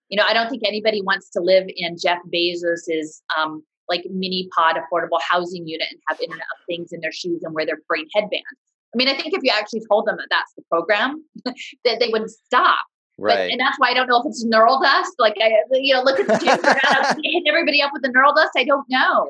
you 0.09 0.17
know, 0.17 0.23
I 0.27 0.33
don't 0.33 0.49
think 0.49 0.63
anybody 0.65 1.01
wants 1.01 1.29
to 1.31 1.39
live 1.39 1.65
in 1.75 1.97
Jeff 1.97 2.19
Bezos's 2.33 3.21
um, 3.37 3.63
like 3.87 4.05
mini 4.11 4.49
pod 4.55 4.75
affordable 4.75 5.19
housing 5.21 5.67
unit 5.67 5.87
and 5.89 5.99
have 6.07 6.19
Internet 6.19 6.45
of 6.59 6.65
Things 6.67 6.91
in 6.91 7.01
their 7.01 7.11
shoes 7.11 7.41
and 7.43 7.53
wear 7.53 7.65
their 7.65 7.79
brain 7.87 8.07
headbands. 8.15 8.45
I 8.93 8.97
mean, 8.97 9.07
I 9.07 9.13
think 9.13 9.33
if 9.35 9.43
you 9.43 9.51
actually 9.53 9.83
told 9.89 10.07
them 10.07 10.17
that 10.17 10.27
that's 10.29 10.53
the 10.55 10.63
program, 10.69 11.23
that 11.45 11.99
they 11.99 12.09
would 12.09 12.29
stop. 12.29 12.79
Right. 13.19 13.35
But, 13.35 13.51
and 13.51 13.59
that's 13.59 13.77
why 13.77 13.89
I 13.89 13.93
don't 13.93 14.07
know 14.07 14.19
if 14.19 14.25
it's 14.27 14.43
neural 14.45 14.79
dust. 14.81 15.13
Like 15.19 15.35
I, 15.41 15.51
you 15.73 15.93
know, 15.93 16.01
look 16.01 16.19
at 16.19 16.27
the 16.27 17.15
hitting 17.23 17.43
everybody 17.47 17.81
up 17.81 17.91
with 17.93 18.01
the 18.01 18.09
neural 18.09 18.33
dust. 18.33 18.51
I 18.55 18.63
don't 18.63 18.85
know. 18.89 19.29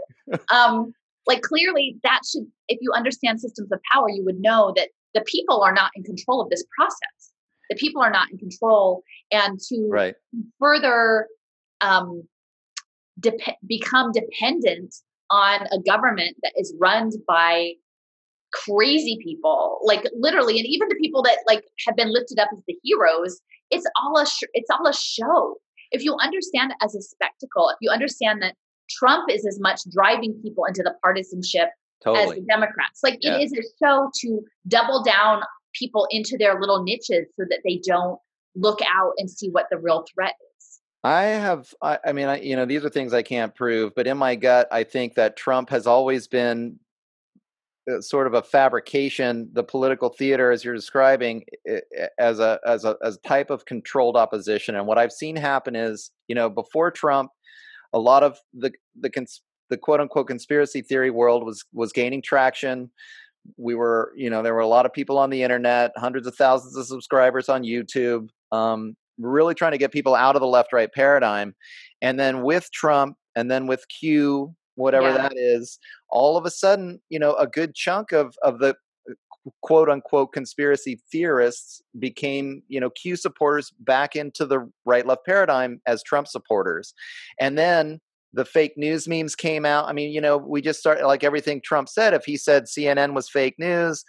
Um, 0.54 0.94
like 1.26 1.42
clearly, 1.42 1.98
that 2.04 2.22
should, 2.30 2.46
if 2.68 2.78
you 2.82 2.92
understand 2.94 3.42
systems 3.42 3.72
of 3.72 3.80
power, 3.92 4.10
you 4.10 4.24
would 4.26 4.40
know 4.40 4.74
that 4.76 4.90
the 5.14 5.22
people 5.22 5.62
are 5.62 5.74
not 5.74 5.92
in 5.96 6.04
control 6.04 6.42
of 6.42 6.50
this 6.50 6.64
process. 6.78 7.29
The 7.70 7.76
people 7.76 8.02
are 8.02 8.12
not 8.12 8.32
in 8.32 8.38
control, 8.38 9.04
and 9.32 9.60
to 9.60 9.88
right. 9.92 10.16
further 10.60 11.28
um, 11.82 12.24
de- 13.20 13.38
become 13.68 14.12
dependent 14.12 14.96
on 15.30 15.62
a 15.72 15.80
government 15.80 16.38
that 16.42 16.54
is 16.56 16.74
run 16.80 17.12
by 17.28 17.74
crazy 18.52 19.20
people 19.24 19.80
like 19.84 20.04
literally 20.18 20.58
and 20.58 20.66
even 20.66 20.88
the 20.90 20.96
people 20.96 21.22
that 21.22 21.38
like 21.46 21.64
have 21.86 21.96
been 21.96 22.12
lifted 22.12 22.40
up 22.40 22.50
as 22.52 22.64
the 22.68 22.76
heroes 22.84 23.40
it's 23.70 23.86
all 24.02 24.20
a 24.20 24.26
sh- 24.26 24.50
it's 24.54 24.70
all 24.72 24.88
a 24.88 24.94
show 24.94 25.56
if 25.92 26.04
you 26.04 26.16
understand 26.20 26.72
it 26.72 26.78
as 26.84 26.96
a 26.96 27.02
spectacle 27.02 27.70
if 27.70 27.78
you 27.80 27.92
understand 27.92 28.42
that 28.42 28.56
trump 28.90 29.30
is 29.30 29.46
as 29.46 29.60
much 29.60 29.82
driving 29.94 30.34
people 30.42 30.66
into 30.66 30.82
the 30.82 30.96
partisanship 31.04 31.70
totally. 32.04 32.24
as 32.24 32.30
the 32.32 32.46
democrats 32.50 33.02
like 33.04 33.20
yeah. 33.22 33.38
it 33.38 33.44
is 33.44 33.54
a 33.54 33.62
show 33.84 34.10
to 34.20 34.42
double 34.68 35.04
down 35.04 35.44
people 35.74 36.08
into 36.10 36.38
their 36.38 36.60
little 36.60 36.84
niches 36.84 37.28
so 37.36 37.46
that 37.50 37.60
they 37.64 37.82
don't 37.86 38.20
look 38.56 38.80
out 38.82 39.14
and 39.18 39.30
see 39.30 39.50
what 39.50 39.68
the 39.70 39.78
real 39.78 40.06
threat 40.14 40.34
is. 40.58 40.80
I 41.04 41.24
have, 41.24 41.74
I, 41.82 42.00
I 42.06 42.12
mean, 42.12 42.28
I, 42.28 42.42
you 42.42 42.56
know, 42.56 42.66
these 42.66 42.84
are 42.84 42.90
things 42.90 43.14
I 43.14 43.22
can't 43.22 43.56
prove, 43.56 43.94
but 43.96 44.08
in 44.08 44.18
my 44.18 44.36
gut, 44.36 44.68
I 44.72 44.84
think 44.84 45.16
that 45.16 45.38
Trump 45.38 45.70
has 45.70 45.88
always 45.88 46.28
been 46.28 46.80
uh, 47.90 48.02
sort 48.02 48.28
of 48.28 48.34
a 48.34 48.42
fabrication 48.42 49.50
the 49.54 49.64
political 49.64 50.10
theater 50.10 50.52
as 50.52 50.64
you're 50.64 50.76
describing 50.76 51.44
as 52.20 52.40
a 52.40 52.60
as 52.66 52.84
a 52.84 52.98
as 53.04 53.16
a 53.16 53.28
type 53.28 53.50
of 53.50 53.66
controlled 53.66 54.18
opposition. 54.18 54.76
And 54.76 54.86
what 54.86 54.98
i've 54.98 55.14
seen 55.14 55.36
happen 55.36 55.76
is 55.76 56.12
you 56.28 56.36
know 56.36 56.50
before 56.50 56.92
trump 56.92 57.32
a 57.94 58.00
lot 58.00 58.22
of 58.22 58.38
the 58.54 58.72
the 59.00 59.10
cons- 59.10 59.42
the 59.70 59.78
quote 59.78 60.02
unquote 60.02 60.28
conspiracy 60.28 60.82
theory 60.82 61.10
world 61.10 61.46
was 61.46 61.64
was 61.74 61.94
gaining 61.94 62.22
traction 62.22 62.92
we 63.58 63.76
were 63.76 64.12
you 64.16 64.30
know 64.30 64.42
there 64.42 64.54
were 64.54 64.60
a 64.60 64.68
lot 64.68 64.86
of 64.86 64.94
people 64.94 65.18
on 65.18 65.30
the 65.30 65.44
internet 65.44 65.92
hundreds 65.98 66.28
of 66.28 66.36
thousands 66.36 66.76
of 66.76 66.86
subscribers 66.86 67.50
on 67.50 67.64
youtube 67.64 68.30
um, 68.52 68.96
really 69.18 69.54
trying 69.54 69.72
to 69.72 69.78
get 69.78 69.92
people 69.92 70.16
out 70.16 70.36
of 70.36 70.42
the 70.42 70.48
left 70.48 70.74
right 70.74 70.92
paradigm 70.94 71.54
and 72.02 72.20
then 72.20 72.44
with 72.44 72.72
trump 72.72 73.16
and 73.36 73.50
then 73.50 73.68
with 73.68 73.84
q 73.88 74.56
whatever 74.80 75.10
yeah. 75.10 75.18
that 75.18 75.34
is, 75.36 75.78
all 76.10 76.38
of 76.38 76.46
a 76.46 76.50
sudden, 76.50 77.00
you 77.10 77.20
know, 77.20 77.36
a 77.36 77.46
good 77.46 77.76
chunk 77.76 78.12
of 78.12 78.36
of 78.44 78.60
the 78.60 78.76
uh, 79.10 79.50
quote 79.62 79.90
unquote 79.90 80.34
conspiracy 80.34 81.00
theorists 81.12 81.82
became, 82.00 82.64
you 82.68 82.80
know, 82.80 82.90
Q 82.90 83.16
supporters 83.16 83.72
back 83.80 84.16
into 84.16 84.46
the 84.46 84.68
right 84.86 85.06
left 85.06 85.26
paradigm 85.26 85.82
as 85.86 86.02
Trump 86.02 86.28
supporters. 86.28 86.94
And 87.40 87.58
then 87.58 88.00
the 88.34 88.46
fake 88.46 88.74
news 88.78 89.08
memes 89.08 89.36
came 89.36 89.66
out. 89.66 89.88
I 89.88 89.94
mean, 89.94 90.12
you 90.12 90.22
know, 90.22 90.38
we 90.38 90.62
just 90.62 90.80
started 90.80 91.06
like 91.08 91.24
everything 91.24 91.62
Trump 91.64 91.90
said. 91.90 92.14
If 92.14 92.26
he 92.26 92.38
said 92.38 92.66
CNN 92.66 93.14
was 93.14 93.30
fake 93.30 93.56
news, 93.58 94.06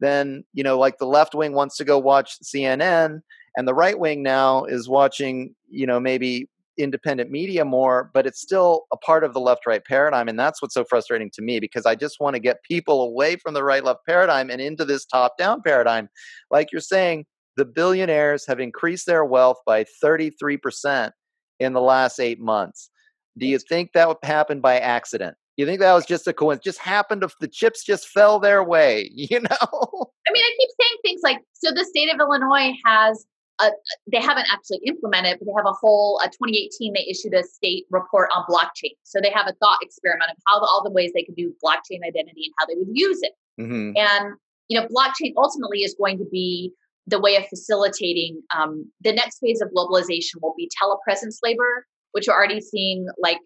then, 0.00 0.44
you 0.52 0.62
know, 0.62 0.78
like 0.78 0.98
the 0.98 1.06
left 1.06 1.34
wing 1.34 1.52
wants 1.54 1.76
to 1.78 1.84
go 1.84 1.98
watch 1.98 2.38
CNN 2.40 3.20
and 3.56 3.68
the 3.68 3.74
right 3.74 3.98
wing 3.98 4.22
now 4.22 4.64
is 4.64 4.88
watching, 4.88 5.54
you 5.68 5.86
know, 5.86 6.00
maybe 6.00 6.48
independent 6.76 7.30
media 7.30 7.64
more, 7.64 8.10
but 8.12 8.26
it's 8.26 8.40
still 8.40 8.86
a 8.92 8.96
part 8.96 9.22
of 9.22 9.32
the 9.32 9.40
left 9.40 9.66
right 9.66 9.84
paradigm. 9.84 10.28
And 10.28 10.38
that's 10.38 10.60
what's 10.60 10.74
so 10.74 10.84
frustrating 10.84 11.30
to 11.34 11.42
me 11.42 11.60
because 11.60 11.86
I 11.86 11.94
just 11.94 12.18
want 12.18 12.34
to 12.34 12.40
get 12.40 12.64
people 12.64 13.02
away 13.02 13.36
from 13.36 13.54
the 13.54 13.62
right 13.62 13.84
left 13.84 14.00
paradigm 14.06 14.50
and 14.50 14.60
into 14.60 14.84
this 14.84 15.04
top 15.04 15.38
down 15.38 15.62
paradigm. 15.62 16.08
Like 16.50 16.72
you're 16.72 16.80
saying, 16.80 17.26
the 17.56 17.64
billionaires 17.64 18.44
have 18.48 18.58
increased 18.58 19.06
their 19.06 19.24
wealth 19.24 19.58
by 19.64 19.84
33% 20.02 21.12
in 21.60 21.72
the 21.72 21.80
last 21.80 22.18
eight 22.18 22.40
months. 22.40 22.90
Do 23.38 23.46
you 23.46 23.58
think 23.58 23.92
that 23.92 24.08
would 24.08 24.18
happen 24.22 24.60
by 24.60 24.78
accident? 24.78 25.36
You 25.56 25.66
think 25.66 25.80
that 25.80 25.92
was 25.92 26.06
just 26.06 26.26
a 26.26 26.32
coincidence? 26.32 26.64
Just 26.64 26.78
happened 26.78 27.22
if 27.22 27.32
the 27.40 27.48
chips 27.48 27.84
just 27.84 28.08
fell 28.08 28.40
their 28.40 28.62
way, 28.64 29.10
you 29.14 29.40
know? 29.40 30.10
I 30.26 30.32
mean, 30.32 30.42
I 30.42 30.56
keep 30.58 30.70
saying 30.80 30.98
things 31.02 31.20
like 31.22 31.38
so 31.52 31.70
the 31.70 31.84
state 31.84 32.12
of 32.12 32.18
Illinois 32.20 32.72
has 32.84 33.26
a, 33.60 33.70
they 34.10 34.20
haven't 34.20 34.46
actually 34.52 34.80
implemented, 34.84 35.38
but 35.38 35.46
they 35.46 35.52
have 35.56 35.66
a 35.66 35.72
whole. 35.72 36.20
Uh, 36.22 36.26
2018, 36.26 36.92
they 36.92 37.06
issued 37.08 37.34
a 37.34 37.44
state 37.44 37.86
report 37.90 38.30
on 38.34 38.44
blockchain. 38.48 38.94
So 39.04 39.20
they 39.20 39.30
have 39.30 39.46
a 39.46 39.54
thought 39.60 39.78
experiment 39.80 40.30
of 40.30 40.36
how 40.46 40.58
the, 40.58 40.66
all 40.66 40.82
the 40.82 40.90
ways 40.90 41.12
they 41.14 41.22
could 41.22 41.36
do 41.36 41.54
blockchain 41.64 42.00
identity 42.04 42.46
and 42.46 42.54
how 42.58 42.66
they 42.66 42.74
would 42.76 42.88
use 42.90 43.20
it. 43.22 43.32
Mm-hmm. 43.60 43.96
And 43.96 44.34
you 44.68 44.80
know, 44.80 44.86
blockchain 44.88 45.34
ultimately 45.36 45.80
is 45.80 45.94
going 45.98 46.18
to 46.18 46.24
be 46.24 46.72
the 47.06 47.20
way 47.20 47.36
of 47.36 47.46
facilitating 47.48 48.42
um, 48.56 48.90
the 49.02 49.12
next 49.12 49.38
phase 49.38 49.60
of 49.60 49.68
globalization 49.76 50.40
will 50.40 50.54
be 50.56 50.70
telepresence 50.82 51.36
labor, 51.42 51.86
which 52.14 52.26
we're 52.28 52.34
already 52.34 52.60
seeing. 52.60 53.06
Like 53.18 53.38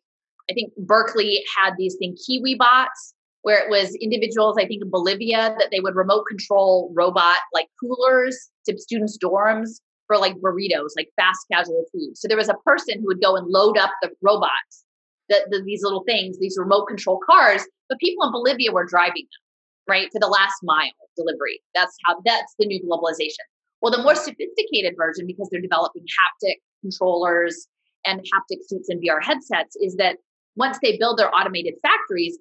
I 0.51 0.55
think 0.55 0.73
Berkeley 0.77 1.45
had 1.57 1.75
these 1.77 1.97
thing 1.97 2.17
Kiwi 2.27 2.55
bots, 2.55 3.15
where 3.43 3.63
it 3.63 3.71
was 3.71 3.95
individuals, 3.97 4.57
I 4.59 4.67
think 4.67 4.83
in 4.83 4.91
Bolivia, 4.91 5.55
that 5.59 5.69
they 5.71 5.81
would 5.81 5.97
remote 5.97 6.25
control 6.29 6.93
robot 6.95 7.39
like 7.53 7.67
coolers 7.81 8.51
to 8.67 8.79
students' 8.79 9.19
dorms 9.19 9.81
for 10.07 10.19
like 10.19 10.35
burritos, 10.37 10.91
like 10.97 11.09
fast 11.17 11.41
casual 11.53 11.85
food. 11.93 12.17
So 12.17 12.29
there 12.29 12.37
was 12.37 12.49
a 12.49 12.57
person 12.65 13.01
who 13.01 13.07
would 13.07 13.23
go 13.23 13.37
and 13.37 13.47
load 13.49 13.77
up 13.77 13.91
the 14.03 14.11
robots, 14.23 14.85
the, 15.29 15.37
the, 15.51 15.63
these 15.65 15.83
little 15.83 16.03
things, 16.05 16.39
these 16.39 16.57
remote 16.59 16.87
control 16.87 17.21
cars, 17.29 17.63
but 17.89 17.99
people 17.99 18.27
in 18.27 18.33
Bolivia 18.33 18.73
were 18.73 18.87
driving 18.87 19.25
them, 19.25 19.87
right, 19.87 20.09
for 20.13 20.19
the 20.19 20.27
last 20.27 20.55
mile 20.63 20.91
delivery. 21.17 21.61
That's 21.75 21.95
how 22.07 22.21
that's 22.25 22.55
the 22.59 22.67
new 22.67 22.81
globalization. 22.81 23.45
Well, 23.81 23.93
the 23.93 24.03
more 24.03 24.15
sophisticated 24.15 24.95
version, 24.97 25.27
because 25.27 25.49
they're 25.51 25.61
developing 25.61 26.03
haptic 26.03 26.57
controllers 26.81 27.69
and 28.09 28.21
haptic 28.21 28.59
suits 28.67 28.89
and 28.89 29.03
VR 29.03 29.23
headsets, 29.23 29.77
is 29.77 29.97
that 29.97 30.17
once 30.57 30.79
they 30.83 30.97
build 30.99 31.19
their 31.19 31.35
automated 31.35 31.75
factories, 31.83 32.39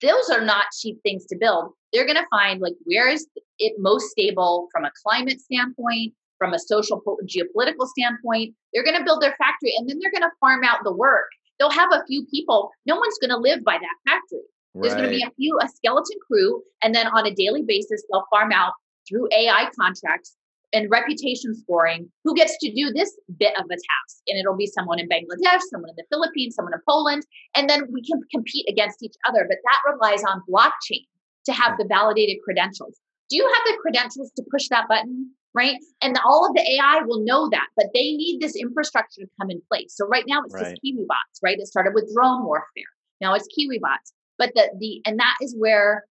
those 0.00 0.30
are 0.30 0.44
not 0.44 0.66
cheap 0.80 0.98
things 1.02 1.26
to 1.26 1.36
build. 1.36 1.72
They're 1.92 2.06
going 2.06 2.16
to 2.16 2.26
find 2.30 2.60
like 2.60 2.74
where 2.84 3.08
is 3.08 3.26
it 3.58 3.74
most 3.78 4.10
stable 4.10 4.68
from 4.72 4.84
a 4.84 4.92
climate 5.04 5.40
standpoint, 5.40 6.14
from 6.38 6.54
a 6.54 6.58
social 6.58 7.02
geopolitical 7.24 7.86
standpoint. 7.86 8.54
They're 8.72 8.84
going 8.84 8.98
to 8.98 9.04
build 9.04 9.22
their 9.22 9.36
factory 9.38 9.74
and 9.76 9.88
then 9.88 9.98
they're 10.00 10.12
going 10.12 10.22
to 10.22 10.36
farm 10.40 10.62
out 10.64 10.78
the 10.84 10.92
work. 10.92 11.26
They'll 11.58 11.70
have 11.70 11.90
a 11.92 12.04
few 12.06 12.24
people. 12.30 12.70
No 12.86 12.96
one's 12.96 13.18
going 13.20 13.30
to 13.30 13.36
live 13.36 13.64
by 13.64 13.78
that 13.78 14.10
factory. 14.10 14.46
There's 14.74 14.94
going 14.94 15.10
to 15.10 15.10
be 15.10 15.24
a 15.24 15.30
few, 15.32 15.58
a 15.60 15.68
skeleton 15.68 16.18
crew, 16.24 16.62
and 16.82 16.94
then 16.94 17.08
on 17.08 17.26
a 17.26 17.34
daily 17.34 17.62
basis, 17.66 18.04
they'll 18.12 18.26
farm 18.30 18.52
out 18.52 18.72
through 19.08 19.28
AI 19.32 19.68
contracts 19.78 20.36
and 20.72 20.90
reputation 20.90 21.54
scoring 21.54 22.10
who 22.24 22.34
gets 22.34 22.56
to 22.60 22.72
do 22.72 22.92
this 22.92 23.16
bit 23.38 23.52
of 23.58 23.64
a 23.64 23.74
task. 23.74 24.22
And 24.28 24.38
it'll 24.38 24.56
be 24.56 24.66
someone 24.66 24.98
in 24.98 25.08
Bangladesh, 25.08 25.60
someone 25.70 25.90
in 25.90 25.96
the 25.96 26.04
Philippines, 26.10 26.54
someone 26.54 26.74
in 26.74 26.80
Poland, 26.88 27.22
and 27.54 27.68
then 27.68 27.84
we 27.92 28.02
can 28.02 28.20
compete 28.30 28.66
against 28.68 29.02
each 29.02 29.14
other. 29.26 29.46
But 29.48 29.58
that 29.64 29.92
relies 29.92 30.22
on 30.24 30.42
blockchain 30.50 31.06
to 31.46 31.52
have 31.52 31.78
the 31.78 31.86
validated 31.88 32.38
credentials. 32.44 32.98
Do 33.30 33.36
you 33.36 33.46
have 33.46 33.62
the 33.66 33.78
credentials 33.80 34.30
to 34.36 34.42
push 34.50 34.68
that 34.68 34.88
button? 34.88 35.30
right? 35.54 35.76
And 36.02 36.16
all 36.24 36.46
of 36.46 36.54
the 36.54 36.60
AI 36.60 37.02
will 37.06 37.24
know 37.24 37.48
that, 37.50 37.66
but 37.76 37.86
they 37.94 38.12
need 38.12 38.38
this 38.40 38.54
infrastructure 38.54 39.22
to 39.22 39.26
come 39.40 39.50
in 39.50 39.60
place. 39.68 39.94
So 39.96 40.06
right 40.06 40.24
now 40.26 40.42
it's 40.44 40.54
right. 40.54 40.70
just 40.70 40.82
Kiwi 40.82 41.04
bots, 41.08 41.40
right? 41.42 41.56
It 41.58 41.66
started 41.66 41.94
with 41.94 42.12
drone 42.14 42.44
warfare. 42.44 42.92
Now 43.20 43.34
it's 43.34 43.48
Kiwi 43.54 43.80
bots. 43.80 44.12
But 44.38 44.52
the 44.54 44.70
the 44.78 45.02
and 45.04 45.18
that 45.18 45.34
is 45.42 45.56
where 45.58 46.04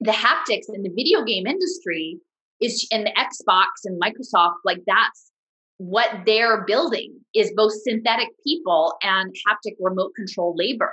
the 0.00 0.12
haptics 0.12 0.66
in 0.68 0.82
the 0.82 0.90
video 0.90 1.24
game 1.24 1.46
industry 1.46 2.18
is 2.64 2.86
and 2.90 3.06
the 3.06 3.12
Xbox 3.12 3.66
and 3.84 4.00
Microsoft, 4.00 4.56
like 4.64 4.80
that's 4.86 5.30
what 5.78 6.08
they're 6.24 6.64
building 6.64 7.14
is 7.34 7.52
both 7.56 7.72
synthetic 7.82 8.28
people 8.46 8.94
and 9.02 9.34
haptic 9.48 9.74
remote 9.80 10.12
control 10.14 10.54
labor. 10.56 10.92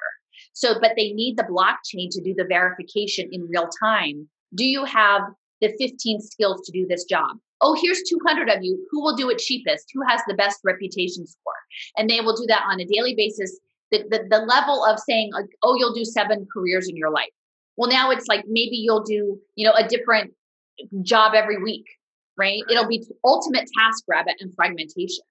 So, 0.54 0.80
but 0.80 0.94
they 0.98 1.12
need 1.12 1.38
the 1.38 1.44
blockchain 1.44 2.10
to 2.12 2.22
do 2.22 2.34
the 2.36 2.46
verification 2.46 3.30
in 3.32 3.48
real 3.48 3.70
time. 3.82 4.28
Do 4.56 4.66
you 4.66 4.86
have 4.86 5.22
the 5.62 5.74
15 5.80 6.22
skills 6.22 6.62
to 6.66 6.72
do 6.72 6.88
this 6.88 7.04
job? 7.04 7.38
oh, 7.62 7.78
here's 7.80 8.02
200 8.10 8.50
of 8.50 8.58
you. 8.62 8.86
Who 8.90 9.02
will 9.02 9.16
do 9.16 9.30
it 9.30 9.38
cheapest? 9.38 9.90
Who 9.94 10.02
has 10.08 10.22
the 10.28 10.34
best 10.34 10.60
reputation 10.64 11.26
score? 11.26 11.54
And 11.98 12.10
they 12.10 12.22
will 12.22 12.36
do 12.36 12.46
that 12.48 12.64
on 12.68 12.80
a 12.80 12.86
daily 12.86 13.16
basis. 13.16 13.60
The, 13.92 14.04
the, 14.10 14.26
the 14.30 14.40
level 14.40 14.84
of 14.86 15.00
saying, 15.00 15.32
like, 15.34 15.48
oh, 15.64 15.76
you'll 15.76 15.94
do 15.94 16.06
seven 16.06 16.48
careers 16.52 16.90
in 16.90 16.96
your 16.96 17.12
life. 17.12 17.30
Well, 17.78 17.90
now 17.90 18.12
it's 18.12 18.28
like 18.28 18.46
maybe 18.48 18.78
you'll 18.78 19.04
do, 19.04 19.40
you 19.56 19.66
know, 19.66 19.74
a 19.74 19.88
different 19.88 20.34
job 21.04 21.34
every 21.36 21.62
week, 21.62 21.86
right? 22.38 22.62
It'll 22.70 22.88
be 22.88 23.06
ultimate 23.26 23.68
task 23.78 24.04
rabbit 24.08 24.36
and 24.40 24.54
fragmentation. 24.56 25.24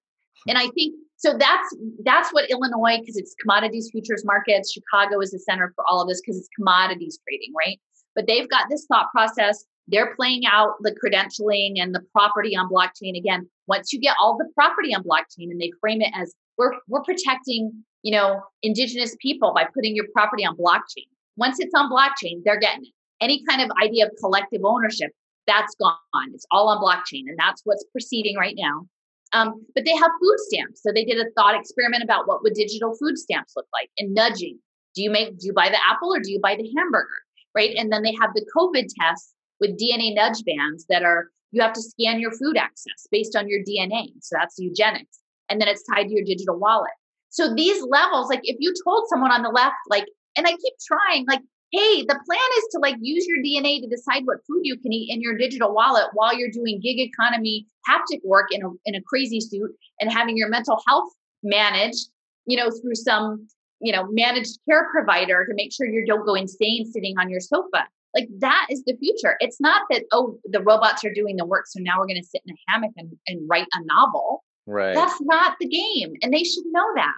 And 0.48 0.56
I 0.58 0.66
hmm. 0.66 0.70
think 0.70 0.94
so 1.16 1.36
that's 1.36 1.76
that's 2.04 2.30
what 2.32 2.50
Illinois, 2.50 2.98
because 3.00 3.16
it's 3.16 3.34
commodities 3.40 3.90
futures 3.92 4.24
markets. 4.24 4.72
Chicago 4.72 5.20
is 5.20 5.30
the 5.32 5.38
center 5.38 5.72
for 5.74 5.84
all 5.88 6.00
of 6.00 6.08
this 6.08 6.20
because 6.20 6.38
it's 6.38 6.48
commodities 6.56 7.18
trading, 7.28 7.52
right? 7.58 7.78
But 8.14 8.26
they've 8.26 8.48
got 8.48 8.68
this 8.70 8.86
thought 8.86 9.10
process 9.12 9.64
they're 9.90 10.14
playing 10.14 10.46
out 10.46 10.74
the 10.80 10.94
credentialing 10.94 11.74
and 11.82 11.94
the 11.94 12.00
property 12.12 12.56
on 12.56 12.70
blockchain 12.70 13.16
again. 13.16 13.48
Once 13.66 13.92
you 13.92 14.00
get 14.00 14.16
all 14.20 14.36
the 14.36 14.48
property 14.54 14.94
on 14.94 15.02
blockchain 15.02 15.50
and 15.50 15.60
they 15.60 15.72
frame 15.80 16.00
it 16.00 16.12
as 16.14 16.34
we're 16.58 16.72
we're 16.88 17.02
protecting, 17.02 17.72
you 18.02 18.12
know, 18.12 18.40
indigenous 18.62 19.16
people 19.20 19.52
by 19.54 19.66
putting 19.74 19.94
your 19.94 20.06
property 20.12 20.44
on 20.44 20.56
blockchain. 20.56 21.08
Once 21.36 21.58
it's 21.58 21.74
on 21.74 21.90
blockchain, 21.90 22.42
they're 22.44 22.58
getting 22.58 22.84
it. 22.84 22.92
Any 23.20 23.44
kind 23.44 23.60
of 23.60 23.70
idea 23.82 24.06
of 24.06 24.12
collective 24.20 24.62
ownership, 24.64 25.10
that's 25.50 25.74
gone. 25.76 26.30
It's 26.32 26.46
all 26.50 26.68
on 26.68 26.78
blockchain, 26.78 27.24
and 27.28 27.38
that's 27.38 27.62
what's 27.64 27.84
proceeding 27.92 28.36
right 28.36 28.54
now. 28.56 28.86
Um, 29.32 29.64
but 29.74 29.84
they 29.84 29.94
have 29.94 30.10
food 30.20 30.38
stamps, 30.38 30.82
so 30.82 30.90
they 30.92 31.04
did 31.04 31.18
a 31.18 31.30
thought 31.36 31.58
experiment 31.58 32.02
about 32.02 32.26
what 32.26 32.42
would 32.42 32.54
digital 32.54 32.96
food 32.96 33.18
stamps 33.18 33.54
look 33.56 33.66
like, 33.72 33.90
and 33.98 34.14
nudging. 34.14 34.58
Do 34.94 35.02
you 35.02 35.10
make? 35.10 35.38
Do 35.38 35.46
you 35.46 35.52
buy 35.52 35.68
the 35.68 35.78
apple 35.88 36.14
or 36.14 36.20
do 36.20 36.30
you 36.30 36.40
buy 36.40 36.56
the 36.56 36.70
hamburger? 36.76 37.08
Right, 37.54 37.74
and 37.76 37.92
then 37.92 38.02
they 38.02 38.14
have 38.20 38.30
the 38.34 38.46
COVID 38.56 38.86
tests 38.98 39.34
with 39.60 39.78
DNA 39.78 40.14
nudge 40.14 40.44
bands 40.44 40.86
that 40.88 41.02
are 41.02 41.28
you 41.52 41.62
have 41.62 41.72
to 41.72 41.82
scan 41.82 42.20
your 42.20 42.32
food 42.32 42.56
access 42.56 43.06
based 43.10 43.36
on 43.36 43.48
your 43.48 43.60
DNA. 43.60 44.08
So 44.20 44.36
that's 44.38 44.58
eugenics. 44.58 45.18
And 45.48 45.60
then 45.60 45.68
it's 45.68 45.82
tied 45.92 46.04
to 46.04 46.14
your 46.14 46.24
digital 46.24 46.58
wallet. 46.58 46.92
So 47.30 47.52
these 47.54 47.82
levels, 47.82 48.28
like 48.28 48.40
if 48.44 48.56
you 48.60 48.72
told 48.84 49.08
someone 49.08 49.32
on 49.32 49.42
the 49.42 49.50
left, 49.50 49.74
like, 49.88 50.06
and 50.36 50.46
I 50.46 50.50
keep 50.50 50.74
trying, 50.86 51.26
like, 51.28 51.40
hey, 51.72 52.02
the 52.02 52.18
plan 52.26 52.50
is 52.58 52.64
to 52.72 52.78
like 52.80 52.96
use 53.00 53.26
your 53.26 53.38
DNA 53.38 53.80
to 53.80 53.88
decide 53.88 54.22
what 54.24 54.44
food 54.46 54.60
you 54.62 54.76
can 54.78 54.92
eat 54.92 55.12
in 55.12 55.20
your 55.20 55.36
digital 55.36 55.72
wallet 55.72 56.06
while 56.14 56.36
you're 56.36 56.50
doing 56.50 56.80
gig 56.80 56.98
economy 56.98 57.66
haptic 57.88 58.20
work 58.24 58.48
in 58.50 58.64
a 58.64 58.68
in 58.86 58.94
a 58.94 59.02
crazy 59.02 59.40
suit 59.40 59.70
and 60.00 60.12
having 60.12 60.36
your 60.36 60.48
mental 60.48 60.82
health 60.86 61.12
managed, 61.42 62.08
you 62.46 62.56
know, 62.56 62.70
through 62.70 62.94
some, 62.94 63.46
you 63.80 63.92
know, 63.92 64.06
managed 64.10 64.58
care 64.68 64.88
provider 64.90 65.46
to 65.46 65.54
make 65.54 65.72
sure 65.72 65.86
you 65.86 66.04
don't 66.06 66.26
go 66.26 66.34
insane 66.34 66.84
sitting 66.90 67.18
on 67.18 67.30
your 67.30 67.40
sofa. 67.40 67.86
Like 68.14 68.28
that 68.40 68.66
is 68.70 68.82
the 68.84 68.96
future. 68.96 69.36
It's 69.40 69.60
not 69.60 69.82
that, 69.90 70.02
oh, 70.12 70.38
the 70.44 70.60
robots 70.60 71.04
are 71.04 71.14
doing 71.14 71.36
the 71.36 71.44
work. 71.44 71.66
So 71.68 71.78
now 71.80 71.98
we're 71.98 72.06
going 72.06 72.20
to 72.20 72.26
sit 72.26 72.42
in 72.44 72.54
a 72.54 72.58
hammock 72.68 72.92
and, 72.96 73.16
and 73.28 73.48
write 73.48 73.68
a 73.72 73.84
novel. 73.84 74.42
Right. 74.66 74.94
That's 74.94 75.20
not 75.22 75.56
the 75.60 75.68
game. 75.68 76.14
And 76.22 76.32
they 76.32 76.42
should 76.42 76.64
know 76.66 76.86
that. 76.96 77.14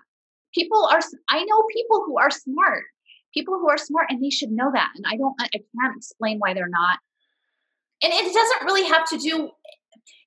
People 0.54 0.86
are, 0.90 1.00
I 1.30 1.44
know 1.44 1.64
people 1.74 2.04
who 2.04 2.18
are 2.18 2.30
smart, 2.30 2.84
people 3.32 3.54
who 3.54 3.68
are 3.68 3.78
smart, 3.78 4.06
and 4.10 4.22
they 4.22 4.30
should 4.30 4.50
know 4.50 4.70
that. 4.72 4.90
And 4.96 5.04
I 5.08 5.16
don't, 5.16 5.34
I 5.40 5.48
can't 5.48 5.96
explain 5.96 6.38
why 6.38 6.54
they're 6.54 6.68
not. 6.68 6.98
And 8.02 8.12
it 8.12 8.32
doesn't 8.32 8.64
really 8.64 8.88
have 8.88 9.08
to 9.10 9.18
do, 9.18 9.50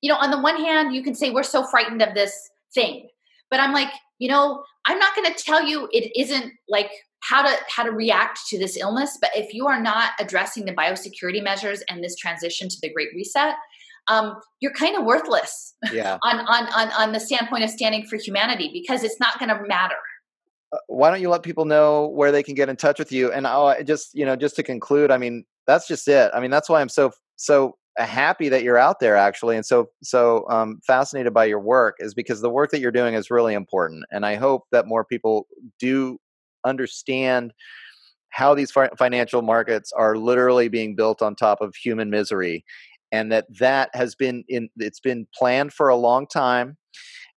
you 0.01 0.09
know, 0.09 0.15
on 0.15 0.31
the 0.31 0.39
one 0.39 0.57
hand, 0.57 0.95
you 0.95 1.03
can 1.03 1.13
say 1.13 1.29
we're 1.29 1.43
so 1.43 1.65
frightened 1.65 2.01
of 2.01 2.13
this 2.13 2.33
thing. 2.73 3.09
But 3.51 3.59
I'm 3.59 3.73
like, 3.73 3.89
you 4.17 4.29
know, 4.29 4.63
I'm 4.85 4.97
not 4.97 5.15
going 5.15 5.33
to 5.33 5.43
tell 5.43 5.63
you 5.63 5.89
it 5.91 6.11
isn't 6.17 6.53
like 6.69 6.89
how 7.27 7.41
to 7.41 7.55
how 7.67 7.83
to 7.83 7.91
react 7.91 8.39
to 8.47 8.57
this 8.57 8.77
illness 8.77 9.17
but 9.19 9.31
if 9.35 9.53
you 9.53 9.67
are 9.67 9.81
not 9.81 10.11
addressing 10.19 10.65
the 10.65 10.73
biosecurity 10.73 11.43
measures 11.43 11.83
and 11.89 12.03
this 12.03 12.15
transition 12.15 12.69
to 12.69 12.77
the 12.81 12.93
great 12.93 13.09
reset 13.15 13.55
um, 14.07 14.39
you're 14.59 14.73
kind 14.73 14.95
of 14.95 15.03
worthless 15.03 15.73
yeah. 15.91 16.17
on, 16.23 16.39
on 16.41 16.67
on 16.67 16.91
on 16.91 17.11
the 17.13 17.19
standpoint 17.19 17.63
of 17.63 17.69
standing 17.69 18.05
for 18.05 18.17
humanity 18.17 18.69
because 18.71 19.03
it's 19.03 19.19
not 19.19 19.39
going 19.39 19.49
to 19.49 19.59
matter 19.67 19.95
why 20.87 21.09
don't 21.09 21.21
you 21.21 21.29
let 21.29 21.43
people 21.43 21.65
know 21.65 22.07
where 22.07 22.31
they 22.31 22.43
can 22.43 22.55
get 22.55 22.69
in 22.69 22.75
touch 22.75 22.99
with 22.99 23.11
you? 23.11 23.31
And 23.31 23.45
oh, 23.47 23.75
just 23.83 24.13
you 24.13 24.25
know 24.25 24.35
just 24.35 24.55
to 24.57 24.63
conclude 24.63 25.11
i 25.11 25.17
mean 25.17 25.45
that's 25.67 25.87
just 25.87 26.07
it. 26.07 26.31
I 26.33 26.39
mean 26.39 26.51
that's 26.51 26.69
why 26.69 26.81
i'm 26.81 26.89
so 26.89 27.11
so 27.37 27.75
happy 27.97 28.49
that 28.49 28.63
you're 28.63 28.77
out 28.77 28.99
there 28.99 29.15
actually 29.15 29.55
and 29.55 29.65
so 29.65 29.87
so 30.03 30.45
um, 30.49 30.81
fascinated 30.85 31.33
by 31.33 31.45
your 31.45 31.59
work 31.59 31.95
is 31.99 32.13
because 32.13 32.41
the 32.41 32.49
work 32.49 32.71
that 32.71 32.81
you're 32.81 32.91
doing 32.91 33.13
is 33.13 33.31
really 33.31 33.53
important 33.53 34.03
and 34.11 34.25
i 34.25 34.35
hope 34.35 34.63
that 34.71 34.85
more 34.85 35.05
people 35.05 35.47
do 35.79 36.17
understand 36.65 37.53
how 38.29 38.53
these 38.53 38.71
financial 38.97 39.41
markets 39.41 39.93
are 39.93 40.17
literally 40.17 40.67
being 40.67 40.93
built 40.93 41.21
on 41.21 41.35
top 41.35 41.61
of 41.61 41.73
human 41.75 42.09
misery 42.09 42.65
and 43.13 43.31
that 43.31 43.45
that 43.59 43.89
has 43.93 44.13
been 44.13 44.43
in 44.49 44.67
it's 44.75 44.99
been 44.99 45.25
planned 45.33 45.71
for 45.71 45.87
a 45.87 45.95
long 45.95 46.27
time 46.27 46.75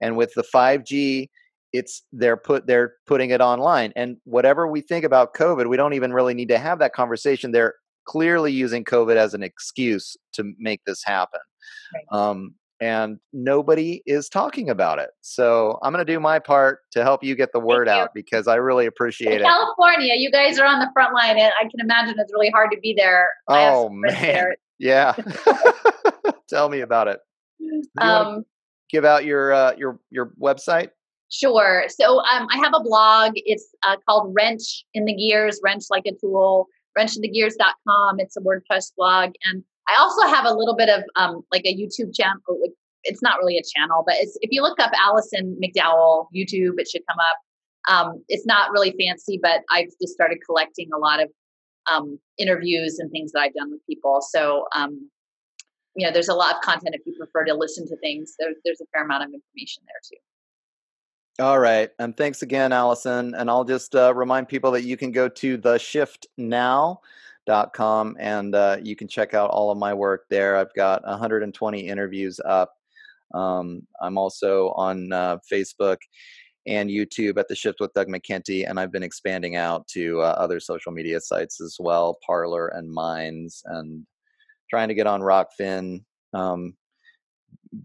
and 0.00 0.16
with 0.16 0.32
the 0.34 0.44
5G 0.52 1.28
it's 1.72 2.02
they're 2.12 2.36
put 2.36 2.66
they're 2.66 2.94
putting 3.06 3.30
it 3.30 3.40
online 3.40 3.92
and 3.96 4.16
whatever 4.24 4.66
we 4.66 4.80
think 4.80 5.04
about 5.04 5.34
covid 5.34 5.68
we 5.68 5.76
don't 5.76 5.92
even 5.92 6.12
really 6.12 6.34
need 6.34 6.48
to 6.48 6.58
have 6.58 6.78
that 6.78 6.92
conversation 6.92 7.52
they're 7.52 7.74
clearly 8.06 8.52
using 8.52 8.84
covid 8.84 9.16
as 9.16 9.34
an 9.34 9.42
excuse 9.42 10.16
to 10.32 10.52
make 10.58 10.80
this 10.86 11.02
happen 11.04 11.40
right. 11.94 12.18
um, 12.18 12.54
and 12.80 13.18
nobody 13.32 14.02
is 14.06 14.28
talking 14.28 14.70
about 14.70 14.98
it. 14.98 15.10
So 15.20 15.78
I'm 15.82 15.92
going 15.92 16.04
to 16.04 16.12
do 16.12 16.20
my 16.20 16.38
part 16.38 16.80
to 16.92 17.02
help 17.02 17.24
you 17.24 17.34
get 17.34 17.52
the 17.52 17.60
word 17.60 17.88
out 17.88 18.14
because 18.14 18.46
I 18.46 18.56
really 18.56 18.86
appreciate 18.86 19.34
In 19.34 19.40
it. 19.40 19.44
California, 19.44 20.14
you 20.16 20.30
guys 20.30 20.58
are 20.58 20.66
on 20.66 20.78
the 20.78 20.88
front 20.92 21.14
line, 21.14 21.38
and 21.38 21.52
I 21.60 21.64
can 21.64 21.80
imagine 21.80 22.16
it's 22.18 22.32
really 22.32 22.50
hard 22.50 22.70
to 22.72 22.78
be 22.80 22.94
there. 22.96 23.28
Oh 23.48 23.88
man, 23.88 24.12
there. 24.20 24.56
yeah. 24.78 25.14
Tell 26.48 26.68
me 26.68 26.80
about 26.80 27.08
it. 27.08 27.20
Um, 27.98 28.44
give 28.90 29.04
out 29.04 29.24
your 29.24 29.52
uh, 29.52 29.72
your 29.76 29.98
your 30.10 30.32
website. 30.40 30.90
Sure. 31.30 31.84
So 31.88 32.20
um, 32.20 32.48
I 32.50 32.56
have 32.56 32.72
a 32.74 32.80
blog. 32.80 33.32
It's 33.36 33.68
uh, 33.86 33.96
called 34.08 34.34
Wrench 34.34 34.84
in 34.94 35.04
the 35.04 35.14
Gears, 35.14 35.60
Wrench 35.62 35.84
like 35.90 36.04
a 36.06 36.12
tool, 36.20 36.66
wrenchinthegears.com. 36.96 38.18
It's 38.18 38.36
a 38.36 38.40
WordPress 38.40 38.92
blog. 38.96 39.32
And 39.44 39.62
I 39.88 39.96
also 39.98 40.26
have 40.26 40.46
a 40.46 40.52
little 40.52 40.76
bit 40.76 40.88
of 40.88 41.02
um, 41.16 41.42
like 41.52 41.64
a 41.64 41.74
YouTube 41.74 42.14
channel. 42.14 42.40
It's 43.04 43.22
not 43.22 43.38
really 43.38 43.58
a 43.58 43.62
channel, 43.62 44.02
but 44.06 44.16
if 44.18 44.50
you 44.50 44.62
look 44.62 44.80
up 44.80 44.90
Alison 45.04 45.58
McDowell 45.62 46.26
YouTube, 46.34 46.74
it 46.78 46.88
should 46.88 47.02
come 47.08 47.18
up. 47.20 47.36
Um, 47.88 48.24
it's 48.28 48.44
not 48.44 48.70
really 48.70 48.94
fancy, 48.98 49.38
but 49.42 49.62
I've 49.70 49.88
just 50.00 50.12
started 50.12 50.38
collecting 50.44 50.88
a 50.94 50.98
lot 50.98 51.22
of 51.22 51.30
um, 51.90 52.18
interviews 52.38 52.98
and 52.98 53.10
things 53.10 53.32
that 53.32 53.40
I've 53.40 53.54
done 53.54 53.70
with 53.70 53.80
people. 53.86 54.20
So, 54.20 54.66
um, 54.74 55.10
you 55.94 56.06
know, 56.06 56.12
there's 56.12 56.28
a 56.28 56.34
lot 56.34 56.54
of 56.54 56.60
content 56.60 56.94
if 56.94 57.00
you 57.06 57.14
prefer 57.16 57.44
to 57.44 57.54
listen 57.54 57.88
to 57.88 57.96
things. 57.98 58.34
There, 58.38 58.50
there's 58.64 58.80
a 58.80 58.86
fair 58.92 59.04
amount 59.04 59.24
of 59.24 59.28
information 59.28 59.84
there 59.86 60.00
too. 60.04 60.20
All 61.40 61.58
right. 61.60 61.90
And 62.00 62.16
thanks 62.16 62.42
again, 62.42 62.72
Alison. 62.72 63.34
And 63.34 63.48
I'll 63.48 63.64
just 63.64 63.94
uh, 63.94 64.12
remind 64.14 64.48
people 64.48 64.72
that 64.72 64.82
you 64.82 64.96
can 64.96 65.12
go 65.12 65.28
to 65.28 65.56
the 65.56 65.78
shift 65.78 66.26
now 66.36 67.00
com 67.72 68.16
and 68.18 68.54
uh, 68.54 68.76
you 68.82 68.94
can 68.94 69.08
check 69.08 69.34
out 69.34 69.50
all 69.50 69.70
of 69.70 69.78
my 69.78 69.94
work 69.94 70.26
there 70.28 70.56
i've 70.56 70.72
got 70.74 71.04
120 71.06 71.80
interviews 71.80 72.40
up 72.44 72.74
um, 73.34 73.82
i'm 74.00 74.18
also 74.18 74.70
on 74.70 75.12
uh, 75.12 75.38
facebook 75.50 75.98
and 76.66 76.90
youtube 76.90 77.38
at 77.38 77.48
the 77.48 77.54
shift 77.54 77.80
with 77.80 77.92
doug 77.94 78.08
mckenty 78.08 78.68
and 78.68 78.78
i've 78.78 78.92
been 78.92 79.02
expanding 79.02 79.56
out 79.56 79.86
to 79.88 80.20
uh, 80.20 80.34
other 80.38 80.60
social 80.60 80.92
media 80.92 81.20
sites 81.20 81.60
as 81.60 81.76
well 81.80 82.18
parler 82.24 82.68
and 82.68 82.92
minds 82.92 83.62
and 83.66 84.06
trying 84.68 84.88
to 84.88 84.94
get 84.94 85.06
on 85.06 85.20
rokfin 85.20 86.02
um, 86.34 86.74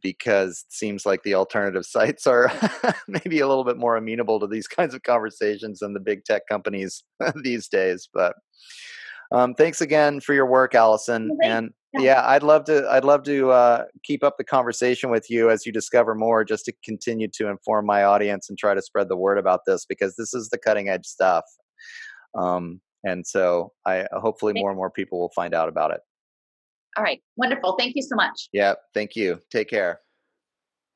because 0.02 0.66
it 0.68 0.74
seems 0.74 1.06
like 1.06 1.24
the 1.24 1.36
alternative 1.36 1.86
sites 1.88 2.26
are 2.28 2.52
maybe 3.08 3.40
a 3.40 3.48
little 3.48 3.64
bit 3.64 3.78
more 3.78 3.96
amenable 3.98 4.40
to 4.40 4.48
these 4.48 4.68
kinds 4.78 4.94
of 4.94 5.04
conversations 5.04 5.80
than 5.80 5.94
the 5.94 6.00
big 6.00 6.24
tech 6.26 6.44
companies 6.50 7.04
these 7.44 7.68
days 7.68 8.08
but 8.14 8.36
um, 9.34 9.56
thanks 9.56 9.82
again 9.82 10.20
for 10.20 10.34
your 10.34 10.46
work, 10.46 10.76
Alison. 10.76 11.36
And 11.44 11.72
yeah, 11.94 12.22
I'd 12.24 12.44
love 12.44 12.66
to. 12.66 12.88
I'd 12.90 13.04
love 13.04 13.24
to 13.24 13.52
uh, 13.52 13.86
keep 14.04 14.24
up 14.24 14.38
the 14.38 14.44
conversation 14.44 15.10
with 15.10 15.30
you 15.30 15.50
as 15.50 15.66
you 15.66 15.72
discover 15.72 16.14
more, 16.14 16.46
just 16.46 16.66
to 16.66 16.74
continue 16.86 17.28
to 17.34 17.48
inform 17.48 17.88
my 17.88 18.04
audience 18.04 18.48
and 18.48 18.58
try 18.58 18.76
to 18.76 18.82
spread 18.82 19.10
the 19.10 19.18
word 19.18 19.40
about 19.40 19.62
this 19.66 19.86
because 19.86 20.16
this 20.16 20.36
is 20.36 20.50
the 20.50 20.60
cutting 20.60 20.88
edge 20.88 21.06
stuff. 21.06 21.46
Um, 22.38 22.80
and 23.04 23.26
so, 23.26 23.74
I 23.88 24.06
hopefully 24.12 24.54
more 24.56 24.70
and 24.70 24.78
more 24.78 24.92
people 24.92 25.20
will 25.20 25.32
find 25.36 25.56
out 25.56 25.68
about 25.68 25.92
it. 25.92 26.02
All 26.98 27.04
right, 27.04 27.22
wonderful. 27.38 27.76
Thank 27.78 27.96
you 27.96 28.02
so 28.02 28.16
much. 28.16 28.50
Yeah, 28.52 28.76
thank 28.94 29.16
you. 29.16 29.40
Take 29.52 29.70
care. 29.70 30.00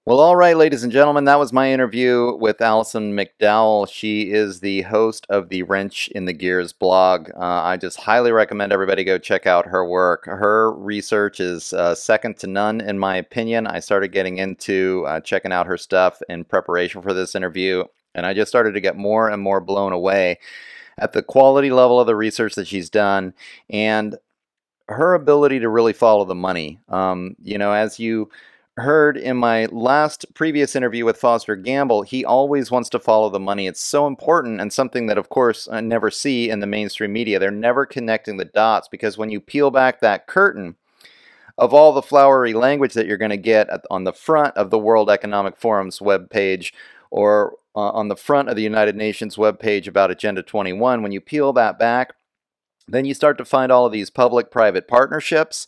Well, 0.08 0.22
all 0.22 0.38
right, 0.38 0.56
ladies 0.56 0.84
and 0.84 0.92
gentlemen, 0.94 1.26
that 1.26 1.38
was 1.38 1.52
my 1.52 1.70
interview 1.70 2.34
with 2.38 2.62
Alison 2.62 3.14
McDowell. 3.14 3.92
She 3.92 4.32
is 4.32 4.62
the 4.62 4.84
host 4.84 5.28
of 5.28 5.50
the 5.50 5.64
Wrench 5.64 6.08
in 6.16 6.24
the 6.24 6.32
Gears 6.32 6.72
blog. 6.72 7.30
Uh, 7.36 7.40
I 7.42 7.76
just 7.76 8.00
highly 8.00 8.32
recommend 8.32 8.72
everybody 8.72 9.04
go 9.04 9.18
check 9.18 9.46
out 9.46 9.66
her 9.66 9.86
work. 9.86 10.24
Her 10.24 10.72
research 10.72 11.42
is 11.42 11.74
uh, 11.74 11.94
second 11.94 12.38
to 12.40 12.48
none, 12.48 12.80
in 12.80 12.98
my 12.98 13.18
opinion. 13.18 13.68
I 13.68 13.82
started 13.82 14.14
getting 14.14 14.38
into 14.38 15.04
uh, 15.10 15.20
checking 15.20 15.52
out 15.52 15.68
her 15.68 15.78
stuff 15.78 16.22
in 16.30 16.46
preparation 16.46 17.02
for 17.02 17.14
this 17.14 17.36
interview, 17.36 17.84
and 18.16 18.26
I 18.26 18.34
just 18.34 18.48
started 18.48 18.72
to 18.76 18.80
get 18.80 18.96
more 18.96 19.30
and 19.30 19.42
more 19.42 19.60
blown 19.60 19.92
away 19.92 20.40
at 21.00 21.12
the 21.12 21.22
quality 21.22 21.70
level 21.70 22.00
of 22.00 22.08
the 22.08 22.16
research 22.16 22.56
that 22.56 22.68
she's 22.68 22.90
done 22.90 23.34
and 23.70 24.16
her 24.90 25.14
ability 25.14 25.60
to 25.60 25.70
really 25.70 25.94
follow 25.94 26.26
the 26.26 26.36
money. 26.36 26.80
Um, 26.90 27.36
you 27.42 27.58
know, 27.58 27.72
as 27.72 28.00
you 28.00 28.30
heard 28.78 29.18
in 29.18 29.36
my 29.38 29.66
last 29.66 30.26
previous 30.36 30.76
interview 30.76 31.04
with 31.04 31.18
Foster 31.18 31.56
Gamble, 31.56 32.04
he 32.04 32.24
always 32.24 32.70
wants 32.70 32.90
to 32.90 33.00
follow 33.00 33.30
the 33.30 33.40
money. 33.40 33.68
It's 33.68 33.82
so 33.82 34.06
important 34.08 34.62
and 34.62 34.72
something 34.72 35.08
that, 35.08 35.18
of 35.18 35.30
course, 35.30 35.68
I 35.72 35.82
never 35.82 36.12
see 36.12 36.50
in 36.50 36.60
the 36.60 36.68
mainstream 36.68 37.12
media. 37.12 37.40
They're 37.40 37.52
never 37.52 37.86
connecting 37.86 38.38
the 38.38 38.46
dots 38.46 38.88
because 38.88 39.18
when 39.18 39.30
you 39.30 39.42
peel 39.42 39.72
back 39.72 40.00
that 40.00 40.28
curtain 40.28 40.76
of 41.58 41.74
all 41.74 41.92
the 41.92 42.04
flowery 42.04 42.54
language 42.54 42.94
that 42.94 43.08
you're 43.08 43.18
going 43.18 43.32
to 43.32 43.38
get 43.38 43.68
on 43.90 44.04
the 44.04 44.14
front 44.14 44.56
of 44.56 44.70
the 44.70 44.78
World 44.78 45.10
Economic 45.10 45.60
Forum's 45.60 46.00
webpage 46.00 46.72
or 47.10 47.56
uh, 47.76 47.92
on 47.92 48.10
the 48.10 48.16
front 48.16 48.50
of 48.50 48.56
the 48.56 48.64
United 48.64 48.96
Nations 48.96 49.38
webpage 49.38 49.88
about 49.88 50.12
Agenda 50.12 50.44
21, 50.44 51.02
when 51.02 51.12
you 51.12 51.22
peel 51.22 51.54
that 51.54 51.80
back, 51.80 52.14
then 52.88 53.06
you 53.06 53.14
start 53.14 53.38
to 53.38 53.46
find 53.46 53.72
all 53.72 53.86
of 53.86 53.92
these 53.92 54.10
public 54.10 54.50
private 54.50 54.88
partnerships. 54.88 55.68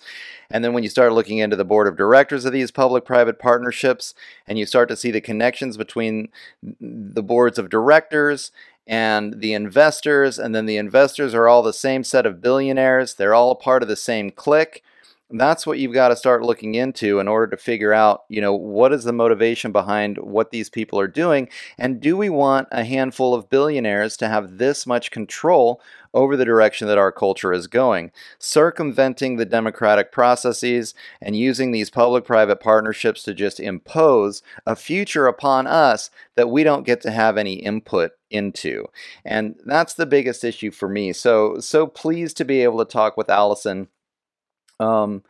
And 0.50 0.64
then 0.64 0.74
when 0.74 0.84
you 0.84 0.90
start 0.90 1.14
looking 1.14 1.38
into 1.38 1.56
the 1.56 1.66
board 1.66 1.88
of 1.88 1.98
directors 1.98 2.46
of 2.46 2.54
these 2.54 2.72
public 2.72 3.06
private 3.06 3.40
partnerships, 3.40 4.14
and 4.48 4.58
you 4.58 4.66
start 4.66 4.90
to 4.90 4.96
see 4.96 5.12
the 5.12 5.22
connections 5.22 5.78
between 5.78 6.30
the 6.62 7.24
boards 7.24 7.60
of 7.60 7.70
directors 7.70 8.52
and 8.88 9.42
the 9.42 9.54
investors, 9.54 10.40
and 10.40 10.56
then 10.56 10.66
the 10.66 10.78
investors 10.78 11.34
are 11.36 11.48
all 11.48 11.62
the 11.62 11.74
same 11.74 12.04
set 12.04 12.26
of 12.26 12.42
billionaires, 12.42 13.14
they're 13.14 13.36
all 13.36 13.52
a 13.52 13.56
part 13.56 13.84
of 13.84 13.90
the 13.90 13.96
same 13.96 14.32
clique. 14.32 14.84
That's 15.32 15.68
what 15.68 15.78
you've 15.78 15.94
got 15.94 16.08
to 16.08 16.16
start 16.16 16.42
looking 16.42 16.74
into 16.74 17.20
in 17.20 17.28
order 17.28 17.56
to 17.56 17.62
figure 17.62 17.94
out, 17.94 18.24
you 18.30 18.42
know, 18.42 18.54
what 18.54 18.92
is 18.92 19.04
the 19.04 19.14
motivation 19.14 19.72
behind 19.72 20.18
what 20.18 20.50
these 20.50 20.70
people 20.70 21.00
are 21.00 21.08
doing 21.08 21.50
and 21.78 22.02
do 22.02 22.18
we 22.18 22.30
want 22.30 22.68
a 22.72 22.84
handful 22.84 23.36
of 23.36 23.50
billionaires 23.50 24.18
to 24.18 24.28
have 24.28 24.58
this 24.58 24.88
much 24.88 25.12
control 25.12 25.82
over 26.14 26.36
the 26.36 26.46
direction 26.46 26.88
that 26.88 26.98
our 26.98 27.12
culture 27.12 27.54
is 27.54 27.68
going, 27.68 28.12
circumventing 28.40 29.38
the 29.38 29.46
democratic 29.46 30.12
processes 30.12 30.96
and 31.22 31.36
using 31.36 31.72
these 31.72 31.90
public 31.90 32.26
private 32.26 32.60
partnerships 32.60 33.24
to 33.24 33.34
just 33.34 33.60
impose 33.60 34.42
a 34.66 34.76
future 34.76 35.28
upon 35.28 35.68
us 35.68 36.10
that 36.36 36.50
we 36.50 36.64
don't 36.64 36.86
get 36.86 37.02
to 37.02 37.12
have 37.12 37.38
any 37.38 37.54
input 37.54 38.12
into. 38.32 38.86
And 39.24 39.56
that's 39.66 39.94
the 39.94 40.06
biggest 40.06 40.44
issue 40.44 40.72
for 40.72 40.90
me. 40.90 41.14
So 41.14 41.60
so 41.60 41.88
pleased 41.88 42.38
to 42.38 42.46
be 42.46 42.64
able 42.64 42.80
to 42.80 42.92
talk 42.92 43.18
with 43.18 43.30
Alison 43.30 43.90
um, 44.80 45.24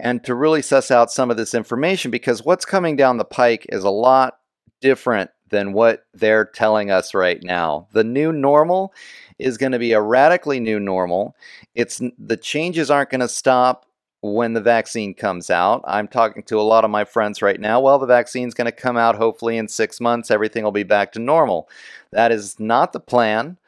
and 0.00 0.22
to 0.24 0.34
really 0.34 0.62
suss 0.62 0.90
out 0.90 1.10
some 1.10 1.30
of 1.30 1.36
this 1.36 1.54
information 1.54 2.10
because 2.10 2.44
what's 2.44 2.64
coming 2.64 2.96
down 2.96 3.16
the 3.16 3.24
pike 3.24 3.66
is 3.68 3.84
a 3.84 3.90
lot 3.90 4.38
different 4.80 5.30
than 5.50 5.72
what 5.72 6.04
they're 6.12 6.44
telling 6.44 6.90
us 6.90 7.14
right 7.14 7.42
now. 7.42 7.86
The 7.92 8.04
new 8.04 8.32
normal 8.32 8.92
is 9.38 9.56
going 9.56 9.72
to 9.72 9.78
be 9.78 9.92
a 9.92 10.00
radically 10.00 10.60
new 10.60 10.80
normal. 10.80 11.36
It's 11.74 12.00
the 12.18 12.36
changes 12.36 12.90
aren't 12.90 13.10
going 13.10 13.20
to 13.20 13.28
stop 13.28 13.86
when 14.20 14.54
the 14.54 14.60
vaccine 14.60 15.12
comes 15.12 15.50
out. 15.50 15.84
I'm 15.86 16.08
talking 16.08 16.42
to 16.44 16.58
a 16.58 16.62
lot 16.62 16.84
of 16.84 16.90
my 16.90 17.04
friends 17.04 17.42
right 17.42 17.60
now. 17.60 17.78
Well, 17.80 17.98
the 17.98 18.06
vaccine's 18.06 18.54
going 18.54 18.64
to 18.64 18.72
come 18.72 18.96
out 18.96 19.16
hopefully 19.16 19.58
in 19.58 19.68
six 19.68 20.00
months. 20.00 20.30
Everything 20.30 20.64
will 20.64 20.72
be 20.72 20.82
back 20.82 21.12
to 21.12 21.18
normal. 21.18 21.68
That 22.10 22.32
is 22.32 22.58
not 22.58 22.92
the 22.92 23.00
plan. 23.00 23.58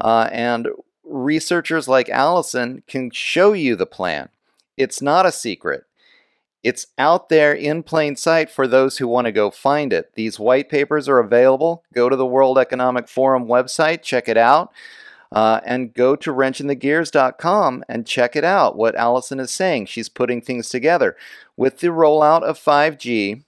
Uh, 0.00 0.28
and 0.30 0.68
researchers 1.04 1.88
like 1.88 2.08
Alison 2.10 2.82
can 2.86 3.10
show 3.10 3.52
you 3.52 3.74
the 3.74 3.86
plan. 3.86 4.28
It's 4.82 5.00
not 5.00 5.26
a 5.26 5.32
secret. 5.32 5.84
It's 6.62 6.88
out 6.98 7.28
there 7.28 7.52
in 7.52 7.82
plain 7.82 8.14
sight 8.16 8.50
for 8.50 8.66
those 8.66 8.98
who 8.98 9.08
want 9.08 9.26
to 9.26 9.32
go 9.32 9.50
find 9.50 9.92
it. 9.92 10.12
These 10.14 10.38
white 10.38 10.68
papers 10.68 11.08
are 11.08 11.18
available. 11.18 11.84
Go 11.94 12.08
to 12.08 12.16
the 12.16 12.26
World 12.26 12.58
Economic 12.58 13.08
Forum 13.08 13.46
website, 13.46 14.02
check 14.02 14.28
it 14.28 14.36
out, 14.36 14.72
uh, 15.32 15.60
and 15.64 15.94
go 15.94 16.14
to 16.16 16.32
wrenchinthegears.com 16.32 17.84
and 17.88 18.06
check 18.06 18.36
it 18.36 18.44
out. 18.44 18.76
What 18.76 18.94
Alison 18.94 19.40
is 19.40 19.50
saying, 19.50 19.86
she's 19.86 20.08
putting 20.08 20.40
things 20.40 20.68
together. 20.68 21.16
With 21.56 21.78
the 21.78 21.88
rollout 21.88 22.42
of 22.42 22.58
5G 22.58 23.42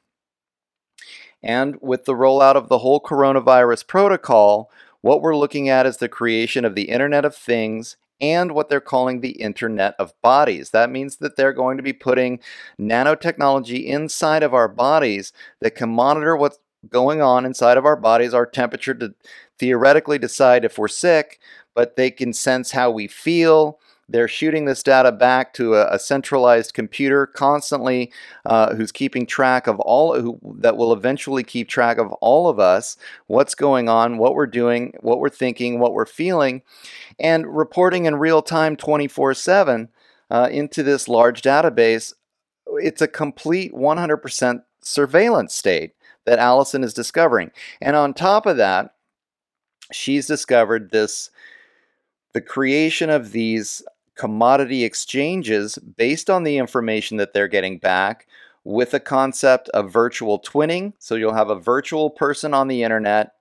and 1.42 1.76
with 1.80 2.04
the 2.06 2.14
rollout 2.14 2.56
of 2.56 2.68
the 2.68 2.78
whole 2.78 3.00
coronavirus 3.00 3.86
protocol, 3.86 4.70
what 5.02 5.20
we're 5.20 5.36
looking 5.36 5.68
at 5.68 5.86
is 5.86 5.98
the 5.98 6.08
creation 6.08 6.64
of 6.64 6.74
the 6.74 6.88
Internet 6.88 7.24
of 7.24 7.36
Things 7.36 7.96
and 8.20 8.52
what 8.52 8.68
they're 8.68 8.80
calling 8.80 9.20
the 9.20 9.32
Internet 9.32 9.94
of 9.98 10.12
Bodies. 10.22 10.70
That 10.70 10.90
means 10.90 11.16
that 11.16 11.36
they're 11.36 11.52
going 11.52 11.76
to 11.76 11.82
be 11.82 11.92
putting 11.92 12.40
nanotechnology 12.80 13.84
inside 13.84 14.42
of 14.42 14.54
our 14.54 14.68
bodies 14.68 15.32
that 15.60 15.74
can 15.74 15.90
monitor 15.90 16.36
what's 16.36 16.58
going 16.88 17.22
on 17.22 17.44
inside 17.44 17.76
of 17.76 17.84
our 17.84 17.96
bodies, 17.96 18.34
our 18.34 18.46
temperature 18.46 18.94
to 18.94 19.14
theoretically 19.58 20.18
decide 20.18 20.64
if 20.64 20.78
we're 20.78 20.88
sick, 20.88 21.40
but 21.74 21.96
they 21.96 22.10
can 22.10 22.32
sense 22.32 22.70
how 22.72 22.90
we 22.90 23.06
feel. 23.06 23.78
They're 24.08 24.28
shooting 24.28 24.64
this 24.64 24.82
data 24.82 25.12
back 25.12 25.54
to 25.54 25.74
a, 25.74 25.94
a 25.94 25.98
centralized 25.98 26.74
computer 26.74 27.26
constantly, 27.26 28.12
uh, 28.44 28.74
who's 28.74 28.92
keeping 28.92 29.26
track 29.26 29.66
of 29.66 29.80
all, 29.80 30.20
who, 30.20 30.38
that 30.58 30.76
will 30.76 30.92
eventually 30.92 31.42
keep 31.42 31.68
track 31.68 31.98
of 31.98 32.12
all 32.14 32.48
of 32.48 32.58
us, 32.58 32.96
what's 33.26 33.54
going 33.54 33.88
on, 33.88 34.18
what 34.18 34.34
we're 34.34 34.46
doing, 34.46 34.94
what 35.00 35.20
we're 35.20 35.28
thinking, 35.28 35.78
what 35.78 35.94
we're 35.94 36.06
feeling 36.06 36.62
and 37.18 37.56
reporting 37.56 38.06
in 38.06 38.16
real 38.16 38.42
time 38.42 38.76
24 38.76 39.34
7 39.34 39.88
uh, 40.30 40.48
into 40.50 40.82
this 40.82 41.08
large 41.08 41.42
database. 41.42 42.14
It's 42.66 43.02
a 43.02 43.08
complete 43.08 43.72
100% 43.72 44.62
surveillance 44.80 45.54
state 45.54 45.92
that 46.26 46.38
Alison 46.38 46.82
is 46.82 46.94
discovering. 46.94 47.50
And 47.80 47.96
on 47.96 48.14
top 48.14 48.46
of 48.46 48.56
that, 48.56 48.94
she's 49.92 50.26
discovered 50.26 50.90
this 50.90 51.30
the 52.32 52.40
creation 52.40 53.10
of 53.10 53.30
these 53.30 53.82
commodity 54.14 54.84
exchanges 54.84 55.76
based 55.78 56.30
on 56.30 56.44
the 56.44 56.58
information 56.58 57.16
that 57.16 57.32
they're 57.32 57.48
getting 57.48 57.78
back 57.78 58.26
with 58.64 58.94
a 58.94 59.00
concept 59.00 59.68
of 59.70 59.92
virtual 59.92 60.40
twinning. 60.40 60.94
So 60.98 61.14
you'll 61.14 61.34
have 61.34 61.50
a 61.50 61.58
virtual 61.58 62.10
person 62.10 62.54
on 62.54 62.68
the 62.68 62.82
internet 62.82 63.32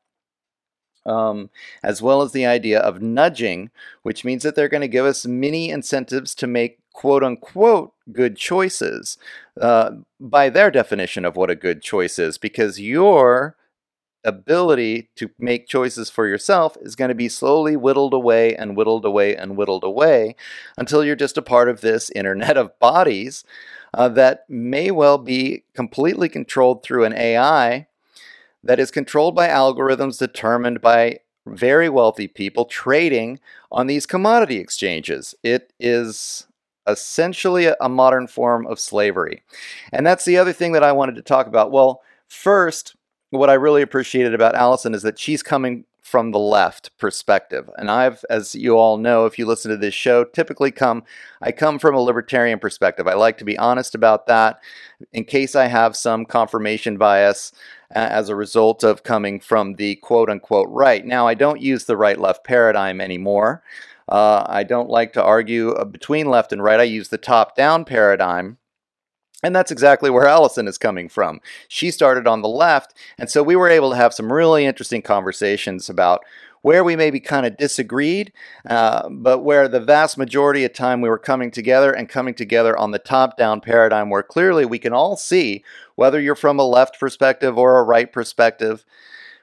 um, 1.05 1.49
as 1.83 2.01
well 2.01 2.21
as 2.21 2.31
the 2.31 2.45
idea 2.45 2.79
of 2.79 3.01
nudging, 3.01 3.69
which 4.03 4.23
means 4.23 4.43
that 4.43 4.55
they're 4.55 4.69
going 4.69 4.81
to 4.81 4.87
give 4.87 5.05
us 5.05 5.25
mini 5.25 5.69
incentives 5.69 6.33
to 6.35 6.47
make 6.47 6.79
quote 6.93 7.23
unquote 7.23 7.93
good 8.11 8.37
choices 8.37 9.17
uh, 9.59 9.91
by 10.19 10.49
their 10.49 10.71
definition 10.71 11.25
of 11.25 11.35
what 11.35 11.49
a 11.49 11.55
good 11.55 11.81
choice 11.81 12.19
is, 12.19 12.37
because 12.37 12.79
your 12.79 13.55
ability 14.23 15.09
to 15.15 15.29
make 15.37 15.67
choices 15.67 16.09
for 16.09 16.27
yourself 16.27 16.77
is 16.81 16.95
going 16.95 17.09
to 17.09 17.15
be 17.15 17.29
slowly 17.29 17.75
whittled 17.75 18.13
away 18.13 18.55
and 18.55 18.77
whittled 18.77 19.05
away 19.05 19.35
and 19.35 19.57
whittled 19.57 19.83
away 19.83 20.35
until 20.77 21.03
you're 21.03 21.15
just 21.15 21.37
a 21.37 21.41
part 21.41 21.69
of 21.69 21.81
this 21.81 22.09
internet 22.11 22.57
of 22.57 22.77
bodies 22.79 23.43
uh, 23.93 24.09
that 24.09 24.45
may 24.49 24.91
well 24.91 25.17
be 25.17 25.63
completely 25.73 26.29
controlled 26.29 26.83
through 26.83 27.03
an 27.03 27.13
AI 27.13 27.87
that 28.63 28.79
is 28.79 28.91
controlled 28.91 29.35
by 29.35 29.47
algorithms 29.47 30.17
determined 30.17 30.81
by 30.81 31.19
very 31.45 31.89
wealthy 31.89 32.27
people 32.27 32.65
trading 32.65 33.39
on 33.71 33.87
these 33.87 34.05
commodity 34.05 34.57
exchanges. 34.57 35.35
It 35.43 35.73
is 35.79 36.47
essentially 36.87 37.73
a 37.79 37.89
modern 37.89 38.27
form 38.27 38.65
of 38.67 38.79
slavery. 38.79 39.43
And 39.91 40.05
that's 40.05 40.25
the 40.25 40.37
other 40.37 40.53
thing 40.53 40.71
that 40.73 40.83
I 40.83 40.91
wanted 40.91 41.15
to 41.15 41.21
talk 41.21 41.47
about. 41.47 41.71
Well, 41.71 42.01
first, 42.27 42.95
what 43.33 43.49
I 43.49 43.53
really 43.53 43.81
appreciated 43.81 44.33
about 44.33 44.55
Alison 44.55 44.93
is 44.93 45.03
that 45.03 45.19
she's 45.19 45.43
coming 45.43 45.85
from 46.01 46.31
the 46.31 46.39
left 46.39 46.95
perspective. 46.97 47.69
And 47.77 47.89
I've, 47.89 48.23
as 48.29 48.53
you 48.53 48.77
all 48.77 48.97
know, 48.97 49.25
if 49.25 49.39
you 49.39 49.45
listen 49.45 49.71
to 49.71 49.77
this 49.77 49.93
show, 49.93 50.25
typically 50.25 50.69
come, 50.69 51.03
I 51.41 51.51
come 51.51 51.79
from 51.79 51.95
a 51.95 52.01
libertarian 52.01 52.59
perspective. 52.59 53.07
I 53.07 53.13
like 53.13 53.37
to 53.39 53.45
be 53.45 53.57
honest 53.57 53.95
about 53.95 54.27
that 54.27 54.59
in 55.11 55.23
case 55.23 55.55
I 55.55 55.67
have 55.67 55.95
some 55.95 56.25
confirmation 56.25 56.97
bias 56.97 57.53
as 57.89 58.29
a 58.29 58.35
result 58.35 58.83
of 58.83 59.03
coming 59.03 59.39
from 59.39 59.75
the 59.75 59.95
quote 59.95 60.29
unquote 60.29 60.67
right. 60.69 61.05
Now, 61.05 61.27
I 61.27 61.33
don't 61.33 61.61
use 61.61 61.85
the 61.85 61.97
right 61.97 62.19
left 62.19 62.43
paradigm 62.43 62.99
anymore. 62.99 63.63
Uh, 64.09 64.43
I 64.47 64.63
don't 64.63 64.89
like 64.89 65.13
to 65.13 65.23
argue 65.23 65.71
uh, 65.71 65.85
between 65.85 66.29
left 66.29 66.51
and 66.51 66.61
right. 66.61 66.79
I 66.79 66.83
use 66.83 67.09
the 67.09 67.17
top 67.17 67.55
down 67.55 67.85
paradigm. 67.85 68.57
And 69.43 69.55
that's 69.55 69.71
exactly 69.71 70.09
where 70.09 70.25
Alison 70.25 70.67
is 70.67 70.77
coming 70.77 71.09
from. 71.09 71.41
She 71.67 71.91
started 71.91 72.27
on 72.27 72.41
the 72.41 72.47
left, 72.47 72.93
and 73.17 73.29
so 73.29 73.43
we 73.43 73.57
were 73.57 73.69
able 73.69 73.91
to 73.91 73.97
have 73.97 74.13
some 74.13 74.31
really 74.31 74.65
interesting 74.65 75.01
conversations 75.01 75.89
about 75.89 76.23
where 76.63 76.83
we 76.83 76.95
maybe 76.95 77.19
kind 77.19 77.45
of 77.45 77.57
disagreed, 77.57 78.31
uh, 78.69 79.09
but 79.09 79.39
where 79.39 79.67
the 79.67 79.81
vast 79.81 80.17
majority 80.17 80.63
of 80.63 80.71
time 80.71 81.01
we 81.01 81.09
were 81.09 81.19
coming 81.19 81.51
together 81.51 81.91
and 81.91 82.07
coming 82.07 82.33
together 82.33 82.75
on 82.77 82.91
the 82.91 82.99
top 82.99 83.37
down 83.37 83.59
paradigm 83.59 84.09
where 84.09 84.23
clearly 84.23 84.63
we 84.63 84.79
can 84.79 84.93
all 84.93 85.17
see, 85.17 85.61
whether 85.95 86.21
you're 86.21 86.35
from 86.35 86.57
a 86.57 86.65
left 86.65 86.97
perspective 86.97 87.57
or 87.57 87.77
a 87.77 87.83
right 87.83 88.13
perspective, 88.13 88.85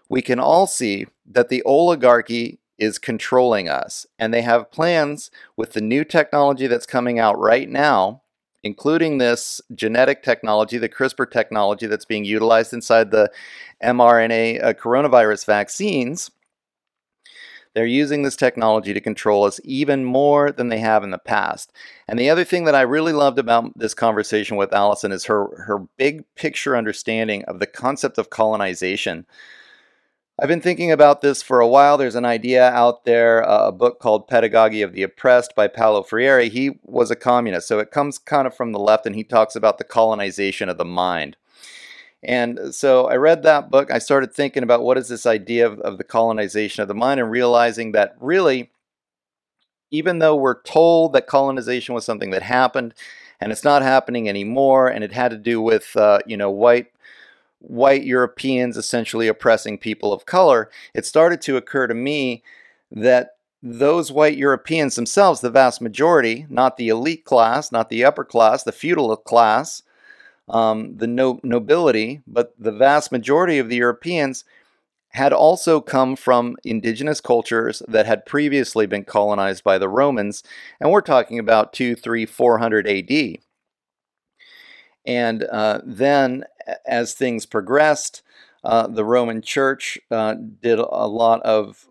we 0.09 0.23
can 0.23 0.41
all 0.41 0.67
see 0.67 1.07
that 1.27 1.51
the 1.51 1.63
oligarchy 1.65 2.59
is 2.79 2.99
controlling 2.99 3.69
us. 3.69 4.07
And 4.19 4.33
they 4.33 4.41
have 4.41 4.71
plans 4.71 5.31
with 5.59 5.75
the 5.75 5.83
new 5.83 6.05
technology 6.05 6.67
that's 6.67 6.87
coming 6.87 7.19
out 7.19 7.39
right 7.39 7.69
now 7.69 8.23
including 8.63 9.19
this 9.19 9.61
genetic 9.75 10.23
technology, 10.23 10.79
the 10.79 10.89
CRISPR 10.89 11.31
technology 11.31 11.87
that's 11.87 12.05
being 12.05 12.25
utilized 12.25 12.73
inside 12.73 13.11
the 13.11 13.31
mRNA 13.83 14.63
uh, 14.63 14.73
coronavirus 14.75 15.47
vaccines, 15.47 16.31
they're 17.75 17.87
using 17.87 18.23
this 18.23 18.37
technology 18.37 18.93
to 18.93 19.01
control 19.01 19.45
us 19.45 19.61
even 19.63 20.05
more 20.05 20.51
than 20.51 20.69
they 20.69 20.79
have 20.79 21.05
in 21.05 21.11
the 21.11 21.19
past. 21.19 21.73
And 22.09 22.19
the 22.19 22.29
other 22.29 22.45
thing 22.45 22.65
that 22.65 22.75
I 22.75 22.81
really 22.81 23.13
loved 23.13 23.39
about 23.39 23.79
this 23.79 23.95
conversation 23.95 24.57
with 24.57 24.73
Alison 24.73 25.13
is 25.13 25.25
her, 25.27 25.47
her 25.67 25.79
big 25.97 26.25
picture 26.35 26.77
understanding 26.77 27.45
of 27.45 27.61
the 27.61 27.67
concept 27.67 28.19
of 28.19 28.31
colonization. 28.31 29.25
I've 30.43 30.49
been 30.49 30.63
thinking 30.63 30.91
about 30.91 31.21
this 31.21 31.43
for 31.43 31.61
a 31.61 31.69
while. 31.69 31.99
There's 31.99 32.15
an 32.15 32.25
idea 32.25 32.71
out 32.71 33.05
there, 33.05 33.47
uh, 33.47 33.69
a 33.69 33.73
book 33.73 34.01
called 34.01 34.27
Pedagogy 34.27 34.81
of 34.81 34.95
the 34.95 35.03
Oppressed 35.03 35.55
by 35.55 35.69
Paulo 35.69 36.03
Freire. 36.03 36.49
He 36.49 36.81
was 36.83 37.11
a 37.11 37.17
communist, 37.17 37.69
so 37.69 37.79
it 37.79 37.91
comes 37.91 38.17
kind 38.17 38.47
of 38.47 38.57
from 38.57 38.73
the 38.73 38.79
left, 38.79 39.05
and 39.05 39.15
he 39.15 39.23
talks 39.23 39.55
about 39.55 39.77
the 39.77 39.85
colonization 39.85 40.71
of 40.71 40.79
the 40.79 40.85
mind. 40.87 41.37
And 42.23 42.75
so 42.75 43.07
I 43.07 43.17
read 43.17 43.43
that 43.43 43.71
book. 43.71 43.91
I 43.93 43.99
started 43.99 44.33
thinking 44.33 44.63
about 44.63 44.83
what 44.83 44.97
is 44.97 45.09
this 45.09 45.27
idea 45.27 45.67
of, 45.67 45.79
of 45.81 45.99
the 45.99 46.05
colonization 46.05 46.81
of 46.81 46.89
the 46.89 46.95
mind, 46.95 47.21
and 47.21 47.31
realizing 47.31 47.93
that 47.93 48.17
really, 48.19 48.71
even 49.91 50.21
though 50.21 50.37
we're 50.37 50.63
told 50.63 51.13
that 51.13 51.27
colonization 51.27 51.95
was 51.95 52.07
something 52.07 52.31
that 52.31 52.45
happened, 52.45 52.95
and 53.43 53.53
it's 53.53 53.65
not 53.65 53.83
happening 53.83 54.27
anymore, 54.27 54.89
and 54.89 55.05
it 55.05 55.13
had 55.13 55.33
to 55.33 55.37
do 55.37 55.61
with 55.61 55.95
uh, 55.97 56.21
you 56.25 56.39
know 56.39 56.51
white 56.51 56.87
white 57.61 58.05
Europeans 58.05 58.77
essentially 58.77 59.29
oppressing 59.29 59.79
people 59.79 60.13
of 60.13 60.27
color, 60.27 60.71
it 60.95 61.07
started 61.07 61.41
to 61.43 61.57
occur 61.57 61.87
to 61.87 61.95
me 61.95 62.43
that 62.91 63.37
those 63.63 64.11
white 64.11 64.37
Europeans 64.37 64.97
themselves, 64.97 65.41
the 65.41 65.51
vast 65.51 65.81
majority, 65.81 66.47
not 66.49 66.77
the 66.77 66.89
elite 66.89 67.25
class, 67.25 67.71
not 67.71 67.91
the 67.91 68.05
upper 68.05 68.25
class, 68.25 68.63
the 68.63 68.73
feudal 68.73 69.15
class, 69.17 69.83
um, 70.49 70.97
the 70.97 71.07
no- 71.07 71.41
nobility, 71.43 72.23
but 72.27 72.55
the 72.59 72.73
vast 72.73 73.13
majority 73.13 73.59
of 73.59 73.69
the 73.69 73.77
Europeans 73.77 74.45
had 75.11 75.33
also 75.33 75.81
come 75.81 76.15
from 76.17 76.57
indigenous 76.65 77.21
cultures 77.21 77.83
that 77.89 78.07
had 78.07 78.25
previously 78.25 78.87
been 78.87 79.05
colonized 79.05 79.65
by 79.65 79.77
the 79.77 79.89
Romans, 79.89 80.43
and 80.81 80.91
we're 80.91 81.01
talking 81.01 81.39
about 81.39 81.73
2, 81.73 81.95
3, 81.97 82.27
400 82.27 82.89
AD. 82.89 83.39
And 85.05 85.43
uh, 85.45 85.81
then, 85.85 86.45
as 86.87 87.15
things 87.15 87.47
progressed, 87.47 88.23
uh, 88.65 88.87
the 88.87 89.05
Roman 89.05 89.43
Church 89.43 89.99
uh, 90.11 90.35
did 90.35 90.79
a 90.79 91.07
lot 91.07 91.43
of 91.43 91.87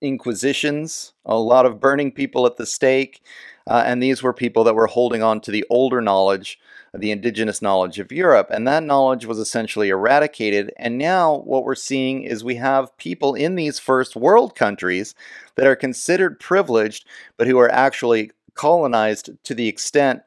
inquisitions, 0.00 1.12
a 1.24 1.36
lot 1.36 1.66
of 1.66 1.80
burning 1.80 2.12
people 2.12 2.46
at 2.46 2.56
the 2.56 2.66
stake, 2.66 3.22
uh, 3.66 3.82
and 3.84 4.02
these 4.02 4.22
were 4.22 4.32
people 4.32 4.64
that 4.64 4.74
were 4.74 4.86
holding 4.86 5.22
on 5.22 5.40
to 5.40 5.50
the 5.50 5.64
older 5.68 6.00
knowledge, 6.00 6.58
the 6.94 7.10
indigenous 7.10 7.60
knowledge 7.60 7.98
of 7.98 8.12
Europe, 8.12 8.48
and 8.50 8.66
that 8.66 8.82
knowledge 8.82 9.26
was 9.26 9.38
essentially 9.38 9.88
eradicated. 9.88 10.72
And 10.78 10.96
now 10.96 11.38
what 11.38 11.64
we're 11.64 11.74
seeing 11.74 12.22
is 12.22 12.44
we 12.44 12.56
have 12.56 12.96
people 12.96 13.34
in 13.34 13.54
these 13.54 13.78
first 13.78 14.16
world 14.16 14.54
countries 14.54 15.14
that 15.56 15.66
are 15.66 15.76
considered 15.76 16.40
privileged, 16.40 17.06
but 17.36 17.46
who 17.46 17.58
are 17.58 17.72
actually 17.72 18.30
colonized 18.54 19.30
to 19.44 19.54
the 19.54 19.68
extent 19.68 20.22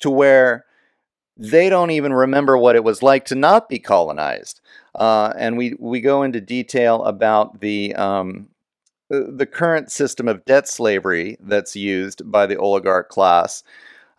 to 0.00 0.10
where 0.10 0.66
they 1.40 1.70
don't 1.70 1.90
even 1.90 2.12
remember 2.12 2.58
what 2.58 2.76
it 2.76 2.84
was 2.84 3.02
like 3.02 3.24
to 3.24 3.34
not 3.34 3.68
be 3.68 3.78
colonized. 3.78 4.60
Uh, 4.94 5.32
and 5.36 5.56
we, 5.56 5.74
we 5.78 6.00
go 6.00 6.22
into 6.22 6.40
detail 6.40 7.02
about 7.04 7.60
the 7.60 7.94
um, 7.94 8.48
the 9.08 9.46
current 9.46 9.90
system 9.90 10.28
of 10.28 10.44
debt 10.44 10.68
slavery 10.68 11.36
that's 11.40 11.74
used 11.74 12.30
by 12.30 12.46
the 12.46 12.56
oligarch 12.56 13.08
class 13.08 13.64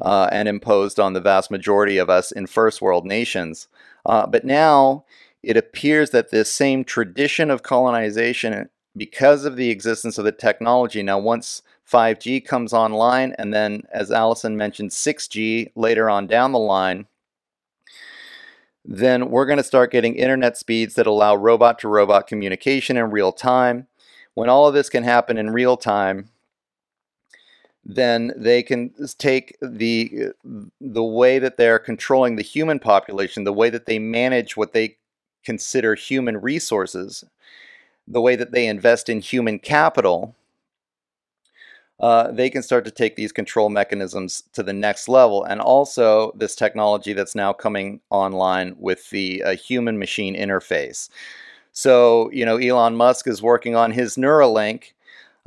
uh, 0.02 0.28
and 0.32 0.50
imposed 0.50 1.00
on 1.00 1.14
the 1.14 1.22
vast 1.22 1.50
majority 1.50 1.98
of 1.98 2.10
us 2.10 2.32
in 2.32 2.46
first 2.46 2.82
world 2.82 3.06
nations. 3.06 3.70
Uh, 4.06 4.28
but 4.28 4.44
now 4.44 5.06
it 5.44 5.56
appears 5.56 6.10
that 6.10 6.32
this 6.32 6.52
same 6.52 6.84
tradition 6.84 7.50
of 7.50 7.64
colonization, 7.64 8.68
because 8.98 9.46
of 9.46 9.56
the 9.56 9.70
existence 9.70 10.18
of 10.18 10.26
the 10.26 10.32
technology, 10.34 11.02
now 11.02 11.18
once 11.18 11.62
5G 11.90 12.44
comes 12.46 12.74
online, 12.74 13.34
and 13.38 13.54
then, 13.54 13.84
as 13.94 14.12
Alison 14.12 14.58
mentioned, 14.58 14.92
6G 14.92 15.72
later 15.76 16.10
on 16.10 16.28
down 16.28 16.52
the 16.52 16.60
line, 16.60 17.08
then 18.84 19.30
we're 19.30 19.46
going 19.46 19.58
to 19.58 19.64
start 19.64 19.92
getting 19.92 20.16
internet 20.16 20.58
speeds 20.58 20.96
that 20.96 21.08
allow 21.08 21.36
robot 21.36 21.80
to 21.80 21.88
robot 21.88 22.28
communication 22.28 22.98
in 22.98 23.12
real 23.12 23.32
time. 23.32 23.88
When 24.34 24.50
all 24.50 24.68
of 24.68 24.74
this 24.74 24.90
can 24.90 25.04
happen 25.04 25.38
in 25.38 25.52
real 25.52 25.78
time, 25.78 26.30
then 27.84 28.32
they 28.36 28.62
can 28.64 28.94
take 29.18 29.58
the 29.62 30.30
the 30.80 31.04
way 31.04 31.40
that 31.40 31.58
they're 31.58 31.80
controlling 31.80 32.36
the 32.36 32.44
human 32.44 32.80
population, 32.80 33.44
the 33.44 33.54
way 33.54 33.70
that 33.70 33.88
they 33.88 34.00
manage 34.00 34.56
what 34.56 34.74
they 34.74 34.98
consider 35.44 35.96
human 35.96 36.38
resources, 36.38 37.24
the 38.08 38.22
way 38.22 38.36
that 38.36 38.52
they 38.52 38.68
invest 38.68 39.10
in 39.10 39.20
human 39.20 39.58
capital, 39.58 40.36
uh, 42.02 42.32
they 42.32 42.50
can 42.50 42.64
start 42.64 42.84
to 42.84 42.92
take 42.92 43.16
these 43.16 43.32
control 43.32 43.70
mechanisms 43.70 44.44
to 44.54 44.64
the 44.64 44.74
next 44.74 45.08
level. 45.08 45.44
And 45.44 45.62
also, 45.62 46.32
this 46.36 46.56
technology 46.56 47.14
that's 47.14 47.36
now 47.36 47.54
coming 47.54 48.02
online 48.10 48.76
with 48.80 49.12
the 49.12 49.44
uh, 49.44 49.56
human 49.56 50.00
machine 50.00 50.36
interface. 50.36 51.10
So, 51.72 52.30
you 52.32 52.44
know, 52.44 52.58
Elon 52.58 52.96
Musk 52.96 53.28
is 53.28 53.42
working 53.42 53.76
on 53.76 53.92
his 53.92 54.16
Neuralink, 54.16 54.94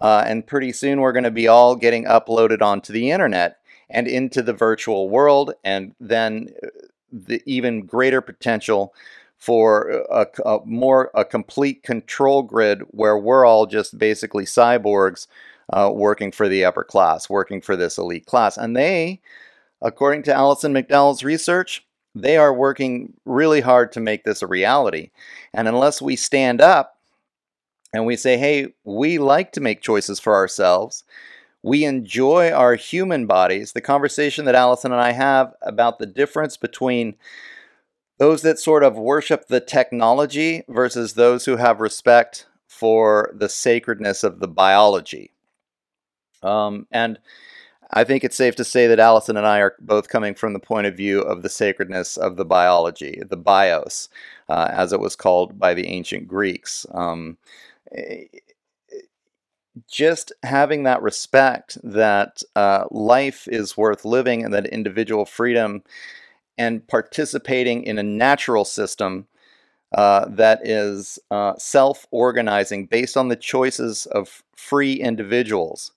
uh, 0.00 0.24
and 0.26 0.46
pretty 0.46 0.72
soon 0.72 1.00
we're 1.00 1.12
going 1.12 1.24
to 1.24 1.30
be 1.30 1.48
all 1.48 1.74
getting 1.74 2.04
uploaded 2.04 2.62
onto 2.62 2.92
the 2.92 3.10
internet 3.10 3.58
and 3.90 4.06
into 4.06 4.40
the 4.40 4.52
virtual 4.52 5.10
world, 5.10 5.54
and 5.64 5.94
then 6.00 6.48
uh, 6.62 6.68
the 7.12 7.42
even 7.46 7.84
greater 7.84 8.20
potential 8.20 8.94
for 9.38 10.04
a, 10.08 10.26
a, 10.46 10.60
more 10.64 11.10
a 11.14 11.24
complete 11.24 11.82
control 11.82 12.42
grid 12.42 12.80
where 12.92 13.18
we're 13.18 13.44
all 13.44 13.66
just 13.66 13.98
basically 13.98 14.44
cyborgs 14.44 15.26
uh, 15.72 15.90
working 15.92 16.32
for 16.32 16.48
the 16.48 16.64
upper 16.64 16.84
class, 16.84 17.28
working 17.28 17.60
for 17.60 17.76
this 17.76 17.98
elite 17.98 18.26
class. 18.26 18.56
And 18.56 18.76
they, 18.76 19.20
according 19.82 20.22
to 20.24 20.34
Alison 20.34 20.72
McDowell's 20.72 21.24
research, 21.24 21.86
they 22.14 22.36
are 22.36 22.54
working 22.54 23.14
really 23.24 23.60
hard 23.60 23.92
to 23.92 24.00
make 24.00 24.24
this 24.24 24.42
a 24.42 24.46
reality. 24.46 25.10
And 25.52 25.66
unless 25.66 26.00
we 26.00 26.16
stand 26.16 26.60
up 26.60 26.98
and 27.92 28.06
we 28.06 28.16
say, 28.16 28.36
hey, 28.36 28.74
we 28.84 29.18
like 29.18 29.52
to 29.52 29.60
make 29.60 29.80
choices 29.80 30.20
for 30.20 30.34
ourselves, 30.34 31.04
we 31.62 31.84
enjoy 31.84 32.50
our 32.52 32.74
human 32.74 33.26
bodies, 33.26 33.72
the 33.72 33.80
conversation 33.80 34.44
that 34.44 34.54
Alison 34.54 34.92
and 34.92 35.00
I 35.00 35.12
have 35.12 35.54
about 35.62 35.98
the 35.98 36.06
difference 36.06 36.56
between 36.56 37.16
those 38.18 38.42
that 38.42 38.58
sort 38.58 38.84
of 38.84 38.96
worship 38.96 39.48
the 39.48 39.60
technology 39.60 40.62
versus 40.68 41.14
those 41.14 41.46
who 41.46 41.56
have 41.56 41.80
respect 41.80 42.46
for 42.68 43.32
the 43.34 43.48
sacredness 43.48 44.22
of 44.22 44.40
the 44.40 44.48
biology. 44.48 45.33
Um, 46.44 46.86
and 46.90 47.18
I 47.90 48.04
think 48.04 48.24
it's 48.24 48.36
safe 48.36 48.56
to 48.56 48.64
say 48.64 48.86
that 48.86 48.98
Alison 48.98 49.36
and 49.36 49.46
I 49.46 49.60
are 49.60 49.76
both 49.80 50.08
coming 50.08 50.34
from 50.34 50.52
the 50.52 50.58
point 50.58 50.86
of 50.86 50.96
view 50.96 51.20
of 51.20 51.42
the 51.42 51.48
sacredness 51.48 52.16
of 52.16 52.36
the 52.36 52.44
biology, 52.44 53.22
the 53.28 53.36
bios, 53.36 54.08
uh, 54.48 54.68
as 54.70 54.92
it 54.92 55.00
was 55.00 55.16
called 55.16 55.58
by 55.58 55.74
the 55.74 55.86
ancient 55.86 56.26
Greeks. 56.26 56.86
Um, 56.92 57.36
just 59.88 60.32
having 60.42 60.84
that 60.84 61.02
respect 61.02 61.78
that 61.82 62.42
uh, 62.56 62.84
life 62.90 63.48
is 63.48 63.76
worth 63.76 64.04
living 64.04 64.44
and 64.44 64.54
that 64.54 64.66
individual 64.66 65.24
freedom 65.24 65.82
and 66.56 66.86
participating 66.86 67.82
in 67.82 67.98
a 67.98 68.02
natural 68.02 68.64
system 68.64 69.26
uh, 69.92 70.26
that 70.28 70.66
is 70.66 71.18
uh, 71.30 71.54
self 71.56 72.06
organizing 72.10 72.86
based 72.86 73.16
on 73.16 73.28
the 73.28 73.36
choices 73.36 74.06
of 74.06 74.42
free 74.56 74.94
individuals. 74.94 75.92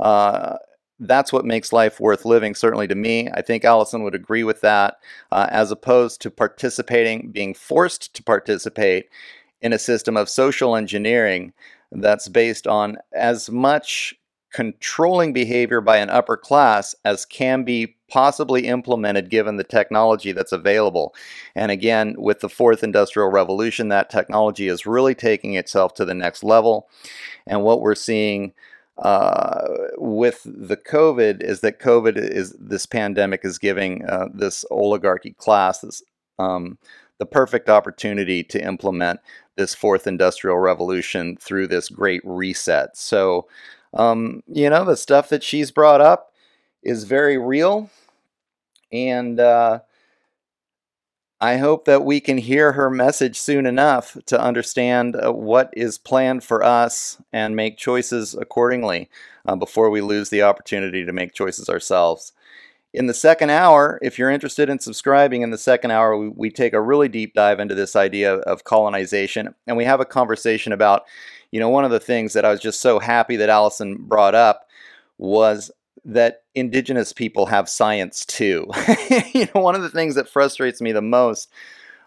Uh, 0.00 0.56
that's 1.00 1.32
what 1.32 1.44
makes 1.44 1.72
life 1.72 2.00
worth 2.00 2.24
living, 2.24 2.54
certainly 2.54 2.86
to 2.88 2.94
me. 2.94 3.28
I 3.30 3.42
think 3.42 3.64
Alison 3.64 4.02
would 4.04 4.14
agree 4.14 4.44
with 4.44 4.60
that, 4.60 4.96
uh, 5.32 5.48
as 5.50 5.70
opposed 5.70 6.20
to 6.22 6.30
participating, 6.30 7.30
being 7.30 7.54
forced 7.54 8.14
to 8.14 8.22
participate 8.22 9.08
in 9.60 9.72
a 9.72 9.78
system 9.78 10.16
of 10.16 10.28
social 10.28 10.76
engineering 10.76 11.52
that's 11.90 12.28
based 12.28 12.66
on 12.66 12.98
as 13.12 13.50
much 13.50 14.14
controlling 14.52 15.32
behavior 15.32 15.80
by 15.80 15.96
an 15.96 16.10
upper 16.10 16.36
class 16.36 16.94
as 17.04 17.26
can 17.26 17.64
be 17.64 17.96
possibly 18.08 18.68
implemented 18.68 19.28
given 19.28 19.56
the 19.56 19.64
technology 19.64 20.30
that's 20.30 20.52
available. 20.52 21.12
And 21.56 21.72
again, 21.72 22.14
with 22.16 22.38
the 22.38 22.48
fourth 22.48 22.84
industrial 22.84 23.30
revolution, 23.30 23.88
that 23.88 24.10
technology 24.10 24.68
is 24.68 24.86
really 24.86 25.14
taking 25.16 25.54
itself 25.54 25.94
to 25.94 26.04
the 26.04 26.14
next 26.14 26.44
level. 26.44 26.88
And 27.48 27.64
what 27.64 27.80
we're 27.80 27.96
seeing 27.96 28.52
uh, 28.98 29.66
with 29.98 30.42
the 30.44 30.76
COVID 30.76 31.42
is 31.42 31.60
that 31.60 31.80
COVID 31.80 32.16
is 32.16 32.52
this 32.58 32.86
pandemic 32.86 33.44
is 33.44 33.58
giving 33.58 34.04
uh, 34.04 34.28
this 34.32 34.64
oligarchy 34.70 35.32
class 35.32 35.80
this, 35.80 36.02
um, 36.38 36.78
the 37.18 37.26
perfect 37.26 37.68
opportunity 37.68 38.44
to 38.44 38.64
implement 38.64 39.20
this 39.56 39.74
fourth 39.74 40.06
industrial 40.06 40.58
revolution 40.58 41.36
through 41.40 41.66
this 41.66 41.88
great 41.88 42.20
reset. 42.24 42.96
So, 42.96 43.48
um, 43.94 44.42
you 44.46 44.70
know, 44.70 44.84
the 44.84 44.96
stuff 44.96 45.28
that 45.28 45.42
she's 45.42 45.70
brought 45.70 46.00
up 46.00 46.32
is 46.82 47.04
very 47.04 47.38
real, 47.38 47.90
and 48.92 49.40
uh, 49.40 49.80
I 51.44 51.58
hope 51.58 51.84
that 51.84 52.06
we 52.06 52.20
can 52.20 52.38
hear 52.38 52.72
her 52.72 52.88
message 52.88 53.38
soon 53.38 53.66
enough 53.66 54.16
to 54.24 54.40
understand 54.40 55.14
uh, 55.14 55.30
what 55.30 55.68
is 55.76 55.98
planned 55.98 56.42
for 56.42 56.64
us 56.64 57.20
and 57.34 57.54
make 57.54 57.76
choices 57.76 58.32
accordingly 58.32 59.10
uh, 59.44 59.54
before 59.54 59.90
we 59.90 60.00
lose 60.00 60.30
the 60.30 60.40
opportunity 60.40 61.04
to 61.04 61.12
make 61.12 61.34
choices 61.34 61.68
ourselves. 61.68 62.32
In 62.94 63.08
the 63.08 63.12
second 63.12 63.50
hour, 63.50 63.98
if 64.00 64.18
you're 64.18 64.30
interested 64.30 64.70
in 64.70 64.78
subscribing, 64.78 65.42
in 65.42 65.50
the 65.50 65.58
second 65.58 65.90
hour, 65.90 66.16
we, 66.16 66.28
we 66.30 66.48
take 66.48 66.72
a 66.72 66.80
really 66.80 67.10
deep 67.10 67.34
dive 67.34 67.60
into 67.60 67.74
this 67.74 67.94
idea 67.94 68.36
of 68.36 68.64
colonization 68.64 69.54
and 69.66 69.76
we 69.76 69.84
have 69.84 70.00
a 70.00 70.06
conversation 70.06 70.72
about, 70.72 71.02
you 71.50 71.60
know, 71.60 71.68
one 71.68 71.84
of 71.84 71.90
the 71.90 72.00
things 72.00 72.32
that 72.32 72.46
I 72.46 72.52
was 72.52 72.60
just 72.60 72.80
so 72.80 72.98
happy 72.98 73.36
that 73.36 73.50
Alison 73.50 73.96
brought 73.96 74.34
up 74.34 74.66
was 75.18 75.70
that 76.06 76.43
indigenous 76.54 77.12
people 77.12 77.46
have 77.46 77.68
science 77.68 78.24
too. 78.24 78.70
you 79.34 79.48
know, 79.54 79.60
one 79.60 79.74
of 79.74 79.82
the 79.82 79.90
things 79.90 80.14
that 80.14 80.28
frustrates 80.28 80.80
me 80.80 80.92
the 80.92 81.02
most, 81.02 81.50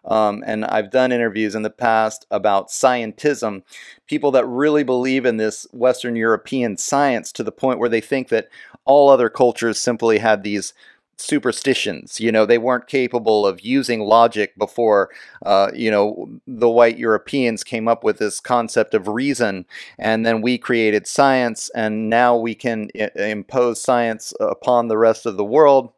um, 0.05 0.43
and 0.47 0.63
I've 0.63 0.89
done 0.89 1.11
interviews 1.11 1.53
in 1.53 1.63
the 1.63 1.69
past 1.69 2.25
about 2.31 2.69
scientism, 2.69 3.63
people 4.07 4.31
that 4.31 4.45
really 4.45 4.83
believe 4.83 5.25
in 5.25 5.37
this 5.37 5.67
Western 5.73 6.15
European 6.15 6.77
science 6.77 7.31
to 7.33 7.43
the 7.43 7.51
point 7.51 7.79
where 7.79 7.89
they 7.89 8.01
think 8.01 8.29
that 8.29 8.47
all 8.85 9.09
other 9.09 9.29
cultures 9.29 9.77
simply 9.77 10.19
had 10.19 10.43
these 10.43 10.73
superstitions. 11.17 12.19
You 12.19 12.31
know, 12.31 12.45
they 12.45 12.57
weren't 12.57 12.87
capable 12.87 13.45
of 13.45 13.61
using 13.61 14.01
logic 14.01 14.57
before, 14.57 15.09
uh, 15.45 15.71
you 15.73 15.91
know, 15.91 16.29
the 16.47 16.69
white 16.69 16.97
Europeans 16.97 17.63
came 17.63 17.87
up 17.87 18.03
with 18.03 18.19
this 18.19 18.39
concept 18.39 18.93
of 18.93 19.07
reason, 19.07 19.65
and 19.97 20.25
then 20.25 20.41
we 20.41 20.57
created 20.57 21.07
science, 21.07 21.69
and 21.75 22.09
now 22.09 22.35
we 22.37 22.55
can 22.55 22.89
I- 22.95 23.11
impose 23.15 23.81
science 23.81 24.33
upon 24.39 24.87
the 24.87 24.97
rest 24.97 25.25
of 25.25 25.37
the 25.37 25.45
world 25.45 25.91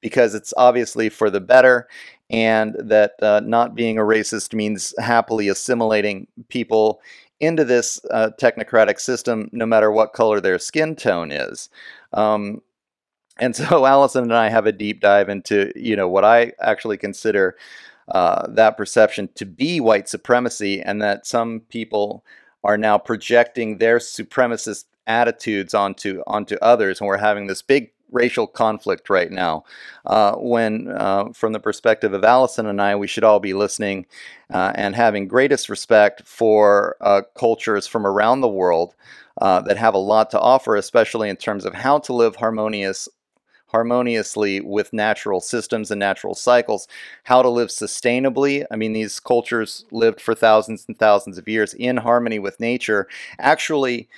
because 0.00 0.34
it's 0.34 0.54
obviously 0.56 1.08
for 1.08 1.30
the 1.30 1.40
better. 1.40 1.88
And 2.28 2.74
that 2.80 3.12
uh, 3.22 3.40
not 3.44 3.76
being 3.76 3.98
a 3.98 4.02
racist 4.02 4.52
means 4.52 4.92
happily 4.98 5.48
assimilating 5.48 6.26
people 6.48 7.00
into 7.38 7.64
this 7.64 8.00
uh, 8.10 8.30
technocratic 8.40 8.98
system, 8.98 9.48
no 9.52 9.66
matter 9.66 9.92
what 9.92 10.12
color 10.12 10.40
their 10.40 10.58
skin 10.58 10.96
tone 10.96 11.30
is. 11.30 11.68
Um, 12.12 12.62
and 13.38 13.54
so 13.54 13.86
Alison 13.86 14.24
and 14.24 14.34
I 14.34 14.48
have 14.48 14.66
a 14.66 14.72
deep 14.72 15.00
dive 15.00 15.28
into, 15.28 15.72
you 15.76 15.96
know, 15.96 16.08
what 16.08 16.24
I 16.24 16.52
actually 16.60 16.96
consider 16.96 17.56
uh, 18.08 18.46
that 18.48 18.76
perception 18.76 19.28
to 19.34 19.44
be 19.44 19.80
white 19.80 20.08
supremacy, 20.08 20.80
and 20.80 21.02
that 21.02 21.26
some 21.26 21.60
people 21.68 22.24
are 22.62 22.78
now 22.78 22.98
projecting 22.98 23.78
their 23.78 23.98
supremacist 23.98 24.84
attitudes 25.06 25.74
onto 25.74 26.22
onto 26.26 26.56
others, 26.62 27.00
and 27.00 27.08
we're 27.08 27.18
having 27.18 27.46
this 27.46 27.62
big 27.62 27.90
racial 28.12 28.46
conflict 28.46 29.10
right 29.10 29.30
now. 29.30 29.64
Uh, 30.04 30.34
when, 30.36 30.88
uh, 30.88 31.26
from 31.32 31.52
the 31.52 31.60
perspective 31.60 32.12
of 32.12 32.24
Alison 32.24 32.66
and 32.66 32.80
I, 32.80 32.96
we 32.96 33.06
should 33.06 33.24
all 33.24 33.40
be 33.40 33.52
listening 33.52 34.06
uh, 34.52 34.72
and 34.74 34.94
having 34.94 35.26
greatest 35.28 35.68
respect 35.68 36.22
for 36.24 36.96
uh, 37.00 37.22
cultures 37.36 37.86
from 37.86 38.06
around 38.06 38.40
the 38.40 38.48
world 38.48 38.94
uh, 39.40 39.60
that 39.62 39.76
have 39.76 39.94
a 39.94 39.98
lot 39.98 40.30
to 40.30 40.40
offer, 40.40 40.76
especially 40.76 41.28
in 41.28 41.36
terms 41.36 41.64
of 41.64 41.74
how 41.74 41.98
to 41.98 42.12
live 42.12 42.36
harmonious 42.36 43.08
harmoniously 43.76 44.58
with 44.58 44.94
natural 44.94 45.38
systems 45.40 45.90
and 45.90 45.98
natural 45.98 46.34
cycles, 46.34 46.88
how 47.24 47.42
to 47.42 47.50
live 47.50 47.68
sustainably. 47.68 48.64
I 48.70 48.76
mean, 48.76 48.94
these 48.94 49.20
cultures 49.20 49.84
lived 49.90 50.18
for 50.18 50.34
thousands 50.34 50.86
and 50.88 50.98
thousands 50.98 51.36
of 51.36 51.46
years 51.46 51.74
in 51.74 51.98
harmony 51.98 52.38
with 52.38 52.58
nature, 52.58 53.06
actually. 53.38 54.08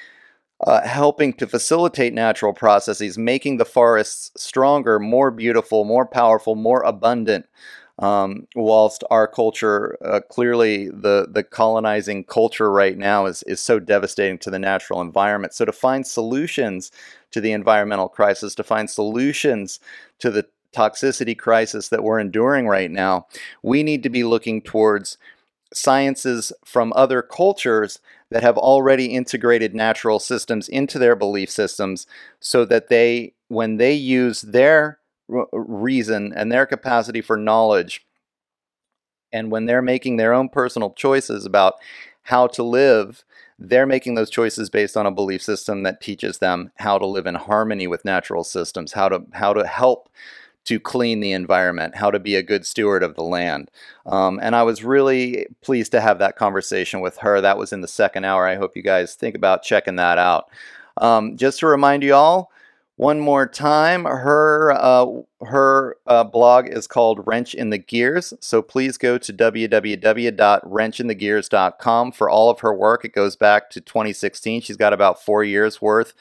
Uh, 0.67 0.85
helping 0.85 1.33
to 1.33 1.47
facilitate 1.47 2.13
natural 2.13 2.53
processes, 2.53 3.17
making 3.17 3.59
the 3.59 3.65
forests 3.65 4.33
stronger, 4.37 4.99
more 4.99 5.31
beautiful, 5.31 5.85
more 5.85 6.05
powerful, 6.05 6.57
more 6.57 6.83
abundant. 6.83 7.47
Um, 8.01 8.49
whilst 8.57 9.05
our 9.09 9.29
culture, 9.29 9.97
uh, 10.05 10.19
clearly 10.29 10.89
the, 10.89 11.29
the 11.31 11.45
colonizing 11.45 12.25
culture 12.25 12.73
right 12.73 12.99
now 12.99 13.27
is, 13.27 13.45
is 13.45 13.61
so 13.61 13.79
devastating 13.79 14.39
to 14.39 14.51
the 14.51 14.59
natural 14.59 15.01
environment. 15.01 15.55
So, 15.55 15.65
to 15.65 15.73
find 15.73 16.05
solutions 16.05 16.91
to 17.31 17.41
the 17.41 17.53
environmental 17.53 18.09
crisis, 18.09 18.55
to 18.55 18.63
find 18.63 18.89
solutions 18.89 19.81
to 20.19 20.31
the 20.31 20.47
toxicity 20.75 21.37
crisis 21.37 21.89
that 21.89 22.03
we're 22.03 22.19
enduring 22.21 22.67
right 22.67 22.91
now, 22.91 23.27
we 23.63 23.83
need 23.83 24.03
to 24.03 24.11
be 24.11 24.25
looking 24.25 24.61
towards 24.61 25.17
sciences 25.73 26.53
from 26.65 26.93
other 26.95 27.23
cultures 27.23 28.01
that 28.31 28.43
have 28.43 28.59
already 28.59 29.07
integrated 29.07 29.75
natural 29.75 30.19
systems 30.19 30.69
into 30.69 30.99
their 30.99 31.17
belief 31.17 31.51
systems 31.51 32.07
so 32.41 32.65
that 32.65 32.89
they, 32.89 33.33
when 33.49 33.77
they 33.77 33.93
use 33.93 34.43
their 34.43 34.99
reason 35.53 36.33
and 36.35 36.51
their 36.51 36.67
capacity 36.67 37.21
for 37.21 37.37
knowledge, 37.37 38.07
and 39.33 39.51
when 39.51 39.67
they're 39.67 39.83
making 39.83 40.17
their 40.17 40.33
own 40.33 40.49
personal 40.49 40.91
choices 40.93 41.45
about 41.45 41.75
how 42.23 42.47
to 42.47 42.63
live, 42.63 43.25
they're 43.59 43.87
making 43.87 44.15
those 44.15 44.31
choices 44.31 44.71
based 44.71 44.97
on 44.97 45.07
a 45.07 45.11
belief 45.11 45.43
system 45.43 45.83
that 45.83 46.01
teaches 46.01 46.39
them 46.39 46.71
how 46.77 46.99
to 46.99 47.07
live 47.07 47.27
in 47.27 47.35
harmony 47.35 47.87
with 47.87 48.05
natural 48.05 48.45
systems, 48.45 48.93
how 48.93 49.09
to 49.09 49.25
how 49.33 49.53
to 49.53 49.67
help 49.67 50.09
to 50.65 50.79
clean 50.79 51.21
the 51.21 51.33
environment, 51.33 51.97
how 51.97 52.11
to 52.11 52.19
be 52.19 52.37
a 52.37 52.43
good 52.43 52.67
steward 52.67 53.03
of 53.03 53.15
the 53.15 53.23
land. 53.23 53.71
Um, 54.05 54.39
and 54.43 54.55
I 54.55 54.63
was 54.65 54.85
really 54.85 55.47
pleased 55.63 55.93
to 55.93 56.01
have 56.01 56.19
that 56.19 56.37
conversation 56.37 57.01
with 57.01 57.17
her. 57.19 57.41
That 57.41 57.57
was 57.57 57.73
in 57.73 57.81
the 57.81 57.89
second 57.89 58.25
hour. 58.25 58.47
I 58.47 58.57
hope 58.57 58.77
you 58.77 58.83
guys 58.83 59.15
think 59.15 59.35
about 59.35 59.63
checking 59.63 59.97
that 59.97 60.19
out. 60.19 60.51
Um, 60.99 61.37
just 61.37 61.61
to 61.61 61.67
remind 61.67 62.03
you 62.03 62.15
all, 62.15 62.53
one 62.99 63.19
more 63.21 63.47
time. 63.47 64.05
Her 64.05 64.73
uh, 64.73 65.07
her 65.47 65.97
uh, 66.07 66.25
blog 66.25 66.67
is 66.67 66.87
called 66.89 67.27
Wrench 67.27 67.55
in 67.55 67.71
the 67.71 67.79
Gears. 67.79 68.35
So 68.41 68.61
please 68.61 68.99
go 68.99 69.17
to 69.19 69.33
www.wrenchinthegears.com 69.33 72.13
for 72.13 72.29
all 72.29 72.51
of 72.51 72.61
her 72.61 72.75
work. 72.75 73.05
It 73.05 73.13
goes 73.13 73.37
back 73.37 73.71
to 73.71 73.81
2016. 73.81 74.63
She's 74.63 74.77
got 74.77 74.93
about 74.93 75.23
four 75.23 75.45
years 75.45 75.81
worth 75.81 76.13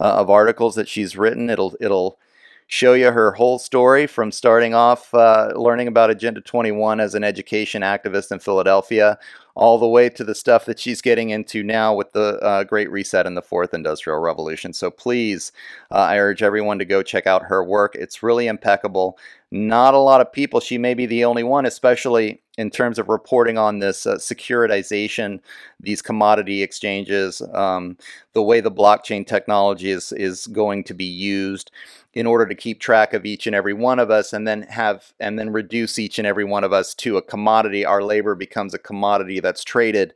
uh, 0.00 0.14
of 0.14 0.30
articles 0.30 0.76
that 0.76 0.88
she's 0.88 1.14
written. 1.14 1.50
It'll 1.50 1.76
it'll 1.78 2.18
show 2.66 2.94
you 2.94 3.10
her 3.10 3.32
whole 3.32 3.58
story 3.58 4.06
from 4.06 4.32
starting 4.32 4.74
off 4.74 5.12
uh, 5.14 5.52
learning 5.54 5.88
about 5.88 6.10
Agenda 6.10 6.40
21 6.40 7.00
as 7.00 7.14
an 7.14 7.24
education 7.24 7.82
activist 7.82 8.32
in 8.32 8.38
Philadelphia, 8.38 9.18
all 9.54 9.78
the 9.78 9.86
way 9.88 10.08
to 10.08 10.24
the 10.24 10.34
stuff 10.34 10.64
that 10.64 10.78
she's 10.78 11.00
getting 11.00 11.30
into 11.30 11.62
now 11.62 11.94
with 11.94 12.12
the 12.12 12.38
uh, 12.40 12.64
Great 12.64 12.90
Reset 12.90 13.26
and 13.26 13.36
the 13.36 13.42
Fourth 13.42 13.74
Industrial 13.74 14.18
Revolution. 14.18 14.72
So 14.72 14.90
please, 14.90 15.52
uh, 15.90 15.96
I 15.96 16.18
urge 16.18 16.42
everyone 16.42 16.78
to 16.78 16.84
go 16.84 17.02
check 17.02 17.26
out 17.26 17.44
her 17.44 17.62
work. 17.62 17.94
It's 17.94 18.22
really 18.22 18.46
impeccable. 18.46 19.18
Not 19.56 19.94
a 19.94 19.98
lot 19.98 20.20
of 20.20 20.32
people, 20.32 20.58
she 20.58 20.78
may 20.78 20.94
be 20.94 21.06
the 21.06 21.24
only 21.24 21.44
one, 21.44 21.64
especially 21.64 22.42
in 22.58 22.70
terms 22.70 22.98
of 22.98 23.08
reporting 23.08 23.56
on 23.56 23.78
this 23.78 24.04
uh, 24.04 24.16
securitization, 24.16 25.38
these 25.78 26.02
commodity 26.02 26.60
exchanges, 26.64 27.40
um, 27.52 27.96
the 28.32 28.42
way 28.42 28.60
the 28.60 28.72
blockchain 28.72 29.24
technology 29.24 29.92
is, 29.92 30.10
is 30.10 30.48
going 30.48 30.82
to 30.82 30.92
be 30.92 31.04
used 31.04 31.70
in 32.14 32.26
order 32.26 32.46
to 32.46 32.54
keep 32.56 32.80
track 32.80 33.14
of 33.14 33.24
each 33.24 33.46
and 33.46 33.54
every 33.54 33.72
one 33.72 34.00
of 34.00 34.10
us 34.10 34.32
and 34.32 34.44
then 34.44 34.62
have 34.62 35.12
and 35.20 35.38
then 35.38 35.50
reduce 35.50 36.00
each 36.00 36.18
and 36.18 36.26
every 36.26 36.44
one 36.44 36.64
of 36.64 36.72
us 36.72 36.92
to 36.92 37.16
a 37.16 37.22
commodity. 37.22 37.84
Our 37.84 38.02
labor 38.02 38.34
becomes 38.34 38.74
a 38.74 38.78
commodity 38.78 39.38
that's 39.38 39.62
traded 39.62 40.14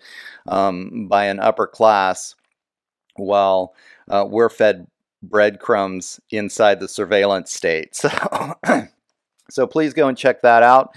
um, 0.49 1.07
by 1.07 1.27
an 1.27 1.39
upper 1.39 1.69
class 1.69 2.35
while 3.15 3.73
uh, 4.09 4.27
we're 4.29 4.49
fed 4.49 4.89
breadcrumbs 5.23 6.19
inside 6.31 6.81
the 6.81 6.89
surveillance 6.89 7.53
state. 7.53 7.95
So 7.95 8.11
so 9.51 9.67
please 9.67 9.95
go 9.95 10.09
and 10.09 10.19
check 10.19 10.43
that 10.43 10.63
out 10.63 10.95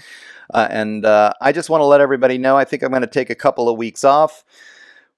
uh, 0.54 0.68
and 0.70 1.04
uh, 1.04 1.32
i 1.40 1.52
just 1.52 1.70
want 1.70 1.80
to 1.80 1.86
let 1.86 2.00
everybody 2.00 2.38
know 2.38 2.56
i 2.56 2.64
think 2.64 2.82
i'm 2.82 2.90
going 2.90 3.02
to 3.02 3.06
take 3.06 3.30
a 3.30 3.34
couple 3.34 3.68
of 3.68 3.76
weeks 3.76 4.04
off 4.04 4.44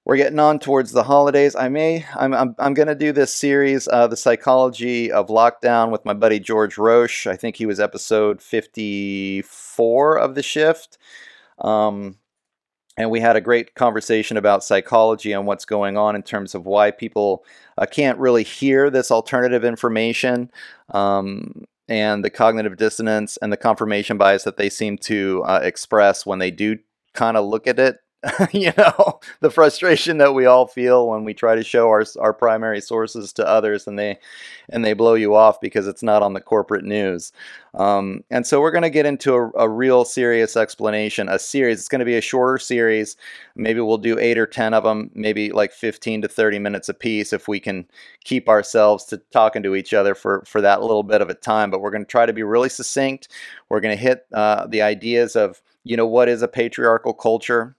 we're 0.05 0.17
getting 0.17 0.37
on 0.37 0.59
towards 0.59 0.91
the 0.91 1.03
holidays. 1.03 1.55
I 1.55 1.67
may, 1.67 2.05
I'm, 2.15 2.31
I'm, 2.31 2.55
I'm 2.59 2.75
going 2.75 2.87
to 2.87 2.95
do 2.95 3.11
this 3.11 3.35
series, 3.35 3.87
uh, 3.87 4.05
The 4.05 4.15
Psychology 4.15 5.11
of 5.11 5.29
Lockdown, 5.29 5.89
with 5.89 6.05
my 6.05 6.13
buddy 6.13 6.39
George 6.39 6.77
Roche. 6.77 7.25
I 7.25 7.35
think 7.35 7.55
he 7.55 7.65
was 7.65 7.79
episode 7.79 8.39
54 8.39 10.19
of 10.19 10.35
The 10.35 10.43
Shift. 10.43 10.99
Um, 11.57 12.17
and 12.97 13.09
we 13.09 13.19
had 13.19 13.35
a 13.35 13.41
great 13.41 13.73
conversation 13.73 14.37
about 14.37 14.63
psychology 14.63 15.31
and 15.31 15.47
what's 15.47 15.65
going 15.65 15.97
on 15.97 16.15
in 16.15 16.21
terms 16.21 16.53
of 16.53 16.67
why 16.67 16.91
people 16.91 17.43
uh, 17.79 17.87
can't 17.87 18.19
really 18.19 18.43
hear 18.43 18.91
this 18.91 19.09
alternative 19.09 19.65
information 19.65 20.51
um, 20.91 21.65
and 21.87 22.23
the 22.23 22.29
cognitive 22.29 22.77
dissonance 22.77 23.37
and 23.37 23.51
the 23.51 23.57
confirmation 23.57 24.17
bias 24.17 24.43
that 24.43 24.57
they 24.57 24.69
seem 24.69 24.97
to 24.97 25.43
uh, 25.45 25.59
express 25.61 26.25
when 26.25 26.39
they 26.39 26.51
do 26.51 26.77
kind 27.13 27.37
of 27.37 27.45
look 27.45 27.67
at 27.67 27.79
it 27.79 27.99
you 28.53 28.71
know 28.77 29.19
the 29.41 29.51
frustration 29.51 30.17
that 30.17 30.33
we 30.33 30.45
all 30.45 30.65
feel 30.65 31.07
when 31.07 31.23
we 31.23 31.33
try 31.33 31.55
to 31.55 31.63
show 31.63 31.89
our 31.89 32.03
our 32.19 32.33
primary 32.33 32.81
sources 32.81 33.31
to 33.33 33.47
others 33.47 33.87
and 33.87 33.99
they 33.99 34.17
and 34.69 34.83
they 34.83 34.93
blow 34.93 35.13
you 35.13 35.35
off 35.35 35.61
because 35.61 35.87
it's 35.87 36.01
not 36.01 36.23
on 36.23 36.33
the 36.33 36.41
corporate 36.41 36.83
news. 36.83 37.31
Um, 37.75 38.23
and 38.31 38.47
so 38.47 38.61
we're 38.61 38.71
going 38.71 38.83
to 38.83 38.89
get 38.89 39.05
into 39.05 39.35
a, 39.35 39.51
a, 39.51 39.69
real 39.69 40.05
serious 40.05 40.55
explanation 40.55 41.27
a 41.27 41.37
series 41.37 41.79
it's 41.79 41.89
going 41.89 41.99
to 41.99 42.05
be 42.05 42.15
a 42.15 42.21
shorter 42.21 42.57
series. 42.57 43.17
Maybe 43.55 43.81
we'll 43.81 43.97
do 43.97 44.17
eight 44.17 44.37
or 44.37 44.47
ten 44.47 44.73
of 44.73 44.83
them 44.83 45.11
maybe 45.13 45.51
like 45.51 45.71
15 45.71 46.23
to 46.23 46.27
30 46.27 46.59
minutes 46.59 46.89
a 46.89 46.93
piece 46.93 47.33
if 47.33 47.47
we 47.47 47.59
can 47.59 47.85
keep 48.23 48.49
ourselves 48.49 49.03
to 49.05 49.17
talking 49.31 49.61
to 49.63 49.75
each 49.75 49.93
other 49.93 50.15
for 50.15 50.43
for 50.47 50.61
that 50.61 50.81
little 50.81 51.03
bit 51.03 51.21
of 51.21 51.29
a 51.29 51.35
time. 51.35 51.69
But 51.69 51.81
we're 51.81 51.91
going 51.91 52.05
to 52.05 52.09
try 52.09 52.25
to 52.25 52.33
be 52.33 52.43
really 52.43 52.69
succinct. 52.69 53.27
We're 53.69 53.81
going 53.81 53.95
to 53.95 54.01
hit 54.01 54.25
uh, 54.33 54.67
the 54.67 54.81
ideas 54.81 55.35
of 55.35 55.61
you 55.83 55.95
know 55.95 56.07
what 56.07 56.29
is 56.29 56.41
a 56.41 56.47
patriarchal 56.47 57.13
culture 57.13 57.75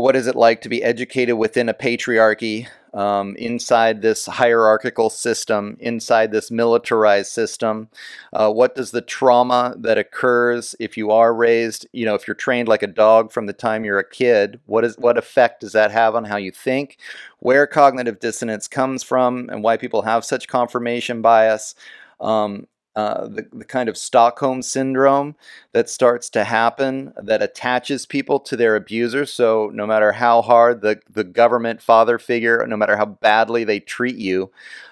what 0.00 0.16
is 0.16 0.26
it 0.26 0.34
like 0.34 0.60
to 0.62 0.68
be 0.68 0.82
educated 0.82 1.36
within 1.36 1.68
a 1.68 1.74
patriarchy, 1.74 2.66
um, 2.92 3.34
inside 3.36 4.02
this 4.02 4.26
hierarchical 4.26 5.10
system, 5.10 5.76
inside 5.80 6.32
this 6.32 6.50
militarized 6.50 7.30
system? 7.30 7.88
Uh, 8.32 8.50
what 8.50 8.74
does 8.74 8.90
the 8.90 9.00
trauma 9.00 9.74
that 9.78 9.98
occurs 9.98 10.74
if 10.80 10.96
you 10.96 11.10
are 11.10 11.34
raised, 11.34 11.86
you 11.92 12.04
know, 12.04 12.14
if 12.14 12.26
you're 12.26 12.34
trained 12.34 12.68
like 12.68 12.82
a 12.82 12.88
dog 12.88 13.30
from 13.30 13.46
the 13.46 13.52
time 13.52 13.84
you're 13.84 13.98
a 13.98 14.08
kid, 14.08 14.60
what 14.66 14.84
is 14.84 14.96
what 14.98 15.18
effect 15.18 15.60
does 15.60 15.72
that 15.72 15.90
have 15.90 16.14
on 16.14 16.24
how 16.24 16.36
you 16.36 16.50
think? 16.50 16.98
Where 17.38 17.66
cognitive 17.66 18.20
dissonance 18.20 18.66
comes 18.68 19.02
from, 19.02 19.48
and 19.50 19.62
why 19.62 19.76
people 19.76 20.02
have 20.02 20.24
such 20.24 20.48
confirmation 20.48 21.22
bias? 21.22 21.74
Um, 22.20 22.66
uh, 22.96 23.26
the, 23.26 23.46
the 23.52 23.64
kind 23.64 23.88
of 23.88 23.96
Stockholm 23.96 24.62
syndrome 24.62 25.34
that 25.72 25.90
starts 25.90 26.30
to 26.30 26.44
happen 26.44 27.12
that 27.16 27.42
attaches 27.42 28.06
people 28.06 28.38
to 28.40 28.56
their 28.56 28.76
abusers. 28.76 29.32
So, 29.32 29.70
no 29.74 29.86
matter 29.86 30.12
how 30.12 30.42
hard 30.42 30.80
the, 30.80 31.00
the 31.10 31.24
government 31.24 31.82
father 31.82 32.18
figure, 32.18 32.64
no 32.66 32.76
matter 32.76 32.96
how 32.96 33.06
badly 33.06 33.64
they 33.64 33.80
treat 33.80 34.16
you, 34.16 34.50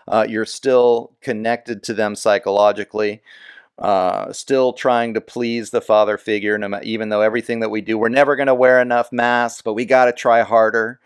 uh, 0.08 0.26
you're 0.28 0.46
still 0.46 1.12
connected 1.20 1.82
to 1.84 1.94
them 1.94 2.16
psychologically. 2.16 3.22
Uh, 3.78 4.32
still 4.32 4.72
trying 4.72 5.14
to 5.14 5.20
please 5.20 5.70
the 5.70 5.80
father 5.80 6.18
figure, 6.18 6.58
no 6.58 6.78
even 6.82 7.08
though 7.08 7.22
everything 7.22 7.60
that 7.60 7.70
we 7.70 7.80
do, 7.80 7.96
we're 7.96 8.08
never 8.08 8.36
going 8.36 8.46
to 8.46 8.54
wear 8.54 8.80
enough 8.80 9.10
masks, 9.12 9.62
but 9.62 9.72
we 9.74 9.84
got 9.84 10.04
to 10.04 10.12
try 10.12 10.42
harder. 10.42 11.00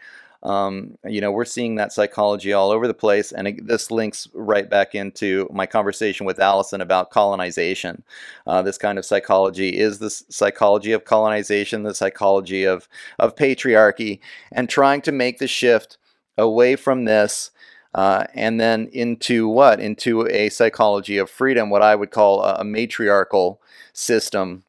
Um, 0.46 0.96
you 1.04 1.20
know, 1.20 1.32
we're 1.32 1.44
seeing 1.44 1.74
that 1.74 1.92
psychology 1.92 2.52
all 2.52 2.70
over 2.70 2.86
the 2.86 2.94
place, 2.94 3.32
and 3.32 3.48
it, 3.48 3.66
this 3.66 3.90
links 3.90 4.28
right 4.32 4.70
back 4.70 4.94
into 4.94 5.48
my 5.52 5.66
conversation 5.66 6.24
with 6.24 6.38
Alison 6.38 6.80
about 6.80 7.10
colonization. 7.10 8.04
Uh, 8.46 8.62
this 8.62 8.78
kind 8.78 8.96
of 8.96 9.04
psychology 9.04 9.76
is 9.76 9.98
the 9.98 10.08
psychology 10.08 10.92
of 10.92 11.04
colonization, 11.04 11.82
the 11.82 11.94
psychology 11.94 12.62
of 12.62 12.88
of 13.18 13.34
patriarchy, 13.34 14.20
and 14.52 14.68
trying 14.68 15.02
to 15.02 15.10
make 15.10 15.38
the 15.38 15.48
shift 15.48 15.98
away 16.38 16.76
from 16.76 17.06
this. 17.06 17.50
Uh, 17.92 18.24
and 18.34 18.60
then 18.60 18.88
into 18.92 19.48
what? 19.48 19.80
Into 19.80 20.28
a 20.28 20.48
psychology 20.50 21.18
of 21.18 21.28
freedom, 21.28 21.70
what 21.70 21.82
I 21.82 21.96
would 21.96 22.12
call 22.12 22.44
a, 22.44 22.56
a 22.56 22.64
matriarchal 22.64 23.60
system 23.92 24.62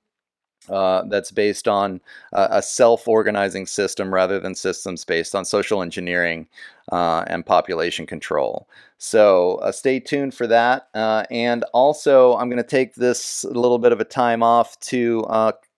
uh, 0.70 1.04
that's 1.08 1.32
based 1.32 1.68
on 1.68 2.02
uh, 2.34 2.48
a 2.52 2.62
self-organizing 2.62 3.66
system 3.66 4.14
rather 4.14 4.40
than 4.40 4.56
systems 4.56 5.06
based 5.06 5.36
on 5.36 5.46
social 5.46 5.82
engineering 5.82 6.48
uh, 6.92 7.24
and 7.28 7.46
population 7.46 8.06
control. 8.06 8.68
So 8.98 9.56
uh, 9.56 9.72
stay 9.72 10.00
tuned 10.00 10.34
for 10.34 10.48
that. 10.48 10.88
Uh, 10.94 11.24
and 11.30 11.64
also, 11.74 12.36
I'm 12.36 12.50
going 12.50 12.62
to 12.62 12.68
take 12.68 12.96
this 12.96 13.44
little 13.46 13.80
bit 13.80 13.92
of 13.92 14.00
a 14.00 14.06
time 14.06 14.44
off 14.44 14.80
to 14.82 15.26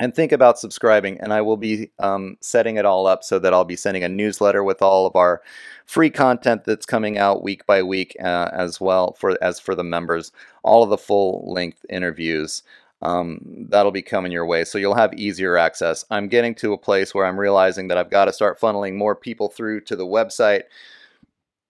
and 0.00 0.14
think 0.14 0.32
about 0.32 0.58
subscribing 0.58 1.18
and 1.20 1.32
i 1.32 1.40
will 1.40 1.56
be 1.56 1.90
um, 1.98 2.36
setting 2.40 2.76
it 2.76 2.84
all 2.84 3.06
up 3.06 3.24
so 3.24 3.38
that 3.38 3.52
i'll 3.54 3.64
be 3.64 3.76
sending 3.76 4.04
a 4.04 4.08
newsletter 4.08 4.62
with 4.62 4.82
all 4.82 5.06
of 5.06 5.16
our 5.16 5.42
free 5.86 6.10
content 6.10 6.64
that's 6.64 6.86
coming 6.86 7.18
out 7.18 7.42
week 7.42 7.66
by 7.66 7.82
week 7.82 8.16
uh, 8.22 8.50
as 8.52 8.80
well 8.80 9.12
for 9.12 9.42
as 9.42 9.58
for 9.60 9.74
the 9.74 9.84
members 9.84 10.32
all 10.62 10.82
of 10.82 10.90
the 10.90 10.98
full 10.98 11.50
length 11.52 11.84
interviews 11.88 12.62
um, 13.02 13.40
that'll 13.68 13.92
be 13.92 14.02
coming 14.02 14.32
your 14.32 14.46
way 14.46 14.64
so 14.64 14.78
you'll 14.78 14.94
have 14.94 15.12
easier 15.14 15.58
access. 15.58 16.04
I'm 16.10 16.28
getting 16.28 16.54
to 16.56 16.72
a 16.72 16.78
place 16.78 17.14
where 17.14 17.26
i'm 17.26 17.38
realizing 17.38 17.88
that 17.88 17.98
i've 17.98 18.10
got 18.10 18.24
to 18.24 18.32
start 18.32 18.58
funneling 18.58 18.94
more 18.94 19.14
people 19.14 19.48
through 19.48 19.82
to 19.82 19.96
the 19.96 20.06
website 20.06 20.62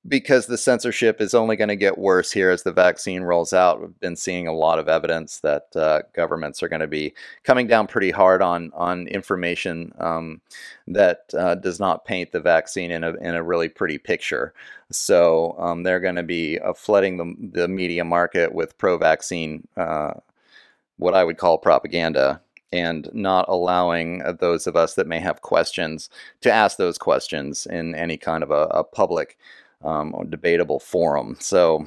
because 0.08 0.46
the 0.46 0.58
censorship 0.58 1.20
is 1.20 1.34
only 1.34 1.56
going 1.56 1.68
to 1.68 1.76
get 1.76 1.98
worse 1.98 2.30
here 2.30 2.50
as 2.50 2.62
the 2.62 2.72
vaccine 2.72 3.22
rolls 3.22 3.52
out. 3.52 3.80
We've 3.80 4.00
been 4.00 4.16
seeing 4.16 4.46
a 4.46 4.52
lot 4.52 4.78
of 4.78 4.88
evidence 4.88 5.40
that 5.40 5.74
uh, 5.74 6.02
governments 6.12 6.62
are 6.62 6.68
going 6.68 6.80
to 6.80 6.86
be 6.86 7.14
coming 7.44 7.66
down 7.66 7.86
pretty 7.86 8.10
hard 8.10 8.42
on 8.42 8.70
on 8.74 9.06
information 9.08 9.92
um, 9.98 10.40
that 10.86 11.30
uh, 11.36 11.56
does 11.56 11.80
not 11.80 12.04
paint 12.04 12.32
the 12.32 12.40
vaccine 12.40 12.90
in 12.90 13.04
a 13.04 13.14
in 13.14 13.34
a 13.34 13.42
really 13.42 13.68
pretty 13.68 13.98
picture. 13.98 14.52
So 14.90 15.56
um, 15.58 15.82
they're 15.82 16.00
going 16.00 16.16
to 16.16 16.22
be 16.22 16.58
uh, 16.58 16.74
flooding 16.74 17.16
the 17.16 17.60
the 17.60 17.68
media 17.68 18.04
market 18.04 18.54
with 18.54 18.78
pro-vaccine, 18.78 19.66
uh, 19.76 20.12
what 20.98 21.14
I 21.14 21.24
would 21.24 21.38
call 21.38 21.58
propaganda. 21.58 22.40
And 22.72 23.08
not 23.14 23.48
allowing 23.48 24.18
those 24.40 24.66
of 24.66 24.74
us 24.74 24.94
that 24.94 25.06
may 25.06 25.20
have 25.20 25.40
questions 25.40 26.10
to 26.40 26.52
ask 26.52 26.76
those 26.76 26.98
questions 26.98 27.64
in 27.64 27.94
any 27.94 28.16
kind 28.16 28.42
of 28.42 28.50
a, 28.50 28.64
a 28.72 28.84
public 28.84 29.38
um, 29.84 30.14
debatable 30.28 30.80
forum. 30.80 31.36
So 31.40 31.86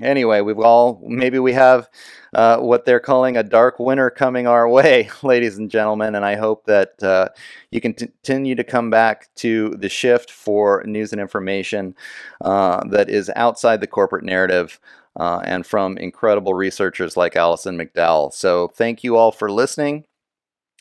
anyway, 0.00 0.40
we've 0.40 0.58
all 0.58 1.00
maybe 1.06 1.38
we 1.38 1.52
have 1.52 1.88
uh, 2.34 2.58
what 2.58 2.84
they're 2.84 3.00
calling 3.00 3.36
a 3.36 3.42
dark 3.42 3.78
winter 3.78 4.10
coming 4.10 4.46
our 4.46 4.68
way, 4.68 5.08
ladies 5.22 5.58
and 5.58 5.70
gentlemen, 5.70 6.14
and 6.14 6.24
I 6.24 6.36
hope 6.36 6.64
that 6.66 7.02
uh, 7.02 7.28
you 7.70 7.80
can 7.80 7.94
t- 7.94 8.06
continue 8.06 8.54
to 8.54 8.64
come 8.64 8.90
back 8.90 9.28
to 9.36 9.70
the 9.78 9.88
shift 9.88 10.30
for 10.30 10.82
news 10.86 11.12
and 11.12 11.20
information 11.20 11.94
uh, 12.40 12.84
that 12.88 13.08
is 13.08 13.30
outside 13.36 13.80
the 13.80 13.86
corporate 13.86 14.24
narrative. 14.24 14.80
Uh, 15.16 15.40
and 15.44 15.64
from 15.64 15.96
incredible 15.98 16.54
researchers 16.54 17.16
like 17.16 17.36
Alison 17.36 17.78
McDowell. 17.78 18.32
So, 18.32 18.66
thank 18.66 19.04
you 19.04 19.16
all 19.16 19.30
for 19.30 19.48
listening. 19.48 20.06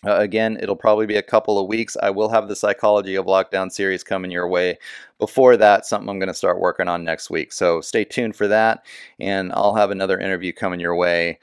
Uh, 0.06 0.18
again, 0.18 0.58
it'll 0.62 0.76
probably 0.76 1.06
be 1.06 1.16
a 1.16 1.24
couple 1.24 1.58
of 1.58 1.68
weeks. 1.68 1.96
I 2.02 2.10
will 2.10 2.30
have 2.30 2.48
the 2.48 2.56
Psychology 2.56 3.16
of 3.16 3.26
Lockdown 3.26 3.72
series 3.72 4.04
coming 4.04 4.32
your 4.32 4.48
way. 4.48 4.78
Before 5.20 5.56
that, 5.58 5.86
something 5.86 6.10
I'm 6.10 6.20
going 6.20 6.28
to 6.28 6.34
start 6.34 6.60
working 6.60 6.88
on 6.88 7.04
next 7.04 7.30
week. 7.30 7.54
So 7.54 7.82
stay 7.82 8.04
tuned 8.04 8.36
for 8.36 8.48
that, 8.48 8.86
and 9.20 9.52
I'll 9.54 9.76
have 9.76 9.92
another 9.92 10.20
interview 10.20 10.52
coming 10.52 10.80
your 10.80 10.96
way. 10.96 11.40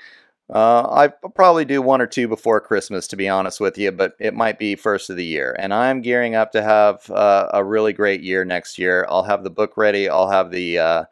Uh, 0.53 0.83
I'll 1.23 1.31
probably 1.31 1.65
do 1.65 1.81
one 1.81 2.01
or 2.01 2.07
two 2.07 2.27
before 2.27 2.61
Christmas, 2.61 3.07
to 3.09 3.17
be 3.17 3.29
honest 3.29 3.61
with 3.61 3.79
you, 3.79 3.93
but 3.93 4.15
it 4.19 4.35
might 4.35 4.59
be 4.59 4.75
first 4.75 5.09
of 5.09 5.17
the 5.17 5.25
year. 5.25 5.57
And 5.59 5.73
I'm 5.73 6.01
gearing 6.01 6.35
up 6.35 6.51
to 6.53 6.63
have 6.63 7.09
uh, 7.11 7.49
a 7.55 7.63
really 7.63 7.93
great 7.93 8.23
year 8.23 8.45
next 8.45 8.77
year. 8.77 9.07
I'll 9.09 9.23
have 9.23 9.45
the 9.45 9.51
book 9.51 9.77
ready, 9.77 10.09
I'll 10.09 10.31
have 10.31 10.51
the 10.51 10.79
uh, 10.79 11.05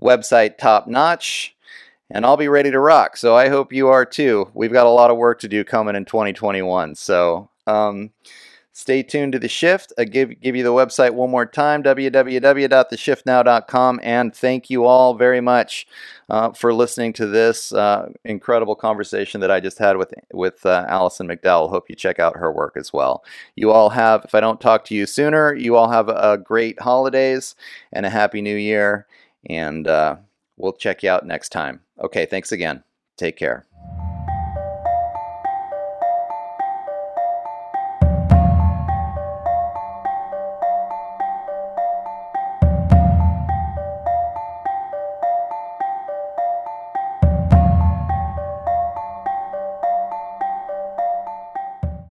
website 0.00 0.56
top 0.56 0.86
notch 0.86 1.55
and 2.10 2.24
I'll 2.24 2.36
be 2.36 2.46
ready 2.48 2.70
to 2.70 2.78
rock. 2.80 3.16
So 3.16 3.34
I 3.34 3.48
hope 3.48 3.72
you 3.72 3.88
are 3.88 4.04
too. 4.04 4.48
We've 4.54 4.72
got 4.72 4.86
a 4.86 4.90
lot 4.90 5.10
of 5.10 5.16
work 5.16 5.40
to 5.40 5.48
do 5.48 5.64
coming 5.64 5.96
in 5.96 6.04
2021. 6.04 6.94
So 6.94 7.50
um, 7.66 8.10
stay 8.72 9.02
tuned 9.02 9.32
to 9.32 9.38
the 9.38 9.48
shift. 9.48 9.94
I 9.98 10.04
give 10.04 10.38
give 10.40 10.54
you 10.54 10.62
the 10.62 10.72
website 10.72 11.14
one 11.14 11.30
more 11.30 11.46
time: 11.46 11.82
www.theshiftnow.com. 11.82 14.00
And 14.02 14.34
thank 14.34 14.68
you 14.70 14.84
all 14.84 15.14
very 15.14 15.40
much 15.40 15.86
uh, 16.28 16.52
for 16.52 16.74
listening 16.74 17.12
to 17.14 17.26
this 17.26 17.72
uh, 17.72 18.10
incredible 18.24 18.76
conversation 18.76 19.40
that 19.40 19.50
I 19.50 19.60
just 19.60 19.78
had 19.78 19.96
with 19.96 20.12
with 20.32 20.66
uh, 20.66 20.84
Alison 20.88 21.26
McDowell. 21.26 21.70
Hope 21.70 21.88
you 21.88 21.96
check 21.96 22.20
out 22.20 22.36
her 22.36 22.52
work 22.52 22.76
as 22.76 22.92
well. 22.92 23.24
You 23.56 23.72
all 23.72 23.90
have, 23.90 24.24
if 24.24 24.34
I 24.34 24.40
don't 24.40 24.60
talk 24.60 24.84
to 24.86 24.94
you 24.94 25.06
sooner, 25.06 25.54
you 25.54 25.76
all 25.76 25.90
have 25.90 26.08
a 26.08 26.38
great 26.38 26.80
holidays 26.80 27.54
and 27.92 28.06
a 28.06 28.10
happy 28.10 28.42
New 28.42 28.56
Year. 28.56 29.06
And 29.48 29.86
uh, 29.88 30.16
we'll 30.56 30.72
check 30.72 31.02
you 31.02 31.10
out 31.10 31.26
next 31.26 31.50
time. 31.50 31.80
Okay, 31.98 32.26
thanks 32.26 32.52
again. 32.52 32.84
Take 33.16 33.36
care. 33.36 33.64